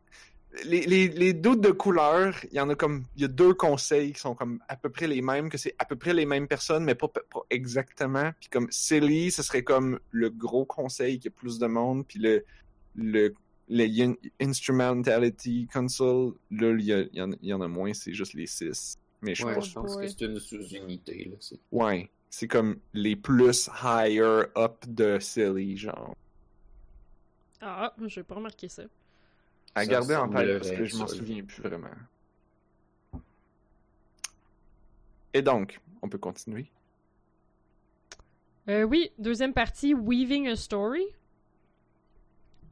Les, 0.65 1.33
doutes 1.33 1.61
de 1.61 1.71
couleur, 1.71 2.35
il 2.51 2.55
y 2.55 2.59
en 2.59 2.69
a 2.69 2.75
comme. 2.75 3.05
Il 3.15 3.21
y 3.21 3.25
a 3.25 3.27
deux 3.27 3.53
conseils 3.53 4.13
qui 4.13 4.19
sont 4.19 4.35
comme 4.35 4.59
à 4.67 4.75
peu 4.75 4.89
près 4.89 5.07
les 5.07 5.21
mêmes, 5.21 5.49
que 5.49 5.57
c'est 5.57 5.75
à 5.79 5.85
peu 5.85 5.95
près 5.95 6.13
les 6.13 6.25
mêmes 6.25 6.47
personnes, 6.47 6.83
mais 6.83 6.95
pas, 6.95 7.07
exactement. 7.49 8.31
Puis 8.39 8.49
comme 8.49 8.67
Silly, 8.71 9.31
ce 9.31 9.41
serait 9.43 9.63
comme 9.63 9.99
le 10.11 10.29
gros 10.29 10.65
conseil 10.65 11.19
qui 11.19 11.27
a 11.27 11.31
plus 11.31 11.59
de 11.59 11.67
monde, 11.67 12.05
puis 12.07 12.19
le. 12.19 12.43
le 12.95 13.33
le 13.69 13.85
In- 13.85 14.15
Instrumentality 14.41 15.67
Council, 15.71 16.33
là, 16.51 16.71
il 16.77 16.81
y, 16.81 17.09
il 17.13 17.47
y 17.49 17.53
en 17.53 17.61
a 17.61 17.67
moins, 17.69 17.93
c'est 17.93 18.13
juste 18.13 18.33
les 18.33 18.45
six. 18.45 18.97
Mais 19.23 19.35
je 19.35 19.45
Ouais, 19.45 19.55
pense 19.55 19.69
je 19.69 19.73
pense 19.73 19.95
boy. 19.95 20.05
que 20.05 20.11
c'est 20.11 20.25
une 20.25 20.39
sous-unité. 20.39 21.33
Ouais, 21.71 22.09
c'est 22.29 22.47
comme 22.47 22.79
les 22.93 23.15
plus 23.15 23.69
higher 23.83 24.43
up 24.57 24.83
de 24.87 25.17
Silly, 25.19 25.77
genre. 25.77 26.13
Ah, 27.61 27.93
j'ai 28.07 28.23
pas 28.23 28.35
remarqué 28.35 28.67
ça. 28.67 28.83
À 29.75 29.85
Ça 29.85 29.91
garder 29.91 30.15
en 30.15 30.27
tête 30.29 30.59
parce 30.59 30.71
que 30.71 30.85
je 30.85 30.97
m'en 30.97 31.07
souviens 31.07 31.43
plus 31.43 31.61
vraiment. 31.63 31.87
Et 35.33 35.41
donc, 35.41 35.79
on 36.01 36.09
peut 36.09 36.17
continuer. 36.17 36.69
Euh, 38.69 38.83
oui, 38.83 39.11
deuxième 39.17 39.53
partie, 39.53 39.93
Weaving 39.93 40.47
a 40.49 40.55
Story. 40.55 41.05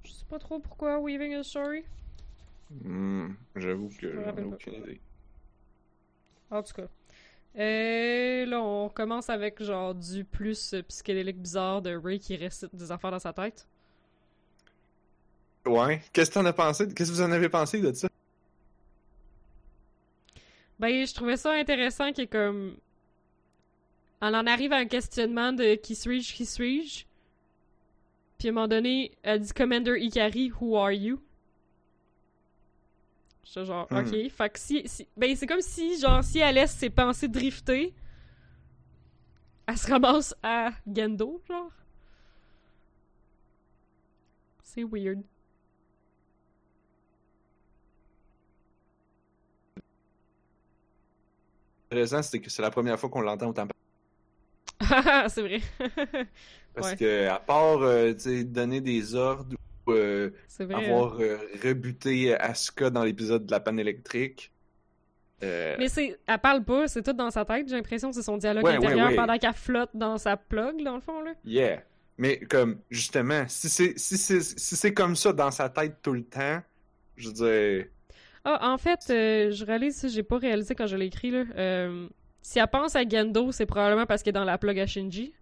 Je 0.03 0.11
sais 0.11 0.25
pas 0.29 0.39
trop 0.39 0.59
pourquoi 0.59 0.99
Weaving 0.99 1.33
a 1.35 1.43
Story. 1.43 1.83
Hmm, 2.83 3.33
J'avoue 3.55 3.89
que 3.89 4.13
j'en 4.13 4.37
ai 4.37 4.43
aucune 4.43 4.73
idée. 4.75 5.01
En 6.51 6.61
tout 6.61 6.73
cas. 6.73 6.87
Euh, 7.57 8.45
là, 8.45 8.61
on 8.61 8.89
commence 8.89 9.29
avec 9.29 9.61
genre 9.61 9.95
du 9.95 10.23
plus 10.23 10.75
psychédélique 10.87 11.39
bizarre 11.39 11.81
de 11.81 11.95
Ray 11.95 12.19
qui 12.19 12.35
récite 12.35 12.73
des 12.75 12.91
affaires 12.91 13.11
dans 13.11 13.19
sa 13.19 13.33
tête. 13.33 13.67
Ouais, 15.65 16.01
qu'est-ce 16.13 16.29
que 16.29 16.35
t'en 16.35 16.45
as 16.45 16.53
pensé? 16.53 16.87
Qu'est-ce 16.93 17.11
que 17.11 17.15
vous 17.15 17.21
en 17.21 17.31
avez 17.31 17.49
pensé 17.49 17.81
de 17.81 17.93
ça? 17.93 18.07
Ben, 20.79 21.05
je 21.05 21.13
trouvais 21.13 21.37
ça 21.37 21.51
intéressant 21.51 22.11
qu'il 22.11 22.27
comme. 22.27 22.75
On 24.21 24.33
en 24.33 24.47
arrive 24.47 24.73
à 24.73 24.77
un 24.77 24.85
questionnement 24.85 25.51
de 25.51 25.75
qui 25.75 25.95
suis-je, 25.95 26.33
qui 26.33 26.45
suis-je? 26.45 27.05
Puis 28.37 28.47
à 28.47 28.51
un 28.51 28.53
moment 28.53 28.67
donné, 28.67 29.11
elle 29.23 29.39
dit 29.39 29.53
Commander 29.53 29.99
Ikari, 29.99 30.51
who 30.59 30.77
are 30.77 30.91
you? 30.91 31.19
J'étais 33.53 33.65
genre, 33.65 33.85
Hmm. 33.91 33.97
ok. 33.97 34.29
Fait 34.31 34.49
que 34.49 34.59
si. 34.59 34.87
si- 34.87 35.07
ben, 35.17 35.35
c'est 35.35 35.45
comme 35.45 35.61
si, 35.61 35.99
genre, 35.99 36.23
si 36.23 36.39
elle 36.39 36.55
laisse 36.55 36.71
ses 36.71 36.89
pensées 36.89 37.27
drifter, 37.27 37.93
elle 39.67 39.77
se 39.77 39.91
ramasse 39.91 40.33
à 40.41 40.71
Gendo, 40.87 41.41
genre. 41.49 41.71
C'est 44.63 44.85
weird. 44.85 45.21
Intéressant, 51.91 52.21
c'est 52.21 52.39
que 52.39 52.49
c'est 52.49 52.61
la 52.61 52.71
première 52.71 52.97
fois 52.99 53.09
qu'on 53.09 53.21
l'entend 53.21 53.49
autant 53.49 53.67
c'est 55.29 55.41
vrai. 55.41 55.61
Parce 56.73 56.91
Ouais. 56.91 56.97
que, 56.97 57.27
à 57.27 57.39
part, 57.39 57.81
euh, 57.81 58.13
tu 58.13 58.19
sais, 58.21 58.43
donner 58.45 58.81
des 58.81 59.13
ordres 59.13 59.53
ou 59.53 59.57
euh, 59.89 60.31
vrai. 60.59 60.75
hein. 60.75 60.79
avoir 60.85 61.19
euh, 61.21 61.37
rebuté 61.63 62.35
Asuka 62.35 62.89
dans 62.89 63.03
l'épisode 63.03 63.45
de 63.45 63.51
la 63.51 63.59
panne 63.59 63.79
électrique, 63.79 64.51
euh, 65.43 65.75
Mais 65.79 65.87
c'est, 65.89 66.19
elle 66.27 66.39
parle 66.39 66.63
pas, 66.63 66.87
c'est 66.87 67.01
tout 67.01 67.13
dans 67.13 67.31
sa 67.31 67.45
tête. 67.45 67.67
J'ai 67.67 67.75
l'impression 67.75 68.09
que 68.11 68.15
c'est 68.15 68.21
son 68.21 68.37
dialogue 68.37 68.63
Ouais, 68.63 68.75
intérieur 68.75 69.07
ouais. 69.09 69.15
pendant 69.15 69.37
qu'elle 69.39 69.53
flotte 69.53 69.89
dans 69.95 70.17
sa 70.19 70.37
plug, 70.37 70.83
dans 70.83 70.95
le 70.95 71.01
fond, 71.01 71.21
là. 71.23 71.33
yeah. 71.43 71.83
Mais 72.17 72.39
comme, 72.39 72.79
justement, 72.91 73.45
si 73.47 73.67
c'est 73.69 73.97
si 73.97 74.17
c'est 74.17 74.41
si 74.41 74.75
c'est 74.75 74.93
comme 74.93 75.15
ça 75.15 75.33
dans 75.33 75.49
sa 75.49 75.69
tête 75.69 75.97
tout 76.03 76.13
le 76.13 76.23
temps, 76.23 76.61
je 77.15 77.27
veux 77.29 77.33
dire, 77.33 77.87
Ah, 78.43 78.71
en 78.73 78.77
fait, 78.77 78.99
euh, 79.09 79.51
je 79.51 79.65
réalise 79.65 79.95
ça, 79.97 80.07
j'ai 80.07 80.21
pas 80.23 80.37
réalisé 80.37 80.75
quand 80.75 80.85
je 80.87 80.95
l'ai 80.97 81.07
écrit, 81.07 81.31
là. 81.31 81.45
Euh, 81.57 82.07
si 82.43 82.59
elle 82.59 82.67
pense 82.67 82.95
à 82.95 83.07
Gendo, 83.07 83.51
c'est 83.51 83.65
probablement 83.65 84.05
parce 84.05 84.21
qu'elle 84.23 84.35
est 84.35 84.39
dans 84.39 84.43
la 84.45 84.57
plug 84.59 84.79
à 84.79 84.85
Shinji. 84.87 85.33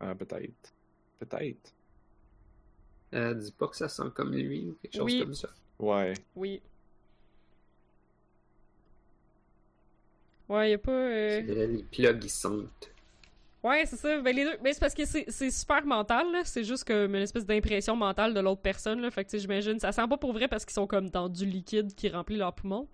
ah, 0.00 0.14
peut-être. 0.14 0.74
Peut-être. 1.18 1.74
Elle 3.12 3.38
dit 3.38 3.52
pas 3.52 3.66
que 3.68 3.76
ça 3.76 3.88
sent 3.88 4.04
comme 4.14 4.32
lui 4.34 4.68
ou 4.68 4.76
quelque 4.82 4.94
chose 4.96 5.04
Oui. 5.04 5.20
comme 5.20 5.34
ça. 5.34 5.48
Ouais. 5.78 6.12
Oui. 6.36 6.60
Ouais, 10.48 10.70
y 10.70 10.74
a 10.74 10.78
pas. 10.78 10.90
euh, 10.90 11.40
les 11.66 11.82
plugs, 11.84 12.24
ils 12.24 12.28
sentent. 12.30 12.90
Ouais, 13.62 13.84
c'est 13.86 13.96
ça. 13.96 14.20
Ben, 14.20 14.34
les 14.34 14.44
deux. 14.44 14.56
Ben, 14.62 14.72
c'est 14.72 14.80
parce 14.80 14.94
que 14.94 15.04
c'est 15.04 15.26
c'est 15.28 15.50
super 15.50 15.84
mental, 15.86 16.32
là. 16.32 16.42
C'est 16.44 16.64
juste 16.64 16.84
comme 16.84 17.14
une 17.14 17.22
espèce 17.22 17.44
d'impression 17.46 17.94
mentale 17.94 18.34
de 18.34 18.40
l'autre 18.40 18.62
personne, 18.62 19.00
là. 19.00 19.10
Fait 19.10 19.24
que, 19.24 19.30
tu 19.30 19.36
sais, 19.36 19.42
j'imagine, 19.42 19.78
ça 19.78 19.92
sent 19.92 20.08
pas 20.08 20.16
pour 20.16 20.32
vrai 20.32 20.48
parce 20.48 20.64
qu'ils 20.64 20.72
sont 20.74 20.86
comme 20.86 21.10
dans 21.10 21.28
du 21.28 21.44
liquide 21.46 21.94
qui 21.94 22.08
remplit 22.08 22.36
leurs 22.36 22.54
poumons. 22.54 22.88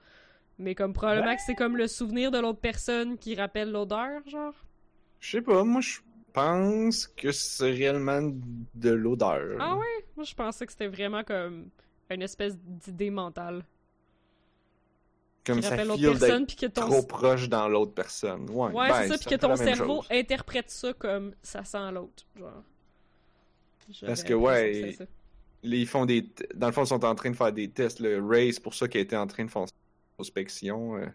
Mais 0.59 0.75
comme 0.75 0.93
probablement 0.93 1.35
que 1.37 1.43
c'est 1.47 1.55
comme 1.55 1.77
le 1.77 1.87
souvenir 1.87 2.31
de 2.31 2.39
l'autre 2.39 2.61
personne 2.61 3.17
qui 3.19 3.35
rappelle 3.37 3.71
l'odeur, 3.71 4.27
genre. 4.27 4.55
Je 5.21 5.31
sais 5.31 5.43
pas, 5.43 5.65
moi 5.65 5.81
je 5.81 5.99
pense 6.41 7.07
que 7.07 7.33
c'est 7.33 7.71
réellement 7.71 8.21
de 8.75 8.91
l'odeur. 8.91 9.57
Ah 9.59 9.75
ouais? 9.77 10.05
Moi, 10.17 10.25
je 10.25 10.35
pensais 10.35 10.67
que 10.67 10.73
c'était 10.73 10.87
vraiment 10.89 11.25
comme 11.25 11.69
une 12.11 12.23
espèce 12.23 12.57
d'idée 12.59 13.11
mentale. 13.11 13.65
Comme 15.45 15.63
ça 15.63 15.77
feel 15.79 16.19
personne, 16.19 16.47
que 16.47 16.67
ton. 16.67 16.89
trop 16.91 17.03
proche 17.05 17.49
dans 17.49 17.69
l'autre 17.69 17.93
personne. 17.95 18.51
Ouais, 18.51 18.73
Ouais, 18.73 18.89
ben, 18.89 19.03
c'est 19.03 19.09
ça, 19.09 19.19
puis 19.19 19.37
que 19.37 19.41
ton 19.41 19.55
cerveau 19.57 20.03
chose. 20.03 20.07
interprète 20.11 20.71
ça 20.71 20.93
comme 20.93 21.35
ça 21.43 21.65
sent 21.65 21.93
l'autre, 21.93 22.25
genre. 22.37 22.63
Parce 24.05 24.25
que, 24.25 24.35
ouais, 24.35 24.97
Ils 25.63 25.87
font 25.87 26.05
des. 26.05 26.29
Dans 26.55 26.67
le 26.67 26.73
fond, 26.73 26.83
ils 26.85 26.89
sont 26.89 27.05
en 27.05 27.15
train 27.15 27.31
de 27.31 27.37
faire 27.37 27.53
des 27.53 27.69
tests. 27.71 28.01
Le 28.01 28.21
Ray, 28.25 28.53
c'est 28.53 28.63
pour 28.63 28.75
ça 28.75 28.89
qu'il 28.89 29.01
était 29.01 29.17
en 29.17 29.27
train 29.27 29.45
de 29.45 29.51
faire 29.51 29.67
son 29.69 30.23
inspection. 30.23 30.97
euh. 30.97 31.07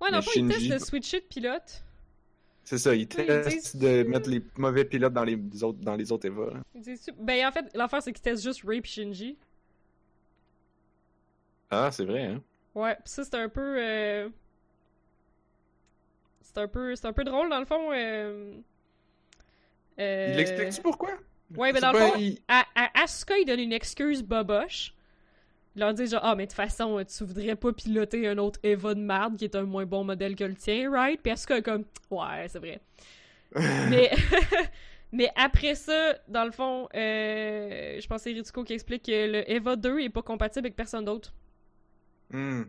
Ouais, 0.00 0.10
dans 0.10 0.16
le 0.16 0.22
fond, 0.22 0.30
ils 0.34 0.46
Shinji- 0.48 0.68
testent 0.68 0.70
le 0.70 0.78
switch 0.80 1.12
it 1.12 1.28
pilote. 1.28 1.82
C'est 2.64 2.78
ça, 2.78 2.94
ils 2.94 3.06
testent 3.06 3.76
de 3.76 4.04
mettre 4.04 4.30
les 4.30 4.42
mauvais 4.56 4.84
pilotes 4.86 5.12
dans 5.12 5.24
les 5.24 5.36
autres, 5.62 5.78
dans 5.80 5.96
les 5.96 6.10
autres 6.10 6.26
Eva. 6.26 6.50
Ils 6.74 6.80
disent- 6.80 7.10
Ben, 7.18 7.46
en 7.46 7.52
fait, 7.52 7.70
l'affaire, 7.74 8.02
c'est 8.02 8.12
qu'ils 8.12 8.22
testent 8.22 8.42
juste 8.42 8.62
Ray 8.64 8.80
pis 8.80 8.90
Shinji. 8.90 9.36
Ah, 11.70 11.90
c'est 11.92 12.04
vrai, 12.04 12.24
hein? 12.26 12.42
Ouais, 12.74 12.94
pis 12.96 13.10
ça, 13.10 13.24
c'est 13.24 13.34
un 13.36 13.48
peu. 13.48 13.76
euh, 13.78 14.28
C'est 16.40 16.58
un 16.58 16.68
peu. 16.68 16.94
C'est 16.96 17.06
un 17.06 17.12
peu 17.12 17.24
drôle, 17.24 17.50
dans 17.50 17.58
le 17.58 17.64
fond. 17.66 17.92
euh, 17.92 18.54
euh, 19.98 20.30
Il 20.34 20.40
explique-tu 20.40 20.80
pourquoi? 20.82 21.10
Ouais, 21.56 21.72
mais 21.72 21.80
C'est 21.80 21.86
dans 21.86 21.92
le 21.92 21.98
fond, 21.98 22.14
il- 22.16 22.38
à, 22.48 22.64
à 22.74 23.02
Asuka, 23.02 23.36
il 23.38 23.44
donne 23.44 23.60
une 23.60 23.72
excuse 23.72 24.22
boboche. 24.22 24.93
Leur 25.76 25.92
dit 25.92 26.06
genre, 26.06 26.20
ah, 26.22 26.36
mais 26.36 26.46
de 26.46 26.50
toute 26.50 26.56
façon, 26.56 27.02
tu 27.04 27.24
voudrais 27.24 27.56
pas 27.56 27.72
piloter 27.72 28.28
un 28.28 28.38
autre 28.38 28.60
Eva 28.62 28.94
de 28.94 29.00
merde 29.00 29.36
qui 29.36 29.44
est 29.44 29.56
un 29.56 29.64
moins 29.64 29.86
bon 29.86 30.04
modèle 30.04 30.36
que 30.36 30.44
le 30.44 30.54
tien, 30.54 30.90
right? 30.90 31.20
Puis 31.20 31.32
Asuka 31.32 31.58
est 31.58 31.62
comme, 31.62 31.84
ouais, 32.10 32.46
c'est 32.48 32.60
vrai. 32.60 32.80
mais, 33.90 34.10
mais 35.12 35.30
après 35.34 35.74
ça, 35.74 36.14
dans 36.28 36.44
le 36.44 36.52
fond, 36.52 36.88
euh, 36.94 38.00
je 38.00 38.06
pense 38.06 38.18
que 38.18 38.30
c'est 38.30 38.36
Ritsuko 38.36 38.62
qui 38.62 38.72
explique 38.72 39.04
que 39.04 39.32
le 39.32 39.50
Eva 39.50 39.74
2 39.74 40.00
est 40.00 40.10
pas 40.10 40.22
compatible 40.22 40.66
avec 40.66 40.76
personne 40.76 41.04
d'autre. 41.04 41.34
Hmm. 42.30 42.62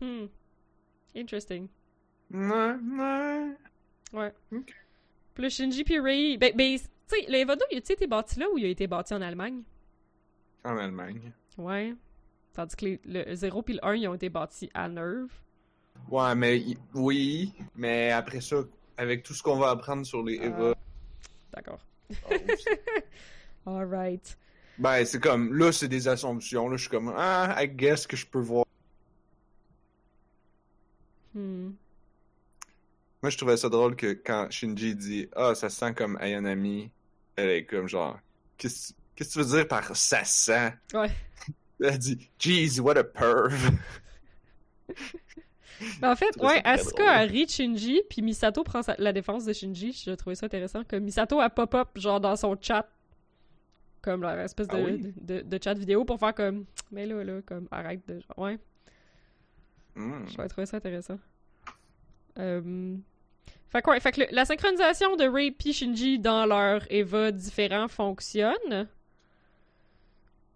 Hmm. 0.00 0.26
Interesting. 1.16 1.68
Ouais, 2.32 2.76
ouais. 2.98 3.56
Ouais. 4.12 4.32
Puis 4.50 5.42
le 5.42 5.48
Shinji 5.48 5.84
puis 5.84 5.98
Rei, 5.98 6.36
ben, 6.36 6.52
ben 6.54 6.78
tu 6.78 6.84
sais, 7.06 7.26
le 7.28 7.38
Eva 7.38 7.56
2, 7.56 7.64
il 7.72 7.78
a-tu 7.78 7.92
été 7.92 8.06
bâti 8.06 8.38
là 8.38 8.46
ou 8.52 8.58
il 8.58 8.66
a 8.66 8.68
été 8.68 8.86
bâti 8.86 9.14
en 9.14 9.20
Allemagne? 9.20 9.62
En 10.64 10.76
Allemagne. 10.76 11.32
Ouais. 11.58 11.94
Tandis 12.54 12.76
que 12.76 12.84
les- 12.84 13.00
le 13.04 13.34
0 13.34 13.62
puis 13.62 13.74
le 13.74 13.84
1, 13.86 13.94
ils 13.94 14.08
ont 14.08 14.14
été 14.14 14.28
bâtis 14.28 14.70
à 14.74 14.88
Nerve. 14.88 15.30
Ouais, 16.10 16.34
mais 16.34 16.62
oui, 16.94 17.52
mais 17.74 18.10
après 18.10 18.40
ça, 18.40 18.56
avec 18.96 19.22
tout 19.22 19.32
ce 19.34 19.42
qu'on 19.42 19.56
va 19.56 19.70
apprendre 19.70 20.04
sur 20.04 20.22
les 20.22 20.38
Ah. 20.40 20.44
Eva. 20.46 20.74
D'accord. 21.54 21.80
Alright. 23.66 24.36
ben, 24.78 25.04
c'est 25.04 25.20
comme, 25.20 25.54
là, 25.54 25.70
c'est 25.72 25.88
des 25.88 26.08
assumptions. 26.08 26.68
Là, 26.68 26.76
je 26.76 26.82
suis 26.82 26.90
comme, 26.90 27.12
ah, 27.16 27.56
I 27.62 27.68
guess 27.68 28.06
que 28.06 28.16
je 28.16 28.26
peux 28.26 28.40
voir. 28.40 28.66
Hmm. 31.34 31.70
Moi, 33.22 33.30
je 33.30 33.36
trouvais 33.38 33.56
ça 33.56 33.68
drôle 33.68 33.94
que 33.96 34.12
quand 34.12 34.50
Shinji 34.50 34.96
dit, 34.96 35.28
ah, 35.36 35.54
ça 35.54 35.68
sent 35.70 35.94
comme 35.94 36.18
Ayanami, 36.20 36.90
elle 37.36 37.50
est 37.50 37.64
comme 37.64 37.88
genre, 37.88 38.18
qu'est-ce 38.58 38.92
qu'est-ce 39.14 39.28
que 39.36 39.40
tu 39.40 39.46
veux 39.48 39.56
dire 39.56 39.68
par 39.68 39.94
ça 39.96 40.24
sent? 40.24 40.72
Ouais. 40.92 41.10
Elle 41.82 41.98
dit, 41.98 42.30
jeez, 42.38 42.80
what 42.80 42.96
a 42.96 43.04
perv. 43.04 43.70
En 46.02 46.14
fait, 46.14 46.36
ouais, 46.40 46.60
Asuka 46.64 47.10
a 47.10 47.20
ri 47.22 47.48
Shinji, 47.48 48.02
puis 48.08 48.22
Misato 48.22 48.62
prend 48.62 48.82
sa- 48.82 48.94
la 48.98 49.12
défense 49.12 49.44
de 49.44 49.52
Shinji. 49.52 49.92
J'ai 49.92 50.16
trouvé 50.16 50.36
ça 50.36 50.46
intéressant. 50.46 50.84
Comme 50.84 51.02
Misato 51.02 51.40
a 51.40 51.50
pop-up, 51.50 51.88
genre, 51.96 52.20
dans 52.20 52.36
son 52.36 52.56
chat. 52.60 52.88
Comme 54.00 54.22
leur 54.22 54.38
espèce 54.38 54.68
de, 54.68 54.76
Ah 54.76 54.80
oui? 54.84 55.12
de, 55.20 55.40
de 55.40 55.58
chat 55.62 55.74
vidéo 55.74 56.04
pour 56.04 56.18
faire 56.20 56.34
comme. 56.34 56.66
Mais 56.92 57.06
là, 57.06 57.24
là, 57.24 57.40
comme, 57.44 57.66
arrête 57.70 58.06
de. 58.06 58.20
genre, 58.20 58.38
Ouais. 58.38 58.58
J'aurais 59.96 60.48
trouvé 60.48 60.66
ça 60.66 60.76
intéressant. 60.78 61.18
Euh... 62.38 62.96
Fait 63.68 63.82
que, 63.82 63.90
ouais, 63.90 64.00
fait 64.00 64.12
que 64.12 64.20
le- 64.20 64.26
la 64.30 64.44
synchronisation 64.44 65.16
de 65.16 65.24
Ray 65.24 65.54
et 65.64 65.72
Shinji 65.72 66.18
dans 66.18 66.46
leur 66.46 66.82
Eva 66.90 67.30
différents 67.32 67.88
fonctionne. 67.88 68.88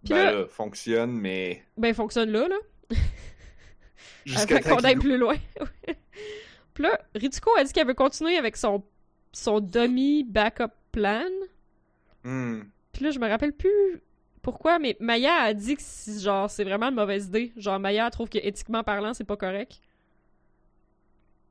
Puis 0.07 0.13
Ben 0.13 0.25
là, 0.25 0.31
là, 0.39 0.47
fonctionne, 0.47 1.11
mais 1.19 1.63
ben 1.75 1.93
fonctionne 1.93 2.31
là, 2.31 2.47
là. 2.47 2.55
jusqu'à 4.25 4.61
qu'on 4.61 4.77
aille 4.77 4.95
plus 4.95 5.17
loin. 5.17 5.35
Puis 6.73 6.83
là, 6.83 6.99
Ritsuko 7.15 7.51
a 7.57 7.63
dit 7.63 7.73
qu'elle 7.73 7.87
veut 7.87 7.93
continuer 7.93 8.37
avec 8.37 8.55
son, 8.55 8.83
son 9.33 9.59
dummy 9.59 10.23
backup 10.23 10.71
plan. 10.91 11.25
Hmm. 12.23 12.61
Puis 12.93 13.03
là, 13.03 13.11
je 13.11 13.19
me 13.19 13.27
rappelle 13.27 13.51
plus 13.53 14.01
pourquoi, 14.41 14.79
mais 14.79 14.95
Maya 14.99 15.33
a 15.41 15.53
dit 15.53 15.75
que 15.75 15.81
c'est- 15.81 16.19
genre 16.21 16.49
c'est 16.49 16.63
vraiment 16.63 16.87
une 16.87 16.95
mauvaise 16.95 17.25
idée. 17.25 17.51
Genre 17.57 17.79
Maya 17.79 18.09
trouve 18.09 18.29
que 18.29 18.37
éthiquement 18.37 18.83
parlant, 18.83 19.13
c'est 19.13 19.23
pas 19.25 19.35
correct. 19.35 19.81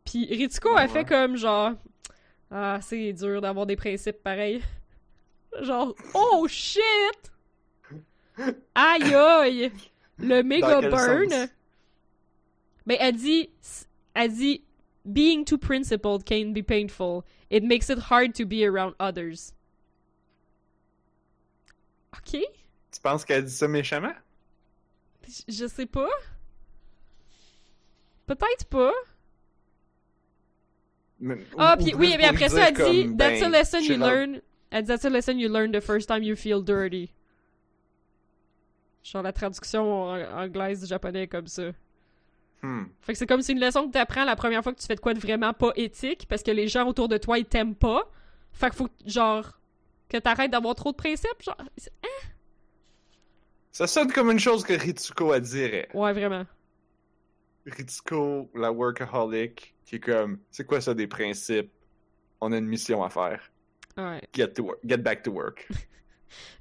Puis 0.04 0.24
Ritsuko 0.26 0.76
a 0.76 0.88
fait 0.88 1.04
comme 1.04 1.36
genre 1.36 1.72
ah, 2.50 2.78
c'est 2.80 3.12
dur 3.12 3.40
d'avoir 3.40 3.66
des 3.66 3.76
principes 3.76 4.22
pareils. 4.22 4.62
genre 5.60 5.94
oh 6.14 6.46
shit. 6.48 6.82
Aïe 8.74 9.14
aïe. 9.14 9.72
Le 10.18 10.42
méga 10.42 10.80
burn. 10.90 11.30
sens? 11.30 11.48
Mais 12.86 12.96
elle 13.00 13.16
dit 13.16 13.50
elle 14.14 14.32
dit 14.32 14.62
being 15.04 15.44
too 15.44 15.58
principled 15.58 16.24
can 16.24 16.52
be 16.52 16.62
painful. 16.62 17.22
It 17.50 17.62
makes 17.64 17.88
it 17.88 17.98
hard 18.10 18.34
to 18.34 18.44
be 18.46 18.64
around 18.64 18.94
others. 18.98 19.52
OK? 22.14 22.40
Tu 22.92 23.00
penses 23.02 23.24
qu'elle 23.24 23.44
dit 23.44 23.50
ça 23.52 23.68
méchamment? 23.68 24.14
Je- 25.26 25.42
Je 25.52 25.66
sais 25.66 25.86
pas. 25.86 26.08
Peut-être 28.26 28.64
pas. 28.68 28.92
Mais- 31.20 31.38
Ah, 31.56 31.76
puis 31.78 31.94
ou 31.94 31.98
oui, 31.98 32.14
mais 32.18 32.24
après 32.24 32.48
ça, 32.48 32.68
elle 32.68 32.74
dit 32.74 32.80
comme, 33.06 33.16
That's 33.16 33.42
a 33.42 33.48
ben, 33.48 33.52
lesson 33.52 33.78
you 33.80 33.96
learn. 33.98 34.40
Elle 34.70 34.82
dit 34.82 34.88
That's 34.88 35.04
a 35.04 35.10
lesson 35.10 35.32
you 35.38 35.48
learn 35.48 35.72
the 35.72 35.80
first 35.80 36.08
time 36.08 36.22
you 36.22 36.36
feel 36.36 36.62
dirty. 36.62 37.10
Genre 39.12 39.22
la 39.22 39.32
traduction 39.32 40.08
anglaise 40.10 40.80
du 40.80 40.86
japonais 40.86 41.28
comme 41.28 41.46
ça. 41.46 41.70
Hmm. 42.62 42.84
Fait 43.02 43.12
que 43.12 43.18
c'est 43.18 43.26
comme 43.26 43.42
c'est 43.42 43.52
une 43.52 43.60
leçon 43.60 43.86
que 43.86 43.92
t'apprends 43.92 44.24
la 44.24 44.34
première 44.34 44.62
fois 44.62 44.72
que 44.72 44.80
tu 44.80 44.86
fais 44.86 44.94
de 44.96 45.00
quoi 45.00 45.14
de 45.14 45.20
vraiment 45.20 45.52
pas 45.52 45.70
éthique 45.76 46.26
parce 46.28 46.42
que 46.42 46.50
les 46.50 46.66
gens 46.68 46.88
autour 46.88 47.06
de 47.08 47.16
toi 47.18 47.38
ils 47.38 47.44
t'aiment 47.44 47.74
pas. 47.76 48.10
Fait 48.52 48.70
que 48.70 48.76
faut 48.76 48.86
que, 48.88 48.92
genre 49.04 49.60
que 50.08 50.16
t'arrêtes 50.16 50.50
d'avoir 50.50 50.74
trop 50.74 50.90
de 50.92 50.96
principes. 50.96 51.42
Genre, 51.42 51.56
c'est- 51.76 51.92
Ça 53.72 53.86
sonne 53.86 54.10
comme 54.10 54.30
une 54.30 54.38
chose 54.38 54.64
que 54.64 54.72
Ritsuko 54.72 55.32
a 55.32 55.40
dirait. 55.40 55.88
ouais, 55.94 56.12
vraiment. 56.12 56.44
Ritsuko, 57.66 58.50
la 58.54 58.72
workaholic, 58.72 59.74
qui 59.84 59.96
est 59.96 60.00
comme, 60.00 60.38
c'est 60.50 60.64
quoi 60.64 60.80
ça 60.80 60.94
des 60.94 61.06
principes? 61.06 61.70
On 62.40 62.52
a 62.52 62.58
une 62.58 62.66
mission 62.66 63.02
à 63.04 63.10
faire. 63.10 63.42
Ouais. 63.96 64.20
Get 64.32 64.48
to 64.54 64.62
work. 64.64 64.78
Get 64.84 64.98
back 64.98 65.22
to 65.22 65.30
work. 65.32 65.68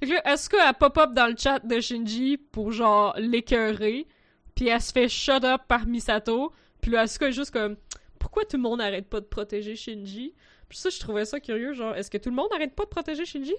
Fait 0.00 0.06
que 0.06 0.12
là, 0.12 0.22
Asuka, 0.24 0.56
elle 0.68 0.74
pop-up 0.74 1.12
dans 1.12 1.26
le 1.26 1.34
chat 1.36 1.58
de 1.60 1.80
Shinji 1.80 2.36
pour 2.36 2.72
genre 2.72 3.14
l'écœurer. 3.18 4.06
Puis 4.54 4.68
elle 4.68 4.80
se 4.80 4.92
fait 4.92 5.08
shut 5.08 5.44
up 5.44 5.62
par 5.68 5.86
Misato. 5.86 6.52
Puis 6.80 6.90
là, 6.90 7.00
Asuka 7.02 7.28
est 7.28 7.32
juste 7.32 7.50
comme 7.52 7.76
Pourquoi 8.18 8.44
tout 8.44 8.56
le 8.56 8.62
monde 8.62 8.80
arrête 8.80 9.08
pas 9.08 9.20
de 9.20 9.26
protéger 9.26 9.76
Shinji? 9.76 10.34
Puis 10.68 10.78
ça, 10.78 10.88
je 10.90 10.98
trouvais 10.98 11.24
ça 11.24 11.38
curieux. 11.40 11.72
Genre, 11.74 11.94
est-ce 11.94 12.10
que 12.10 12.18
tout 12.18 12.30
le 12.30 12.36
monde 12.36 12.48
arrête 12.54 12.74
pas 12.74 12.84
de 12.84 12.88
protéger 12.88 13.24
Shinji? 13.24 13.54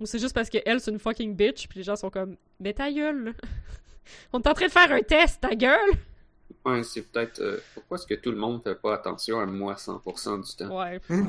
Ou 0.00 0.06
c'est 0.06 0.18
juste 0.18 0.34
parce 0.34 0.48
que 0.48 0.58
elle, 0.64 0.80
c'est 0.80 0.90
une 0.92 0.98
fucking 0.98 1.34
bitch. 1.34 1.66
Puis 1.68 1.78
les 1.80 1.82
gens 1.84 1.96
sont 1.96 2.10
comme 2.10 2.36
Mais 2.60 2.72
ta 2.72 2.90
gueule. 2.90 3.34
On 4.32 4.40
est 4.40 4.46
en 4.48 4.54
train 4.54 4.66
de 4.66 4.70
faire 4.72 4.90
un 4.92 5.02
test, 5.02 5.40
ta 5.40 5.54
gueule 5.54 5.90
Ouais, 6.64 6.82
c'est 6.82 7.02
peut-être. 7.02 7.40
euh, 7.40 7.58
pourquoi 7.74 7.98
est-ce 7.98 8.06
que 8.06 8.14
tout 8.14 8.30
le 8.30 8.36
monde 8.38 8.62
fait 8.62 8.74
pas 8.74 8.94
attention 8.94 9.38
à 9.38 9.44
moi 9.46 9.74
100% 9.74 10.44
du 10.48 10.56
temps? 10.56 10.78
Ouais, 10.80 11.00
ouais. 11.10 11.26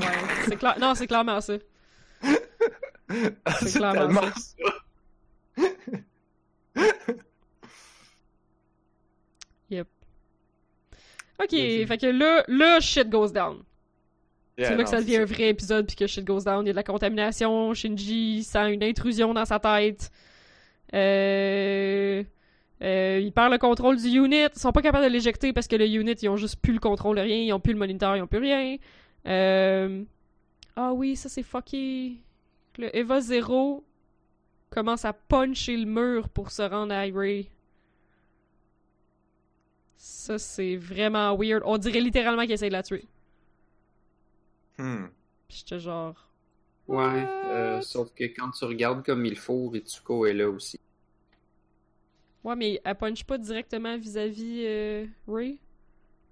c'est 0.47 0.55
clair. 0.55 0.77
Non, 0.79 0.95
c'est 0.95 1.07
clairement 1.07 1.41
ça. 1.41 1.55
c'est 3.59 3.77
clairement 3.77 4.21
ça. 4.35 4.69
Ok, 11.39 11.53
Vas-y. 11.53 11.85
fait 11.87 11.97
que 11.97 12.07
là, 12.07 12.43
là, 12.47 12.79
shit 12.81 13.09
goes 13.09 13.31
down. 13.31 13.63
Yeah, 14.57 14.67
c'est 14.67 14.75
là 14.75 14.83
que 14.83 14.89
ça 14.89 14.99
devient 14.99 15.17
un 15.17 15.25
vrai 15.25 15.49
épisode 15.49 15.87
puis 15.87 15.95
que 15.95 16.05
shit 16.05 16.25
goes 16.25 16.43
down. 16.43 16.65
Il 16.65 16.67
y 16.67 16.69
a 16.69 16.73
de 16.73 16.75
la 16.75 16.83
contamination, 16.83 17.73
Shinji 17.73 18.43
sent 18.43 18.73
une 18.73 18.83
intrusion 18.83 19.33
dans 19.33 19.45
sa 19.45 19.57
tête. 19.57 20.11
Euh... 20.93 22.23
euh, 22.81 23.19
il 23.23 23.31
perd 23.31 23.53
le 23.53 23.57
contrôle 23.57 23.95
du 23.95 24.09
unit. 24.09 24.47
Ils 24.53 24.59
sont 24.59 24.73
pas 24.73 24.81
capables 24.81 25.05
de 25.05 25.09
l'éjecter 25.11 25.53
parce 25.53 25.67
que 25.67 25.77
le 25.77 25.87
unit, 25.87 26.11
ils 26.11 26.27
ont 26.27 26.35
juste 26.35 26.57
plus 26.61 26.73
le 26.73 26.79
contrôle 26.79 27.15
de 27.15 27.21
rien. 27.21 27.37
Ils 27.37 27.53
ont 27.53 27.61
plus 27.61 27.73
le 27.73 27.79
moniteur, 27.79 28.17
ils 28.17 28.21
ont 28.21 28.27
plus 28.27 28.39
rien. 28.39 28.75
Euh... 29.25 30.03
Ah 30.75 30.91
oui, 30.91 31.15
ça 31.15 31.29
c'est 31.29 31.43
fucké. 32.79 32.85
Le 32.85 32.95
Eva 32.95 33.21
0 33.21 33.83
commence 34.69 35.05
à 35.05 35.13
puncher 35.13 35.77
le 35.77 35.85
mur 35.85 36.29
pour 36.29 36.51
se 36.51 36.61
rendre 36.61 36.93
à 36.93 37.01
Ray. 37.01 37.49
Ça, 39.97 40.37
c'est 40.37 40.77
vraiment 40.77 41.35
weird. 41.35 41.61
On 41.65 41.77
dirait 41.77 41.99
littéralement 41.99 42.43
qu'il 42.43 42.51
essaie 42.51 42.69
de 42.69 42.73
la 42.73 42.83
tuer. 42.83 43.05
Hmm. 44.77 45.07
Puis 45.47 45.57
j'étais 45.57 45.79
genre... 45.79 46.25
Ouais, 46.87 47.23
euh, 47.45 47.81
sauf 47.81 48.11
que 48.15 48.23
quand 48.23 48.49
tu 48.51 48.65
regardes 48.65 49.05
comme 49.05 49.25
il 49.25 49.37
faut, 49.37 49.69
Ritsuko 49.69 50.25
est 50.25 50.33
là 50.33 50.49
aussi. 50.49 50.79
Ouais, 52.43 52.55
mais 52.55 52.81
elle 52.83 52.95
punch 52.95 53.25
pas 53.25 53.37
directement 53.37 53.97
vis-à-vis 53.97 54.63
euh, 54.65 55.05
Ray? 55.27 55.59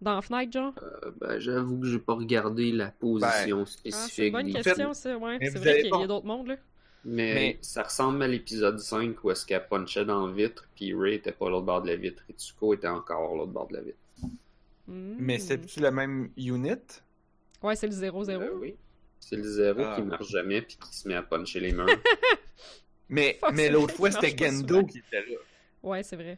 Dans 0.01 0.15
la 0.15 0.21
fenêtre, 0.21 0.51
genre? 0.51 0.73
Euh, 0.83 1.11
ben, 1.19 1.39
j'avoue 1.39 1.79
que 1.79 1.87
j'ai 1.87 1.97
pas 1.99 2.13
regardé 2.13 2.71
la 2.71 2.89
position 2.91 3.27
Ah, 3.29 3.35
c'est 3.43 3.49
une 3.49 3.65
spécifique. 3.65 4.31
bonne 4.31 4.53
question, 4.53 4.93
ça, 4.93 5.17
ouais. 5.17 5.37
C'est 5.41 5.57
vrai 5.57 5.75
qu'il 5.77 5.85
y 5.85 5.87
a 5.87 5.97
pas- 5.97 6.07
d'autres 6.07 6.25
mondes, 6.25 6.47
là. 6.47 6.55
Mais, 7.05 7.33
Mais- 7.33 7.57
ça 7.61 7.83
ressemble 7.83 8.21
à 8.21 8.27
l'épisode 8.27 8.79
5 8.79 9.23
où 9.23 9.31
est-ce 9.31 9.45
qu'elle 9.45 9.65
punchait 9.67 10.03
dans 10.05 10.27
la 10.27 10.33
vitre, 10.33 10.67
puis 10.75 10.93
Ray 10.93 11.15
était 11.15 11.31
pas 11.31 11.47
à 11.47 11.49
l'autre 11.49 11.65
bord 11.65 11.81
de 11.81 11.87
la 11.87 11.95
vitre, 11.95 12.21
Ritsuko 12.27 12.73
était 12.73 12.87
encore 12.87 13.31
à 13.33 13.35
l'autre 13.37 13.51
bord 13.51 13.67
de 13.69 13.75
la 13.75 13.81
vitre. 13.81 13.97
Hmm. 14.87 15.15
Mais 15.17 15.39
c'est-tu 15.39 15.79
la 15.79 15.91
même 15.91 16.29
unit? 16.37 16.71
Ouais, 17.63 17.75
c'est 17.75 17.87
le 17.87 17.93
0-0. 17.93 18.41
Euh, 18.41 18.51
oui. 18.59 18.75
C'est 19.19 19.35
le 19.35 19.43
zéro 19.43 19.81
Ah. 19.83 19.95
qui 19.95 20.01
marche 20.03 20.29
jamais, 20.29 20.61
puis 20.61 20.77
qui 20.77 20.95
se 20.95 21.07
met 21.07 21.15
à 21.15 21.23
puncher 21.23 21.59
les 21.59 21.71
murs. 21.73 21.87
Mais, 23.09 23.39
l'autre 23.71 23.93
fois, 23.95 24.11
c'était 24.11 24.35
Gendo 24.37 24.85
qui 24.85 24.99
était 24.99 25.21
là. 25.21 25.37
Ouais, 25.83 26.03
c'est 26.03 26.15
vrai. 26.17 26.37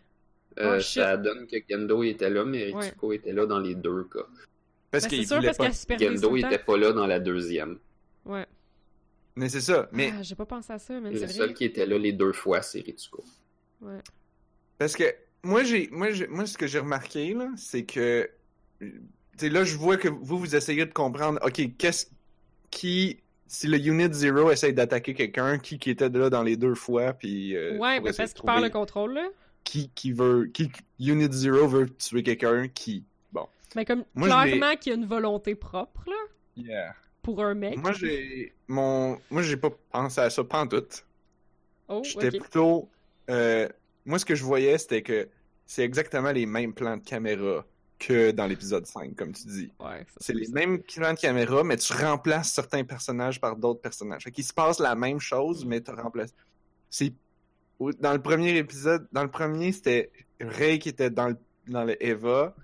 Euh, 0.58 0.78
Oh, 0.78 0.80
shit. 0.80 1.02
ça 1.04 1.16
donne 1.18 1.46
que 1.48 1.58
Gendo 1.70 2.04
il 2.04 2.10
était 2.10 2.30
là, 2.30 2.44
mais 2.44 2.74
Ouais. 2.74 2.82
Ritsuko 2.86 3.14
était 3.14 3.32
là 3.34 3.46
dans 3.46 3.60
les 3.60 3.76
deux 3.76 4.04
cas. 4.06 4.26
Parce 4.92 5.04
Ben, 5.04 5.10
qu'il 5.10 5.28
voulait 5.28 5.46
parce 5.48 5.58
pas... 5.58 5.64
qu'elle 5.66 5.74
supervise 5.76 6.08
Gendo 6.08 6.30
tout 6.30 6.38
il 6.38 6.42
le 6.42 6.48
était 6.48 6.58
temps. 6.58 6.72
pas 6.74 6.78
là 6.78 6.92
dans 6.92 7.08
la 7.08 7.20
deuxième. 7.20 7.78
Ouais. 8.26 8.46
Mais 9.36 9.48
c'est 9.48 9.62
ça. 9.62 9.88
Mais 9.92 10.12
Ah, 10.18 10.22
j'ai 10.24 10.36
pas 10.36 10.46
pensé 10.46 10.74
à 10.74 10.80
ça, 10.80 11.00
mais 11.00 11.12
Le 11.12 11.20
c'est 11.20 11.28
seul 11.28 11.54
qui 11.54 11.64
était 11.66 11.86
là 11.86 11.98
les 11.98 12.12
deux 12.12 12.34
fois, 12.34 12.62
c'est 12.62 12.80
Ritsuko. 12.82 13.24
Ouais. 13.82 14.00
Parce 14.78 14.96
que 14.96 15.04
moi, 15.44 15.64
j'ai, 15.64 15.88
moi, 15.92 16.10
moi, 16.30 16.46
ce 16.46 16.58
que 16.58 16.68
j'ai 16.68 16.80
remarqué, 16.80 17.34
là, 17.34 17.50
c'est 17.56 17.84
que, 17.86 18.30
tu 18.82 18.92
sais, 19.38 19.50
là, 19.50 19.64
je 19.64 19.78
vois 19.78 19.96
que 19.98 20.08
vous, 20.10 20.38
vous 20.40 20.56
essayez 20.56 20.86
de 20.86 20.92
comprendre, 20.94 21.40
OK, 21.46 21.62
qu'est-ce 21.78 22.08
qui, 22.72 23.20
si 23.48 23.68
le 23.68 23.78
Unit 23.78 24.12
Zero 24.14 24.52
essaye 24.52 24.74
d'attaquer 24.74 25.14
quelqu'un, 25.14 25.58
qui, 25.60 25.80
qui 25.80 25.92
était 25.92 26.10
là 26.10 26.30
dans 26.30 26.44
les 26.44 26.58
deux 26.58 26.76
fois, 26.76 27.14
puis... 27.14 27.56
euh, 27.56 27.78
Ouais, 27.78 28.00
mais 28.02 28.10
essayer 28.10 28.18
parce 28.24 28.34
qu'il 28.34 28.44
perd 28.44 28.62
le 28.64 28.70
contrôle, 28.70 29.14
là. 29.14 29.30
Qui, 29.70 29.92
qui 29.94 30.12
veut, 30.14 30.48
qui, 30.48 30.72
Unit 31.00 31.32
Zero 31.32 31.68
veut 31.68 31.88
tuer 31.96 32.24
quelqu'un, 32.24 32.68
qui... 32.70 33.04
Bon. 33.32 33.46
Mais 33.76 33.86
comme, 33.86 34.04
Moi, 34.16 34.28
clairement 34.28 34.76
qu'il 34.78 34.90
y 34.92 34.96
a 34.96 34.98
une 34.98 35.06
volonté 35.06 35.54
propre, 35.54 36.02
là, 36.08 36.16
Yeah. 36.58 36.96
pour 37.22 37.44
un 37.44 37.54
mec. 37.54 37.78
Moi, 37.78 37.92
j'ai, 37.94 38.52
mon, 38.68 39.20
moi, 39.30 39.44
j'ai 39.44 39.58
pas 39.58 39.70
pensé 39.92 40.22
à 40.22 40.30
ça 40.32 40.44
pantoute. 40.44 41.06
Oh, 41.88 42.02
J'étais 42.04 42.32
plutôt. 42.32 42.90
euh, 43.30 43.70
moi, 44.06 44.18
ce 44.18 44.26
que 44.26 44.34
je 44.34 44.44
voyais, 44.44 44.76
c'était 44.80 45.04
que 45.04 45.30
c'est 45.68 45.84
exactement 45.84 46.32
les 46.32 46.48
mêmes 46.48 46.74
plans 46.74 46.98
de 46.98 47.04
caméra 47.04 47.64
que 48.00 48.32
dans 48.32 48.48
l'épisode 48.48 48.88
5, 48.88 49.16
comme 49.16 49.34
tu 49.34 49.44
dis. 49.46 49.72
Ouais, 49.80 50.00
ça, 50.08 50.18
C'est 50.20 50.34
les 50.34 50.48
mêmes 50.48 50.82
plans 50.82 51.14
de 51.14 51.20
caméra, 51.20 51.64
mais 51.64 51.78
tu 51.78 51.94
remplaces 51.94 52.52
certains 52.54 52.84
personnages 52.84 53.40
par 53.40 53.56
d'autres 53.56 53.82
personnages. 53.82 54.24
Fait 54.24 54.32
qu'il 54.32 54.44
se 54.46 54.54
passe 54.54 54.80
la 54.80 54.96
même 54.96 55.20
chose, 55.20 55.64
mais 55.64 55.80
tu 55.80 55.92
remplaces. 55.92 56.34
C'est. 56.90 57.14
Dans 57.80 58.14
le 58.14 58.22
premier 58.22 58.58
épisode, 58.58 59.08
dans 59.12 59.24
le 59.24 59.32
premier, 59.32 59.72
c'était 59.72 60.12
Ray 60.42 60.80
qui 60.80 60.90
était 60.90 61.10
dans 61.10 61.30
le, 61.30 61.38
dans 61.68 61.84
le 61.86 62.02
Eva. 62.04 62.56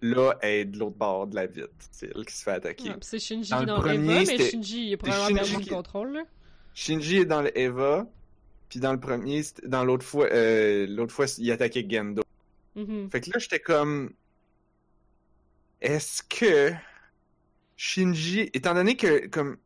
Là, 0.00 0.34
elle 0.42 0.50
est 0.50 0.64
de 0.64 0.78
l'autre 0.78 0.96
bord 0.96 1.26
de 1.26 1.34
la 1.36 1.46
vitre. 1.46 1.68
C'est 1.90 2.10
elle 2.14 2.24
qui 2.24 2.34
se 2.34 2.42
fait 2.44 2.52
attaquer. 2.52 2.90
Ouais, 2.90 2.96
c'est 3.00 3.18
Shinji 3.18 3.50
Dans 3.50 3.60
le 3.60 3.66
dans, 3.66 3.80
premier, 3.80 4.22
Eva, 4.22 4.32
mais 4.38 4.50
Shinji 4.50 4.88
il 4.88 4.94
a 4.94 4.96
probablement 4.96 5.26
Shinji 5.28 5.50
perdu 5.50 5.64
qui- 5.64 5.70
le 5.70 5.76
contrôle, 5.76 6.12
là. 6.12 6.22
Shinji 6.74 7.16
est 7.18 7.24
dans 7.24 7.42
le 7.42 7.58
Eva, 7.58 8.06
puis 8.68 8.78
dans 8.80 8.92
le 8.92 9.00
premier, 9.00 9.42
dans 9.64 9.84
l'autre 9.84 10.04
fois, 10.06 10.26
euh, 10.30 10.86
l'autre 10.88 11.12
fois, 11.12 11.26
il 11.38 11.50
attaquait 11.50 11.84
Gendo. 11.88 12.22
Mhm. 12.76 13.10
Fait 13.10 13.20
que 13.20 13.30
là, 13.30 13.38
j'étais 13.40 13.58
comme, 13.58 14.12
est-ce 15.80 16.22
que 16.22 16.72
Shinji, 17.76 18.50
étant 18.54 18.74
donné 18.74 18.96
que 18.96 19.26
comme 19.28 19.56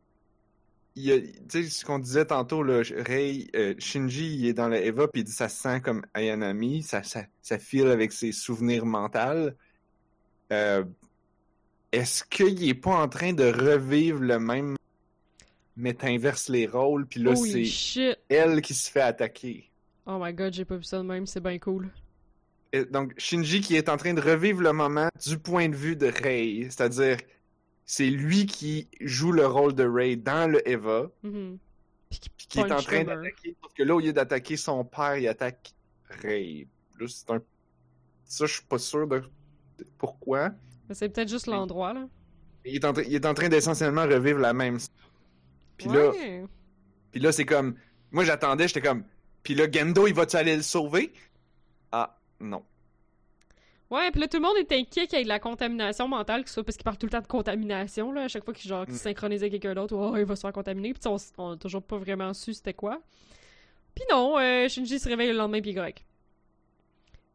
il 0.95 1.03
y 1.03 1.11
a, 1.11 1.19
tu 1.19 1.29
sais 1.49 1.63
ce 1.63 1.85
qu'on 1.85 1.99
disait 1.99 2.25
tantôt 2.25 2.63
là, 2.63 2.81
Rei, 3.07 3.47
euh, 3.55 3.73
Shinji 3.79 4.35
il 4.35 4.47
est 4.47 4.53
dans 4.53 4.67
le 4.67 4.77
Eva 4.77 5.07
puis 5.07 5.21
il 5.21 5.23
dit 5.25 5.31
ça 5.31 5.49
se 5.49 5.61
sent 5.61 5.81
comme 5.81 6.03
Ayanami, 6.13 6.83
ça 6.83 7.03
ça 7.03 7.25
ça 7.41 7.57
file 7.57 7.87
avec 7.87 8.11
ses 8.11 8.31
souvenirs 8.31 8.85
mentaux. 8.85 9.49
Euh, 10.51 10.83
est-ce 11.91 12.23
qu'il 12.23 12.67
est 12.67 12.73
pas 12.73 12.95
en 12.95 13.07
train 13.07 13.33
de 13.33 13.45
revivre 13.45 14.19
le 14.19 14.39
même 14.39 14.75
mais 15.75 15.95
t'inverses 15.95 16.49
les 16.49 16.67
rôles 16.67 17.07
puis 17.07 17.21
là 17.21 17.35
c'est 17.35 18.17
elle 18.29 18.61
qui 18.61 18.73
se 18.73 18.91
fait 18.91 19.01
attaquer? 19.01 19.69
Oh 20.05 20.19
my 20.19 20.33
god, 20.33 20.53
j'ai 20.53 20.65
pas 20.65 20.75
vu 20.75 20.83
ça 20.83 20.97
de 20.97 21.03
même, 21.03 21.25
c'est 21.25 21.39
bien 21.39 21.57
cool. 21.59 21.89
Et 22.73 22.85
donc, 22.85 23.13
Shinji 23.17 23.61
qui 23.61 23.75
est 23.75 23.87
en 23.87 23.97
train 23.97 24.13
de 24.13 24.21
revivre 24.21 24.61
le 24.61 24.73
moment 24.73 25.09
du 25.23 25.37
point 25.37 25.69
de 25.69 25.75
vue 25.75 25.95
de 25.95 26.07
Rei, 26.07 26.67
c'est-à-dire 26.69 27.17
c'est 27.85 28.09
lui 28.09 28.45
qui 28.45 28.87
joue 29.01 29.31
le 29.31 29.45
rôle 29.45 29.73
de 29.73 29.85
Rei 29.85 30.15
dans 30.15 30.49
le 30.51 30.67
Eva, 30.67 31.09
Mhm. 31.23 31.57
Puis 32.09 32.19
qui 32.19 32.29
puis 32.29 32.47
qui 32.47 32.59
est 32.59 32.71
en 32.71 32.75
train 32.77 32.97
Homer. 33.01 33.05
d'attaquer, 33.05 33.55
sauf 33.61 33.73
que 33.73 33.83
là, 33.83 33.95
au 33.95 33.99
lieu 33.99 34.13
d'attaquer 34.13 34.55
son 34.57 34.85
père, 34.85 35.17
il 35.17 35.27
attaque 35.27 35.71
Rei. 36.21 36.67
Là, 36.99 37.07
c'est 37.07 37.29
un... 37.31 37.41
Ça, 38.25 38.45
je 38.45 38.53
suis 38.53 38.63
pas 38.65 38.77
sûr 38.77 39.07
de 39.07 39.23
de 39.79 39.87
pourquoi. 39.97 40.51
Mais 40.87 40.93
C'est 40.93 41.09
peut-être 41.09 41.29
juste 41.29 41.47
l'endroit, 41.47 41.93
là. 41.93 42.07
Il 42.65 42.75
est 42.75 42.85
en, 42.85 42.93
train- 42.93 43.01
il 43.03 43.15
est 43.15 43.25
en 43.25 43.33
train 43.33 43.49
d'essentiellement 43.49 44.03
revivre 44.03 44.37
la 44.39 44.53
même... 44.53 44.77
Puis 45.77 45.89
là, 45.89 46.11
puis 47.11 47.19
là 47.19 47.31
c'est 47.31 47.45
comme... 47.45 47.75
Moi, 48.11 48.23
j'attendais, 48.23 48.67
j'étais 48.67 48.81
comme... 48.87 49.03
Puis 49.41 49.55
là, 49.55 49.65
Gendo, 49.69 50.05
il 50.07 50.13
va-tu 50.13 50.35
aller 50.37 50.55
le 50.55 50.61
sauver? 50.61 51.11
Ah, 51.91 52.17
non. 52.39 52.63
Ouais, 53.93 54.09
puis 54.11 54.19
là, 54.21 54.27
tout 54.27 54.37
le 54.37 54.43
monde 54.43 54.57
est 54.57 54.71
inquiet 54.71 55.05
qu'il 55.07 55.17
y 55.19 55.21
ait 55.21 55.23
de 55.23 55.29
la 55.29 55.39
contamination 55.39 56.07
mentale, 56.07 56.43
que 56.43 56.49
soit 56.49 56.63
parce 56.63 56.77
qu'il 56.77 56.83
parle 56.83 56.97
tout 56.97 57.05
le 57.05 57.11
temps 57.11 57.21
de 57.21 57.27
contamination, 57.27 58.11
là, 58.11 58.23
à 58.23 58.27
chaque 58.27 58.43
fois 58.43 58.53
qu'il 58.53 58.67
genre, 58.67 58.85
qu'il 58.85 58.95
Mm. 58.95 58.97
synchronise 58.97 59.41
avec 59.43 59.51
quelqu'un 59.51 59.75
d'autre, 59.75 59.95
oh, 59.95 60.15
il 60.17 60.25
va 60.25 60.35
se 60.35 60.41
faire 60.41 60.51
contaminer, 60.51 60.93
puis 60.93 61.01
on, 61.05 61.17
on 61.37 61.51
a 61.51 61.57
toujours 61.57 61.83
pas 61.83 61.97
vraiment 61.97 62.33
su 62.33 62.53
c'était 62.55 62.73
quoi. 62.73 63.01
Puis 63.93 64.03
non, 64.09 64.39
euh, 64.39 64.67
Shinji 64.67 64.97
se 64.99 65.07
réveille 65.07 65.27
le 65.29 65.37
lendemain, 65.37 65.61
puis 65.61 65.75
correct. 65.75 66.03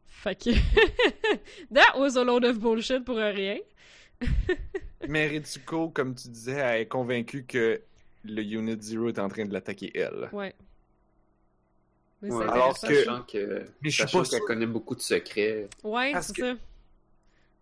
Fait 0.06 0.34
que... 0.34 0.50
That 1.72 1.96
was 1.96 2.16
a 2.18 2.24
load 2.24 2.44
of 2.44 2.58
bullshit 2.58 3.04
pour 3.04 3.16
rien. 3.18 3.58
Mais 5.08 5.28
Ritsuko, 5.28 5.90
comme 5.90 6.16
tu 6.16 6.28
disais, 6.28 6.52
elle 6.58 6.80
est 6.82 6.86
convaincue 6.86 7.44
que 7.46 7.80
le 8.24 8.42
Unit 8.42 8.76
Zero 8.80 9.08
est 9.08 9.20
en 9.20 9.28
train 9.28 9.44
de 9.44 9.52
l'attaquer 9.52 9.92
elle. 9.94 10.28
Ouais. 10.32 10.54
Mais 12.20 12.30
Ouais, 12.32 12.44
alors 12.48 12.78
que- 12.80 12.94
sachant 13.04 13.22
que, 13.22 13.64
Mais 13.80 13.90
je 13.90 14.06
suis 14.06 14.18
pas 14.18 14.24
qu'elle 14.24 14.40
connaît 14.40 14.66
beaucoup 14.66 14.94
de 14.96 15.00
secrets. 15.00 15.68
Ouais, 15.84 16.12
Parce 16.12 16.28
c'est 16.28 16.32
que- 16.34 16.52
ça. 16.54 16.58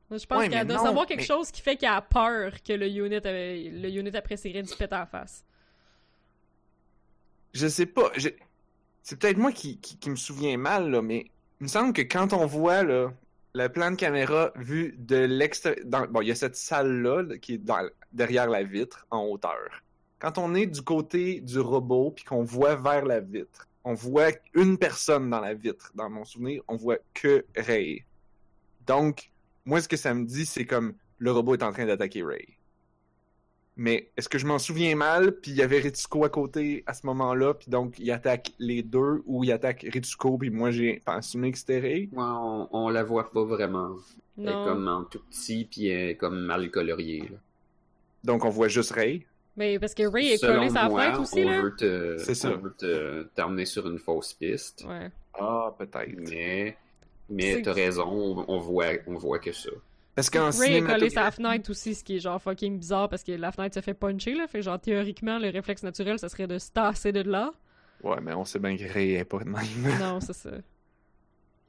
Moi, 0.09 0.19
je 0.19 0.27
pense 0.27 0.39
Ouais, 0.39 0.49
qu'elle 0.49 0.67
doit 0.67 0.77
non, 0.77 0.85
savoir 0.85 1.07
quelque 1.07 1.21
mais- 1.21 1.27
chose 1.27 1.51
qui 1.51 1.61
fait 1.61 1.77
qu'elle 1.77 1.91
a 1.91 2.01
peur 2.01 2.53
que 2.63 2.73
le 2.73 2.87
unit, 2.89 3.17
avait- 3.17 3.71
le 3.71 3.89
unit 3.91 4.17
apprécierait 4.17 4.63
du 4.63 4.75
pète 4.75 4.93
la 4.93 5.05
face. 5.05 5.45
Je 7.53 7.67
sais 7.69 7.87
pas. 7.87 8.11
je- 8.17 8.29
C'est 9.03 9.19
peut-être 9.21 9.37
moi 9.39 9.53
qui, 9.53 9.79
qui, 9.79 9.97
qui 9.99 10.11
me 10.11 10.17
souviens 10.17 10.57
mal, 10.57 10.91
là, 10.91 11.01
mais 11.01 11.27
il 11.61 11.65
me 11.65 11.69
semble 11.69 11.93
que 11.93 12.03
quand 12.03 12.33
on 12.33 12.45
voit 12.45 12.83
là, 12.83 13.13
le 13.55 13.69
plan 13.69 13.93
de 13.93 13.97
caméra 13.97 14.51
vu 14.57 14.97
de 14.99 15.17
l'extérieur. 15.17 16.09
Bon, 16.09 16.21
il 16.23 16.29
y 16.29 16.33
a 16.33 16.35
cette 16.35 16.57
salle-là 16.57 17.23
là, 17.23 17.39
qui 17.39 17.55
est 17.55 17.59
dans- 17.59 17.89
derrière 18.13 18.49
la 18.51 18.65
vitre, 18.65 19.07
en 19.13 19.23
hauteur. 19.25 19.83
Quand 20.19 20.39
on 20.39 20.55
est 20.57 20.67
du 20.67 20.83
côté 20.83 21.41
du 21.41 21.61
robot 21.61 22.11
puis 22.11 22.25
qu'on 22.25 22.43
voit 22.43 22.75
vers 22.75 23.05
la 23.05 23.21
vitre, 23.21 23.69
on 23.87 23.95
voit 23.95 24.33
une 24.55 24.79
personne 24.79 25.31
dans 25.31 25.41
la 25.41 25.55
vitre. 25.55 25.93
Dans 25.95 26.11
mon 26.11 26.25
souvenir, 26.25 26.61
on 26.67 26.75
voit 26.75 26.99
que 27.15 27.45
Ray. 27.57 28.05
Donc, 28.85 29.31
moi, 29.65 29.81
ce 29.81 29.87
que 29.87 29.97
ça 29.97 30.13
me 30.13 30.25
dit, 30.25 30.45
c'est 30.45 30.65
comme 30.65 30.95
le 31.19 31.31
robot 31.31 31.55
est 31.55 31.63
en 31.63 31.71
train 31.73 31.87
d'attaquer 31.87 32.25
Ray. 32.25 32.49
Mais 33.77 34.11
est-ce 34.17 34.29
que 34.29 34.39
je 34.39 34.47
m'en 34.47 34.59
souviens 34.59 34.97
mal, 34.97 35.39
puis 35.39 35.53
il 35.53 35.57
y 35.59 35.63
avait 35.63 35.79
Ritsuko 35.79 36.25
à 36.25 36.31
côté 36.31 36.83
à 36.87 36.95
ce 36.95 37.07
moment-là, 37.07 37.55
puis 37.55 37.71
donc 37.71 37.99
il 38.01 38.11
attaque 38.11 38.53
les 38.59 38.83
deux, 38.83 39.23
ou 39.25 39.45
il 39.45 39.53
attaque 39.53 39.87
Ritsuko, 39.89 40.37
puis 40.37 40.51
moi 40.51 40.73
j'ai 40.73 41.01
assumé 41.07 41.53
que 41.53 41.59
c'était 41.59 41.79
Ray. 41.79 42.09
Ouais, 42.11 42.25
on, 42.25 42.69
on 42.73 42.89
la 42.89 43.05
voit 43.05 43.31
pas 43.31 43.45
vraiment. 43.45 43.95
Elle 44.37 44.49
est 44.49 44.53
comme 44.53 44.89
en 44.89 45.05
tout 45.05 45.21
petit, 45.31 45.69
puis 45.71 45.87
elle 45.89 46.11
est 46.11 46.17
comme 46.17 46.41
mal 46.41 46.71
coloriée. 46.73 47.21
là. 47.21 47.39
Donc 48.25 48.45
on 48.45 48.51
voit 48.51 48.69
juste 48.69 48.91
Ray. 48.91 49.27
Mais 49.57 49.79
parce 49.79 49.95
que 49.95 50.07
Ray 50.07 50.33
est 50.33 50.39
collé 50.41 50.69
sa 50.69 50.89
fenêtre 50.89 51.21
aussi, 51.21 51.43
on 51.45 51.51
là. 51.51 51.63
veut 51.63 51.75
te, 51.77 52.19
C'est 52.19 52.35
ça. 52.35 52.51
on 52.51 52.59
veut 52.59 52.75
te 52.77 53.23
t'emmener 53.35 53.65
sur 53.65 53.87
une 53.89 53.99
fausse 53.99 54.35
piste. 54.35 54.85
Ouais. 54.87 55.11
Ah, 55.35 55.75
peut-être. 55.79 56.15
Mais, 56.29 56.77
mais 57.31 57.63
t'as 57.63 57.73
raison, 57.73 58.05
on, 58.07 58.45
on 58.49 58.59
voit, 58.59 58.93
on 59.07 59.15
voit 59.15 59.39
que 59.39 59.53
ça. 59.53 59.71
Parce 60.15 60.31
qu'en 60.31 60.51
Ray 60.51 60.77
est 60.77 60.83
collé 60.83 61.11
sa 61.11 61.31
fenêtre 61.31 61.71
aussi, 61.71 61.95
ce 61.95 62.03
qui 62.05 62.17
est 62.17 62.21
genre 62.21 62.41
fucking 62.41 62.79
bizarre 62.79 63.09
parce 63.09 63.23
que 63.23 63.33
la 63.33 63.53
fenêtre 63.53 63.75
se 63.75 63.81
fait 63.81 63.95
puncher, 63.95 64.35
là. 64.35 64.47
Fait 64.47 64.63
genre, 64.63 64.81
théoriquement, 64.81 65.39
le 65.39 65.51
réflexe 65.51 65.83
naturel, 65.83 66.19
ça 66.19 66.29
serait 66.29 66.47
de 66.47 66.59
se 66.59 66.71
tasser 66.71 67.13
de 67.13 67.21
là. 67.21 67.51
Ouais, 68.03 68.17
mais 68.23 68.35
on 68.35 68.45
sait 68.45 68.59
bien 68.59 68.77
que 68.77 68.85
Ray 68.93 69.15
est 69.15 69.25
pas 69.25 69.39
de 69.39 69.45
même. 69.49 69.99
Non, 70.01 70.21
c'est 70.21 70.33
ça. 70.35 70.51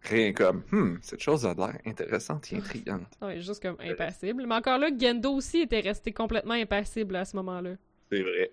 Est 0.09 0.33
comme, 0.33 0.63
hmm, 0.71 0.97
cette 1.01 1.19
chose 1.21 1.45
a 1.45 1.53
l'air 1.53 1.77
intéressante 1.85 2.51
et 2.53 2.57
intrigante. 2.57 3.07
Est 3.21 3.41
juste 3.41 3.61
comme 3.61 3.75
impassible. 3.79 4.45
Mais 4.47 4.55
encore 4.55 4.77
là, 4.77 4.89
Gendo 4.97 5.33
aussi 5.33 5.59
était 5.59 5.81
resté 5.81 6.13
complètement 6.13 6.53
impassible 6.53 7.15
à 7.15 7.25
ce 7.25 7.35
moment-là. 7.35 7.75
C'est 8.11 8.21
vrai. 8.21 8.51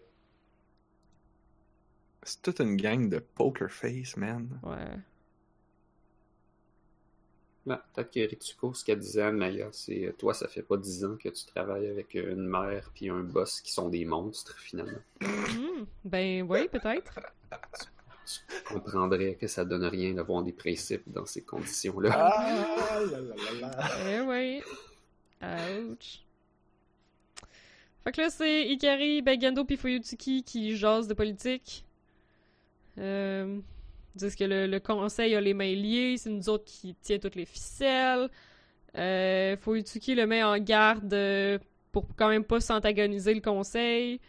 C'est 2.24 2.42
toute 2.42 2.58
une 2.60 2.76
gang 2.76 3.08
de 3.08 3.18
poker 3.18 3.70
face, 3.70 4.16
man. 4.16 4.48
Ouais. 4.62 4.98
Ben, 7.66 7.80
Peut-être 7.94 8.10
que 8.10 8.28
Ritsuko, 8.28 8.74
ce 8.74 8.84
qu'elle 8.84 8.98
disait 8.98 9.22
à 9.22 9.32
Maya, 9.32 9.68
c'est 9.72 10.06
euh, 10.06 10.12
toi, 10.12 10.34
ça 10.34 10.48
fait 10.48 10.62
pas 10.62 10.76
dix 10.76 11.04
ans 11.04 11.16
que 11.16 11.28
tu 11.28 11.44
travailles 11.46 11.86
avec 11.86 12.14
euh, 12.16 12.32
une 12.32 12.46
mère 12.46 12.90
puis 12.94 13.08
un 13.08 13.22
boss 13.22 13.60
qui 13.60 13.72
sont 13.72 13.88
des 13.88 14.04
monstres, 14.04 14.58
finalement. 14.58 14.98
Hmm, 15.20 15.84
Ben 16.04 16.42
oui, 16.48 16.68
peut-être. 16.68 17.20
Tu 18.26 18.74
comprendrais 18.74 19.34
que 19.34 19.46
ça 19.46 19.64
donne 19.64 19.84
rien 19.84 20.14
d'avoir 20.14 20.42
des 20.42 20.52
principes 20.52 21.04
dans 21.06 21.26
ces 21.26 21.42
conditions-là. 21.42 22.10
Ah, 22.12 23.00
là, 23.00 23.20
là, 23.20 23.34
là, 23.60 23.60
là. 23.60 23.88
Eh 24.08 24.20
oui. 24.20 24.62
Ouch. 25.42 26.24
Fait 28.04 28.12
que 28.12 28.20
là, 28.20 28.30
c'est 28.30 28.68
Ikari, 28.68 29.22
Gendo 29.40 29.64
pis 29.64 29.76
Fuyutsuki 29.76 30.42
qui 30.42 30.76
jasent 30.76 31.08
de 31.08 31.14
politique. 31.14 31.84
Euh, 32.98 33.60
ils 34.14 34.18
disent 34.18 34.36
que 34.36 34.44
le, 34.44 34.66
le 34.66 34.80
conseil 34.80 35.34
a 35.34 35.40
les 35.40 35.54
mains 35.54 35.74
liées, 35.74 36.16
c'est 36.18 36.30
nous 36.30 36.48
autres 36.48 36.64
qui 36.64 36.94
tient 36.94 37.18
toutes 37.18 37.34
les 37.34 37.46
ficelles. 37.46 38.28
Euh, 38.96 39.56
Fuyutsuki 39.56 40.14
le 40.14 40.26
met 40.26 40.42
en 40.42 40.58
garde 40.58 41.12
euh, 41.12 41.58
pour 41.92 42.06
quand 42.16 42.28
même 42.28 42.44
pas 42.44 42.60
s'antagoniser 42.60 43.34
le 43.34 43.40
conseil. 43.40 44.20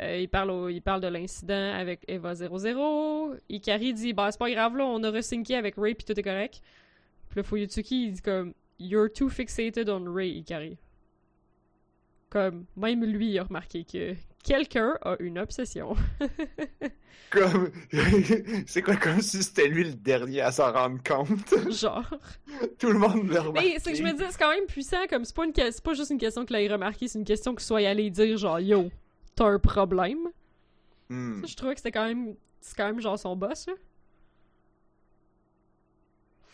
Euh, 0.00 0.18
il, 0.18 0.28
parle 0.28 0.50
au- 0.50 0.68
il 0.68 0.80
parle 0.82 1.00
de 1.00 1.06
l'incident 1.08 1.72
avec 1.74 2.00
Eva 2.08 2.34
00. 2.34 3.36
Ikari 3.48 3.94
dit 3.94 4.12
Bah, 4.12 4.30
c'est 4.32 4.38
pas 4.38 4.50
grave, 4.50 4.76
là, 4.76 4.84
on 4.86 5.02
a 5.04 5.10
resynqué 5.10 5.54
avec 5.54 5.74
Ray 5.76 5.94
pis 5.94 6.04
tout 6.04 6.18
est 6.18 6.22
correct. 6.22 6.60
Puis 7.30 7.38
là, 7.38 7.42
Fuyutsuki, 7.44 8.06
il 8.06 8.12
dit 8.12 8.22
comme 8.22 8.54
You're 8.80 9.08
too 9.12 9.28
fixated 9.28 9.88
on 9.88 10.12
Ray, 10.12 10.38
Ikari. 10.38 10.76
Comme, 12.28 12.64
même 12.76 13.04
lui, 13.04 13.30
il 13.30 13.38
a 13.38 13.44
remarqué 13.44 13.84
que 13.84 14.14
quelqu'un 14.42 14.98
a 15.02 15.14
une 15.20 15.38
obsession. 15.38 15.94
Comme, 17.30 17.70
c'est 18.66 18.82
quoi, 18.82 18.94
comme 18.96 19.20
si 19.20 19.42
c'était 19.42 19.66
lui 19.66 19.84
le 19.84 19.94
dernier 19.94 20.40
à 20.40 20.52
s'en 20.52 20.72
rendre 20.72 21.00
compte? 21.02 21.54
Genre. 21.72 22.08
Tout 22.78 22.90
le 22.90 22.98
monde 22.98 23.28
l'a 23.28 23.40
remarqué. 23.42 23.70
Mais 23.74 23.78
c'est 23.80 23.90
que 23.92 23.98
je 23.98 24.02
me 24.04 24.12
dis, 24.12 24.22
c'est 24.30 24.38
quand 24.38 24.50
même 24.50 24.66
puissant, 24.66 25.04
comme 25.08 25.24
c'est 25.24 25.34
pas, 25.34 25.44
une, 25.44 25.52
c'est 25.54 25.82
pas 25.82 25.94
juste 25.94 26.10
une 26.10 26.18
question 26.18 26.44
qu'il 26.44 26.54
ait 26.56 26.68
remarqué, 26.68 27.08
c'est 27.08 27.18
une 27.18 27.24
question 27.24 27.52
qu'il 27.54 27.64
soit 27.64 27.86
allé 27.88 28.08
dire 28.10 28.36
genre 28.36 28.60
Yo, 28.60 28.88
t'as 29.34 29.46
un 29.46 29.58
problème. 29.58 30.28
Hmm. 31.08 31.40
Ça, 31.42 31.46
je 31.46 31.56
trouvais 31.56 31.74
que 31.74 31.80
c'était 31.80 31.92
quand 31.92 32.06
même. 32.06 32.34
C'est 32.60 32.76
quand 32.76 32.86
même 32.86 33.00
genre 33.00 33.18
son 33.18 33.36
boss, 33.36 33.66
là. 33.66 33.74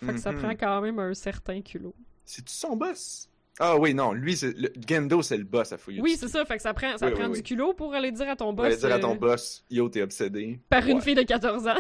Fait 0.04 0.12
que 0.14 0.18
ça 0.18 0.32
Mhm. 0.32 0.38
prend 0.40 0.50
quand 0.50 0.80
même 0.80 0.98
un 0.98 1.12
certain 1.14 1.60
culot. 1.60 1.94
C'est-tu 2.24 2.52
son 2.54 2.74
boss? 2.76 3.28
Ah 3.58 3.76
oui, 3.76 3.92
non, 3.92 4.12
lui, 4.14 4.34
c'est 4.36 4.56
le... 4.56 4.72
Gendo, 4.88 5.20
c'est 5.20 5.36
le 5.36 5.44
boss 5.44 5.72
à 5.72 5.76
Fuyutsuki. 5.78 6.02
Oui, 6.02 6.16
c'est 6.18 6.28
ça, 6.28 6.44
fait 6.46 6.56
que 6.56 6.62
ça 6.62 6.72
prend, 6.72 6.96
ça 6.96 7.06
Oui, 7.06 7.12
prend 7.12 7.24
oui, 7.26 7.32
du 7.32 7.36
oui. 7.38 7.42
culot 7.42 7.74
pour 7.74 7.92
aller 7.92 8.10
dire 8.10 8.28
à 8.30 8.34
ton 8.36 8.48
On 8.48 8.52
boss. 8.54 8.68
va 8.70 8.76
dire 8.76 8.92
à 8.96 8.98
ton 8.98 9.14
euh, 9.14 9.18
boss, 9.18 9.62
yo, 9.70 9.88
t'es 9.90 10.00
obsédé. 10.00 10.58
Par 10.70 10.86
une 10.86 11.02
fille 11.02 11.14
de 11.14 11.22
14 11.22 11.66
ans. 11.68 11.74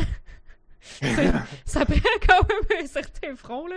ça 1.64 1.86
prend 1.86 1.96
quand 2.28 2.48
même 2.48 2.82
un 2.82 2.86
certain 2.86 3.34
front, 3.36 3.66
là. 3.66 3.76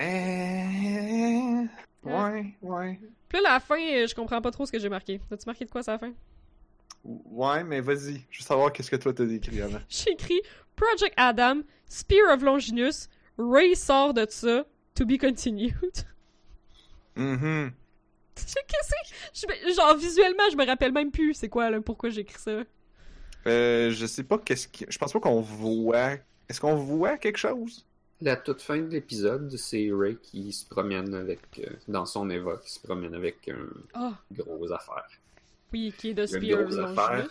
Euh... 0.00 1.64
Ouais, 2.04 2.54
ouais. 2.62 3.00
Puis 3.36 3.42
là, 3.44 3.52
la 3.54 3.60
fin, 3.60 3.78
euh, 3.78 4.06
je 4.06 4.14
comprends 4.14 4.40
pas 4.40 4.50
trop 4.50 4.64
ce 4.64 4.72
que 4.72 4.78
j'ai 4.78 4.88
marqué. 4.88 5.20
As-tu 5.30 5.44
marqué 5.46 5.66
de 5.66 5.70
quoi, 5.70 5.82
ça, 5.82 5.92
la 5.92 5.98
fin? 5.98 6.12
Ouais, 7.04 7.62
mais 7.64 7.80
vas-y. 7.82 8.22
Je 8.30 8.38
veux 8.40 8.44
savoir 8.46 8.72
qu'est-ce 8.72 8.90
que 8.90 8.96
toi 8.96 9.12
t'as 9.12 9.26
décrit 9.26 9.60
avant. 9.60 9.78
J'ai 9.90 10.12
écrit 10.12 10.40
Project 10.74 11.12
Adam, 11.18 11.60
Spear 11.86 12.32
of 12.32 12.42
Longinus, 12.42 13.08
Ray 13.36 13.76
sort 13.76 14.14
de 14.14 14.26
ça, 14.30 14.64
to 14.94 15.04
be 15.04 15.18
continued. 15.18 15.74
Mhm. 17.16 17.72
Qu'est-ce 18.34 19.46
que 19.46 19.52
me- 19.68 19.74
Genre, 19.74 19.96
visuellement, 19.96 20.42
je 20.52 20.56
me 20.56 20.66
rappelle 20.66 20.92
même 20.92 21.10
plus 21.10 21.32
c'est 21.32 21.48
quoi, 21.48 21.70
là, 21.70 21.80
pourquoi 21.80 22.10
j'ai 22.10 22.20
écrit 22.20 22.38
ça. 22.38 22.62
Euh, 23.46 23.90
je 23.90 24.04
sais 24.06 24.22
pas 24.24 24.36
qu'est-ce 24.36 24.68
qui... 24.68 24.84
Je 24.86 24.98
pense 24.98 25.14
pas 25.14 25.20
qu'on 25.20 25.40
voit... 25.40 26.16
Est-ce 26.48 26.60
qu'on 26.60 26.74
voit 26.74 27.16
quelque 27.16 27.38
chose? 27.38 27.86
La 28.22 28.36
toute 28.36 28.62
fin 28.62 28.78
de 28.78 28.88
l'épisode, 28.88 29.54
c'est 29.56 29.90
Ray 29.92 30.16
qui 30.16 30.52
se 30.52 30.64
promène 30.66 31.14
avec, 31.14 31.40
euh, 31.58 31.66
dans 31.86 32.06
son 32.06 32.30
Eva, 32.30 32.56
qui 32.64 32.70
se 32.72 32.80
promène 32.80 33.14
avec 33.14 33.48
un 33.48 33.68
Ah, 33.94 34.14
gros 34.32 34.72
affaire. 34.72 35.06
oui, 35.72 35.92
qui 35.98 36.10
est 36.10 36.14
de 36.14 36.22
Le 36.22 36.26
Spear 36.26 37.26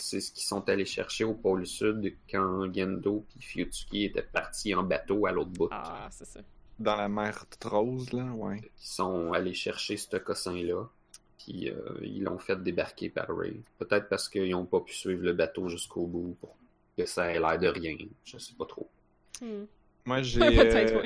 c'est 0.00 0.20
ce 0.20 0.30
qu'ils 0.30 0.44
sont 0.44 0.68
allés 0.68 0.84
chercher 0.84 1.24
au 1.24 1.34
pôle 1.34 1.66
sud 1.66 2.14
quand 2.30 2.72
Gendo 2.72 3.24
et 3.36 3.42
Fuyutsuki 3.42 4.04
étaient 4.04 4.22
partis 4.22 4.74
en 4.74 4.84
bateau 4.84 5.26
à 5.26 5.32
l'autre 5.32 5.50
bout. 5.50 5.68
Ah, 5.72 6.08
c'est 6.12 6.24
ça. 6.26 6.40
Dans 6.78 6.94
la 6.94 7.08
mer 7.08 7.44
toute 7.50 7.64
rose, 7.64 8.12
là, 8.12 8.24
ouais. 8.32 8.60
Ils 8.60 8.86
sont 8.86 9.32
allés 9.32 9.54
chercher 9.54 9.96
ce 9.96 10.16
cossin-là, 10.16 10.88
puis 11.38 11.68
euh, 11.68 11.98
ils 12.02 12.22
l'ont 12.22 12.38
fait 12.38 12.62
débarquer 12.62 13.08
par 13.08 13.26
Ray. 13.28 13.60
Peut-être 13.78 14.08
parce 14.08 14.28
qu'ils 14.28 14.50
n'ont 14.50 14.66
pas 14.66 14.80
pu 14.80 14.94
suivre 14.94 15.24
le 15.24 15.32
bateau 15.32 15.68
jusqu'au 15.68 16.06
bout 16.06 16.36
pour 16.40 16.56
que 16.96 17.04
ça 17.04 17.32
ait 17.32 17.40
l'air 17.40 17.58
de 17.58 17.66
rien. 17.66 17.96
Je 18.24 18.38
sais 18.38 18.54
pas 18.54 18.66
trop. 18.66 18.88
Hmm. 19.42 19.64
Moi, 20.08 20.22
j'ai... 20.22 20.40
Euh. 20.40 21.02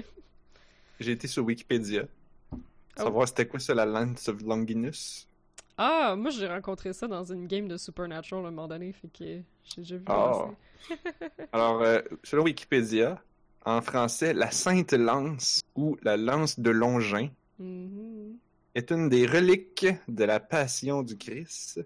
J'ai 1.01 1.13
été 1.13 1.27
sur 1.27 1.45
Wikipédia. 1.45 2.05
Oh. 2.53 2.57
Savoir 2.97 3.27
c'était 3.27 3.47
quoi 3.47 3.59
ça, 3.59 3.75
la 3.75 3.85
Lance 3.85 4.29
of 4.29 4.41
Longinus? 4.43 5.29
Ah, 5.77 6.15
moi, 6.17 6.31
j'ai 6.31 6.47
rencontré 6.47 6.93
ça 6.93 7.09
dans 7.09 7.25
une 7.25 7.49
game 7.49 7.67
de 7.67 7.77
Supernatural 7.77 8.45
à 8.45 8.49
un 8.49 8.51
moment 8.53 8.69
donné, 8.69 8.93
fait 8.93 9.09
que 9.09 9.25
j'ai 9.25 9.45
déjà 9.79 9.97
vu 9.97 10.05
passer. 10.05 10.45
Alors, 11.53 11.83
euh, 11.83 12.01
selon 12.23 12.45
Wikipédia, 12.45 13.21
en 13.65 13.81
français, 13.81 14.35
la 14.35 14.53
Sainte 14.53 14.93
Lance 14.93 15.63
ou 15.75 15.97
la 16.03 16.17
Lance 16.17 16.61
de 16.61 16.71
Longin 16.71 17.29
Mhm. 17.59 18.37
est 18.77 18.91
une 18.93 19.09
des 19.09 19.27
reliques 19.27 19.87
de 20.07 20.25
la 20.25 20.39
Passion 20.39 21.03
du 21.03 21.17
Christ. 21.17 21.85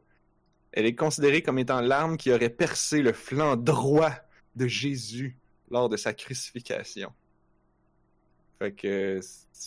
Elle 0.73 0.85
est 0.85 0.95
considérée 0.95 1.43
comme 1.43 1.59
étant 1.59 1.81
l'arme 1.81 2.19
qui 2.19 2.31
aurait 2.31 2.51
percé 2.51 3.01
le 3.01 3.15
flanc 3.15 3.57
droit 3.57 4.13
de 4.55 4.67
Jésus 4.67 5.37
lors 5.71 5.89
de 5.89 5.97
sa 5.97 6.13
crucifixion. 6.13 7.13
Fait 8.59 8.73
que 8.73 9.21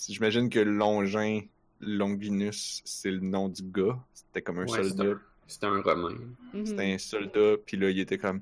j'imagine 0.07 0.49
que 0.49 0.59
Longin, 0.59 1.41
Longinus, 1.79 2.81
c'est 2.85 3.11
le 3.11 3.19
nom 3.19 3.49
du 3.49 3.61
gars. 3.63 3.97
C'était 4.13 4.41
comme 4.41 4.59
un 4.59 4.65
Ouais, 4.67 4.83
soldat. 4.83 5.03
un, 5.11 5.21
c'est 5.47 5.63
un 5.63 5.81
Romain. 5.81 6.17
Mhm. 6.53 6.65
C'était 6.65 6.93
un 6.93 6.97
soldat, 6.97 7.55
puis 7.65 7.77
là, 7.77 7.89
il 7.89 7.99
était 7.99 8.17
comme 8.17 8.41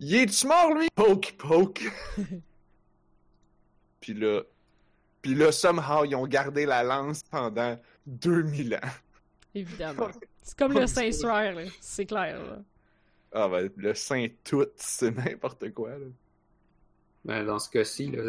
Il 0.00 0.14
est-tu 0.14 0.46
mort, 0.46 0.74
lui 0.74 0.88
Poke, 0.94 1.34
poke. 1.38 1.82
puis 4.00 4.14
là, 4.14 4.42
puis 5.22 5.34
là, 5.34 5.52
somehow, 5.52 6.04
ils 6.04 6.14
ont 6.16 6.26
gardé 6.26 6.66
la 6.66 6.82
lance 6.82 7.22
pendant 7.30 7.78
2000 8.06 8.74
ans. 8.74 8.88
Évidemment. 9.54 10.08
C'est 10.42 10.58
comme 10.58 10.74
le 10.78 10.86
Saint-Suaire. 10.86 11.56
C'est 11.80 12.04
clair, 12.04 12.38
là. 12.44 12.58
Ah, 13.32 13.48
ben, 13.48 13.70
le 13.76 13.94
saint 13.94 14.26
tout, 14.44 14.66
c'est 14.76 15.10
n'importe 15.10 15.72
quoi, 15.72 15.90
là. 15.98 16.06
Ben, 17.24 17.44
dans 17.44 17.58
ce 17.58 17.70
cas-ci, 17.70 18.10
là, 18.10 18.22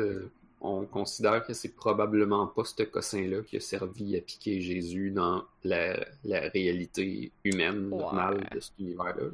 on 0.62 0.86
considère 0.86 1.46
que 1.46 1.54
c'est 1.54 1.76
probablement 1.76 2.48
pas 2.48 2.64
ce 2.64 2.84
cossin-là 2.84 3.42
qui 3.44 3.58
a 3.58 3.60
servi 3.60 4.18
à 4.18 4.22
piquer 4.22 4.62
Jésus 4.62 5.12
dans 5.12 5.44
la, 5.64 5.96
la 6.24 6.40
réalité 6.50 7.32
humaine 7.44 7.90
Ouais. 7.92 8.00
normale 8.00 8.48
de 8.52 8.60
cet 8.60 8.74
univers-là. 8.80 9.26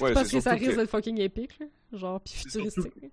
Ouais, 0.00 0.12
Parce 0.12 0.28
c'est 0.28 0.36
que 0.38 0.42
ça 0.42 0.52
risque 0.52 0.76
d'être 0.76 0.90
fucking 0.90 1.18
épique, 1.20 1.58
là. 1.60 1.66
Genre, 1.92 2.20
surtout- 2.24 2.48
futuristique. 2.70 3.10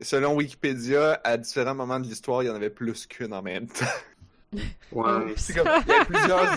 Selon 0.00 0.34
Wikipédia, 0.34 1.20
à 1.22 1.36
différents 1.36 1.74
moments 1.76 2.00
de 2.00 2.06
l'histoire, 2.06 2.42
il 2.42 2.46
y 2.46 2.50
en 2.50 2.54
avait 2.56 2.70
plus 2.70 3.06
qu'une 3.06 3.32
en 3.32 3.42
même 3.42 3.68
temps. 3.68 4.58
Ouais. 4.90 5.32
C'est 5.36 5.54
comme, 5.54 5.68
il 5.86 5.88
y 5.88 5.92
avait 5.92 6.04
plusieurs, 6.06 6.54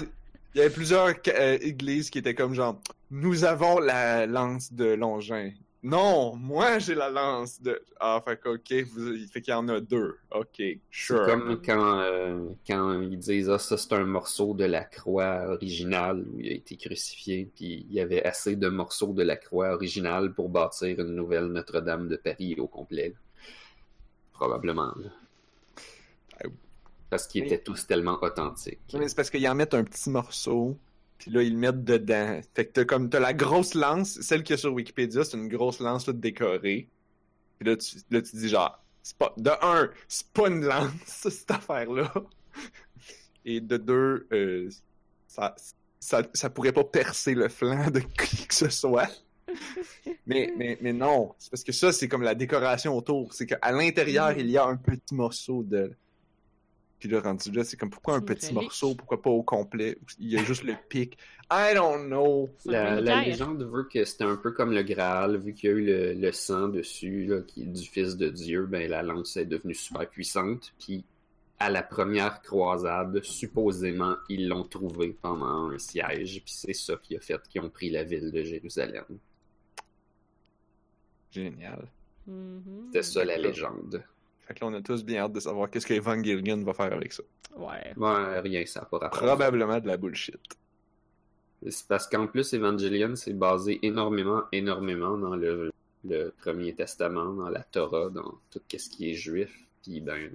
il 0.54 0.58
y 0.58 0.62
avait 0.62 0.70
plusieurs 0.74 1.14
euh, 1.28 1.58
églises 1.62 2.10
qui 2.10 2.18
étaient 2.18 2.34
comme 2.34 2.54
genre, 2.56 2.82
nous 3.12 3.44
avons 3.44 3.80
la 3.80 4.26
lance 4.26 4.74
de 4.74 4.86
Longin. 4.86 5.52
Non, 5.86 6.36
moi 6.36 6.80
j'ai 6.80 6.96
la 6.96 7.12
lance 7.12 7.62
de. 7.62 7.80
Ah, 8.00 8.20
fait 8.26 8.42
que, 8.42 8.50
ok, 8.50 8.74
vous... 8.90 9.16
fait 9.32 9.40
qu'il 9.40 9.52
y 9.52 9.56
en 9.56 9.68
a 9.70 9.80
deux. 9.80 10.18
Ok, 10.32 10.56
C'est 10.58 10.80
sure. 10.90 11.28
comme 11.28 11.62
quand, 11.64 12.00
euh, 12.00 12.50
quand 12.66 13.00
ils 13.02 13.20
disent 13.20 13.52
Ah, 13.52 13.60
ça 13.60 13.78
c'est 13.78 13.94
un 13.94 14.04
morceau 14.06 14.56
de 14.56 14.66
la 14.66 14.84
croix 14.84 15.46
originale 15.48 16.26
où 16.28 16.40
il 16.40 16.50
a 16.50 16.56
été 16.56 16.76
crucifié, 16.76 17.52
puis 17.56 17.86
il 17.88 17.94
y 17.94 18.00
avait 18.00 18.24
assez 18.26 18.56
de 18.56 18.68
morceaux 18.68 19.14
de 19.14 19.22
la 19.22 19.36
croix 19.36 19.70
originale 19.76 20.34
pour 20.34 20.50
bâtir 20.50 21.00
une 21.00 21.14
nouvelle 21.14 21.46
Notre-Dame 21.46 22.08
de 22.08 22.16
Paris 22.16 22.56
au 22.58 22.66
complet. 22.66 23.14
Probablement. 24.34 24.92
là. 24.98 25.10
Ah. 26.44 26.48
Parce 27.12 27.28
qu'ils 27.28 27.44
étaient 27.44 27.62
tous 27.62 27.86
tellement 27.86 28.18
authentiques. 28.24 28.80
Mais 28.96 29.08
c'est 29.08 29.16
parce 29.16 29.30
qu'ils 29.30 29.48
en 29.48 29.54
mettent 29.54 29.76
un 29.76 29.84
petit 29.84 30.10
morceau, 30.10 30.76
puis 31.26 31.34
là, 31.34 31.42
ils 31.42 31.54
le 31.54 31.58
mettent 31.58 31.84
dedans. 31.84 32.40
Fait 32.54 32.68
que 32.68 32.72
t'as 32.72 32.86
comme, 32.86 33.10
t'as 33.10 33.20
la 33.20 33.34
grosse 33.34 33.74
lance, 33.74 34.22
celle 34.22 34.44
qu'il 34.44 34.54
y 34.54 34.54
a 34.54 34.58
sur 34.58 34.72
Wikipédia, 34.72 35.24
c'est 35.24 35.36
une 35.36 35.48
grosse 35.48 35.80
lance 35.80 36.06
toute 36.06 36.20
décorée. 36.20 36.88
Puis 37.58 37.68
là, 37.68 37.76
tu, 37.76 37.98
là, 38.12 38.22
tu 38.22 38.36
dis 38.36 38.48
genre, 38.48 38.80
c'est 39.02 39.18
pas, 39.18 39.34
de 39.36 39.50
un, 39.64 39.90
c'est 40.08 40.28
pas 40.28 40.50
une 40.50 40.64
lance, 40.64 40.92
cette 41.08 41.50
affaire-là. 41.50 42.14
Et 43.44 43.60
de 43.60 43.78
deux, 43.78 44.28
euh, 44.34 44.70
ça, 45.28 45.56
ça, 46.00 46.22
ça 46.32 46.52
pourrait 46.52 46.74
pas 46.74 46.84
percer 46.84 47.34
le 47.34 47.50
flanc 47.50 47.90
de 47.90 48.00
qui 48.24 48.46
que 48.46 48.54
ce 48.54 48.70
soit. 48.70 49.10
Mais, 50.28 50.54
mais, 50.56 50.78
mais 50.80 50.94
non, 50.94 51.34
c'est 51.40 51.50
parce 51.50 51.64
que 51.64 51.72
ça, 51.72 51.92
c'est 51.92 52.08
comme 52.08 52.22
la 52.22 52.36
décoration 52.36 52.96
autour. 52.96 53.34
C'est 53.34 53.48
qu'à 53.48 53.72
l'intérieur, 53.72 54.38
il 54.38 54.52
y 54.52 54.60
a 54.60 54.66
un 54.66 54.78
petit 54.78 55.16
morceau 55.16 55.64
de. 55.64 55.92
Puis 57.00 57.10
là, 57.10 57.20
rendu 57.20 57.52
là, 57.52 57.64
c'est 57.64 57.78
comme 57.78 57.90
pourquoi 57.90 58.16
un 58.16 58.22
petit 58.22 58.48
relique. 58.48 58.64
morceau, 58.64 58.96
pourquoi 58.96 59.22
pas 59.22 59.30
au 59.30 59.44
complet? 59.44 59.98
Il 60.20 60.30
y 60.30 60.38
a 60.38 60.44
juste 60.44 60.64
le 60.64 60.76
pic. 60.90 61.18
I 61.52 61.74
don't 61.76 62.08
know. 62.08 62.50
La, 62.66 63.00
la 63.02 63.22
légende 63.22 63.64
veut 63.64 63.84
que 63.84 64.04
c'était 64.06 64.24
un 64.24 64.38
peu 64.38 64.52
comme 64.52 64.72
le 64.72 64.82
Graal, 64.82 65.38
vu 65.38 65.54
qu'il 65.54 65.70
y 65.70 65.74
a 65.74 65.76
eu 65.76 65.86
le, 65.86 66.14
le 66.14 66.32
sang 66.32 66.70
dessus, 66.70 67.26
là, 67.26 67.42
qui 67.42 67.64
est 67.64 67.68
du 67.68 67.84
Fils 67.84 68.16
de 68.18 68.30
Dieu, 68.30 68.66
ben 68.66 68.90
la 68.90 69.04
lance 69.04 69.38
est 69.38 69.46
devenue 69.46 69.76
super 69.76 70.10
puissante. 70.10 70.74
Puis 70.80 71.04
à 71.60 71.70
la 71.70 71.84
première 71.84 72.42
croisade, 72.42 73.22
supposément, 73.24 74.16
ils 74.28 74.48
l'ont 74.48 74.64
trouvé 74.66 75.16
pendant 75.22 75.70
un 75.70 75.78
siège, 75.78 76.42
puis 76.44 76.54
c'est 76.54 76.74
ça 76.74 76.96
qui 77.02 77.16
a 77.16 77.20
fait 77.20 77.42
qu'ils 77.48 77.62
ont 77.62 77.70
pris 77.70 77.90
la 77.90 78.04
ville 78.04 78.32
de 78.32 78.44
Jérusalem. 78.44 79.06
Génial. 81.32 81.88
Mhm. 82.28 82.86
C'était 82.88 83.04
ça 83.04 83.24
la 83.26 83.38
légende. 83.38 84.04
Fait 84.46 84.54
que 84.54 84.64
là, 84.64 84.72
on 84.72 84.74
a 84.76 84.82
tous 84.82 85.04
bien 85.04 85.22
hâte 85.24 85.34
de 85.34 85.40
savoir 85.40 85.70
qu'est-ce 85.70 85.88
que 85.88 85.94
Evangelion 85.94 86.64
va 86.64 86.74
faire 86.74 86.94
avec 86.94 87.14
ça. 87.14 87.24
Ouais. 87.56 87.94
Ouais, 87.98 88.40
rien, 88.40 88.66
ça 88.66 88.82
n'a 88.82 88.86
pas 88.86 89.00
rapport. 89.00 89.20
Probablement 89.20 89.80
de 89.80 89.88
la 89.88 89.98
bullshit. 89.98 90.40
C'est 91.68 91.88
parce 91.88 92.08
qu'en 92.08 92.28
plus, 92.28 92.54
Evangelion, 92.54 93.16
c'est 93.16 93.34
basé 93.34 93.80
énormément, 93.82 94.44
énormément 94.52 95.18
dans 95.18 95.36
le, 95.36 95.72
le 96.04 96.34
Premier 96.38 96.76
Testament, 96.76 97.34
dans 97.34 97.50
la 97.50 97.64
Torah, 97.64 98.10
dans 98.10 98.40
tout 98.52 98.62
ce 98.70 98.90
qui 98.90 99.10
est 99.10 99.16
juif. 99.16 99.52
Puis 99.82 100.02
ben. 100.02 100.30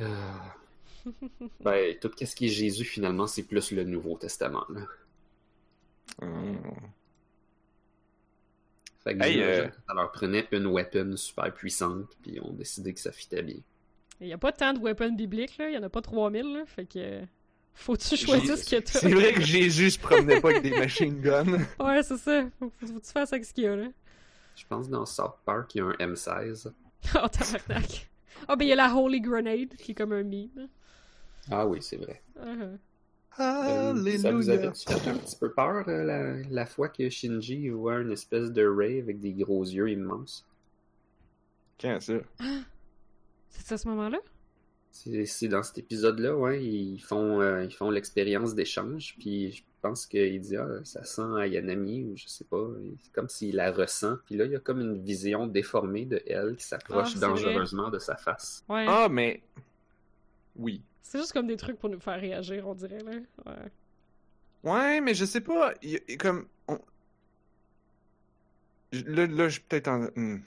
euh, 0.00 0.04
euh, 0.04 1.12
ben, 1.60 1.98
tout 1.98 2.10
ce 2.18 2.34
qui 2.34 2.46
est 2.46 2.50
Jésus, 2.50 2.84
finalement, 2.84 3.26
c'est 3.26 3.44
plus 3.44 3.72
le 3.72 3.84
Nouveau 3.84 4.16
Testament. 4.18 4.66
Là. 4.68 4.82
Hmm. 6.20 6.56
Fait 9.02 9.16
que 9.16 9.24
Hey, 9.24 9.34
j'imagine 9.34 9.64
euh, 9.64 9.68
ça 9.88 9.94
leur 9.94 10.12
prenait 10.12 10.46
une 10.52 10.66
weapon 10.66 11.16
super 11.16 11.52
puissante, 11.52 12.16
puis 12.22 12.32
ils 12.34 12.40
ont 12.40 12.52
décidé 12.52 12.92
que 12.92 13.00
ça 13.00 13.12
fitait 13.12 13.42
bien. 13.42 13.56
Il 14.20 14.28
y 14.28 14.32
a 14.32 14.38
pas 14.38 14.52
tant 14.52 14.74
de 14.74 14.78
weapons 14.78 15.12
bibliques, 15.12 15.56
là. 15.58 15.70
Il 15.70 15.74
y 15.74 15.78
en 15.78 15.82
a 15.82 15.88
pas 15.88 16.02
3000, 16.02 16.42
là. 16.42 16.64
Fait 16.66 16.84
que. 16.84 17.22
Faut-tu 17.72 18.16
choisir 18.16 18.58
ce 18.58 18.68
que 18.68 18.80
t'as? 18.80 18.98
C'est 18.98 19.10
vrai 19.10 19.32
que 19.32 19.40
Jésus 19.40 19.92
se 19.92 19.98
promenait 19.98 20.40
pas 20.40 20.50
avec 20.50 20.62
des 20.62 20.70
machine 20.78 21.20
guns. 21.20 21.58
Ouais, 21.78 22.02
c'est 22.02 22.18
ça. 22.18 22.44
Faut, 22.58 22.70
faut, 22.78 22.86
faut 22.86 23.00
que 23.00 23.06
tu 23.06 23.12
fasses 23.12 23.32
avec 23.32 23.44
ce 23.44 23.54
qu'il 23.54 23.64
y 23.64 23.66
a, 23.68 23.76
là. 23.76 23.88
Je 24.56 24.66
pense 24.66 24.86
que 24.86 24.92
dans 24.92 25.06
South 25.06 25.38
Park, 25.46 25.74
il 25.74 25.78
y 25.78 25.80
a 25.80 25.86
un 25.86 25.92
M16. 25.92 26.70
Oh, 27.14 27.28
tabarnak. 27.28 28.10
Ah, 28.46 28.56
ben 28.56 28.66
il 28.66 28.68
y 28.68 28.72
a 28.72 28.76
la 28.76 28.94
Holy 28.94 29.22
Grenade, 29.22 29.74
qui 29.78 29.92
est 29.92 29.94
comme 29.94 30.12
un 30.12 30.22
meme. 30.22 30.68
Ah 31.50 31.66
oui, 31.66 31.78
c'est 31.80 31.96
vrai. 31.96 32.22
Uh-huh. 32.38 32.78
Euh, 33.40 34.18
ça 34.18 34.32
vous 34.32 34.50
avait 34.50 34.70
fait 34.72 35.08
un 35.08 35.16
petit 35.16 35.36
peu 35.36 35.50
peur 35.50 35.88
euh, 35.88 36.04
la, 36.04 36.36
la 36.50 36.66
fois 36.66 36.88
que 36.88 37.08
Shinji 37.08 37.70
voit 37.70 37.98
une 37.98 38.12
espèce 38.12 38.52
de 38.52 38.66
Ray 38.66 39.00
avec 39.00 39.20
des 39.20 39.32
gros 39.32 39.64
yeux 39.64 39.90
immenses? 39.90 40.46
Quand 41.80 41.98
ça? 42.00 42.14
C'est 43.48 43.72
à 43.74 43.78
ce 43.78 43.88
moment-là? 43.88 44.18
C'est 44.92 45.48
dans 45.48 45.62
cet 45.62 45.78
épisode-là, 45.78 46.36
ouais, 46.36 46.62
ils 46.64 46.98
font, 46.98 47.40
euh, 47.40 47.64
ils 47.64 47.72
font 47.72 47.90
l'expérience 47.90 48.54
d'échange, 48.54 49.14
puis 49.18 49.52
je 49.52 49.62
pense 49.80 50.04
qu'il 50.04 50.40
dit, 50.40 50.56
ah, 50.56 50.68
ça 50.84 51.04
sent 51.04 51.22
Ayanami, 51.40 52.04
ou 52.04 52.16
je 52.16 52.26
sais 52.26 52.44
pas, 52.44 52.68
c'est 53.02 53.12
comme 53.12 53.28
s'il 53.28 53.56
la 53.56 53.70
ressent, 53.70 54.16
puis 54.26 54.36
là, 54.36 54.44
il 54.44 54.50
y 54.50 54.56
a 54.56 54.58
comme 54.58 54.80
une 54.80 55.00
vision 55.00 55.46
déformée 55.46 56.04
de 56.04 56.20
elle 56.26 56.56
qui 56.56 56.64
s'approche 56.64 57.12
Ah, 57.16 57.20
dangereusement 57.20 57.88
de 57.88 57.98
sa 57.98 58.16
face. 58.16 58.64
Ouais. 58.68 58.84
Ah, 58.88 59.08
mais. 59.08 59.42
Oui. 60.56 60.82
C'est 61.02 61.18
juste 61.18 61.32
comme 61.32 61.46
des 61.46 61.56
trucs 61.56 61.78
pour 61.78 61.88
nous 61.88 62.00
faire 62.00 62.20
réagir, 62.20 62.66
on 62.68 62.74
dirait, 62.74 63.02
là. 63.02 63.12
Ouais. 63.46 63.70
Ouais, 64.62 65.00
mais 65.00 65.14
je 65.14 65.24
sais 65.24 65.40
pas. 65.40 65.72
y 65.82 66.16
comme. 66.16 66.46
on- 66.68 66.78
Là, 68.92 69.26
là 69.26 69.48
je 69.48 69.54
suis 69.54 69.60
peut-être 69.62 69.88
en. 69.88 70.08
hmm. 70.16 70.42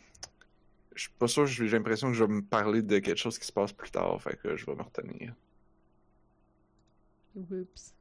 Je 0.96 1.02
suis 1.04 1.12
pas 1.18 1.28
sûr, 1.28 1.46
j'ai 1.48 1.68
l'impression 1.68 2.10
que 2.10 2.14
je 2.14 2.24
vais 2.24 2.32
me 2.34 2.42
parler 2.44 2.84
de 2.84 3.00
quelque 3.00 3.18
chose 3.18 3.40
qui 3.40 3.48
se 3.48 3.52
passe 3.52 3.74
plus 3.74 3.90
tard, 3.90 4.22
fait 4.22 4.38
que 4.38 4.56
je 4.56 4.66
vais 4.66 4.76
me 4.76 4.84
retenir. 4.84 5.34
Oups. 7.36 7.94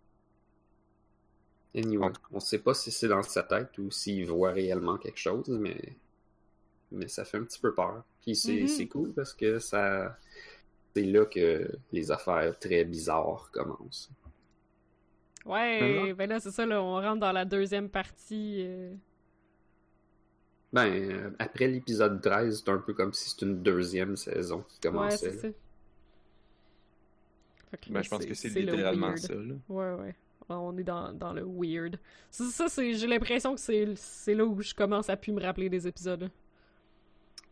Anyway, 1.74 2.10
on 2.30 2.40
sait 2.40 2.58
pas 2.58 2.74
si 2.74 2.90
c'est 2.90 3.08
dans 3.08 3.22
sa 3.22 3.42
tête 3.42 3.78
ou 3.78 3.90
s'il 3.90 4.26
voit 4.26 4.50
réellement 4.52 4.98
quelque 4.98 5.18
chose, 5.18 5.48
mais, 5.48 5.96
mais 6.90 7.08
ça 7.08 7.24
fait 7.24 7.38
un 7.38 7.44
petit 7.44 7.60
peu 7.60 7.72
peur. 7.72 8.04
Puis 8.20 8.36
c'est 8.36 8.62
Mhm. 8.62 8.68
c'est 8.68 8.86
cool 8.88 9.12
parce 9.14 9.32
que 9.32 9.58
ça 9.58 10.18
c'est 10.94 11.04
là 11.04 11.24
que 11.26 11.70
les 11.92 12.10
affaires 12.10 12.58
très 12.58 12.84
bizarres 12.84 13.50
commencent. 13.52 14.10
Ouais, 15.44 16.12
ben 16.14 16.28
là, 16.28 16.38
c'est 16.38 16.52
ça, 16.52 16.64
là, 16.66 16.80
on 16.82 17.00
rentre 17.00 17.20
dans 17.20 17.32
la 17.32 17.44
deuxième 17.44 17.88
partie. 17.88 18.62
euh, 18.64 18.94
Ben, 20.72 20.86
euh, 20.86 21.30
après 21.38 21.66
l'épisode 21.66 22.20
13, 22.22 22.62
c'est 22.64 22.70
un 22.70 22.78
peu 22.78 22.94
comme 22.94 23.12
si 23.12 23.30
c'était 23.30 23.46
une 23.46 23.62
deuxième 23.62 24.16
saison 24.16 24.64
qui 24.68 24.76
Ouais, 24.88 24.92
commençait. 24.92 25.30
c'est 25.30 25.38
ça. 25.38 25.48
Là, 25.48 25.54
Ben, 27.90 28.02
je 28.02 28.10
pense 28.10 28.24
que 28.26 28.34
c'est 28.34 28.48
le 28.50 28.60
littéralement 28.60 29.08
weird. 29.08 29.18
ça, 29.18 29.34
là. 29.34 29.54
Ouais, 29.68 29.92
ouais. 30.02 30.14
On 30.48 30.76
est 30.76 30.84
dans, 30.84 31.12
dans 31.14 31.32
le 31.32 31.42
weird. 31.46 31.98
C'est 32.30 32.44
ça, 32.44 32.68
c'est, 32.68 32.92
j'ai 32.94 33.06
l'impression 33.06 33.54
que 33.54 33.60
c'est, 33.60 33.88
c'est 33.96 34.34
là 34.34 34.44
où 34.44 34.60
je 34.60 34.74
commence 34.74 35.08
à 35.08 35.16
plus 35.16 35.32
me 35.32 35.40
rappeler 35.40 35.70
des 35.70 35.88
épisodes. 35.88 36.30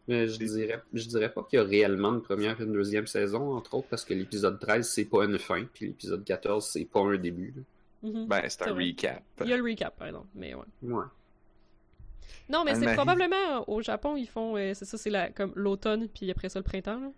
Mais 0.09 0.27
je 0.29 0.39
dirais, 0.39 0.83
je 0.93 1.07
dirais 1.07 1.33
pas 1.33 1.43
qu'il 1.45 1.59
y 1.59 1.63
a 1.63 1.65
réellement 1.65 2.13
une 2.15 2.23
première 2.23 2.61
et 2.61 2.65
une 2.65 2.73
deuxième 2.73 3.07
saison, 3.07 3.55
entre 3.55 3.75
autres, 3.75 3.89
parce 3.89 4.05
que 4.05 4.15
l'épisode 4.15 4.59
13, 4.59 4.89
c'est 4.89 5.05
pas 5.05 5.25
une 5.25 5.39
fin, 5.39 5.65
puis 5.73 5.87
l'épisode 5.87 6.25
14, 6.25 6.67
c'est 6.67 6.85
pas 6.85 7.01
un 7.01 7.17
début. 7.17 7.55
Mhm. 8.03 8.27
Ben, 8.27 8.43
c'est 8.49 8.63
un 8.63 8.73
vrai. 8.73 8.87
recap. 8.87 9.23
Il 9.43 9.49
y 9.49 9.53
a 9.53 9.57
le 9.57 9.63
recap, 9.63 9.97
par 9.97 10.09
exemple, 10.09 10.29
mais 10.35 10.55
ouais. 10.55 10.65
Ouais. 10.83 11.05
Non, 12.49 12.65
mais 12.65 12.75
c'est 12.75 12.95
probablement 12.95 13.69
au 13.69 13.81
Japon, 13.81 14.17
ils 14.17 14.27
font, 14.27 14.57
euh, 14.57 14.73
c'est 14.75 14.85
ça, 14.85 14.99
c'est 14.99 15.11
la, 15.11 15.31
comme 15.31 15.53
l'automne, 15.55 16.09
puis 16.09 16.31
après 16.31 16.49
ça 16.49 16.59
le 16.59 16.65
printemps, 16.65 16.99
là. 16.99 17.13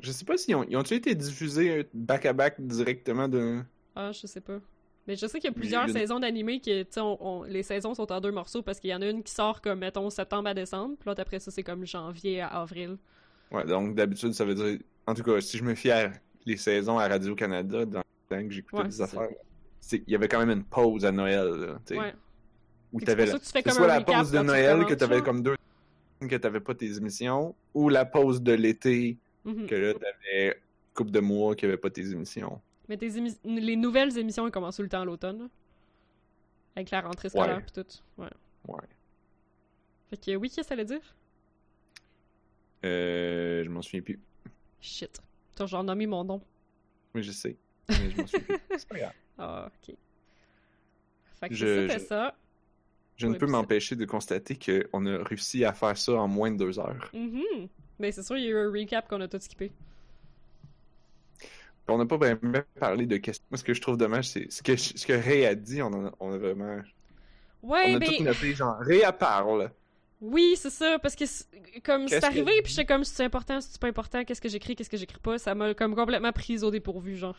Je 0.00 0.12
sais 0.12 0.24
pas 0.24 0.36
si 0.36 0.54
ont, 0.54 0.64
ils 0.68 0.76
ont-ils 0.76 0.96
été 0.96 1.14
diffusés 1.14 1.88
back-à-back 1.94 2.60
directement 2.60 3.28
de. 3.28 3.62
Ah, 3.94 4.12
je 4.12 4.26
sais 4.26 4.40
pas. 4.40 4.60
Mais 5.06 5.16
je 5.16 5.26
sais 5.26 5.38
qu'il 5.38 5.48
y 5.50 5.52
a 5.52 5.54
plusieurs 5.54 5.86
une- 5.86 5.92
saisons 5.92 6.18
d'animé 6.18 6.60
qui, 6.60 6.84
tu 6.86 6.98
on- 7.00 7.18
on- 7.20 7.42
les 7.44 7.62
saisons 7.62 7.94
sont 7.94 8.10
en 8.10 8.20
deux 8.20 8.32
morceaux 8.32 8.62
parce 8.62 8.80
qu'il 8.80 8.90
y 8.90 8.94
en 8.94 9.02
a 9.02 9.06
une 9.08 9.22
qui 9.22 9.32
sort 9.32 9.60
comme, 9.60 9.80
mettons, 9.80 10.08
septembre 10.10 10.48
à 10.48 10.54
décembre, 10.54 10.96
puis 10.98 11.08
l'autre 11.08 11.20
après 11.20 11.38
ça, 11.40 11.50
c'est 11.50 11.62
comme 11.62 11.84
janvier 11.86 12.40
à 12.40 12.48
avril. 12.48 12.96
Ouais, 13.50 13.64
donc 13.66 13.94
d'habitude, 13.94 14.32
ça 14.32 14.44
veut 14.44 14.54
dire. 14.54 14.78
En 15.06 15.12
tout 15.14 15.22
cas, 15.22 15.40
si 15.40 15.58
je 15.58 15.64
me 15.64 15.74
fie 15.74 15.90
à 15.90 16.10
les 16.46 16.56
saisons 16.56 16.98
à 16.98 17.06
Radio-Canada, 17.08 17.84
dans 17.84 17.98
le 18.00 18.04
temps 18.36 18.48
que 18.48 18.50
j'écoutais 18.54 18.76
Ouais, 18.82 18.88
des 18.88 19.02
affaires, 19.02 19.28
il 19.92 20.02
y 20.06 20.14
avait 20.14 20.28
quand 20.28 20.38
même 20.38 20.50
une 20.50 20.64
pause 20.64 21.04
à 21.04 21.12
Noël, 21.12 21.76
tu 21.86 21.94
sais. 21.94 22.00
Ouais. 22.00 22.14
Où 22.92 23.00
t'avais 23.00 23.26
la... 23.26 23.38
soit 23.38 23.86
la 23.86 24.00
pause 24.00 24.30
de 24.30 24.38
Noël 24.38 24.84
que 24.86 24.94
t'avais 24.94 25.20
comme 25.20 25.42
deux 25.42 25.56
que 26.26 26.36
t'avais 26.36 26.60
pas 26.60 26.74
tes 26.74 26.96
émissions, 26.96 27.54
ou 27.74 27.90
la 27.90 28.06
pause 28.06 28.40
de 28.40 28.52
l'été 28.52 29.18
Mhm. 29.44 29.66
que 29.66 29.74
là 29.74 29.92
t'avais 29.92 30.46
une 30.46 30.54
couple 30.94 31.10
de 31.10 31.20
mois 31.20 31.54
qu'il 31.54 31.68
y 31.68 31.72
avait 31.72 31.76
pas 31.80 31.90
tes 31.90 32.10
émissions. 32.12 32.58
Mais 32.88 32.96
tes 32.96 33.08
les 33.44 33.76
nouvelles 33.76 34.16
émissions, 34.18 34.44
elles 34.46 34.52
commencent 34.52 34.76
tout 34.76 34.82
le 34.82 34.88
temps 34.88 35.00
à 35.00 35.04
l'automne. 35.04 35.48
Avec 36.76 36.90
la 36.90 37.00
rentrée 37.02 37.28
scolaire 37.28 37.56
Ouais. 37.56 37.62
pis 37.62 37.72
tout. 37.72 37.86
Ouais. 38.18 38.28
Ouais. 38.68 38.80
Fait 40.10 40.16
que 40.16 40.36
oui, 40.36 40.48
qu'est-ce 40.48 40.62
que 40.62 40.66
ça 40.66 40.74
allait 40.74 40.84
dire? 40.84 41.14
Euh, 42.84 43.64
je 43.64 43.70
m'en 43.70 43.82
souviens 43.82 44.02
plus. 44.02 44.20
Shit. 44.80 45.20
T'as 45.54 45.66
genre 45.66 45.84
nommé 45.84 46.06
mon 46.06 46.24
nom. 46.24 46.42
Oui, 47.14 47.22
je 47.22 47.32
sais. 47.32 47.56
Mais 47.88 48.10
je 48.10 48.20
m'en 48.20 48.26
souviens 48.26 48.58
plus. 48.58 48.78
C'est 48.78 48.88
pas 48.88 48.98
grave. 48.98 49.12
Ah, 49.36 49.66
ok. 49.66 49.96
Fait 51.40 51.48
que 51.48 51.54
Je- 51.56 51.88
c'était 51.88 51.98
je- 51.98 52.04
ça. 52.06 52.36
Je 53.16 53.26
ne 53.26 53.34
peux 53.36 53.46
m'empêcher 53.48 53.96
de 53.96 54.04
constater 54.04 54.56
qu'on 54.56 55.06
a 55.06 55.24
réussi 55.24 55.64
à 55.64 55.72
faire 55.72 55.96
ça 55.98 56.12
en 56.14 56.28
moins 56.28 56.52
de 56.52 56.56
deux 56.56 56.78
heures. 56.78 57.10
Mhm. 57.12 57.68
Mais 57.98 58.12
c'est 58.12 58.22
sûr, 58.22 58.36
il 58.36 58.44
y 58.44 58.46
a 58.46 58.50
eu 58.50 58.56
un 58.58 58.70
recap 58.70 59.08
qu'on 59.08 59.20
a 59.20 59.26
tout 59.26 59.38
skippé. 59.40 59.72
On 61.88 61.98
n'a 61.98 62.06
pas 62.06 62.16
vraiment 62.16 62.60
parlé 62.80 63.06
de 63.06 63.16
questions. 63.18 63.44
Moi, 63.50 63.58
ce 63.58 63.64
que 63.64 63.74
je 63.74 63.80
trouve 63.80 63.96
dommage, 63.98 64.28
c'est 64.28 64.50
ce 64.50 64.62
que, 64.62 64.74
ce 64.76 65.04
que 65.06 65.12
Ray 65.12 65.44
a 65.44 65.54
dit. 65.54 65.82
On, 65.82 65.86
en 65.88 66.06
a, 66.06 66.12
on 66.20 66.32
a 66.32 66.38
vraiment. 66.38 66.80
Ouais, 67.62 67.84
on 67.88 67.96
a 67.96 67.98
ben... 67.98 68.08
tout 68.16 68.22
noté, 68.22 68.54
genre, 68.54 68.76
Ray 68.80 69.00
elle 69.06 69.12
parle. 69.16 69.70
Oui, 70.20 70.54
c'est 70.56 70.70
ça, 70.70 70.98
parce 70.98 71.14
que 71.14 71.24
comme 71.82 72.08
c'est 72.08 72.24
arrivé, 72.24 72.58
que- 72.58 72.62
puis 72.62 72.72
j'étais 72.72 72.86
comme, 72.86 73.04
c'est 73.04 73.24
important, 73.24 73.60
c'est 73.60 73.78
pas 73.78 73.88
important, 73.88 74.24
qu'est-ce 74.24 74.40
que 74.40 74.48
j'écris, 74.48 74.74
qu'est-ce 74.74 74.88
que 74.88 74.96
j'écris 74.96 75.18
pas, 75.18 75.36
ça 75.38 75.54
m'a 75.54 75.74
comme 75.74 75.94
complètement 75.94 76.32
prise 76.32 76.64
au 76.64 76.70
dépourvu, 76.70 77.16
genre. 77.16 77.36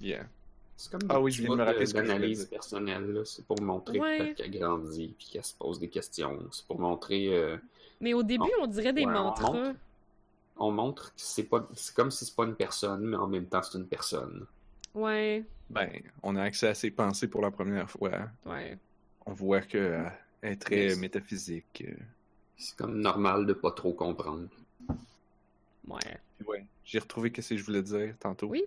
Yeah. 0.00 0.24
C'est 0.76 0.90
comme 0.90 1.02
Ah 1.08 1.16
des 1.16 1.20
oui, 1.20 1.30
je 1.30 1.42
viens 1.42 1.50
de 1.52 1.56
me 1.56 1.62
rappeler 1.62 1.86
ce 1.86 1.94
que 1.94 2.50
personnelle, 2.50 3.12
là. 3.12 3.20
C'est 3.24 3.44
pour 3.44 3.60
montrer 3.60 4.00
Ouais. 4.00 4.18
peut-être 4.18 4.36
qu'elle 4.38 4.58
grandit, 4.58 5.14
puis 5.18 5.28
qu'elle 5.30 5.44
se 5.44 5.54
pose 5.54 5.78
des 5.78 5.88
questions. 5.88 6.36
C'est 6.50 6.66
pour 6.66 6.80
montrer... 6.80 7.28
euh, 7.28 7.56
Mais 8.00 8.14
au 8.14 8.22
début, 8.22 8.50
on 8.62 8.66
dirait 8.66 8.92
des 8.94 9.04
Ouais, 9.04 9.12
on 9.14 9.24
mantras. 9.24 9.52
montre. 9.52 9.74
On 10.60 10.70
montre 10.70 11.08
que 11.14 11.20
c'est 11.20 11.44
pas... 11.44 11.66
C'est 11.74 11.94
comme 11.94 12.10
si 12.10 12.24
c'est 12.26 12.36
pas 12.36 12.44
une 12.44 12.54
personne, 12.54 13.02
mais 13.04 13.16
en 13.16 13.26
même 13.26 13.46
temps, 13.46 13.62
c'est 13.62 13.78
une 13.78 13.86
personne. 13.88 14.46
Ouais, 14.94 15.44
Ben, 15.70 15.88
on 16.22 16.36
a 16.36 16.42
accès 16.42 16.68
à 16.68 16.74
ses 16.74 16.90
pensées 16.90 17.28
pour 17.28 17.40
la 17.42 17.50
première 17.50 17.88
fois. 17.90 18.28
ouais. 18.46 18.78
On 19.26 19.32
voit 19.32 19.60
que 19.60 19.78
euh, 19.78 20.04
elle 20.42 20.52
est 20.52 20.56
très 20.56 20.76
Yes. 20.88 20.98
métaphysique. 20.98 21.84
euh. 21.86 21.94
C'est 22.56 22.76
comme 22.76 23.00
normal 23.00 23.46
de 23.46 23.52
pas 23.52 23.70
trop 23.70 23.92
comprendre. 23.92 24.48
Ouais. 25.86 25.98
Puis 26.38 26.46
ouais, 26.48 26.66
j'ai 26.84 26.98
retrouvé 26.98 27.32
ce 27.38 27.50
que 27.50 27.56
je 27.56 27.64
voulais 27.64 27.82
dire 27.82 28.14
tantôt. 28.18 28.48
Oui. 28.48 28.64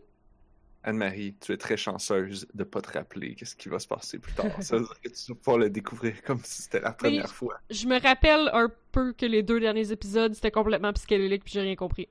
Anne-Marie, 0.84 1.36
tu 1.40 1.54
es 1.54 1.58
très 1.58 1.78
chanceuse 1.78 2.46
de 2.54 2.64
pas 2.64 2.82
te 2.82 2.92
rappeler 2.92 3.36
qu'est-ce 3.36 3.56
qui 3.56 3.70
va 3.70 3.80
se 3.80 3.88
passer 3.88 4.20
plus 4.20 4.34
tard. 4.34 4.52
Ça 4.62 4.78
veut 4.78 4.84
dire 4.84 5.00
que 5.02 5.10
tu 5.10 5.32
vas 5.32 5.36
pouvoir 5.36 5.58
le 5.58 5.70
découvrir 5.70 6.22
comme 6.24 6.40
si 6.44 6.64
c'était 6.64 6.82
la 6.82 6.92
première 6.92 7.34
fois? 7.34 7.58
Je 7.70 7.88
me 7.88 8.00
rappelle 8.02 8.50
un 8.54 8.70
peu 8.92 9.14
que 9.14 9.26
les 9.26 9.44
deux 9.44 9.60
derniers 9.60 9.92
épisodes, 9.92 10.34
c'était 10.34 10.52
complètement 10.52 10.92
psychédélique, 10.94 11.44
puis 11.46 11.54
j'ai 11.54 11.62
rien 11.62 11.76
compris. 11.76 12.10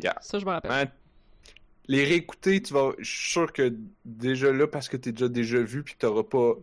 Yeah. 0.00 0.16
Ça, 0.20 0.38
je 0.38 0.44
me 0.44 0.50
rappelle. 0.50 0.70
Hein, 0.70 0.84
les 1.88 2.04
réécouter, 2.04 2.62
tu 2.62 2.72
vas. 2.72 2.92
Je 2.98 3.10
suis 3.10 3.30
sûr 3.32 3.52
que 3.52 3.74
déjà 4.04 4.52
là, 4.52 4.66
parce 4.68 4.88
que 4.88 4.96
t'es 4.96 5.10
déjà 5.12 5.28
déjà 5.28 5.60
vu, 5.60 5.82
puis 5.82 5.94
que 5.94 5.98
t'auras 5.98 6.22
pas. 6.22 6.54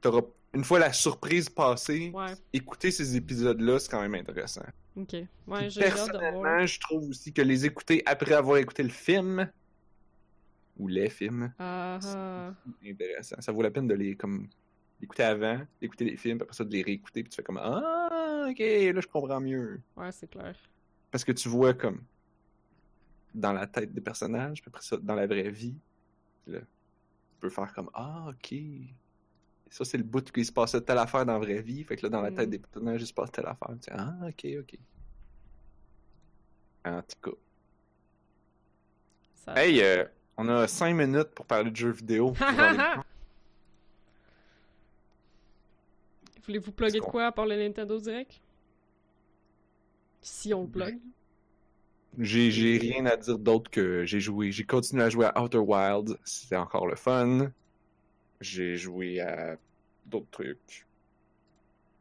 T'auras. 0.00 0.22
Une 0.54 0.64
fois 0.64 0.78
la 0.78 0.92
surprise 0.92 1.48
passée, 1.50 2.10
Ouais, 2.14 2.32
écouter 2.52 2.90
ces 2.90 3.16
épisodes-là, 3.16 3.78
c'est 3.78 3.90
quand 3.90 4.00
même 4.00 4.14
intéressant. 4.14 4.62
ok. 4.96 5.14
Ouais, 5.46 5.68
j'ai 5.68 5.80
personnellement, 5.82 6.64
je 6.64 6.80
trouve 6.80 7.08
aussi 7.10 7.32
que 7.32 7.42
les 7.42 7.66
écouter 7.66 8.02
après 8.06 8.32
avoir 8.32 8.56
écouté 8.56 8.82
le 8.82 8.88
film, 8.88 9.50
ou 10.78 10.88
les 10.88 11.10
films, 11.10 11.52
Ah, 11.58 11.98
ah. 12.02 12.54
c'est 12.80 12.90
intéressant. 12.90 13.40
Ça 13.40 13.52
vaut 13.52 13.62
la 13.62 13.70
peine 13.70 13.86
de 13.88 13.94
les 13.94 14.16
comme 14.16 14.48
écouter 15.00 15.22
avant, 15.24 15.60
d'écouter 15.80 16.04
les 16.04 16.16
films, 16.16 16.38
puis 16.38 16.42
après 16.44 16.56
ça 16.56 16.64
de 16.64 16.72
les 16.72 16.82
réécouter, 16.82 17.22
puis 17.22 17.30
tu 17.30 17.36
fais 17.36 17.42
comme 17.42 17.58
Ah, 17.58 18.46
ok, 18.50 18.58
là 18.58 19.00
je 19.00 19.06
comprends 19.06 19.40
mieux. 19.40 19.80
Ouais, 19.96 20.12
c'est 20.12 20.28
clair. 20.28 20.56
Parce 21.10 21.24
que 21.24 21.32
tu 21.32 21.48
vois 21.48 21.74
comme 21.74 22.04
dans 23.34 23.52
la 23.52 23.66
tête 23.66 23.92
des 23.92 24.00
personnages, 24.00 24.60
puis 24.62 24.68
après 24.68 24.82
ça, 24.82 24.96
dans 24.96 25.14
la 25.14 25.26
vraie 25.26 25.50
vie, 25.50 25.78
là, 26.46 26.60
tu 26.60 26.66
peux 27.40 27.50
faire 27.50 27.72
comme 27.72 27.90
Ah, 27.94 28.26
ok. 28.30 28.54
Ça, 29.70 29.84
c'est 29.84 29.98
le 29.98 30.04
bout 30.04 30.30
qui 30.32 30.44
se 30.44 30.52
passait 30.52 30.80
telle 30.80 30.96
affaire 30.98 31.26
dans 31.26 31.34
la 31.34 31.38
vraie 31.38 31.60
vie. 31.60 31.84
Fait 31.84 31.94
que 31.96 32.02
là, 32.04 32.08
dans 32.08 32.22
la 32.22 32.30
tête 32.30 32.46
Mhm. 32.46 32.50
des 32.52 32.58
personnages, 32.58 33.02
il 33.02 33.06
se 33.06 33.12
passe 33.12 33.30
telle 33.30 33.46
affaire. 33.46 33.68
Tu 33.74 33.78
sais, 33.82 33.92
ah, 33.94 34.16
ok, 34.26 34.46
ok. 34.60 34.78
En 36.86 37.02
tout 37.02 37.16
cas. 37.30 37.36
Ça- 39.34 39.54
Hey, 39.62 39.82
euh, 39.82 40.04
on 40.38 40.48
a 40.48 40.66
cinq 40.68 40.94
minutes 40.94 41.28
pour 41.34 41.44
parler 41.44 41.70
de 41.70 41.76
jeux 41.76 41.90
vidéo. 41.90 42.32
Voulez-vous 46.46 46.72
plugger 46.72 47.00
de 47.00 47.04
quoi 47.04 47.26
à 47.26 47.32
part 47.32 47.44
le 47.44 47.56
Nintendo 47.56 47.98
Direct? 47.98 48.40
Si 50.22 50.54
on 50.54 50.62
le 50.62 50.68
plug. 50.68 50.98
J'ai, 52.18 52.50
j'ai 52.50 52.78
rien 52.78 53.04
à 53.04 53.16
dire 53.16 53.38
d'autre 53.38 53.70
que 53.70 54.06
j'ai 54.06 54.20
joué. 54.20 54.50
J'ai 54.50 54.64
continué 54.64 55.02
à 55.02 55.10
jouer 55.10 55.26
à 55.26 55.42
Outer 55.42 55.58
Wilds. 55.58 56.16
C'était 56.24 56.56
encore 56.56 56.86
le 56.86 56.96
fun. 56.96 57.52
J'ai 58.40 58.76
joué 58.76 59.20
à 59.20 59.58
d'autres 60.06 60.30
trucs. 60.30 60.86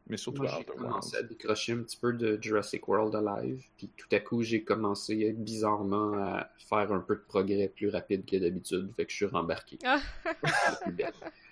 Mais 0.09 0.15
surtout 0.17 0.43
Moi, 0.43 0.51
j'ai 0.51 0.59
Outer 0.61 0.71
commencé 0.77 1.17
à 1.17 1.23
décrocher 1.23 1.73
un 1.73 1.79
petit 1.83 1.97
peu 1.97 2.13
de 2.13 2.39
Jurassic 2.41 2.87
World 2.87 3.13
Alive, 3.15 3.61
puis 3.77 3.89
tout 3.97 4.07
à 4.11 4.19
coup, 4.21 4.41
j'ai 4.41 4.63
commencé 4.63 5.33
bizarrement 5.33 6.13
à 6.13 6.49
faire 6.57 6.91
un 6.93 6.99
peu 6.99 7.15
de 7.15 7.23
progrès 7.27 7.67
plus 7.67 7.89
rapide 7.89 8.25
que 8.25 8.37
d'habitude, 8.37 8.89
fait 8.95 9.05
que 9.05 9.11
je 9.11 9.17
suis 9.17 9.25
rembarqué. 9.25 9.77
Ah. 9.83 9.99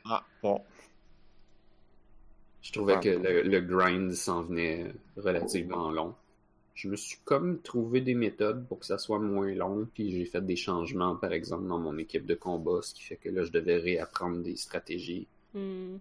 Ah, 0.07 0.23
bon. 0.43 0.61
Je 2.61 2.71
trouvais 2.71 2.93
Ah, 2.93 2.99
que 2.99 3.15
bon. 3.17 3.23
le, 3.23 3.41
le 3.43 3.61
grind 3.61 4.11
s'en 4.13 4.41
venait 4.43 4.91
relativement 5.17 5.91
long. 5.91 6.15
je 6.75 6.87
me 6.89 6.95
suis 6.95 7.17
comme 7.25 7.59
trouvé 7.61 8.01
des 8.01 8.13
méthodes 8.15 8.67
pour 8.67 8.79
que 8.79 8.85
ça 8.85 8.97
soit 8.97 9.19
moins 9.19 9.53
long, 9.53 9.87
puis 9.93 10.11
j'ai 10.11 10.25
fait 10.25 10.45
des 10.45 10.55
changements, 10.55 11.15
par 11.15 11.31
exemple, 11.33 11.67
dans 11.67 11.79
mon 11.79 11.97
équipe 11.97 12.25
de 12.25 12.35
combat, 12.35 12.81
ce 12.81 12.93
qui 12.93 13.03
fait 13.03 13.15
que 13.17 13.29
là, 13.29 13.43
je 13.43 13.51
devais 13.51 13.77
réapprendre 13.77 14.41
des 14.43 14.55
stratégies. 14.57 15.27
Hmm. 15.53 15.97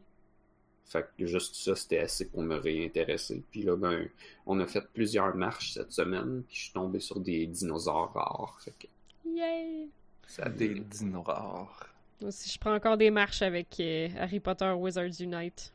Fait 0.87 1.09
que 1.19 1.27
juste 1.27 1.55
ça, 1.57 1.75
c'était 1.75 1.99
assez 1.99 2.29
pour 2.29 2.43
me 2.43 2.57
réintéresser. 2.57 3.43
Puis 3.51 3.63
là, 3.63 3.77
ben, 3.77 4.09
on 4.47 4.61
a 4.61 4.67
fait 4.67 4.87
plusieurs 4.93 5.35
marches 5.35 5.73
cette 5.73 5.93
semaine, 5.93 6.43
puis 6.47 6.57
je 6.57 6.63
suis 6.65 6.73
tombé 6.73 7.01
sur 7.01 7.19
des 7.21 7.47
dinosaures 7.47 8.13
rares. 8.13 8.59
Fait 8.61 8.75
que 8.79 8.87
Yay! 9.27 9.89
ça 10.27 10.49
Des 10.49 10.81
dinosaures. 10.81 11.89
Moi 12.21 12.29
aussi, 12.29 12.51
je 12.51 12.59
prends 12.59 12.75
encore 12.75 12.97
des 12.97 13.11
marches 13.11 13.43
avec 13.43 13.79
euh, 13.81 14.09
Harry 14.19 14.41
Potter 14.41 14.71
Wizards 14.73 15.21
Unite. 15.21 15.73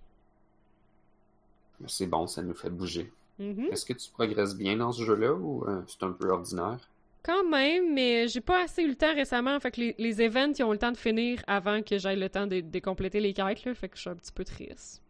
c'est 1.87 2.07
bon, 2.07 2.27
ça 2.27 2.41
nous 2.41 2.53
fait 2.53 2.69
bouger. 2.69 3.11
Mhm. 3.39 3.69
Est-ce 3.71 3.85
que 3.85 3.93
tu 3.93 4.09
progresses 4.11 4.55
bien 4.55 4.77
dans 4.77 4.91
ce 4.91 5.03
jeu-là 5.03 5.33
ou 5.33 5.63
euh, 5.67 5.81
c'est 5.87 6.03
un 6.03 6.11
peu 6.11 6.29
ordinaire? 6.29 6.79
Quand 7.21 7.43
même, 7.49 7.93
mais 7.93 8.27
j'ai 8.27 8.41
pas 8.41 8.63
assez 8.63 8.81
eu 8.83 8.87
le 8.87 8.95
temps 8.95 9.13
récemment. 9.13 9.59
Fait 9.59 9.71
que 9.71 9.81
les, 9.81 9.95
les 9.97 10.21
events, 10.21 10.53
ils 10.57 10.63
ont 10.63 10.71
le 10.71 10.77
temps 10.77 10.91
de 10.91 10.97
finir 10.97 11.43
avant 11.47 11.81
que 11.81 11.97
j'aille 11.97 12.19
le 12.19 12.29
temps 12.29 12.47
de, 12.47 12.61
de 12.61 12.79
compléter 12.79 13.19
les 13.19 13.33
quêtes, 13.33 13.65
là. 13.65 13.73
Fait 13.75 13.89
que 13.89 13.95
je 13.97 14.01
suis 14.01 14.09
un 14.09 14.15
petit 14.15 14.31
peu 14.31 14.43
triste. 14.45 15.01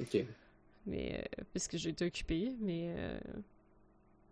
Ok. 0.00 0.24
Mais, 0.86 1.20
euh, 1.20 1.44
puisque 1.52 1.76
j'ai 1.76 1.90
été 1.90 2.06
occupée, 2.06 2.52
mais... 2.60 2.94
euh, 2.96 3.18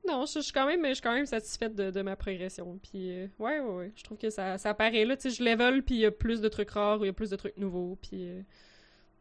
Non, 0.08 0.24
je, 0.24 0.34
je 0.34 0.40
suis 0.44 0.52
quand 0.52 0.66
même, 0.66 0.84
je 0.86 0.94
suis 0.94 1.02
quand 1.02 1.12
même 1.14 1.26
satisfaite 1.26 1.74
de, 1.74 1.90
de 1.90 2.02
ma 2.02 2.16
progression. 2.16 2.78
Puis, 2.82 3.10
euh, 3.10 3.26
ouais, 3.38 3.60
ouais, 3.60 3.74
ouais. 3.74 3.92
Je 3.94 4.02
trouve 4.02 4.16
que 4.16 4.30
ça, 4.30 4.56
ça 4.56 4.70
apparaît 4.70 5.04
là. 5.04 5.16
Tu 5.16 5.28
sais, 5.30 5.36
je 5.36 5.44
level, 5.44 5.82
puis 5.82 5.96
il 5.96 6.00
y 6.00 6.06
a 6.06 6.10
plus 6.10 6.40
de 6.40 6.48
trucs 6.48 6.70
rares, 6.70 6.98
il 7.02 7.06
y 7.06 7.10
a 7.10 7.12
plus 7.12 7.28
de 7.30 7.36
trucs 7.36 7.56
nouveaux. 7.58 7.98
Puis, 8.00 8.28
euh, 8.30 8.40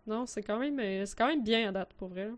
non, 0.07 0.25
c'est 0.25 0.43
quand 0.43 0.59
même, 0.59 0.79
euh, 0.79 1.05
c'est 1.05 1.17
quand 1.17 1.27
même 1.27 1.43
bien 1.43 1.67
à 1.67 1.71
date, 1.73 1.93
pour 1.95 2.07
vrai. 2.07 2.25
là. 2.25 2.33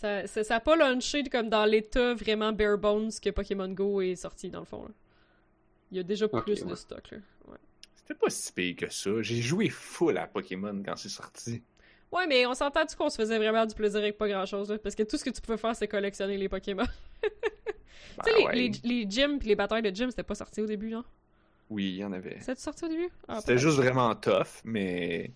Ça, 0.00 0.26
ça, 0.26 0.42
ça 0.44 0.56
a 0.56 0.60
pas 0.60 0.76
launché 0.76 1.22
comme 1.24 1.50
dans 1.50 1.64
l'état 1.66 2.14
vraiment 2.14 2.52
bare 2.52 2.78
bones 2.78 3.10
que 3.22 3.28
Pokémon 3.30 3.68
Go 3.68 4.00
est 4.00 4.16
sorti, 4.16 4.48
dans 4.48 4.60
le 4.60 4.64
fond. 4.64 4.84
là. 4.84 4.90
Il 5.90 5.96
y 5.98 6.00
a 6.00 6.02
déjà 6.02 6.26
plus 6.26 6.60
de 6.62 6.64
ouais. 6.64 6.76
stock, 6.76 7.10
là. 7.10 7.18
Ouais. 7.48 7.58
C'était 7.96 8.14
pas 8.14 8.30
si 8.30 8.52
pire 8.52 8.76
que 8.76 8.90
ça. 8.90 9.10
J'ai 9.20 9.42
joué 9.42 9.68
full 9.68 10.16
à 10.16 10.26
Pokémon 10.26 10.82
quand 10.84 10.96
c'est 10.96 11.08
sorti. 11.10 11.62
Ouais, 12.12 12.26
mais 12.26 12.46
on 12.46 12.54
s'entend-tu 12.54 12.96
qu'on 12.96 13.10
se 13.10 13.16
faisait 13.16 13.36
vraiment 13.38 13.66
du 13.66 13.74
plaisir 13.74 14.00
avec 14.00 14.16
pas 14.16 14.26
grand-chose, 14.28 14.70
là? 14.70 14.78
Parce 14.78 14.94
que 14.94 15.02
tout 15.02 15.16
ce 15.18 15.24
que 15.24 15.30
tu 15.30 15.40
pouvais 15.40 15.58
faire, 15.58 15.76
c'est 15.76 15.86
collectionner 15.86 16.36
les 16.38 16.48
Pokémon. 16.48 16.84
Ben 17.22 17.28
tu 18.24 18.30
sais, 18.32 18.38
les, 18.38 18.44
ouais. 18.46 18.54
les, 18.54 18.70
les 18.84 19.10
gyms 19.10 19.38
pis 19.38 19.48
les 19.48 19.54
batailles 19.56 19.82
de 19.82 19.94
gym, 19.94 20.10
c'était 20.10 20.22
pas 20.22 20.34
sorti 20.34 20.60
au 20.62 20.66
début, 20.66 20.90
non? 20.90 21.04
Oui, 21.68 21.84
il 21.90 21.96
y 21.96 22.04
en 22.04 22.12
avait. 22.12 22.38
C'était 22.40 22.60
sorti 22.60 22.84
au 22.84 22.88
début? 22.88 23.10
Ah, 23.28 23.40
C'était 23.40 23.58
juste 23.58 23.76
vraiment 23.76 24.14
tough, 24.16 24.62
mais 24.64 25.30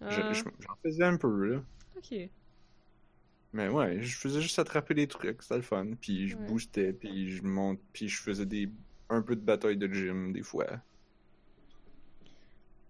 Ah, 0.00 0.08
je- 0.10 0.20
j'en 0.60 0.74
faisais 0.82 1.04
un 1.04 1.16
peu, 1.16 1.46
là. 1.46 1.62
ok. 1.96 2.28
Mais 3.54 3.68
ouais, 3.70 4.02
je 4.02 4.16
faisais 4.18 4.42
juste 4.42 4.58
attraper 4.58 4.92
des 4.94 5.08
trucs, 5.08 5.42
c'était 5.42 5.56
le 5.56 5.62
fun. 5.62 5.94
Puis 6.00 6.28
je 6.28 6.36
Ouais. 6.36 6.38
boostais, 6.38 6.92
puis 6.92 7.28
je 7.36 7.42
monte, 7.44 7.80
puis 7.92 8.08
je 8.08 8.20
faisais 8.22 8.46
des 8.46 8.70
un 9.08 9.22
peu 9.22 9.36
de 9.36 9.42
bataille 9.42 9.76
de 9.78 9.88
gym 9.92 10.32
des 10.32 10.42
fois. 10.42 10.82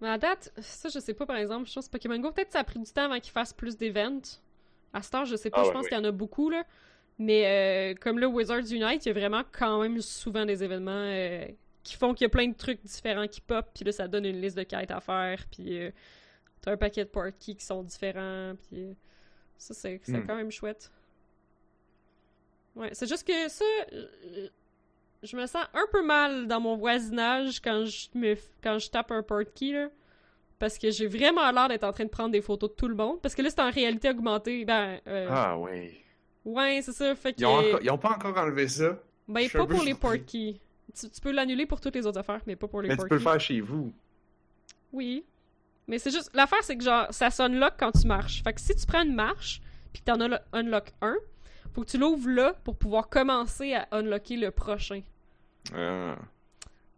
Mais 0.01 0.09
à 0.09 0.19
date, 0.19 0.53
ça, 0.59 0.89
je 0.89 0.99
sais 0.99 1.15
pas, 1.15 1.27
par 1.27 1.37
exemple, 1.37 1.69
je 1.69 1.75
pense 1.75 1.87
que 1.87 1.93
Pokémon 1.93 2.19
Go, 2.19 2.33
peut-être 2.33 2.53
ça 2.53 2.61
a 2.61 2.65
pris 2.65 2.79
du 2.81 2.91
temps 2.93 3.05
avant 3.05 3.21
qu'ils 3.21 3.33
fassent 3.33 3.53
plus 3.53 3.77
d'events. 3.79 4.21
À 4.93 5.03
ce 5.03 5.11
temps, 5.11 5.25
je 5.25 5.37
sais 5.37 5.51
pas, 5.51 5.63
Ah 5.63 5.65
je 5.65 5.71
ouais, 5.71 5.73
pense 5.73 5.89
qu'il 5.89 5.97
y 5.97 6.01
en 6.01 6.05
a 6.05 6.13
beaucoup, 6.13 6.51
là. 6.51 6.65
Mais 7.19 7.93
euh, 7.95 7.97
comme 8.01 8.19
là, 8.19 8.29
Wizards 8.29 8.73
Unite, 8.73 9.07
il 9.07 9.09
y 9.09 9.11
a 9.11 9.15
vraiment 9.15 9.43
quand 9.53 9.83
même 9.83 10.01
souvent 10.03 10.47
des 10.47 10.65
événements 10.65 10.93
euh, 10.93 11.47
qui 11.85 11.97
font 11.97 12.15
qu'il 12.15 12.25
y 12.25 12.27
a 12.27 12.31
plein 12.31 12.49
de 12.49 12.55
trucs 12.57 12.83
différents 12.85 13.29
qui 13.29 13.41
pop, 13.41 13.67
puis 13.75 13.85
là, 13.85 13.93
ça 13.93 14.09
donne 14.09 14.27
une 14.27 14.41
liste 14.41 14.57
de 14.59 14.65
quêtes 14.65 14.91
à 14.91 15.01
faire, 15.01 15.45
puis 15.51 15.79
euh, 15.81 15.91
t'as 16.63 16.73
un 16.73 16.77
paquet 16.77 17.05
de 17.05 17.11
parties 17.11 17.57
qui 17.57 17.65
sont 17.65 17.83
différents, 17.85 18.55
puis 18.69 18.85
euh, 18.85 18.95
ça, 19.59 19.75
c'est 19.75 20.01
Hmm. 20.09 20.27
quand 20.27 20.37
même 20.37 20.51
chouette. 20.51 20.91
Ouais, 22.77 22.91
c'est 22.93 23.09
juste 23.09 23.27
que 23.27 23.49
ça, 23.49 23.65
je 25.23 25.37
me 25.37 25.47
sens 25.47 25.65
un 25.75 25.87
peu 25.93 26.05
mal 26.05 26.47
dans 26.49 26.61
mon 26.61 26.77
voisinage 26.77 27.61
quand 27.61 27.85
je 27.85 28.09
me 28.15 28.35
quand 28.63 28.79
je 28.79 28.91
tape 28.91 29.11
un 29.13 29.23
portkey 29.23 29.73
là 29.73 29.89
parce 30.59 30.77
que 30.79 30.91
j'ai 30.91 31.07
vraiment 31.07 31.51
l'air 31.53 31.69
d'être 31.69 31.85
en 31.85 31.93
train 31.93 32.05
de 32.05 32.11
prendre 32.11 32.31
des 32.31 32.41
photos 32.43 32.71
de 32.71 32.75
tout 32.75 32.89
le 32.89 32.95
monde 32.95 33.21
parce 33.23 33.35
que 33.35 33.43
là 33.43 33.51
c'est 33.51 33.61
en 33.61 33.71
réalité 33.71 34.11
augmentée 34.11 34.65
ben 34.65 35.01
euh, 35.07 35.29
Ah 35.31 35.57
ouais. 35.59 35.97
ouais 36.45 36.81
c'est 36.83 36.93
ça 36.93 37.15
fait 37.15 37.33
que 37.33 37.41
Ils 37.41 37.47
ont, 37.47 37.55
encore- 37.59 37.81
ils 37.83 37.91
ont 37.91 37.99
pas 37.99 38.11
encore 38.11 38.37
enlevé 38.37 38.67
ça. 38.69 38.99
ben 39.29 39.49
pas 39.49 39.67
pour 39.67 39.83
les 39.85 39.95
portkeys 39.95 40.61
tu, 40.99 41.09
tu 41.11 41.21
peux 41.21 41.31
l'annuler 41.33 41.67
pour 41.67 41.81
toutes 41.81 41.95
les 41.95 42.07
autres 42.07 42.19
affaires 42.19 42.41
mais 42.47 42.57
pas 42.57 42.67
pour 42.69 42.83
les 42.83 42.89
Mais 42.89 42.97
tu 42.97 43.03
peux 43.03 43.09
portkeys 43.09 43.25
le 43.25 43.31
faire 43.31 43.41
chez 43.41 43.61
vous. 43.61 43.93
oui 44.93 45.25
mais 45.89 45.99
c'est 45.99 46.11
juste 46.11 46.31
l'affaire 46.35 46.63
c'est 46.63 46.77
que 46.77 46.85
genre 46.85 47.07
ça 47.11 47.31
s'unlock 47.31 47.75
quand 47.79 47.93
tu 47.93 48.07
marches 48.07 48.43
fait 48.43 48.53
que 48.53 48.61
si 48.61 48.75
tu 48.75 48.87
prends 48.87 49.03
une 49.03 49.15
marche 49.15 49.61
puis 49.93 50.03
que 50.03 50.11
t'en 50.11 50.21
as 50.21 50.41
unlock 50.53 50.93
un 51.03 51.17
faut 51.73 51.83
que 51.83 51.91
tu 51.91 51.99
l'ouvres 51.99 52.29
là 52.29 52.55
pour 52.65 52.77
pouvoir 52.77 53.09
commencer 53.09 53.75
à 53.75 53.89
unlocker 53.93 54.37
le 54.37 54.51
prochain 54.51 55.03
Ah. 55.75 56.17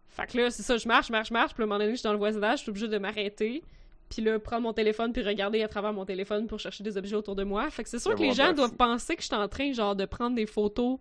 Fait 0.08 0.26
que 0.26 0.38
là, 0.38 0.50
c'est 0.50 0.62
ça, 0.62 0.78
je 0.78 0.88
marche, 0.88 1.10
marche, 1.10 1.30
marche, 1.30 1.52
puis 1.52 1.62
à 1.62 1.64
un 1.64 1.66
moment 1.66 1.78
donné, 1.78 1.90
je 1.90 1.96
suis 1.96 2.04
dans 2.04 2.12
le 2.12 2.18
voisinage, 2.18 2.58
je 2.58 2.62
suis 2.62 2.70
obligée 2.70 2.88
de 2.88 2.96
m'arrêter, 2.96 3.62
puis 4.08 4.22
là, 4.22 4.38
prendre 4.38 4.62
mon 4.62 4.72
téléphone, 4.72 5.12
puis 5.12 5.22
regarder 5.22 5.62
à 5.62 5.68
travers 5.68 5.92
mon 5.92 6.06
téléphone 6.06 6.46
pour 6.46 6.58
chercher 6.58 6.82
des 6.82 6.96
objets 6.96 7.16
autour 7.16 7.36
de 7.36 7.44
moi. 7.44 7.68
Fait 7.70 7.82
que 7.84 7.88
c'est 7.90 7.98
sûr 7.98 8.14
que 8.14 8.22
les 8.22 8.32
gens 8.32 8.54
doivent 8.54 8.70
fou. 8.70 8.76
penser 8.76 9.14
que 9.14 9.20
je 9.20 9.26
suis 9.26 9.34
en 9.36 9.46
train, 9.46 9.72
genre, 9.72 9.94
de 9.94 10.06
prendre 10.06 10.34
des 10.34 10.46
photos 10.46 10.98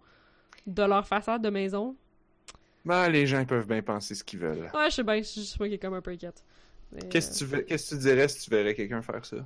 de 0.67 0.83
leur 0.83 1.07
façade 1.07 1.41
de 1.41 1.49
maison. 1.49 1.95
Ben, 2.83 3.07
les 3.07 3.25
gens 3.25 3.45
peuvent 3.45 3.67
bien 3.67 3.81
penser 3.81 4.15
ce 4.15 4.23
qu'ils 4.23 4.39
veulent. 4.39 4.69
Ouais, 4.73 4.89
je 4.89 4.95
sais 4.95 5.03
bien, 5.03 5.17
je 5.17 5.23
sais 5.23 5.57
pas 5.57 5.67
qui 5.69 5.75
est 5.75 5.79
comme 5.79 5.93
un 5.93 6.01
peu 6.01 6.11
inquiète. 6.11 6.43
Mais, 6.95 7.07
Qu'est-ce 7.09 7.45
que 7.45 7.55
tu 7.59 7.65
qu'est-ce 7.65 7.95
tu 7.95 8.01
dirais 8.01 8.27
si 8.27 8.43
tu 8.43 8.49
verrais 8.49 8.73
quelqu'un 8.75 9.01
faire 9.01 9.25
ça? 9.25 9.37
euh, 9.37 9.41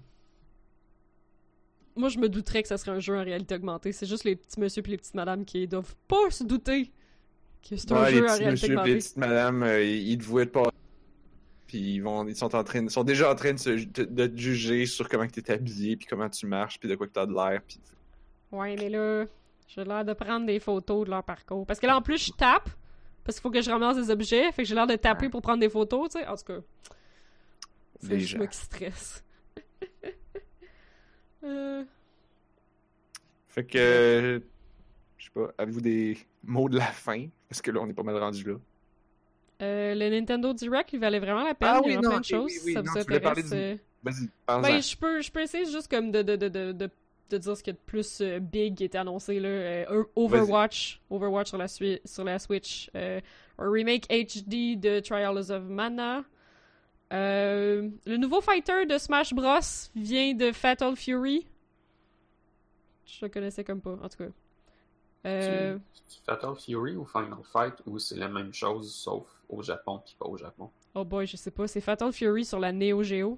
Moi, 1.96 2.10
je 2.10 2.20
me 2.20 2.30
douterais 2.30 2.62
que 2.62 2.68
ça 2.68 2.78
serait 2.78 2.92
un 2.92 3.00
jeu 3.00 3.16
en 3.18 3.24
réalité 3.24 3.56
augmentée. 3.56 3.92
C'est 3.92 4.06
juste 4.06 4.24
les 4.24 4.36
petits 4.36 4.60
monsieur 4.60 4.82
puis 4.82 4.92
les 4.92 4.98
petites 4.98 5.16
madames 5.16 5.46
qui 5.46 5.68
doivent 5.68 5.96
pas 6.08 6.30
se 6.30 6.44
douter 6.44 6.92
que 7.68 7.76
c'est 7.76 7.92
un 7.92 8.04
Ouais, 8.04 8.12
jeu 8.12 8.30
en 8.30 8.38
petits 8.38 8.38
réalité 8.38 8.52
monsieur 8.52 8.74
et 8.74 8.78
les 8.84 8.96
augmentée. 8.96 9.00
petites 9.00 9.18
madames, 9.18 9.64
euh, 9.64 9.84
ils 9.84 10.18
te 10.18 10.24
voient 10.24 10.46
pas. 10.46 10.70
Puis 11.68 11.96
ils 11.96 12.00
vont, 12.00 12.28
ils 12.28 12.36
sont 12.36 12.56
en 12.56 12.64
train, 12.64 12.82
ils 12.84 12.90
sont 12.92 13.04
déjà 13.04 13.32
en 13.32 13.36
train 13.36 13.54
de, 13.54 13.60
se, 13.60 13.70
de, 13.70 14.04
de 14.06 14.28
te 14.28 14.38
juger 14.38 14.86
sur 14.88 15.08
comment 15.10 15.28
tu 15.28 15.40
es 15.40 15.52
habillé, 15.52 15.98
puis 15.98 16.08
comment 16.08 16.30
tu 16.30 16.48
marches, 16.48 16.80
puis 16.80 16.90
de 16.90 16.96
quoi 16.96 17.08
que 17.08 17.14
t'as 17.14 17.26
de 17.28 17.34
l'air, 17.34 17.62
puis 17.68 17.80
Ouais, 18.52 18.76
mais 18.76 18.90
là, 18.90 19.26
j'ai 19.68 19.84
l'air 19.84 20.04
de 20.04 20.14
prendre 20.14 20.46
des 20.48 20.60
photos 20.60 21.06
de 21.06 21.12
leur 21.12 21.24
parcours. 21.24 21.66
Parce 21.68 21.80
que 21.80 21.86
là, 21.88 21.98
en 21.98 22.02
plus, 22.02 22.18
je 22.26 22.32
tape. 22.32 22.70
Parce 23.24 23.38
qu'il 23.38 23.44
faut 23.44 23.52
que 23.52 23.62
je 23.62 23.70
ramasse 23.70 23.98
des 23.98 24.10
objets. 24.10 24.52
Fait 24.52 24.64
que 24.64 24.68
j'ai 24.68 24.74
l'air 24.74 24.88
de 24.88 24.96
taper 24.96 25.30
pour 25.30 25.42
prendre 25.44 25.60
des 25.60 25.70
photos, 25.70 26.10
tu 26.10 26.20
sais. 26.20 26.26
En 26.28 26.36
tout 26.36 26.46
cas, 26.46 26.60
c'est 28.00 28.20
juste 28.20 28.38
moi 28.38 28.48
qui 28.48 28.58
stresse. 28.58 29.24
euh, 31.44 31.84
Fait 33.48 33.66
que, 33.66 34.42
je 35.18 35.24
sais 35.26 35.32
pas, 35.34 35.52
avez-vous 35.58 35.82
des 35.82 36.18
mots 36.44 36.70
de 36.70 36.78
la 36.78 36.86
fin? 36.88 37.28
Parce 37.48 37.62
que 37.62 37.72
là, 37.72 37.80
on 37.82 37.88
est 37.88 37.94
pas 37.94 38.04
mal 38.04 38.18
rendu 38.18 38.44
là. 38.44 38.56
euh, 39.62 39.96
le 39.96 40.10
Nintendo 40.10 40.54
Direct, 40.54 40.94
il 40.94 41.00
valait 41.00 41.20
vraiment 41.20 41.44
la 41.44 41.54
peine. 41.56 41.70
Ah 41.72 41.82
il 41.84 41.88
y 41.88 41.90
oui, 41.92 41.98
a 41.98 42.02
non, 42.02 42.10
plein 42.12 42.20
de 42.20 42.26
choses. 42.26 42.52
oui, 42.52 42.60
oui, 42.66 42.74
ça 42.74 42.82
non, 42.82 42.92
vous 42.92 42.98
intéresse. 43.00 43.50
du- 43.50 43.56
euh, 43.56 43.76
Vas-y, 44.04 44.30
Ben, 44.62 44.82
je 44.82 44.96
peux, 44.98 45.22
je 45.22 45.32
peux 45.32 45.42
essayer 45.42 45.66
juste 45.66 45.90
comme 45.90 46.12
de, 46.12 46.22
de, 46.22 46.36
de, 46.38 46.48
de, 46.48 46.72
de, 46.72 46.90
de 47.30 47.38
dire 47.38 47.58
ce 47.58 47.64
qu'il 47.64 47.74
y 47.74 47.76
a 47.76 47.80
de 47.80 47.86
plus 47.86 48.22
euh, 48.22 48.40
big 48.40 48.76
qui 48.76 48.86
était 48.86 48.98
annoncé 48.98 49.40
là. 49.42 49.50
Euh, 49.50 50.04
Overwatch, 50.16 51.02
Overwatch 51.10 51.50
sur 51.50 51.58
la, 51.58 51.68
sur 51.68 52.24
la 52.24 52.40
Switch. 52.40 52.90
Un 52.94 53.20
remake 53.58 54.08
HD 54.08 54.80
de 54.80 55.00
Trials 55.02 55.52
of 55.52 55.64
Mana. 55.64 56.24
Euh, 57.12 57.90
le 58.06 58.18
nouveau 58.18 58.40
fighter 58.42 58.86
de 58.86 58.98
Smash 58.98 59.34
Bros 59.34 59.60
vient 59.96 60.34
de 60.36 60.52
Fatal 60.52 60.96
Fury. 60.96 61.48
Je 63.06 63.26
le 63.26 63.30
connaissais 63.30 63.64
comme 63.64 63.82
pas, 63.82 63.94
en 64.02 64.08
tout 64.10 64.18
cas. 64.18 64.30
Euh, 65.26 65.78
Tu, 65.94 66.02
tu 66.16 66.22
Fatal 66.24 66.56
Fury 66.56 66.96
ou 66.96 67.06
Final 67.06 67.40
Fight 67.52 67.74
ou 67.86 67.98
c'est 68.00 68.16
la 68.16 68.30
même 68.30 68.54
chose 68.54 68.94
sauf 68.94 69.28
au 69.50 69.62
Japon 69.64 70.02
puis 70.06 70.16
pas 70.18 70.28
au 70.28 70.38
Japon? 70.38 70.70
oh 70.96 71.04
boy, 71.04 71.26
je 71.28 71.36
sais 71.36 71.52
pas. 71.52 71.68
C'est 71.68 71.82
Fatal 71.82 72.14
Fury 72.14 72.46
sur 72.46 72.60
la 72.60 72.72
Neo 72.72 73.02
Geo. 73.04 73.38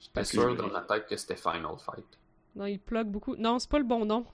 J'étais 0.00 0.12
Parce 0.14 0.30
que 0.32 0.38
sûr 0.38 0.50
je- 0.50 0.56
dans 0.56 0.68
ma 0.68 0.80
tête 0.82 1.06
que 1.06 1.16
c'était 1.16 1.36
Final 1.36 1.78
Fight. 1.78 2.18
Non, 2.56 2.66
il 2.66 2.80
plug 2.80 3.06
beaucoup. 3.06 3.36
Non, 3.36 3.58
c'est 3.58 3.70
pas 3.70 3.78
le 3.78 3.84
bon 3.84 4.04
nom. 4.04 4.26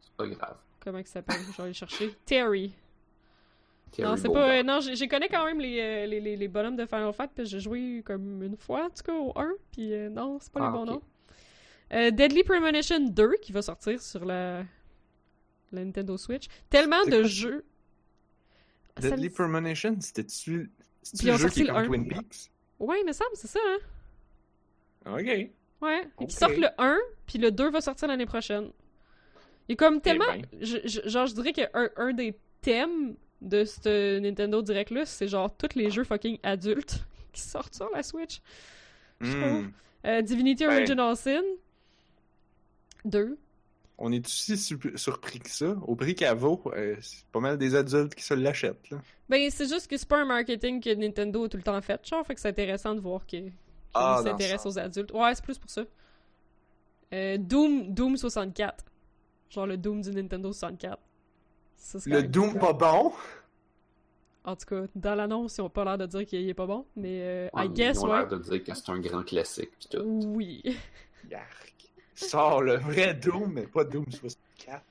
C'est 0.00 0.12
pas 0.16 0.26
grave. 0.26 0.56
Comment 0.80 0.98
il 0.98 1.06
s'appelle? 1.06 1.40
Je 1.50 1.56
vais 1.56 1.62
aller 1.64 1.72
chercher. 1.74 2.14
Terry. 2.24 2.72
Non, 3.98 4.16
c'est 4.16 4.28
pas. 4.28 4.58
euh, 4.58 4.62
non, 4.62 4.80
j'ai 4.80 5.06
connais 5.08 5.28
quand 5.28 5.44
même 5.44 5.60
les, 5.60 5.78
euh, 5.80 6.06
les, 6.06 6.20
les, 6.20 6.36
les 6.36 6.48
bonhommes 6.48 6.76
de 6.76 6.86
Final 6.86 7.12
Fight, 7.12 7.30
que 7.34 7.44
j'ai 7.44 7.60
joué 7.60 8.02
comme 8.04 8.42
une 8.42 8.56
fois, 8.56 8.84
en 8.86 8.90
tout 8.90 9.02
cas, 9.04 9.12
au 9.12 9.32
1, 9.38 9.52
puis 9.70 9.92
euh, 9.92 10.08
non, 10.08 10.38
c'est 10.40 10.52
pas 10.52 10.60
Ah, 10.62 10.66
les 10.66 10.72
bons 10.78 10.84
noms. 10.86 11.02
Euh, 11.92 12.10
Deadly 12.10 12.42
Premonition 12.42 13.00
2, 13.00 13.32
qui 13.42 13.52
va 13.52 13.60
sortir 13.60 14.00
sur 14.00 14.24
la, 14.24 14.60
la 15.72 15.84
Nintendo 15.84 16.16
Switch. 16.16 16.46
Tellement 16.70 17.04
de 17.04 17.22
jeux. 17.24 17.64
Ça 18.98 19.10
Deadly 19.10 19.28
me- 19.28 19.34
Premonition, 19.34 19.96
c'était-tu 20.00 20.70
Puis 21.18 21.26
le 21.28 21.36
jeu 21.36 21.48
qui 21.50 21.60
est 21.60 21.64
le 21.64 21.72
comme 21.72 21.82
un. 21.82 21.86
Twin 21.86 22.08
Peaks? 22.08 22.50
Ouais, 22.78 23.00
il 23.00 23.06
me 23.06 23.12
semble, 23.12 23.30
c'est 23.34 23.48
ça, 23.48 23.60
hein. 23.62 23.78
Ok. 25.14 25.20
Ouais. 25.26 25.50
Fait 26.02 26.08
Ok. 26.16 26.28
qu'ils 26.28 26.38
sortent 26.38 26.56
le 26.56 26.68
1, 26.78 26.98
puis 27.26 27.38
le 27.38 27.50
2 27.50 27.70
va 27.70 27.80
sortir 27.80 28.08
l'année 28.08 28.26
prochaine. 28.26 28.70
Il 29.68 29.72
est 29.72 29.76
comme 29.76 30.00
tellement. 30.00 30.24
ben. 30.26 30.44
je- 30.60 30.78
je- 30.84 31.08
genre, 31.08 31.26
je 31.26 31.34
dirais 31.34 31.52
que 31.52 31.62
un, 31.74 31.88
un 31.96 32.12
des 32.12 32.36
thèmes 32.60 33.16
de 33.42 33.64
ce 33.64 34.18
Nintendo 34.18 34.62
Direct 34.62 34.90
là, 34.90 35.04
c'est 35.04 35.28
genre 35.28 35.54
tous 35.56 35.74
les 35.74 35.90
jeux 35.90 36.04
fucking 36.04 36.38
adultes 36.42 37.04
qui 37.32 37.40
sortent 37.42 37.74
sur 37.74 37.90
la 37.90 38.02
Switch. 38.02 38.40
Je 39.20 39.30
trouve. 39.38 39.62
Hmm. 39.64 39.72
Euh, 40.06 40.22
Divinity 40.22 40.64
Ben. 40.66 40.76
Original 40.76 41.16
Sin. 41.16 41.42
Deux. 43.04 43.38
On 43.98 44.10
est 44.10 44.24
aussi 44.26 44.56
su- 44.56 44.78
surpris 44.96 45.38
que 45.38 45.50
ça. 45.50 45.76
Au 45.86 45.94
prix 45.94 46.14
qu'elle 46.14 46.36
vaut, 46.36 46.60
euh, 46.74 46.96
c'est 47.00 47.24
pas 47.26 47.40
mal 47.40 47.56
des 47.58 47.74
adultes 47.74 48.14
qui 48.14 48.24
se 48.24 48.34
l'achètent. 48.34 48.90
Ben, 49.28 49.48
c'est 49.50 49.68
juste 49.68 49.88
que 49.88 49.96
c'est 49.96 50.08
pas 50.08 50.20
un 50.22 50.24
marketing 50.24 50.80
que 50.80 50.92
Nintendo 50.94 51.44
a 51.44 51.48
tout 51.48 51.56
le 51.56 51.62
temps 51.62 51.80
fait, 51.82 52.04
genre, 52.06 52.26
fait 52.26 52.34
que 52.34 52.40
c'est 52.40 52.48
intéressant 52.48 52.94
de 52.94 53.00
voir 53.00 53.24
qu'ils 53.26 53.52
Ah, 53.94 54.20
s'intéressent 54.24 54.66
aux 54.74 54.78
adultes. 54.78 55.12
Ouais, 55.12 55.34
c'est 55.34 55.44
plus 55.44 55.58
pour 55.58 55.70
ça. 55.70 55.84
Euh, 57.14 57.36
Doom, 57.38 57.92
Doom 57.94 58.16
64. 58.16 58.84
Genre 59.50 59.66
le 59.66 59.76
Doom 59.76 60.00
du 60.00 60.10
Nintendo 60.10 60.50
64. 60.52 60.98
Ça, 61.82 61.98
Le 62.06 62.22
Doom 62.22 62.58
pas 62.58 62.72
bon. 62.72 63.12
En 64.44 64.56
tout 64.56 64.66
cas, 64.66 64.82
dans 64.94 65.14
l'annonce, 65.16 65.56
ils 65.58 65.60
ont 65.62 65.68
pas 65.68 65.84
l'air 65.84 65.98
de 65.98 66.06
dire 66.06 66.24
qu'il 66.26 66.48
est 66.48 66.54
pas 66.54 66.66
bon, 66.66 66.86
mais 66.96 67.20
euh, 67.22 67.48
Ouais, 67.54 67.66
I 67.66 67.68
guess, 67.70 67.96
Ils 67.98 68.04
ont 68.04 68.10
ouais. 68.10 68.18
l'air 68.18 68.28
de 68.28 68.38
dire 68.38 68.62
que 68.64 68.74
c'est 68.74 68.88
un 68.90 69.00
grand 69.00 69.22
classique 69.24 69.70
pis 69.78 69.88
tout. 69.88 70.02
Oui. 70.02 70.62
Yark. 71.30 71.74
Sors 72.14 72.62
le 72.62 72.76
vrai 72.76 73.14
Doom, 73.14 73.52
mais 73.52 73.66
pas 73.66 73.84
Doom 73.84 74.04
64. 74.10 74.82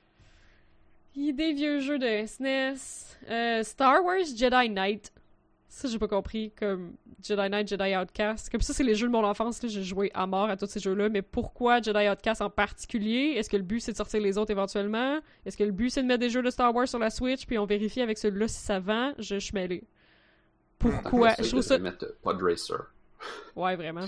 Il 1.14 1.26
y 1.26 1.28
a 1.30 1.32
des 1.32 1.52
vieux 1.54 1.80
jeux 1.80 1.98
de 1.98 2.26
SNES. 2.26 2.76
Euh, 3.30 3.62
Star 3.62 4.04
Wars 4.04 4.24
Jedi 4.36 4.70
Knight. 4.70 5.12
Ça, 5.74 5.88
j'ai 5.88 5.98
pas 5.98 6.06
compris. 6.06 6.52
Comme 6.58 6.92
Jedi 7.22 7.48
Knight, 7.48 7.66
Jedi 7.66 7.96
Outcast. 7.96 8.50
Comme 8.50 8.60
ça, 8.60 8.74
c'est 8.74 8.84
les 8.84 8.94
jeux 8.94 9.06
de 9.06 9.12
mon 9.12 9.24
enfance. 9.24 9.62
là. 9.62 9.70
J'ai 9.70 9.82
joué 9.82 10.10
à 10.12 10.26
mort 10.26 10.50
à 10.50 10.56
tous 10.58 10.66
ces 10.66 10.80
jeux-là. 10.80 11.08
Mais 11.08 11.22
pourquoi 11.22 11.80
Jedi 11.80 12.08
Outcast 12.10 12.42
en 12.42 12.50
particulier? 12.50 13.36
Est-ce 13.38 13.48
que 13.48 13.56
le 13.56 13.62
but, 13.62 13.80
c'est 13.80 13.92
de 13.92 13.96
sortir 13.96 14.20
les 14.20 14.36
autres 14.36 14.50
éventuellement? 14.50 15.18
Est-ce 15.46 15.56
que 15.56 15.64
le 15.64 15.70
but, 15.72 15.88
c'est 15.88 16.02
de 16.02 16.06
mettre 16.06 16.20
des 16.20 16.28
jeux 16.28 16.42
de 16.42 16.50
Star 16.50 16.74
Wars 16.74 16.86
sur 16.86 16.98
la 16.98 17.08
Switch 17.08 17.46
Puis 17.46 17.56
on 17.56 17.64
vérifie 17.64 18.02
avec 18.02 18.18
celui-là 18.18 18.48
si 18.48 18.60
ça 18.60 18.80
vend? 18.80 19.14
Je, 19.18 19.36
je 19.36 19.38
suis 19.38 19.54
mêlée. 19.54 19.82
Pourquoi? 20.78 21.34
Je 21.38 21.48
trouve 21.48 21.62
ça. 21.62 21.78
mettre 21.78 22.06
Pod 22.22 22.42
Racer. 22.42 22.92
Ouais, 23.56 23.74
vraiment. 23.76 24.06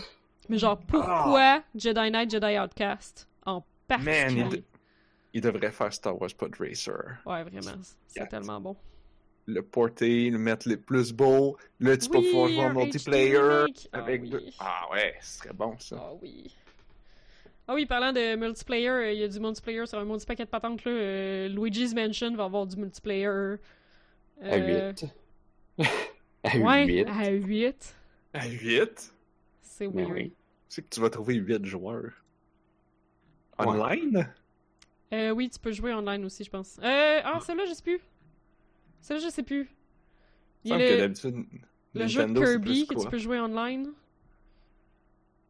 Mais 0.50 0.58
genre, 0.58 0.78
pourquoi 0.78 1.62
Jedi 1.74 2.10
Knight, 2.10 2.30
Jedi 2.30 2.58
Outcast 2.58 3.26
en 3.46 3.64
particulier 3.88 4.42
Man, 4.44 4.50
il- 4.52 4.64
Il 5.32 5.40
devrait 5.40 5.72
faire 5.72 5.92
Star 5.92 6.20
Wars 6.20 6.30
Pod 6.36 6.54
Racer. 6.60 7.16
Ouais, 7.24 7.42
vraiment. 7.42 7.72
C'est 8.06 8.20
Yeah. 8.20 8.26
tellement 8.26 8.60
bon. 8.60 8.76
Le 9.46 9.60
porter, 9.62 10.30
le 10.30 10.38
mettre 10.38 10.68
les 10.68 10.76
plus 10.78 11.12
beaux. 11.12 11.56
Là, 11.80 11.96
tu 11.98 12.08
peux 12.08 12.18
Oui, 12.18 12.30
pouvoir 12.30 12.48
jouer 12.48 12.60
en 12.64 12.72
multiplayer. 12.74 13.36
Ah 13.92 13.98
Avec 13.98 14.22
oui. 14.22 14.30
deux- 14.30 14.42
Ah 14.58 14.86
ouais, 14.90 15.14
ce 15.20 15.38
serait 15.38 15.52
bon 15.52 15.76
ça. 15.78 15.96
Ah 16.00 16.12
oui. 16.22 16.54
Ah 17.68 17.74
oui, 17.74 17.84
parlant 17.86 18.12
de 18.12 18.36
multiplayer, 18.36 18.88
euh, 18.88 19.12
il 19.12 19.20
y 19.20 19.22
a 19.22 19.28
du 19.28 19.40
multiplayer 19.40 19.84
sur 19.86 19.98
un 19.98 20.04
maudit 20.04 20.24
paquet 20.26 20.44
de 20.44 20.50
patentes 20.50 20.84
là. 20.84 20.90
euh, 20.92 21.48
Luigi's 21.48 21.94
Mansion 21.94 22.34
va 22.34 22.44
avoir 22.44 22.66
du 22.66 22.76
multiplayer. 22.76 23.26
À 23.26 24.56
Euh, 24.56 24.92
8. 25.78 25.84
à 26.42 26.58
Ouais, 26.58 26.86
8. 26.86 27.06
à 27.08 27.28
8. 27.30 27.96
À 28.32 28.46
8? 28.48 29.12
C'est 29.62 29.88
Mais 29.88 30.02
weird. 30.04 30.12
oui. 30.14 30.28
Tu 30.30 30.34
sais 30.68 30.82
que 30.82 30.88
tu 30.88 31.00
vas 31.00 31.10
trouver 31.10 31.34
8 31.34 31.64
joueurs. 31.66 32.12
Ouais. 33.58 33.66
Online? 33.66 34.32
Euh, 35.12 35.30
oui, 35.30 35.48
tu 35.48 35.58
peux 35.58 35.70
jouer 35.72 35.92
online 35.94 36.24
aussi, 36.24 36.44
je 36.44 36.50
pense. 36.50 36.76
Euh, 36.82 37.20
ah, 37.24 37.38
celle-là, 37.40 37.64
je 37.66 37.74
sais 37.74 37.82
plus. 37.82 38.00
Celle-là, 39.04 39.22
je 39.22 39.28
sais 39.28 39.42
plus. 39.42 39.68
Il 40.64 40.70
y 40.70 40.72
a 40.72 40.78
semble 40.78 40.88
que 40.88 40.94
le, 40.94 40.98
d'habitude, 40.98 41.46
le 41.92 42.06
jeu 42.06 42.26
de 42.26 42.38
Kirby 42.38 42.86
que 42.86 42.98
tu 42.98 43.06
peux 43.06 43.18
jouer 43.18 43.38
online. 43.38 43.92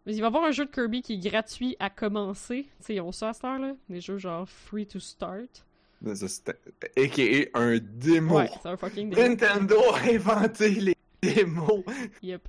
Mais 0.05 0.17
il 0.17 0.21
va 0.21 0.25
y 0.25 0.27
avoir 0.27 0.43
un 0.43 0.51
jeu 0.51 0.67
de 0.67 0.73
Kirby 0.73 1.03
qui 1.03 1.15
est 1.15 1.31
gratuit 1.31 1.77
à 1.79 1.89
commencer. 1.89 2.65
Tu 2.65 2.71
sais, 2.81 2.95
ils 2.97 3.01
ont 3.01 3.13
ça 3.13 3.29
à 3.29 3.33
cette 3.33 3.45
heure-là. 3.45 3.77
Des 3.89 4.01
jeux 4.01 4.19
genre 4.19 4.49
free 4.49 4.87
to 4.87 4.99
start. 4.99 5.65
Ça, 6.15 6.27
A.K.A. 6.97 7.57
un 7.57 7.79
démo. 7.79 8.39
Ouais, 8.39 8.51
c'est 8.61 8.69
un 8.69 8.77
fucking 8.77 9.11
démo. 9.11 9.23
Nintendo 9.23 9.81
a 9.95 10.01
inventé 10.01 10.71
les 10.71 10.97
démos. 11.23 11.85
Yep. 12.23 12.49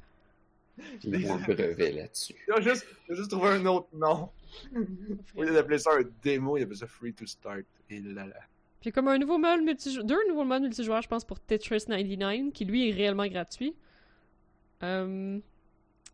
Ils 1.03 1.31
ont 1.31 1.37
brevet 1.37 1.91
là-dessus. 1.91 2.35
Ils 2.47 2.53
ont 2.53 2.61
juste, 2.61 2.87
ils 3.07 3.13
ont 3.13 3.15
juste 3.15 3.29
trouvé 3.29 3.49
un 3.49 3.65
autre 3.67 3.89
nom. 3.93 4.31
Au 5.35 5.43
lieu 5.43 5.53
d'appeler 5.53 5.77
ça 5.77 5.91
un 5.91 6.03
démo, 6.23 6.57
ils 6.57 6.63
appellent 6.63 6.77
ça 6.77 6.87
Free 6.87 7.13
to 7.13 7.27
Start. 7.27 7.65
Et 7.91 7.99
là 7.99 8.25
là. 8.25 8.39
Puis 8.85 8.91
comme 8.91 9.07
un 9.07 9.17
nouveau 9.17 9.39
mode 9.39 9.63
multijoueur, 9.63 10.03
deux 10.05 10.27
nouveaux 10.27 10.43
modes 10.43 10.61
multijoueurs, 10.61 11.01
je 11.01 11.07
pense, 11.07 11.25
pour 11.25 11.39
Tetris 11.39 11.85
99, 11.87 12.53
qui 12.53 12.65
lui 12.65 12.87
est 12.87 12.91
réellement 12.91 13.25
gratuit. 13.25 13.75
Euh, 14.83 15.39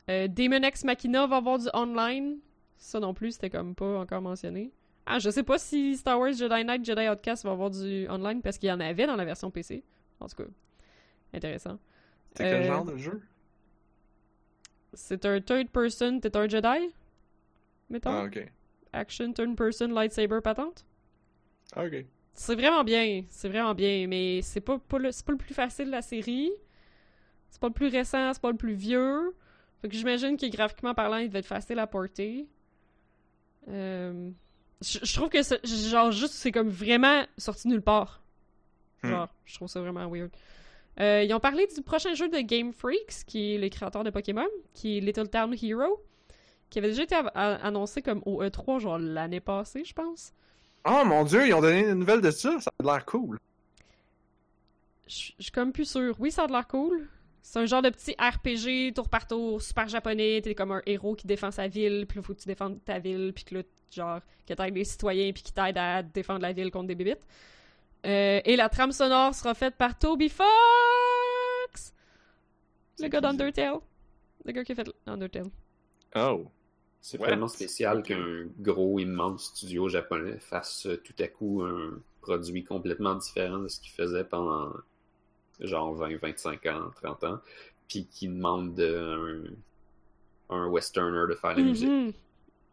euh, 0.10 0.27
Demon 0.30 0.65
X 0.65 0.85
Machina 0.85 1.27
va 1.27 1.35
avoir 1.35 1.60
du 1.60 1.68
online. 1.73 2.38
Ça 2.77 3.02
non 3.02 3.14
plus, 3.14 3.34
c'était 3.34 3.49
comme 3.49 3.76
pas 3.76 3.99
encore 3.99 4.22
mentionné. 4.22 4.72
Ah, 5.06 5.19
je 5.19 5.30
sais 5.30 5.43
pas 5.43 5.57
si 5.57 5.98
Star 5.98 6.18
Wars 6.18 6.31
Jedi 6.31 6.64
Knight 6.64 6.85
Jedi 6.85 7.10
Outcast 7.10 7.43
va 7.43 7.52
avoir 7.52 7.72
du 7.72 8.07
online 8.07 8.41
parce 8.41 8.57
qu'il 8.57 8.69
y 8.69 8.72
en 8.72 8.80
avait 8.80 9.06
dans 9.06 9.18
la 9.18 9.26
version 9.26 9.52
PC. 9.52 9.84
En 10.22 10.30
tout 10.30 10.38
cas, 10.38 10.49
intéressant. 11.34 11.77
C'est 12.38 12.43
quel 12.45 12.61
Euh, 12.61 12.68
genre 12.68 12.85
de 12.85 12.95
jeu? 12.95 13.22
C'est 14.93 15.26
un 15.26 15.41
third 15.41 15.68
person, 15.72 16.22
t'es 16.22 16.38
un 16.38 16.48
Jedi? 16.48 16.93
Mettons? 17.89 18.11
Ah, 18.11 18.23
ok. 18.23 18.49
Action, 18.93 19.34
turn 19.34 19.57
person, 19.57 19.89
lightsaber, 19.89 20.39
patente? 20.41 20.85
Ah, 21.76 21.84
ok. 21.84 22.06
C'est 22.34 22.56
vraiment 22.56 22.84
bien, 22.84 23.24
c'est 23.30 23.49
vraiment 23.49 23.74
bien, 23.76 24.08
mais 24.08 24.41
c'est 24.41 24.62
pas, 24.62 24.80
pas 24.80 24.98
le, 24.98 25.12
c'est 25.12 25.26
pas 25.26 25.34
le 25.34 25.38
plus 25.38 25.53
facile 25.53 25.88
de 25.88 25.91
la 25.91 26.02
série. 26.02 26.52
C'est 27.49 27.60
pas 27.60 27.68
le 27.68 27.74
plus 27.74 27.88
récent, 27.88 28.34
c'est 28.34 28.41
pas 28.41 28.52
le 28.52 28.58
plus 28.58 28.74
vieux. 28.74 29.36
Fait 29.82 29.90
que 29.90 29.95
j'imagine 29.95 30.38
que 30.38 30.45
graphiquement 30.48 30.94
parlant, 30.94 31.18
il 31.18 31.28
devait 31.28 31.40
être 31.40 31.45
facile 31.45 31.80
à 31.80 31.88
porter. 31.88 32.48
Euh, 33.68 34.32
je, 34.82 34.99
je 35.03 35.14
trouve 35.16 35.30
que 35.30 35.44
c'est, 35.44 35.64
genre 35.66 36.12
juste 36.12 36.34
c'est 36.34 36.52
comme 36.52 36.70
vraiment 36.70 37.26
sorti 37.38 37.68
nulle 37.68 37.82
part. 37.82 38.22
Hmm. 39.03 39.10
Genre, 39.10 39.30
je 39.45 39.56
trouve 39.56 39.68
ça 39.68 39.82
vraiment 39.82 40.08
weird. 40.10 40.32
Euh, 40.99 41.24
ils 41.24 41.34
ont 41.34 41.40
parlé 41.40 41.68
du 41.68 41.82
prochain 41.82 42.14
jeu 42.14 42.30
de 42.30 42.40
Game 42.40 42.74
Freaks, 42.74 43.26
qui 43.26 43.56
est 43.56 43.58
les 43.58 43.70
créateurs 43.70 44.03
de 44.03 44.10
Pokémon, 44.10 44.48
qui 44.74 44.98
est 44.98 45.02
Little 45.02 45.30
Town 45.30 45.56
Hero, 45.62 46.03
qui 46.70 46.80
avait 46.80 46.90
déjà 46.90 47.03
été 47.03 47.16
annoncé 47.36 48.02
comme 48.02 48.22
au 48.26 48.44
E3 48.44 48.80
genre 48.80 48.99
l'année 48.99 49.40
passée, 49.40 49.84
je 49.84 49.94
pense. 49.94 50.34
Oh 50.86 51.03
mon 51.06 51.24
dieu, 51.24 51.48
ils 51.48 51.53
ont 51.53 51.62
donné 51.62 51.88
une 51.88 51.99
nouvelle 51.99 52.22
de 52.22 52.32
ça. 52.32 52.60
Ça 52.60 52.72
a 52.80 52.84
l'air 52.84 53.06
cool. 53.06 53.38
Je 55.08 55.32
suis 55.40 55.52
comme 55.52 55.72
plus 55.72 55.90
sûre. 55.90 56.16
Oui, 56.20 56.32
ça 56.32 56.44
a 56.44 56.48
de 56.48 56.53
l'air 56.53 56.68
cool. 56.68 57.08
C'est 57.41 57.60
un 57.60 57.66
genre 57.66 57.82
de 57.82 57.90
petit 57.90 58.16
RPG, 58.20 58.94
tour 58.94 59.10
par 59.10 59.28
tour, 59.28 59.62
super 59.62 59.88
japonais. 59.88 60.41
T'es 60.41 60.56
comme 60.56 60.72
un 60.72 60.82
héros 60.86 61.16
qui 61.16 61.28
défend 61.28 61.52
sa 61.52 61.68
ville, 61.68 62.06
puis 62.08 62.18
là, 62.18 62.24
faut 62.24 62.34
que 62.34 62.40
tu 62.40 62.48
défendes 62.48 62.84
ta 62.86 62.99
ville, 62.99 63.34
puis 63.34 63.44
que 63.44 63.56
là, 63.56 63.62
genre, 63.91 64.20
que 64.48 64.53
t'aides 64.53 64.76
les 64.76 64.86
citoyens, 64.86 65.32
puis 65.34 65.44
qui 65.44 65.52
t'aident 65.52 65.78
à 65.78 66.03
défendre 66.03 66.41
la 66.41 66.53
ville 66.53 66.72
contre 66.72 66.88
des 66.88 66.95
bébites. 66.95 67.26
Euh, 68.06 68.41
et 68.45 68.56
la 68.56 68.70
trame 68.70 68.91
sonore 68.91 69.36
sera 69.36 69.53
faite 69.53 69.76
par 69.76 69.98
Toby 69.98 70.30
Fox! 70.30 70.45
Le 72.99 73.08
gars 73.08 73.22
d'Undertale. 73.22 73.80
Le 74.45 74.52
gars 74.52 74.64
qui 74.64 74.72
a 74.72 74.76
fait 74.76 74.90
Undertale. 75.06 75.49
Oh. 76.16 76.45
C'est 77.02 77.18
vraiment 77.18 77.48
spécial 77.48 78.03
qu'un 78.03 78.45
gros, 78.60 78.99
immense 78.99 79.45
studio 79.56 79.90
japonais 79.90 80.38
fasse 80.40 80.88
tout 81.03 81.15
à 81.19 81.28
coup 81.28 81.64
un 81.64 81.99
produit 82.22 82.64
complètement 82.64 83.15
différent 83.15 83.57
de 83.60 83.68
ce 83.68 83.80
qu'il 83.80 83.91
faisait 83.91 84.23
pendant 84.23 84.72
genre 85.60 85.94
20, 85.95 86.18
25 86.18 86.65
ans, 86.68 86.91
30 87.02 87.23
ans, 87.23 87.40
puis 87.88 88.06
qui 88.06 88.28
demande 88.28 88.76
de 88.76 89.44
un, 90.49 90.56
un 90.56 90.68
westerner 90.68 91.26
de 91.28 91.36
faire 91.36 91.56
la 91.56 91.64
musique. 91.64 91.90
Mhm. 91.90 92.14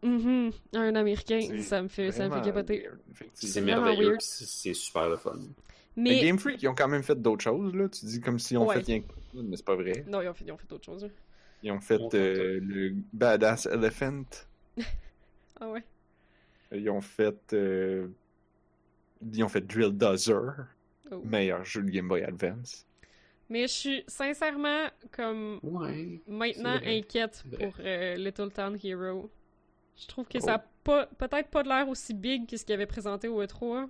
Mhm. 0.01 0.51
Un 0.75 0.95
américain, 0.95 1.39
C'est 1.41 1.61
ça 1.61 1.81
me 1.81 1.87
fait, 1.87 2.11
ça 2.11 2.25
me 2.25 2.29
fait 2.29 2.39
Vraiment 2.39 2.45
capoter. 2.45 2.87
C'est 3.33 3.61
merveilleux, 3.61 4.15
c'est 4.19 4.45
c'est 4.45 4.73
super 4.73 5.09
le 5.09 5.17
fun. 5.17 5.37
Mais 5.97 6.11
Mais. 6.11 6.21
Game 6.21 6.39
Freak, 6.39 6.61
ils 6.63 6.67
ont 6.69 6.75
quand 6.75 6.87
même 6.87 7.03
fait 7.03 7.19
d'autres 7.21 7.43
choses, 7.43 7.73
là. 7.75 7.89
Tu 7.89 8.05
dis 8.05 8.21
comme 8.21 8.39
si 8.39 8.55
on 8.55 8.65
Ouais. 8.67 8.75
fait 8.75 8.85
rien 8.85 8.99
que 9.01 9.07
ça, 9.07 9.39
mais 9.43 9.57
c'est 9.57 9.65
pas 9.65 9.75
vrai. 9.75 10.05
Non, 10.07 10.21
ils 10.21 10.29
ont 10.29 10.33
fait, 10.33 10.45
ils 10.45 10.51
ont 10.51 10.57
fait 10.57 10.71
autre 10.71 10.85
chose. 10.85 11.09
Ils 11.63 11.71
ont 11.71 11.79
fait 11.81 11.99
euh, 12.13 12.59
le 12.61 12.93
Badass 13.13 13.65
Elephant. 13.65 14.23
Ah 15.61 15.69
ouais. 15.69 15.83
Ils 16.71 16.89
ont 16.89 17.01
fait. 17.01 17.53
euh, 17.53 18.07
Ils 19.33 19.43
ont 19.43 19.49
fait 19.49 19.59
Drill 19.61 19.91
Dozer, 19.91 20.53
Oh. 21.11 21.21
meilleur 21.25 21.65
jeu 21.65 21.81
de 21.81 21.89
Game 21.89 22.07
Boy 22.07 22.23
Advance. 22.23 22.85
Mais 23.49 23.63
je 23.63 23.73
suis 23.73 24.03
sincèrement 24.07 24.85
comme 25.11 25.59
Ouais. 25.63 26.21
maintenant 26.27 26.79
inquiète 26.85 27.43
pour 27.59 27.73
euh, 27.79 28.15
Little 28.15 28.51
Town 28.51 28.77
Hero. 28.81 29.29
Je 29.97 30.07
trouve 30.07 30.27
que 30.27 30.37
Oh. 30.37 30.45
ça 30.45 30.53
a 30.55 30.59
pas, 30.83 31.07
peut-être 31.07 31.49
pas 31.49 31.63
de 31.63 31.67
l'air 31.67 31.89
aussi 31.89 32.13
big 32.13 32.47
que 32.47 32.55
ce 32.55 32.63
qu'il 32.63 32.73
avait 32.75 32.85
présenté 32.85 33.27
au 33.27 33.43
E3. 33.43 33.89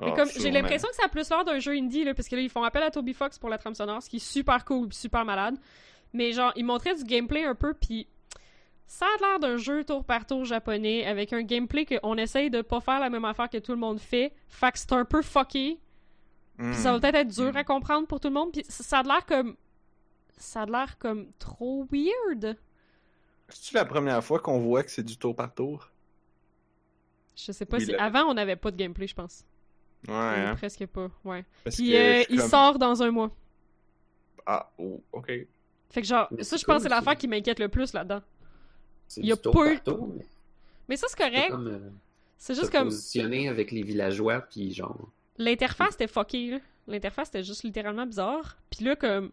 Mais 0.00 0.08
Ah, 0.10 0.16
comme 0.16 0.28
j'ai 0.28 0.50
l'impression 0.50 0.88
que 0.88 0.96
ça 0.96 1.04
a 1.06 1.08
plus 1.08 1.30
l'air 1.30 1.44
d'un 1.44 1.60
jeu 1.60 1.72
indie 1.72 2.04
là, 2.04 2.12
parce 2.14 2.28
que 2.28 2.34
là 2.36 2.42
ils 2.42 2.50
font 2.50 2.64
appel 2.64 2.82
à 2.82 2.90
Toby 2.90 3.14
Fox 3.14 3.38
pour 3.38 3.48
la 3.48 3.56
trame 3.56 3.74
sonore, 3.76 4.02
ce 4.02 4.10
qui 4.10 4.16
est 4.16 4.18
super 4.32 4.64
cool, 4.66 4.92
super 4.92 5.24
malade. 5.24 5.56
Mais 6.14 6.32
genre 6.32 6.52
ils 6.56 6.64
montraient 6.64 6.94
du 6.94 7.04
gameplay 7.04 7.44
un 7.44 7.54
peu 7.54 7.74
puis 7.74 8.06
ça 8.86 9.04
a 9.06 9.20
l'air 9.20 9.40
d'un 9.40 9.56
jeu 9.56 9.84
tour 9.84 10.04
par 10.04 10.26
tour 10.26 10.44
japonais 10.44 11.04
avec 11.06 11.32
un 11.32 11.42
gameplay 11.42 11.84
qu'on 11.86 12.16
essaye 12.16 12.48
de 12.50 12.62
pas 12.62 12.80
faire 12.80 13.00
la 13.00 13.10
même 13.10 13.24
affaire 13.24 13.50
que 13.50 13.58
tout 13.58 13.72
le 13.72 13.78
monde 13.78 13.98
fait. 14.00 14.32
Fait 14.48 14.72
que 14.72 14.78
c'est 14.78 14.92
un 14.92 15.04
peu 15.04 15.20
fucké. 15.22 15.78
Puis 16.56 16.74
ça 16.74 16.92
va 16.92 17.00
peut-être 17.00 17.16
être 17.16 17.34
dur 17.34 17.52
Mm. 17.52 17.56
à 17.56 17.64
comprendre 17.64 18.06
pour 18.06 18.20
tout 18.20 18.28
le 18.28 18.34
monde. 18.34 18.52
Puis 18.52 18.64
ça 18.68 19.00
a 19.00 19.02
l'air 19.02 19.26
comme. 19.26 19.56
Ça 20.36 20.62
a 20.62 20.66
l'air 20.66 20.96
comme 20.98 21.32
trop 21.38 21.86
weird. 21.90 22.56
C'est-tu 23.48 23.74
la 23.74 23.84
première 23.84 24.22
fois 24.22 24.38
qu'on 24.38 24.58
voit 24.60 24.82
que 24.84 24.90
c'est 24.90 25.02
du 25.02 25.16
tour 25.16 25.34
par 25.34 25.52
tour? 25.52 25.90
Je 27.36 27.50
sais 27.52 27.64
pas 27.66 27.80
si. 27.80 27.92
Avant, 27.94 28.24
on 28.30 28.34
n'avait 28.34 28.54
pas 28.56 28.70
de 28.70 28.76
gameplay, 28.76 29.06
je 29.08 29.14
pense. 29.14 29.44
Ouais, 30.06 30.12
Ou 30.14 30.16
hein? 30.16 30.54
Presque 30.56 30.86
pas, 30.86 31.08
ouais. 31.24 31.44
Parce 31.64 31.76
Puis 31.76 31.90
que 31.90 31.96
euh, 31.96 32.24
il 32.30 32.38
comme- 32.38 32.48
sort 32.48 32.78
dans 32.78 33.02
un 33.02 33.10
mois. 33.10 33.30
Ah, 34.46 34.70
oh, 34.78 35.02
ok. 35.12 35.32
Fait 35.90 36.00
que 36.02 36.06
genre, 36.06 36.28
Mais 36.30 36.42
ça, 36.42 36.56
je 36.56 36.64
pense 36.64 36.76
que 36.78 36.82
c'est 36.84 36.88
l'affaire 36.88 37.16
qui 37.16 37.28
m'inquiète 37.28 37.58
le 37.60 37.68
plus 37.68 37.92
là-dedans. 37.92 38.20
C'est 39.06 39.20
Il 39.20 39.26
y 39.26 39.32
a 39.32 39.36
pas 39.36 39.72
eu- 39.72 39.78
mais 39.86 40.24
Mais 40.88 40.96
ça, 40.96 41.06
c'est 41.08 41.16
c'est 41.22 41.30
correct. 41.30 41.50
comme, 41.50 41.66
euh, 41.68 41.78
C'est 42.36 42.54
juste 42.54 42.70
comme. 42.70 42.84
positionner 42.88 43.48
avec 43.48 43.70
les 43.70 43.82
villageois, 43.82 44.40
puis 44.40 44.72
genre. 44.72 45.08
L'interface 45.38 45.94
était 45.94 46.06
fucké, 46.08 46.50
là. 46.52 46.58
L'interface 46.86 47.28
était 47.28 47.42
juste 47.44 47.62
littéralement 47.62 48.06
bizarre. 48.06 48.56
Puis 48.70 48.84
là, 48.84 48.96
comme. 48.96 49.30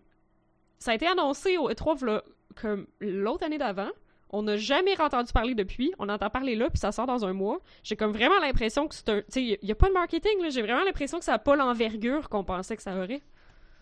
Ça 0.80 0.92
a 0.92 0.96
été 0.96 1.08
annoncé 1.08 1.58
au 1.58 1.70
E3 1.70 1.96
v'là, 2.00 2.24
comme 2.60 2.88
l'autre 3.00 3.46
année 3.46 3.58
d'avant. 3.58 3.90
On 4.34 4.44
n'a 4.44 4.56
jamais 4.56 5.00
entendu 5.00 5.32
parler 5.34 5.54
depuis. 5.56 5.94
On 6.00 6.08
entend 6.08 6.30
parler 6.30 6.56
là, 6.56 6.70
puis 6.70 6.80
ça 6.80 6.92
sort 6.94 7.06
dans 7.06 7.26
un 7.26 7.34
mois. 7.34 7.60
J'ai 7.84 7.96
comme 7.98 8.14
vraiment 8.14 8.40
l'impression 8.40 8.88
que 8.88 8.96
c'est 8.96 9.10
un. 9.10 9.20
Tu 9.20 9.26
sais, 9.30 9.44
il 9.44 9.60
n'y 9.66 9.72
a 9.72 9.76
pas 9.76 9.90
de 9.90 9.94
marketing, 9.94 10.42
là. 10.42 10.50
J'ai 10.50 10.62
vraiment 10.62 10.84
l'impression 10.86 11.20
que 11.20 11.26
ça 11.26 11.34
n'a 11.34 11.40
pas 11.40 11.56
l'envergure 11.56 12.30
qu'on 12.30 12.44
pensait 12.46 12.78
que 12.78 12.82
ça 12.84 12.96
aurait. 12.96 13.22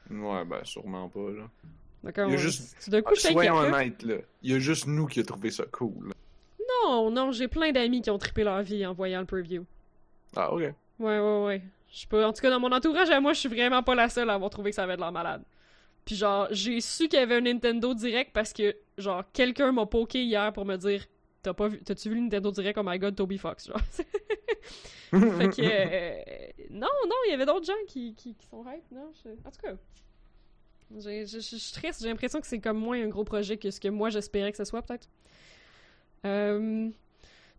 Ouais, 0.10 0.44
ben 0.46 0.64
sûrement 0.64 1.08
pas, 1.08 1.30
là. 1.30 1.48
Donc, 2.04 2.14
Il 2.16 2.20
y 2.20 2.22
a 2.22 2.26
on- 2.28 2.38
juste- 2.38 2.90
d'un 2.90 3.02
coup, 3.02 3.16
je 3.16 3.22
Soyons 3.22 3.56
honnêtes, 3.58 4.04
là. 4.04 4.16
Il 4.42 4.52
y 4.52 4.56
a 4.56 4.60
juste 4.60 4.88
nous 4.88 5.06
qui 5.08 5.20
a 5.20 5.24
trouvé 5.24 5.52
ça 5.52 5.66
cool. 5.72 6.14
Non, 6.86 7.12
non, 7.12 7.32
j'ai 7.32 7.48
plein 7.48 7.72
d'amis 7.72 8.02
qui 8.02 8.10
ont 8.10 8.18
trippé 8.18 8.44
leur 8.44 8.62
vie 8.62 8.86
en 8.86 8.94
voyant 8.94 9.20
le 9.20 9.26
preview. 9.26 9.66
Ah, 10.36 10.54
ok. 10.54 10.62
Ouais, 10.62 10.74
ouais, 11.00 11.44
ouais. 11.46 11.62
Je 11.92 12.08
pas... 12.08 12.28
En 12.28 12.32
tout 12.34 12.42
cas, 12.42 12.50
dans 12.50 12.60
mon 12.60 12.72
entourage 12.72 13.10
à 13.10 13.20
moi, 13.20 13.34
je 13.34 13.40
suis 13.40 13.50
vraiment 13.50 13.82
pas 13.84 13.96
la 13.96 14.08
seule 14.10 14.30
à 14.30 14.34
avoir 14.36 14.50
trouvé 14.50 14.70
que 14.70 14.76
ça 14.76 14.84
avait 14.84 14.96
de 14.96 15.02
l'air 15.02 15.12
malade. 15.12 15.44
Puis 16.06 16.16
genre, 16.16 16.48
j'ai 16.52 16.80
su 16.82 17.08
qu'il 17.08 17.20
y 17.20 17.22
avait 17.22 17.36
un 17.36 17.42
Nintendo 17.42 17.94
Direct 17.94 18.32
parce 18.34 18.54
que, 18.54 18.76
genre, 18.98 19.24
quelqu'un 19.34 19.72
m'a 19.72 19.86
poké 19.86 20.24
hier 20.24 20.54
pour 20.54 20.66
me 20.66 20.76
dire 20.78 21.06
T'as 21.42 21.54
pas 21.54 21.68
vu... 21.70 21.80
T'as-tu 21.82 22.10
vu 22.10 22.16
le 22.16 22.22
Nintendo 22.22 22.52
Direct? 22.52 22.78
Oh 22.78 22.84
my 22.86 23.00
god, 23.00 23.16
Toby 23.16 23.38
Fox, 23.38 23.68
genre. 23.68 23.80
fait 23.90 25.50
que... 25.50 25.62
euh, 25.62 26.22
Non, 26.72 26.88
non, 27.08 27.16
il 27.28 27.32
y 27.32 27.34
avait 27.34 27.46
d'autres 27.46 27.66
gens 27.66 27.74
qui, 27.88 28.14
qui, 28.14 28.36
qui 28.36 28.46
sont 28.48 28.64
hype, 28.64 28.84
non? 28.92 29.12
je- 29.24 29.30
En 29.48 29.52
tout 29.52 29.62
cas... 29.64 29.74
Je 30.96 31.26
je- 31.26 31.40
je 31.40 31.56
suis 31.56 31.74
triste, 31.74 32.02
j'ai 32.02 32.10
l'impression 32.10 32.42
que 32.42 32.48
c'est 32.48 32.60
comme 32.60 32.78
moins 32.80 33.02
un 33.04 33.08
gros 33.10 33.24
projet 33.24 33.58
que 33.58 33.70
ce 33.70 33.80
que 33.80 33.88
moi 33.90 34.10
j'espérais 34.10 34.52
que 34.52 34.58
ce 34.58 34.66
soit, 34.66 34.82
peut-être. 34.82 35.08
Euh, 36.26 36.90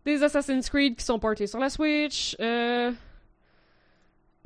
Des 0.05 0.23
Assassin's 0.23 0.69
Creed 0.69 0.95
qui 0.97 1.05
sont 1.05 1.19
portés 1.19 1.47
sur 1.47 1.59
la 1.59 1.69
Switch. 1.69 2.35
Euh... 2.39 2.91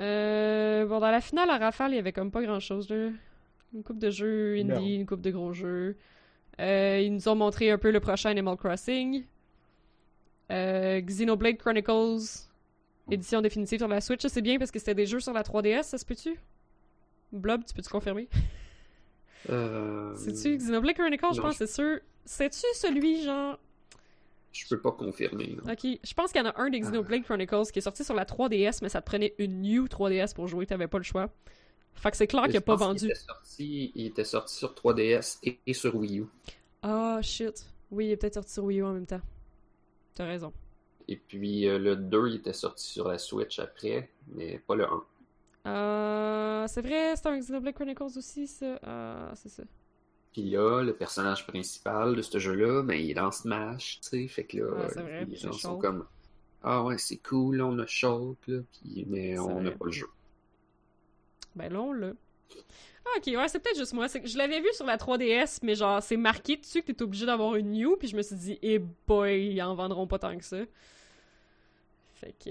Euh... 0.00 0.86
Bon, 0.86 1.00
dans 1.00 1.10
la 1.10 1.20
finale 1.20 1.48
à 1.50 1.58
Rafale, 1.58 1.92
il 1.92 1.96
y 1.96 1.98
avait 1.98 2.12
comme 2.12 2.30
pas 2.30 2.42
grand-chose. 2.42 2.88
Une 2.90 3.82
coupe 3.82 3.98
de 3.98 4.10
jeux 4.10 4.56
indie, 4.58 4.64
Non. 4.68 4.80
une 4.86 5.06
coupe 5.06 5.20
de 5.22 5.30
gros 5.30 5.52
jeux. 5.52 5.96
Ils 6.58 7.10
nous 7.12 7.28
ont 7.28 7.34
montré 7.34 7.70
un 7.70 7.78
peu 7.78 7.90
le 7.90 8.00
prochain 8.00 8.30
Animal 8.30 8.56
Crossing. 8.56 9.24
Xenoblade 10.50 11.56
Chronicles, 11.56 12.46
édition 13.10 13.40
définitive 13.42 13.78
sur 13.80 13.88
la 13.88 14.00
Switch. 14.00 14.24
C'est 14.26 14.42
bien 14.42 14.58
parce 14.58 14.70
que 14.70 14.78
c'était 14.78 14.94
des 14.94 15.06
jeux 15.06 15.20
sur 15.20 15.32
la 15.32 15.42
3DS, 15.42 15.82
ça 15.84 15.98
se 15.98 16.04
peut-tu? 16.04 16.38
Blob, 17.32 17.64
tu 17.66 17.74
peux-tu 17.74 17.88
confirmer? 17.90 18.28
Euh, 19.50 20.14
C'est-tu 20.16 20.56
Xenoblade 20.56 20.96
Chronicles, 20.96 21.26
je 21.34 21.40
pense, 21.40 21.56
c'est 21.56 21.66
sûr. 21.66 21.98
C'est-tu 22.24 22.66
celui, 22.74 23.22
genre... 23.22 23.58
Je 24.52 24.66
peux 24.68 24.80
pas 24.80 24.92
confirmer. 24.92 25.54
non. 25.64 25.70
Ok, 25.72 25.86
je 26.02 26.14
pense 26.14 26.32
qu'il 26.32 26.40
y 26.42 26.44
en 26.44 26.48
a 26.48 26.58
un 26.60 26.70
des 26.70 26.80
Xenoblade 26.80 27.22
Chronicles 27.24 27.70
qui 27.72 27.78
est 27.78 27.82
sorti 27.82 28.04
sur 28.04 28.14
la 28.14 28.24
3DS, 28.24 28.78
mais 28.82 28.88
ça 28.88 29.00
te 29.02 29.06
prenait 29.06 29.34
une 29.38 29.60
new 29.60 29.84
3DS 29.86 30.34
pour 30.34 30.46
jouer, 30.48 30.66
t'avais 30.66 30.88
pas 30.88 30.98
le 30.98 31.04
choix. 31.04 31.30
Fait 31.94 32.10
que 32.10 32.16
c'est 32.16 32.26
clair 32.26 32.44
qu'il 32.46 32.56
a 32.56 32.60
pas 32.60 32.74
vendu. 32.76 32.98
qu'il 33.00 33.10
était 33.10 33.20
sorti, 33.20 33.92
il 33.94 34.06
était 34.06 34.24
sorti 34.24 34.54
sur 34.54 34.72
3DS 34.74 35.38
et, 35.44 35.58
et 35.66 35.74
sur 35.74 35.94
Wii 35.96 36.20
U. 36.20 36.24
Ah, 36.82 37.18
shit. 37.22 37.66
Oui, 37.90 38.06
il 38.06 38.10
est 38.12 38.16
peut-être 38.16 38.34
sorti 38.34 38.52
sur 38.52 38.64
Wii 38.64 38.80
U 38.80 38.84
en 38.84 38.92
même 38.92 39.06
temps. 39.06 39.20
T'as 40.14 40.24
raison. 40.26 40.52
Et 41.08 41.16
puis 41.16 41.68
euh, 41.68 41.78
le 41.78 41.94
2, 41.96 42.28
il 42.28 42.34
était 42.36 42.52
sorti 42.52 42.84
sur 42.84 43.08
la 43.08 43.18
Switch 43.18 43.58
après, 43.58 44.10
mais 44.34 44.58
pas 44.66 44.74
le 44.74 44.84
1. 44.84 45.04
Euh, 45.66 46.66
c'est 46.68 46.82
vrai, 46.82 47.16
c'est 47.16 47.26
un 47.26 47.38
Xenoblade 47.38 47.74
Chronicles 47.74 48.16
aussi, 48.16 48.46
ça. 48.46 48.78
Ah, 48.82 49.32
c'est 49.34 49.48
ça. 49.48 49.64
Puis 50.32 50.50
là, 50.50 50.82
le 50.82 50.94
personnage 50.94 51.46
principal 51.46 52.14
de 52.14 52.22
ce 52.22 52.38
jeu-là, 52.38 52.82
ben, 52.82 52.94
il 52.94 53.10
est 53.10 53.14
dans 53.14 53.32
Smash, 53.32 54.00
tu 54.02 54.08
sais, 54.08 54.28
fait 54.28 54.44
que 54.44 54.58
là, 54.58 54.86
vrai, 55.02 55.24
les 55.24 55.36
gens 55.36 55.52
sont 55.52 55.78
comme 55.78 56.06
Ah 56.62 56.84
ouais, 56.84 56.98
c'est 56.98 57.16
cool, 57.16 57.62
on 57.62 57.78
a 57.78 57.86
Shulk, 57.86 58.36
là, 58.46 58.60
puis, 58.70 59.06
mais 59.08 59.38
on 59.38 59.60
n'a 59.62 59.70
pas 59.70 59.86
le 59.86 59.92
jeu. 59.92 60.08
Ben 61.54 61.72
là, 61.72 61.80
on 61.80 61.92
l'a. 61.94 62.12
Ah, 63.06 63.18
ok, 63.18 63.26
ouais, 63.28 63.48
c'est 63.48 63.60
peut-être 63.60 63.78
juste 63.78 63.94
moi. 63.94 64.08
Je 64.08 64.36
l'avais 64.36 64.60
vu 64.60 64.68
sur 64.72 64.84
la 64.84 64.98
3DS, 64.98 65.60
mais 65.62 65.74
genre, 65.74 66.02
c'est 66.02 66.16
marqué 66.16 66.56
dessus 66.56 66.82
que 66.82 66.92
t'es 66.92 67.02
obligé 67.02 67.24
d'avoir 67.24 67.54
une 67.54 67.72
new, 67.72 67.96
puis 67.96 68.08
je 68.08 68.16
me 68.16 68.22
suis 68.22 68.36
dit, 68.36 68.58
eh 68.62 68.78
boy, 69.06 69.54
ils 69.54 69.62
en 69.62 69.74
vendront 69.74 70.06
pas 70.06 70.18
tant 70.18 70.36
que 70.36 70.44
ça. 70.44 70.58
Fait 72.14 72.34
que. 72.44 72.50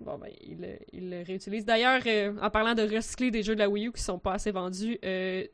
Bon, 0.00 0.18
ben, 0.18 0.30
ils 0.42 1.10
le, 1.10 1.22
réutilisent. 1.24 1.64
D'ailleurs, 1.64 2.02
euh, 2.06 2.34
en 2.42 2.50
parlant 2.50 2.74
de 2.74 2.82
recycler 2.82 3.30
des 3.30 3.42
jeux 3.42 3.54
de 3.54 3.60
la 3.60 3.68
Wii 3.68 3.86
U 3.88 3.92
qui 3.92 4.02
sont 4.02 4.18
pas 4.18 4.32
assez 4.34 4.50
vendus, 4.50 4.98
euh, 5.04 5.44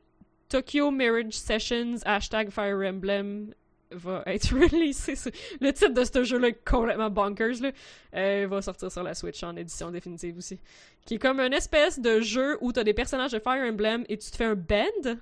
Tokyo 0.49 0.91
Marriage 0.91 1.35
Sessions, 1.35 1.97
hashtag 2.05 2.51
Fire 2.51 2.77
Emblem, 2.85 3.53
va 3.93 4.23
être 4.27 4.49
releasé. 4.55 5.15
sur- 5.17 5.31
Le 5.61 5.73
titre 5.73 5.93
de 5.95 6.05
ce 6.05 6.25
jeu-là 6.25 6.49
est 6.49 6.65
complètement 6.69 7.11
bonkers, 7.11 7.61
là. 7.61 7.71
Euh, 8.15 8.47
va 8.49 8.63
sortir 8.63 8.91
sur 8.91 9.03
la 9.03 9.15
Switch 9.15 9.43
en 9.43 9.55
édition 9.57 9.91
définitive 9.91 10.37
aussi. 10.39 10.59
Qui 11.05 11.15
est 11.15 11.19
comme 11.19 11.39
une 11.41 11.53
espèce 11.53 11.99
de 12.01 12.21
jeu 12.21 12.57
où 12.61 12.73
t'as 12.73 12.85
des 12.85 12.95
personnages 12.95 13.33
de 13.33 13.39
Fire 13.39 13.63
Emblem 13.71 14.05
et 14.09 14.17
tu 14.17 14.31
te 14.31 14.37
fais 14.37 14.45
un 14.47 14.55
band. 14.55 15.17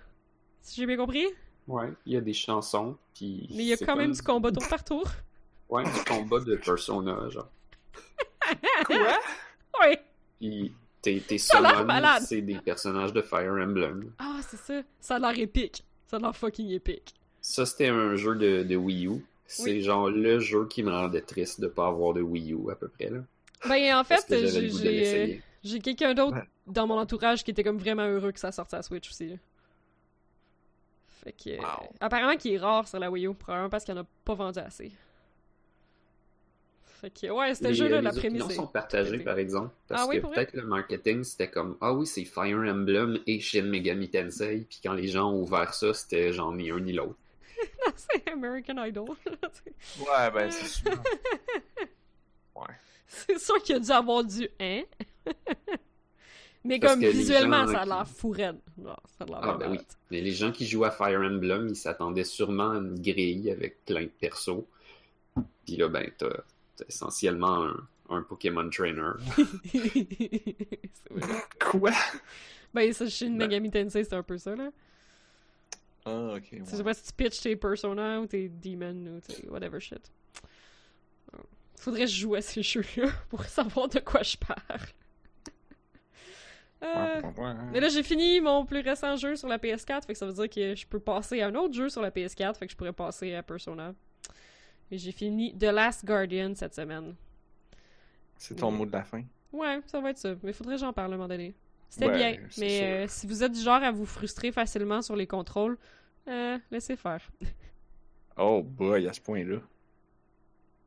Si 0.63 0.81
j'ai 0.81 0.87
bien 0.87 0.97
compris? 0.97 1.27
Ouais, 1.67 1.89
il 2.07 2.13
y 2.15 2.17
a 2.17 2.21
des 2.21 2.33
chansons, 2.33 2.97
puis. 3.15 3.47
Mais 3.51 3.63
il 3.65 3.69
y 3.69 3.73
a 3.73 3.77
quand 3.77 3.97
même 3.97 4.13
du 4.13 4.23
combat 4.23 4.53
tour 4.53 4.67
par 4.69 4.85
tour. 4.85 5.07
Ouais, 5.69 5.83
du 5.85 6.05
combat 6.07 6.41
de 6.41 6.57
Persona, 6.57 7.29
genre. 7.29 7.49
Quoi? 8.87 9.19
Ouais. 9.81 10.01
Puis 10.41 10.73
tes, 11.03 11.39
summons, 11.39 11.87
c'est 12.21 12.41
des 12.41 12.59
personnages 12.59 13.13
de 13.13 13.23
Fire 13.23 13.53
Emblem. 13.53 14.13
Ah, 14.19 14.41
c'est 14.49 14.57
ça. 14.57 14.83
Ça 15.01 15.17
a 15.17 15.19
l'air 15.19 15.39
épique. 15.39 15.85
Ça 16.07 16.17
a 16.17 16.21
l'air 16.21 16.35
fucking 16.35 16.71
épique. 16.71 17.15
Ça, 17.41 17.65
c'était 17.67 17.89
un 17.89 18.17
jeu 18.17 18.35
de, 18.35 18.63
de 18.65 18.77
Wii 18.77 19.07
U. 19.07 19.25
C'est 19.47 19.63
Oui. 19.75 19.83
genre 19.83 20.11
le 20.11 20.39
jeu 20.41 20.67
qui 20.67 20.83
me 20.83 20.91
rendait 20.91 21.21
triste 21.21 21.61
de 21.61 21.69
pas 21.69 21.87
avoir 21.87 22.13
de 22.15 22.21
Wii 22.23 22.53
U, 22.55 22.71
à 22.71 22.75
peu 22.75 22.89
près, 22.89 23.09
là. 23.11 23.21
Ben, 23.69 23.95
en 23.97 24.05
fait, 24.05 24.25
j'ai 24.29 25.35
euh, 25.35 25.35
j'ai 25.65 25.79
quelqu'un 25.81 26.15
d'autre 26.15 26.37
Ouais. 26.37 26.49
dans 26.67 26.87
mon 26.87 26.99
entourage 26.99 27.45
qui 27.45 27.51
était 27.53 27.63
comme 27.65 27.79
vraiment 27.79 28.07
heureux 28.07 28.33
que 28.33 28.41
ça 28.41 28.53
sorte 28.53 28.75
à 28.75 28.83
Switch 28.83 29.09
aussi. 29.11 29.29
là. 29.29 29.37
Fait 31.25 31.33
que. 31.33 31.51
euh, 31.51 31.57
Wow. 31.59 31.89
Apparemment 32.01 32.37
qu'il 32.37 32.53
est 32.55 32.59
rare 32.59 32.87
sur 32.89 32.99
la 32.99 33.11
Wii 33.11 33.27
U, 33.27 33.35
probablement 33.35 33.71
parce 33.71 33.85
qu'il 33.85 33.95
en 33.95 34.01
a 34.03 34.07
pas 34.25 34.35
vendu 34.35 34.59
assez. 34.59 34.93
Fait 37.01 37.11
que, 37.11 37.27
ouais, 37.31 37.55
ce 37.55 37.63
Les- 37.65 37.75
jeu-là, 37.75 37.97
les 37.99 38.03
la 38.03 38.11
prémisse. 38.11 38.43
opinions 38.43 38.51
est- 38.51 38.55
sont 38.55 38.67
partagées, 38.67 39.13
pété. 39.13 39.25
par 39.25 39.39
exemple. 39.39 39.71
Parce 39.87 40.03
Ah 40.03 40.07
oui, 40.09 40.21
que 40.21 40.27
peut-être 40.27 40.53
le 40.55 40.63
marketing, 40.67 41.23
c'était 41.23 41.49
comme 41.49 41.77
Ah 41.81 41.93
oui, 41.93 42.07
c'est 42.07 42.25
Fire 42.25 42.59
Emblem 42.59 43.19
et 43.27 43.39
Shin 43.41 43.63
Megami 43.63 44.09
Tensei. 44.11 44.67
Puis 44.69 44.81
quand 44.83 44.95
les 44.95 45.07
gens 45.09 45.31
ont 45.31 45.41
ouvert 45.43 45.75
ça, 45.75 45.95
c'était 45.95 46.33
genre 46.33 46.53
ni 46.53 46.71
un 46.73 46.81
ni 46.81 46.93
l'autre. 46.93 47.15
c'est 47.97 48.29
American 48.31 48.85
Idol. 48.85 49.09
Ouais, 49.11 50.31
ben, 50.35 50.51
c'est 50.51 50.67
sûr. 50.83 51.03
Ouais. 52.57 52.75
c'est 53.07 53.39
sûr 53.39 53.63
qu'il 53.63 53.77
a 53.77 53.79
dû 53.79 53.91
avoir 53.93 54.25
du 54.25 54.49
hein? 54.61 54.83
Mais 56.65 56.81
Parce 56.81 56.95
comme 56.95 57.05
visuellement, 57.05 57.67
ça 57.69 57.81
a 57.81 57.83
qui- 57.85 57.89
l'air 57.89 58.09
fou 58.09 58.31
raide. 58.31 58.59
Genre, 58.83 59.01
ça 59.17 59.25
a 59.25 59.27
l'air 59.27 59.39
Ah 59.43 59.57
ben 59.57 59.71
oui. 59.71 59.79
Mais 60.11 60.21
les 60.21 60.33
gens 60.33 60.51
qui 60.51 60.67
jouent 60.67 60.85
à 60.85 60.91
Fire 60.91 61.21
Emblem, 61.21 61.69
ils 61.69 61.77
s'attendaient 61.77 62.25
sûrement 62.25 62.73
à 62.73 62.77
une 62.79 63.01
grille 63.01 63.51
avec 63.51 63.85
plein 63.85 64.03
de 64.03 64.09
persos. 64.09 64.65
Puis 65.65 65.77
là, 65.77 65.89
ben, 65.89 66.11
t'as 66.19 66.27
essentiellement 66.87 67.65
un, 67.65 67.89
un 68.11 68.23
Pokémon 68.23 68.69
Trainer. 68.71 69.13
Vrai. 71.11 71.43
Quoi? 71.61 71.93
Ben, 72.75 72.93
ça, 72.93 73.09
Shin 73.09 73.31
Ben. 73.31 73.49
Megami 73.49 73.71
Tensei, 73.71 74.05
c'est 74.05 74.15
un 74.15 74.23
peu 74.23 74.39
ça, 74.39 74.55
là. 74.55 74.71
Ah, 76.05 76.35
ok. 76.37 76.49
Tu 76.51 76.65
sais 76.65 76.85
pas 76.85 76.95
si 76.95 77.05
tu 77.05 77.13
pitches 77.13 77.41
tes 77.41 77.57
Persona 77.57 78.21
ou 78.21 78.27
tes 78.27 78.49
Demon 78.49 79.17
ou 79.17 79.21
tes 79.21 79.49
whatever 79.49 79.81
shit. 79.81 80.11
Faudrait 81.79 82.05
que 82.05 82.11
je 82.11 82.21
joue 82.21 82.35
à 82.35 82.41
ces 82.41 82.63
jeux-là 82.63 83.09
pour 83.29 83.45
savoir 83.45 83.89
de 83.89 84.01
quoi 84.01 84.23
je 84.23 84.37
parle. 84.37 84.81
Euh. 86.83 87.21
Mais 87.73 87.81
là, 87.81 87.89
j'ai 87.89 88.05
fini 88.05 88.41
mon 88.41 88.65
plus 88.65 88.81
récent 88.81 89.17
jeu 89.17 89.35
sur 89.35 89.49
la 89.49 89.59
PS4, 89.59 90.07
fait 90.07 90.13
que 90.13 90.19
ça 90.19 90.27
veut 90.27 90.33
dire 90.33 90.49
que 90.49 90.77
je 90.77 90.87
peux 90.87 91.01
passer 91.01 91.41
à 91.41 91.49
un 91.49 91.55
autre 91.57 91.75
jeu 91.75 91.89
sur 91.89 92.01
la 92.01 92.11
PS4, 92.11 92.57
fait 92.57 92.67
que 92.67 92.73
je 92.73 92.77
pourrais 92.77 92.93
passer 92.93 93.35
à 93.35 93.43
Persona. 93.43 93.95
J'ai 94.91 95.13
fini 95.13 95.57
The 95.57 95.65
Last 95.65 96.05
Guardian 96.05 96.55
cette 96.55 96.75
semaine. 96.75 97.15
C'est 98.37 98.55
ton 98.57 98.71
mot 98.71 98.87
de 98.87 98.93
la 98.93 99.05
fin? 99.05 99.23
Ouais, 99.53 99.81
ça 99.87 100.01
va 100.01 100.11
être 100.11 100.19
ça. 100.19 100.35
Mais 100.43 100.53
faudrait 100.53 100.77
que 100.77 100.81
j'en 100.81 100.93
parle 100.93 101.13
à 101.13 101.15
un 101.15 101.19
moment 101.19 101.29
donné. 101.29 101.55
C'était 101.89 102.07
Ouais, 102.09 102.17
bien, 102.17 102.37
mais 102.59 102.83
euh, 102.83 103.07
si 103.09 103.27
vous 103.27 103.43
êtes 103.43 103.53
du 103.53 103.61
genre 103.61 103.83
à 103.83 103.91
vous 103.91 104.05
frustrer 104.07 104.53
facilement 104.53 105.01
sur 105.03 105.17
les 105.17 105.27
contrôles, 105.27 105.79
euh, 106.29 106.59
laissez 106.71 106.97
faire. 106.97 107.29
Oh 108.41 108.63
boy, 108.63 109.09
à 109.09 109.13
ce 109.13 109.21
point-là. 109.21 109.57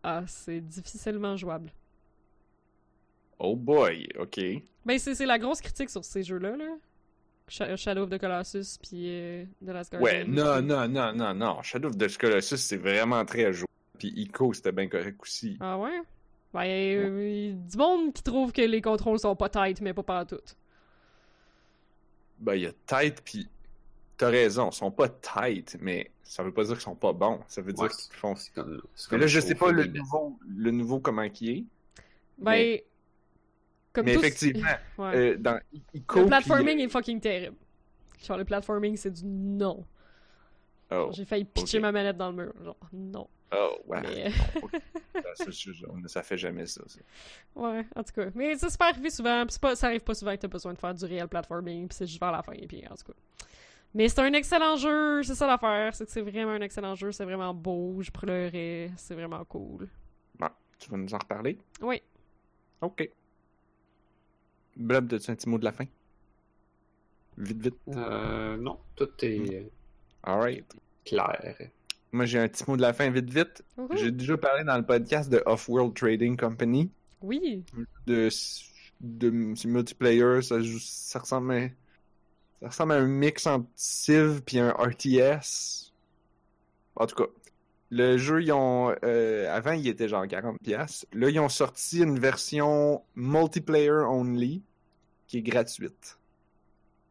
Ah, 0.03 0.23
c'est 0.25 0.61
difficilement 0.61 1.35
jouable. 1.35 1.69
Oh 3.39 3.57
boy, 3.57 4.07
ok. 4.17 4.39
Ben, 4.85 4.97
c'est 4.97 5.15
c'est 5.15 5.25
la 5.25 5.37
grosse 5.37 5.59
critique 5.59 5.89
sur 5.89 6.05
ces 6.05 6.23
jeux-là, 6.23 6.55
là. 6.55 6.77
Sh- 7.49 7.75
Shadow 7.75 8.03
of 8.03 8.09
the 8.09 8.17
Colossus, 8.19 8.77
puis 8.81 9.03
euh, 9.09 9.43
The 9.65 9.67
Last 9.69 9.91
Guardian. 9.91 10.09
Ouais, 10.09 10.23
non, 10.23 10.61
non, 10.61 10.87
non, 10.87 11.11
non, 11.13 11.33
non. 11.33 11.61
Shadow 11.61 11.89
of 11.89 11.97
the 11.97 12.17
Colossus, 12.17 12.55
c'est 12.57 12.77
vraiment 12.77 13.25
très 13.25 13.51
jouable. 13.51 13.65
Puis 14.01 14.11
Ico, 14.15 14.51
c'était 14.51 14.71
bien 14.71 14.87
correct 14.87 15.21
aussi. 15.21 15.57
Ah 15.59 15.77
ouais? 15.77 16.01
Ben, 16.55 16.63
il 16.63 17.49
y 17.49 17.49
a 17.51 17.53
du 17.53 17.77
monde 17.77 18.11
qui 18.13 18.23
trouve 18.23 18.51
que 18.51 18.63
les 18.63 18.81
contrôles 18.81 19.19
sont 19.19 19.35
pas 19.35 19.47
tight, 19.47 19.79
mais 19.79 19.93
pas 19.93 20.01
partout. 20.01 20.39
Ben, 22.39 22.55
il 22.55 22.61
y 22.63 22.65
a 22.65 22.71
tête, 22.87 23.21
puis 23.23 23.47
t'as 24.17 24.29
raison, 24.29 24.69
ils 24.71 24.75
sont 24.75 24.89
pas 24.89 25.07
tight, 25.07 25.77
mais 25.79 26.09
ça 26.23 26.41
veut 26.41 26.51
pas 26.51 26.63
dire 26.63 26.73
qu'ils 26.73 26.81
sont 26.81 26.95
pas 26.95 27.13
bons. 27.13 27.41
Ça 27.47 27.61
veut 27.61 27.73
dire 27.73 27.83
Ouais, 27.83 27.89
qu'ils 27.89 28.15
font. 28.15 28.33
Comme, 28.55 28.81
Mais 29.11 29.17
là, 29.19 29.27
je 29.27 29.39
sais 29.39 29.53
pas 29.53 29.71
le 29.71 29.85
nouveau, 29.85 30.35
le 30.49 30.71
nouveau 30.71 30.99
comment 30.99 31.29
qui 31.29 31.51
est. 31.51 31.63
Ben, 32.39 32.51
Mais- 32.53 32.85
comme 33.93 34.05
mais 34.07 34.13
tout- 34.15 34.19
effectivement, 34.21 34.67
Ouais. 34.97 35.15
euh, 35.15 35.37
dans 35.37 35.59
Ico. 35.93 36.15
le 36.15 36.21
puis, 36.23 36.29
platforming 36.29 36.79
euh, 36.79 36.85
est 36.85 36.89
fucking 36.89 37.19
terrible. 37.21 37.55
Genre, 38.25 38.37
le 38.37 38.45
platforming, 38.45 38.97
c'est 38.97 39.11
du 39.11 39.25
non. 39.25 39.85
Oh, 40.91 41.11
J'ai 41.13 41.23
failli 41.23 41.45
pitcher 41.45 41.79
ma 41.79 41.91
manette 41.91 42.17
dans 42.17 42.31
le 42.31 42.35
mur. 42.45 42.53
Genre, 42.63 42.75
non. 42.91 43.27
Oh, 43.53 43.77
ouais. 43.87 44.01
Mais- 44.01 44.29
Non, 45.15 45.21
ça, 45.35 45.45
ça, 46.07 46.23
fait 46.23 46.37
jamais 46.37 46.65
ça. 46.65 46.81
ça. 46.87 46.99
Ouais, 47.55 47.85
en 47.95 48.03
tout 48.03 48.13
cas. 48.13 48.27
Mais 48.35 48.55
ça, 48.57 48.69
c'est 48.69 48.79
pas 48.79 48.89
arrivé 48.89 49.09
souvent. 49.09 49.45
pis 49.45 49.53
c'est 49.53 49.61
pas, 49.61 49.75
ça 49.75 49.87
arrive 49.87 50.01
pas 50.01 50.13
souvent 50.13 50.31
que 50.35 50.41
t'as 50.41 50.47
besoin 50.47 50.73
de 50.73 50.79
faire 50.79 50.93
du 50.93 51.05
réel 51.05 51.27
platforming, 51.27 51.87
pis 51.87 51.95
c'est 51.95 52.07
juste 52.07 52.19
vers 52.19 52.31
la 52.31 52.41
fin, 52.43 52.53
puis 52.67 52.85
en 52.87 52.95
tout 52.95 53.05
cas. 53.11 53.17
Mais 53.93 54.07
c'est 54.07 54.21
un 54.21 54.31
excellent 54.33 54.77
jeu, 54.77 55.21
c'est 55.23 55.35
ça 55.35 55.45
l'affaire. 55.47 55.93
C'est 55.93 56.05
que 56.05 56.11
c'est 56.11 56.21
vraiment 56.21 56.51
un 56.51 56.61
excellent 56.61 56.95
jeu, 56.95 57.11
c'est 57.11 57.25
vraiment 57.25 57.53
beau, 57.53 58.01
je 58.01 58.09
pleurais, 58.11 58.89
c'est 58.95 59.15
vraiment 59.15 59.43
cool. 59.45 59.87
Tu 60.81 60.89
vas 60.89 60.97
nous 60.97 61.13
en 61.13 61.19
reparler? 61.19 61.59
Oui. 61.81 62.01
Ok. 62.81 63.07
Blob, 64.75 65.13
as-tu 65.13 65.29
un 65.29 65.35
petit 65.35 65.47
mot 65.47 65.59
de 65.59 65.63
la 65.63 65.71
fin? 65.71 65.85
Vite, 67.37 67.61
vite. 67.61 67.75
Euh, 67.89 68.57
non, 68.57 68.79
tout 68.95 69.09
est 69.21 69.69
Alright. 70.23 70.65
clair. 71.05 71.55
Moi, 72.11 72.25
j'ai 72.25 72.39
un 72.39 72.47
petit 72.47 72.63
mot 72.67 72.75
de 72.75 72.81
la 72.81 72.93
fin, 72.93 73.09
vite, 73.09 73.29
vite. 73.29 73.63
J'ai 73.95 74.11
déjà 74.11 74.37
parlé 74.37 74.63
dans 74.63 74.77
le 74.77 74.85
podcast 74.85 75.29
de 75.31 75.41
Off-World 75.45 75.93
Trading 75.95 76.35
Company. 76.35 76.89
Oui. 77.21 77.63
de, 78.07 78.29
de 78.99 79.53
c'est 79.55 79.67
multiplayer, 79.67 80.41
ça, 80.41 80.57
ça 80.79 81.19
ressemble 81.19 81.53
à, 81.53 81.69
ça 82.61 82.67
ressemble 82.67 82.93
à 82.93 82.95
un 82.97 83.07
mix 83.07 83.45
entre 83.47 83.67
Civ 83.75 84.41
puis 84.45 84.59
un 84.59 84.71
RTS. 84.71 85.93
En 86.95 87.05
tout 87.07 87.15
cas, 87.15 87.29
le 87.89 88.17
jeu, 88.17 88.41
ils 88.41 88.51
ont, 88.51 88.95
euh, 89.03 89.53
avant, 89.53 89.73
il 89.73 89.87
était 89.87 90.07
genre 90.07 90.27
40 90.27 90.59
pièces. 90.61 91.05
Là, 91.13 91.29
ils 91.29 91.39
ont 91.39 91.49
sorti 91.49 91.99
une 92.01 92.19
version 92.19 93.03
multiplayer 93.15 94.05
only 94.07 94.63
qui 95.27 95.37
est 95.37 95.41
gratuite. 95.41 96.17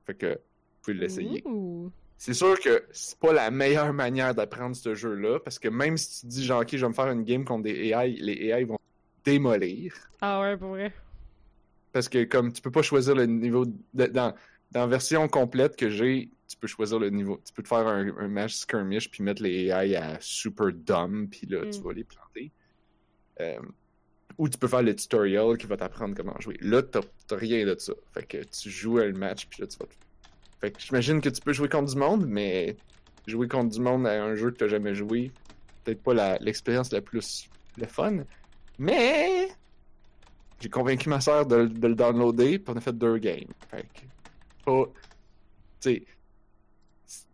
Fait 0.06 0.14
que, 0.14 0.34
vous 0.34 0.82
pouvez 0.82 0.96
l'essayer. 0.96 1.42
Ouh. 1.46 1.90
C'est 2.22 2.34
sûr 2.34 2.60
que 2.60 2.84
c'est 2.92 3.18
pas 3.18 3.32
la 3.32 3.50
meilleure 3.50 3.92
manière 4.04 4.34
d'apprendre 4.34 4.76
ce 4.76 4.94
jeu-là, 4.94 5.40
parce 5.40 5.58
que 5.58 5.68
même 5.68 5.96
si 5.96 6.20
tu 6.20 6.26
dis 6.26 6.44
genre, 6.44 6.60
ok, 6.60 6.68
je 6.76 6.76
vais 6.84 6.88
me 6.88 6.92
faire 6.92 7.08
une 7.10 7.24
game 7.24 7.46
contre 7.46 7.62
des 7.62 7.88
AI, 7.88 8.10
les 8.20 8.48
AI 8.50 8.64
vont 8.64 8.78
démolir. 9.24 9.94
Ah 10.20 10.42
ouais, 10.42 10.54
pour 10.58 10.68
vrai. 10.68 10.92
Parce 11.92 12.10
que 12.10 12.24
comme 12.24 12.52
tu 12.52 12.60
peux 12.60 12.70
pas 12.70 12.82
choisir 12.82 13.14
le 13.14 13.24
niveau 13.24 13.64
de- 13.64 14.06
dans 14.06 14.34
dans 14.70 14.80
la 14.82 14.86
version 14.86 15.26
complète 15.28 15.74
que 15.76 15.88
j'ai, 15.90 16.30
tu 16.46 16.56
peux 16.58 16.68
choisir 16.68 16.98
le 16.98 17.08
niveau. 17.10 17.40
Tu 17.44 17.52
peux 17.54 17.62
te 17.62 17.68
faire 17.68 17.86
un, 17.88 18.06
un 18.18 18.28
match 18.28 18.54
skirmish 18.54 19.10
puis 19.10 19.22
mettre 19.24 19.42
les 19.42 19.64
AI 19.68 19.96
à 19.96 20.18
super 20.20 20.66
dumb 20.72 21.26
puis 21.30 21.46
là 21.46 21.62
tu 21.72 21.80
Mm. 21.80 21.82
vas 21.82 21.92
les 21.94 22.04
planter. 22.04 22.52
Euh, 23.40 23.58
ou 24.38 24.48
tu 24.48 24.58
peux 24.58 24.68
faire 24.68 24.82
le 24.82 24.94
tutorial 24.94 25.56
qui 25.56 25.66
va 25.66 25.76
t'apprendre 25.78 26.14
comment 26.14 26.38
jouer. 26.38 26.56
Là 26.60 26.82
t'as 26.82 27.00
t'as 27.26 27.36
rien 27.36 27.64
de 27.66 27.74
ça. 27.78 27.94
Fait 28.12 28.24
que 28.26 28.44
tu 28.44 28.68
joues 28.70 28.98
à 28.98 29.06
le 29.06 29.14
match 29.14 29.46
puis 29.48 29.62
là 29.62 29.66
tu 29.66 29.78
vas. 29.78 29.86
te- 29.86 29.94
Fait 30.60 30.70
que 30.70 30.80
j'imagine 30.80 31.20
que 31.20 31.28
tu 31.28 31.40
peux 31.40 31.52
jouer 31.52 31.68
contre 31.68 31.92
du 31.92 31.98
monde, 31.98 32.26
mais 32.26 32.76
jouer 33.26 33.48
contre 33.48 33.70
du 33.70 33.80
monde 33.80 34.06
à 34.06 34.22
un 34.22 34.34
jeu 34.34 34.50
que 34.50 34.58
t'as 34.58 34.68
jamais 34.68 34.94
joué, 34.94 35.30
peut-être 35.84 36.02
pas 36.02 36.38
l'expérience 36.38 36.92
la 36.92 37.00
plus 37.00 37.48
le 37.78 37.86
fun. 37.86 38.24
Mais 38.78 39.48
j'ai 40.60 40.68
convaincu 40.68 41.08
ma 41.08 41.20
soeur 41.20 41.46
de, 41.46 41.66
de 41.66 41.88
le 41.88 41.94
downloader, 41.94 42.58
puis 42.58 42.74
on 42.74 42.76
a 42.76 42.80
fait 42.80 42.96
deux 42.96 43.18
games. 43.18 43.48
Fait 43.70 43.82
que. 43.82 44.00
Tu 45.80 45.94
sais, 45.94 46.02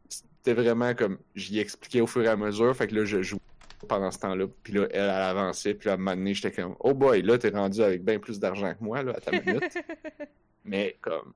c'était 0.09 0.55
vraiment 0.55 0.95
comme. 0.95 1.19
J'y 1.35 1.59
expliquais 1.59 2.01
au 2.01 2.07
fur 2.07 2.23
et 2.23 2.29
à 2.29 2.37
mesure, 2.37 2.75
fait 2.77 2.87
que 2.87 2.95
là, 2.95 3.05
je 3.05 3.23
jouais 3.23 3.41
pendant 3.89 4.11
ce 4.11 4.19
temps-là, 4.21 4.47
puis 4.63 4.73
là, 4.73 4.87
elle, 4.91 5.03
elle 5.03 5.11
avançait, 5.11 5.75
puis 5.75 5.87
là, 5.87 5.93
à 5.93 5.95
un 5.95 5.99
moment 5.99 6.17
donné, 6.17 6.35
j'étais 6.35 6.51
comme, 6.51 6.75
oh 6.81 6.95
boy, 6.95 7.23
là, 7.23 7.39
t'es 7.39 7.51
rendu 7.51 7.83
avec 7.83 8.05
bien 8.05 8.19
plus 8.19 8.41
d'argent 8.41 8.73
que 8.75 8.83
moi, 8.83 9.03
là, 9.03 9.13
à 9.17 9.21
ta 9.21 9.33
minute. 9.33 9.79
Mais 10.65 10.97
comme. 11.01 11.33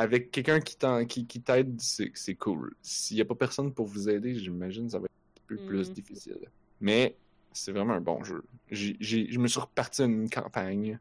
Avec 0.00 0.30
quelqu'un 0.30 0.60
qui 0.60 0.76
t'en- 0.76 1.04
qui, 1.04 1.26
qui 1.26 1.42
t'aide, 1.42 1.78
c'est 1.78 2.34
cool. 2.36 2.74
S'il 2.80 3.16
n'y 3.16 3.20
a 3.20 3.26
pas 3.26 3.34
personne 3.34 3.70
pour 3.74 3.84
vous 3.86 4.08
aider, 4.08 4.34
j'imagine 4.34 4.86
que 4.86 4.92
ça 4.92 4.98
va 4.98 5.04
être 5.04 5.42
un 5.42 5.46
peu 5.46 5.56
plus 5.58 5.88
Mhm. 5.88 5.94
difficile. 5.94 6.38
Mais 6.80 7.18
c'est 7.52 7.70
vraiment 7.72 7.92
un 7.92 8.00
bon 8.00 8.24
jeu. 8.24 8.42
Je 8.70 9.38
me 9.38 9.46
suis 9.46 9.60
reparti 9.60 10.02
une 10.02 10.30
campagne 10.30 10.98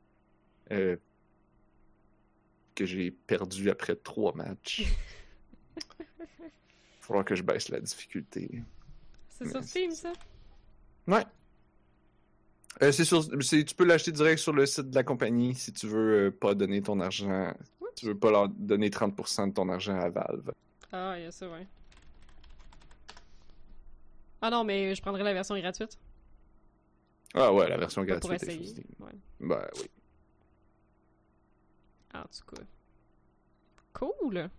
euh, 0.71 0.97
que 2.75 2.85
j'ai 2.85 3.11
perdue 3.11 3.69
après 3.69 3.95
trois 3.95 4.35
matchs. 4.35 4.83
Faudra 6.99 7.23
que 7.23 7.35
je 7.35 7.43
baisse 7.43 7.69
la 7.69 7.79
difficulté. 7.79 8.63
C'est 9.29 9.49
sur 9.49 9.63
Steam, 9.63 9.91
ça? 9.91 10.11
Ouais. 11.07 11.23
Euh, 12.81 12.91
c'est 12.91 13.05
sur, 13.05 13.23
c'est- 13.41 13.63
tu 13.63 13.75
peux 13.75 13.85
l'acheter 13.85 14.11
direct 14.11 14.39
sur 14.39 14.51
le 14.51 14.65
site 14.65 14.89
de 14.89 14.95
la 14.95 15.03
compagnie 15.05 15.55
si 15.55 15.71
tu 15.71 15.87
veux 15.87 16.27
euh, 16.27 16.31
pas 16.31 16.53
donner 16.53 16.81
ton 16.81 16.99
argent. 16.99 17.53
Tu 17.99 18.05
veux 18.05 18.17
pas 18.17 18.31
leur 18.31 18.47
donner 18.47 18.89
30% 18.89 19.49
de 19.49 19.53
ton 19.53 19.67
argent 19.67 19.99
à 19.99 20.09
Valve. 20.09 20.53
Ah, 20.89 21.15
il 21.17 21.23
y 21.23 21.25
a 21.25 21.31
ça, 21.31 21.49
ouais. 21.49 21.67
Ah 24.41 24.49
non, 24.49 24.63
mais 24.63 24.95
je 24.95 25.01
prendrais 25.01 25.21
la 25.21 25.33
version 25.33 25.59
gratuite. 25.59 25.99
Ah 27.33 27.53
ouais, 27.53 27.67
la 27.67 27.75
version 27.75 28.03
pour 28.03 28.07
gratuite. 28.07 28.31
est 28.31 28.39
sur 28.39 28.49
essayer. 28.49 28.67
Steam. 28.67 28.85
Ouais. 29.01 29.11
Ben 29.41 29.67
oui. 29.75 29.89
En 32.13 32.21
tout 32.21 32.55
cas. 32.55 32.63
Cool! 33.91 34.49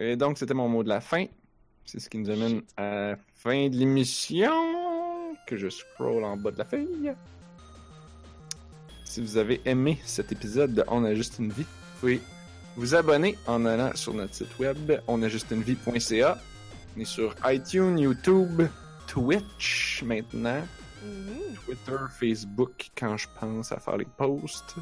Et 0.00 0.16
donc, 0.16 0.36
c'était 0.36 0.54
mon 0.54 0.68
mot 0.68 0.82
de 0.82 0.88
la 0.88 1.00
fin. 1.00 1.26
C'est 1.84 2.00
ce 2.00 2.10
qui 2.10 2.18
nous 2.18 2.30
amène 2.30 2.62
à 2.76 3.10
la 3.10 3.16
fin 3.36 3.68
de 3.68 3.76
l'émission. 3.76 5.36
Que 5.46 5.56
je 5.56 5.68
scroll 5.68 6.24
en 6.24 6.36
bas 6.36 6.50
de 6.50 6.58
la 6.58 6.64
feuille. 6.64 7.14
Si 9.04 9.20
vous 9.20 9.36
avez 9.36 9.60
aimé 9.66 10.00
cet 10.04 10.32
épisode 10.32 10.74
de 10.74 10.82
On 10.88 11.04
a 11.04 11.14
juste 11.14 11.38
une 11.38 11.52
vie, 11.52 11.66
pouvez 12.04 12.20
vous 12.76 12.94
abonner 12.94 13.38
en 13.46 13.64
allant 13.64 13.90
sur 13.94 14.12
notre 14.12 14.34
site 14.34 14.58
web 14.58 14.92
onajustunevie.ca. 15.08 16.38
On 16.96 17.00
est 17.00 17.04
sur 17.06 17.34
iTunes, 17.46 17.98
YouTube, 17.98 18.62
Twitch 19.06 20.02
maintenant. 20.04 20.60
Mhm. 21.02 21.54
Twitter, 21.64 21.96
Facebook 22.18 22.90
quand 22.96 23.16
je 23.16 23.26
pense 23.40 23.72
à 23.72 23.78
faire 23.78 23.96
les 23.96 24.04
posts. 24.04 24.74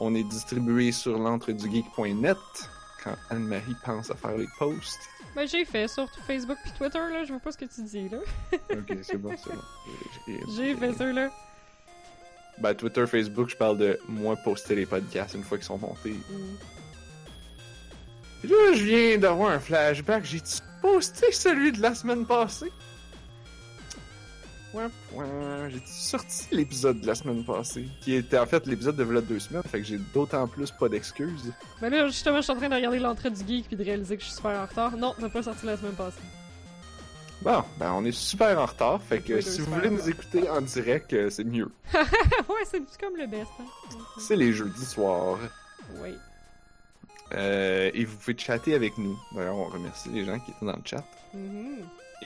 On 0.00 0.14
est 0.16 0.24
distribué 0.24 0.90
sur 0.92 1.18
l'entredugeek.net 1.18 2.36
quand 3.04 3.14
Anne-Marie 3.30 3.76
pense 3.84 4.10
à 4.10 4.14
faire 4.16 4.36
les 4.36 4.48
posts. 4.58 5.00
Ben, 5.36 5.46
j'ai 5.46 5.64
fait 5.64 5.86
sur 5.86 6.08
Facebook 6.26 6.58
puis 6.64 6.72
Twitter, 6.76 6.98
là. 6.98 7.22
Je 7.24 7.30
vois 7.32 7.40
pas 7.40 7.52
ce 7.52 7.58
que 7.58 7.64
tu 7.66 7.82
dis, 7.84 8.08
là. 8.08 8.18
Ok, 8.72 8.96
c'est 9.02 9.16
bon, 9.18 9.30
c'est 9.36 9.54
bon. 9.54 9.62
J'ai- 10.26 10.40
J'ai 10.56 10.76
fait 10.76 10.92
ça, 10.94 11.12
là. 11.12 11.30
Ben, 12.60 12.74
Twitter, 12.74 13.06
Facebook, 13.06 13.48
je 13.50 13.56
parle 13.56 13.78
de 13.78 13.98
moi 14.08 14.36
poster 14.36 14.74
les 14.74 14.86
podcasts 14.86 15.34
une 15.34 15.42
fois 15.42 15.58
qu'ils 15.58 15.66
sont 15.66 15.78
montés. 15.78 16.14
Mhm. 16.30 16.56
Puis 18.40 18.50
là, 18.50 18.72
je 18.74 18.84
viens 18.84 19.18
d'avoir 19.18 19.50
un 19.50 19.58
flashback. 19.58 20.24
J'ai 20.24 20.40
posté 20.80 21.30
celui 21.32 21.72
de 21.72 21.80
la 21.80 21.94
semaine 21.94 22.26
passée. 22.26 22.70
Ouais, 24.72 24.84
ouais, 25.14 25.26
j'ai 25.70 25.82
sorti 25.84 26.46
l'épisode 26.52 27.00
de 27.00 27.06
la 27.06 27.16
semaine 27.16 27.44
passée, 27.44 27.88
qui 28.00 28.14
était 28.14 28.38
en 28.38 28.46
fait 28.46 28.68
l'épisode 28.68 28.94
de 28.94 29.02
v'là 29.02 29.20
deux 29.20 29.40
semaines, 29.40 29.64
fait 29.64 29.80
que 29.80 29.84
j'ai 29.84 29.98
d'autant 30.14 30.46
plus 30.46 30.70
pas 30.70 30.88
d'excuses. 30.88 31.52
Ben 31.80 31.90
là, 31.90 32.06
justement, 32.06 32.36
je 32.36 32.42
suis 32.42 32.52
en 32.52 32.56
train 32.56 32.68
de 32.68 32.76
regarder 32.76 33.00
l'entrée 33.00 33.30
du 33.30 33.44
geek 33.44 33.66
puis 33.66 33.76
de 33.76 33.82
réaliser 33.82 34.16
que 34.16 34.22
je 34.22 34.28
suis 34.28 34.36
super 34.36 34.52
en 34.52 34.66
retard. 34.66 34.96
Non, 34.96 35.12
t'as 35.18 35.28
pas 35.28 35.42
sorti 35.42 35.66
la 35.66 35.76
semaine 35.76 35.94
passée. 35.94 36.20
Bon, 37.42 37.62
ben 37.78 37.92
on 37.94 38.04
est 38.04 38.12
super 38.12 38.58
en 38.60 38.66
retard, 38.66 39.00
fait 39.02 39.20
que 39.20 39.34
Oui, 39.34 39.42
si 39.42 39.60
vous 39.62 39.72
voulez 39.72 39.88
nous 39.88 40.08
écouter 40.08 40.48
en 40.50 40.60
direct, 40.60 41.12
euh, 41.14 41.30
c'est 41.30 41.44
mieux. 41.44 41.70
ouais, 41.94 42.64
c'est 42.64 42.82
comme 43.00 43.16
le 43.16 43.26
best, 43.26 43.50
hein. 43.58 43.64
C'est 44.18 44.36
les 44.36 44.52
jeudis 44.52 44.84
soirs. 44.84 45.38
Oui. 46.02 46.14
Euh, 47.32 47.90
et 47.94 48.04
vous 48.04 48.16
pouvez 48.18 48.36
chatter 48.36 48.74
avec 48.74 48.98
nous. 48.98 49.18
D'ailleurs, 49.34 49.56
on 49.56 49.64
remercie 49.68 50.10
les 50.10 50.24
gens 50.26 50.38
qui 50.40 50.50
étaient 50.50 50.66
dans 50.66 50.76
le 50.76 50.82
chat. 50.84 51.04
Mhm. 51.32 51.78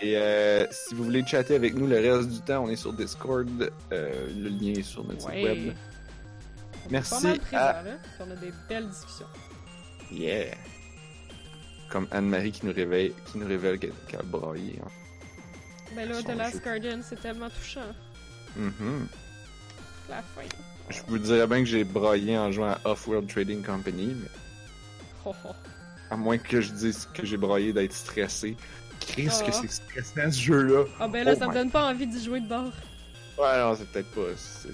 Et 0.02 0.16
euh, 0.16 0.66
si 0.72 0.94
vous 0.96 1.04
voulez 1.04 1.24
chatter 1.24 1.54
avec 1.54 1.74
nous 1.74 1.86
le 1.86 1.96
reste 2.00 2.28
du 2.30 2.40
temps, 2.40 2.64
on 2.64 2.68
est 2.68 2.74
sur 2.76 2.92
Discord. 2.92 3.70
Euh, 3.92 4.26
le 4.36 4.48
lien 4.48 4.72
est 4.80 4.82
sur 4.82 5.04
notre 5.04 5.26
Ouais. 5.28 5.34
site 5.36 5.44
web. 5.44 5.58
On 5.66 6.88
est 6.88 6.90
Merci 6.90 7.10
pas 7.14 7.20
mal 7.20 7.38
présent, 7.38 7.56
à- 7.62 7.82
là. 7.82 7.90
On 8.18 8.30
a 8.32 8.34
des 8.36 8.52
belles 8.68 8.88
discussions. 8.88 9.26
Yeah! 10.10 10.54
Comme 11.90 12.08
Anne-Marie 12.10 12.50
qui 12.50 12.66
nous 12.66 12.72
réveille, 12.72 13.14
qui 13.26 13.38
nous 13.38 13.46
révèle 13.46 13.78
qu'elle 13.78 13.92
qu'elle 14.08 14.20
a 14.20 14.22
braillé. 14.24 14.80
hein. 14.84 14.88
Ben 15.94 16.08
là, 16.08 16.22
The 16.22 16.36
Last 16.36 16.54
jeu. 16.54 16.60
Guardian, 16.64 17.00
c'est 17.02 17.20
tellement 17.20 17.48
touchant. 17.50 17.80
Mhm. 18.56 19.06
La 20.08 20.16
fin. 20.22 20.42
Je 20.90 21.00
vous 21.08 21.18
dirais 21.18 21.46
bien 21.46 21.60
que 21.60 21.64
j'ai 21.66 21.84
braillé 21.84 22.36
en 22.36 22.52
jouant 22.52 22.72
à 22.72 22.80
Off-World 22.90 23.28
Trading 23.28 23.62
Company, 23.62 24.14
mais 24.20 24.28
Oh, 25.26 25.34
oh. 25.46 25.50
à 26.10 26.16
moins 26.16 26.36
que 26.36 26.60
je 26.60 26.70
dise 26.72 27.08
que 27.14 27.24
j'ai 27.24 27.38
braillé 27.38 27.72
d'être 27.72 27.94
stressé. 27.94 28.56
Ah. 29.00 29.04
que 29.16 29.52
c'est 29.52 29.70
stressant 29.70 30.30
ce 30.30 30.40
jeu-là! 30.40 30.84
Ah 31.00 31.08
ben 31.08 31.24
là, 31.24 31.32
Oh 31.34 31.38
ça 31.38 31.46
me 31.48 31.54
donne 31.54 31.70
pas 31.70 31.90
envie 31.90 32.06
d'y 32.06 32.22
jouer 32.22 32.40
de 32.40 32.48
bord. 32.48 32.72
Ouais, 33.38 33.58
non, 33.58 33.74
c'est 33.76 33.86
peut-être 33.90 34.10
pas. 34.12 34.28
C'est. 34.36 34.72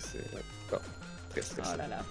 très 1.30 1.42
stressant. 1.42 1.72
Oh 1.74 1.78
là 1.78 1.88
là. 1.88 2.02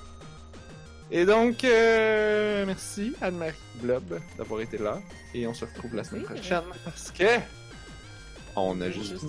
Et 1.12 1.26
donc, 1.26 1.64
euh, 1.64 2.66
merci 2.66 3.14
Anne-Marie 3.22 3.54
Blob 3.82 4.20
d'avoir 4.38 4.62
été 4.62 4.78
là. 4.78 5.00
Et 5.34 5.48
on 5.48 5.54
se 5.54 5.66
retrouve 5.66 5.96
la 5.96 6.04
semaine 6.04 6.24
prochaine 6.24 6.62
parce 6.86 7.12
que 7.12 7.24
on 8.66 8.82
a 8.82 8.90
juste 8.90 9.26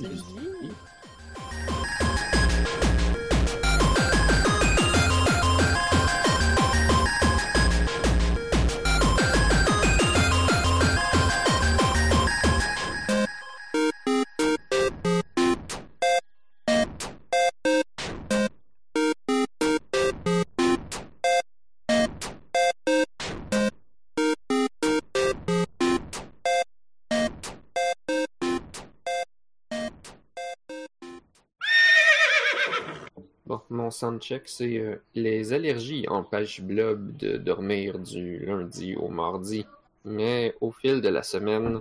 mon 33.90 33.92
soundcheck, 33.92 34.48
c'est 34.48 34.78
euh, 34.78 35.02
les 35.16 35.52
allergies 35.52 36.06
empêchent 36.08 36.60
Blob 36.60 37.16
de 37.16 37.36
dormir 37.36 37.98
du 37.98 38.38
lundi 38.38 38.94
au 38.94 39.08
mardi. 39.08 39.66
Mais 40.04 40.54
au 40.60 40.70
fil 40.70 41.00
de 41.00 41.08
la 41.08 41.24
semaine, 41.24 41.80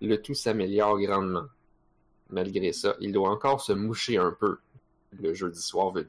le 0.00 0.16
tout 0.22 0.32
s'améliore 0.32 0.98
grandement. 0.98 1.44
Malgré 2.30 2.72
ça, 2.72 2.96
il 2.98 3.12
doit 3.12 3.28
encore 3.28 3.60
se 3.60 3.74
moucher 3.74 4.16
un 4.16 4.32
peu 4.32 4.56
le 5.20 5.34
jeudi 5.34 5.60
soir 5.60 5.90
venu. 5.92 6.08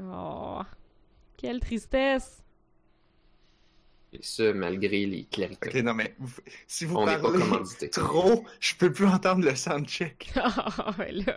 Oh, 0.00 0.60
quelle 1.36 1.58
tristesse. 1.58 2.44
Et 4.12 4.20
ce, 4.22 4.52
malgré 4.52 5.06
les 5.06 5.24
clarités. 5.24 5.68
Ok, 5.70 5.74
non 5.84 5.92
mais 5.94 6.14
vous- 6.20 6.40
si 6.68 6.84
vous 6.84 6.96
On 6.96 7.04
pas 7.04 7.18
parlez 7.18 7.40
trop, 7.90 8.44
je 8.60 8.74
peux 8.76 8.92
plus 8.92 9.06
entendre 9.06 9.44
le 9.44 9.56
soundcheck. 9.56 10.32
Ah, 10.36 10.94
ouais, 11.00 11.10
là. 11.12 11.36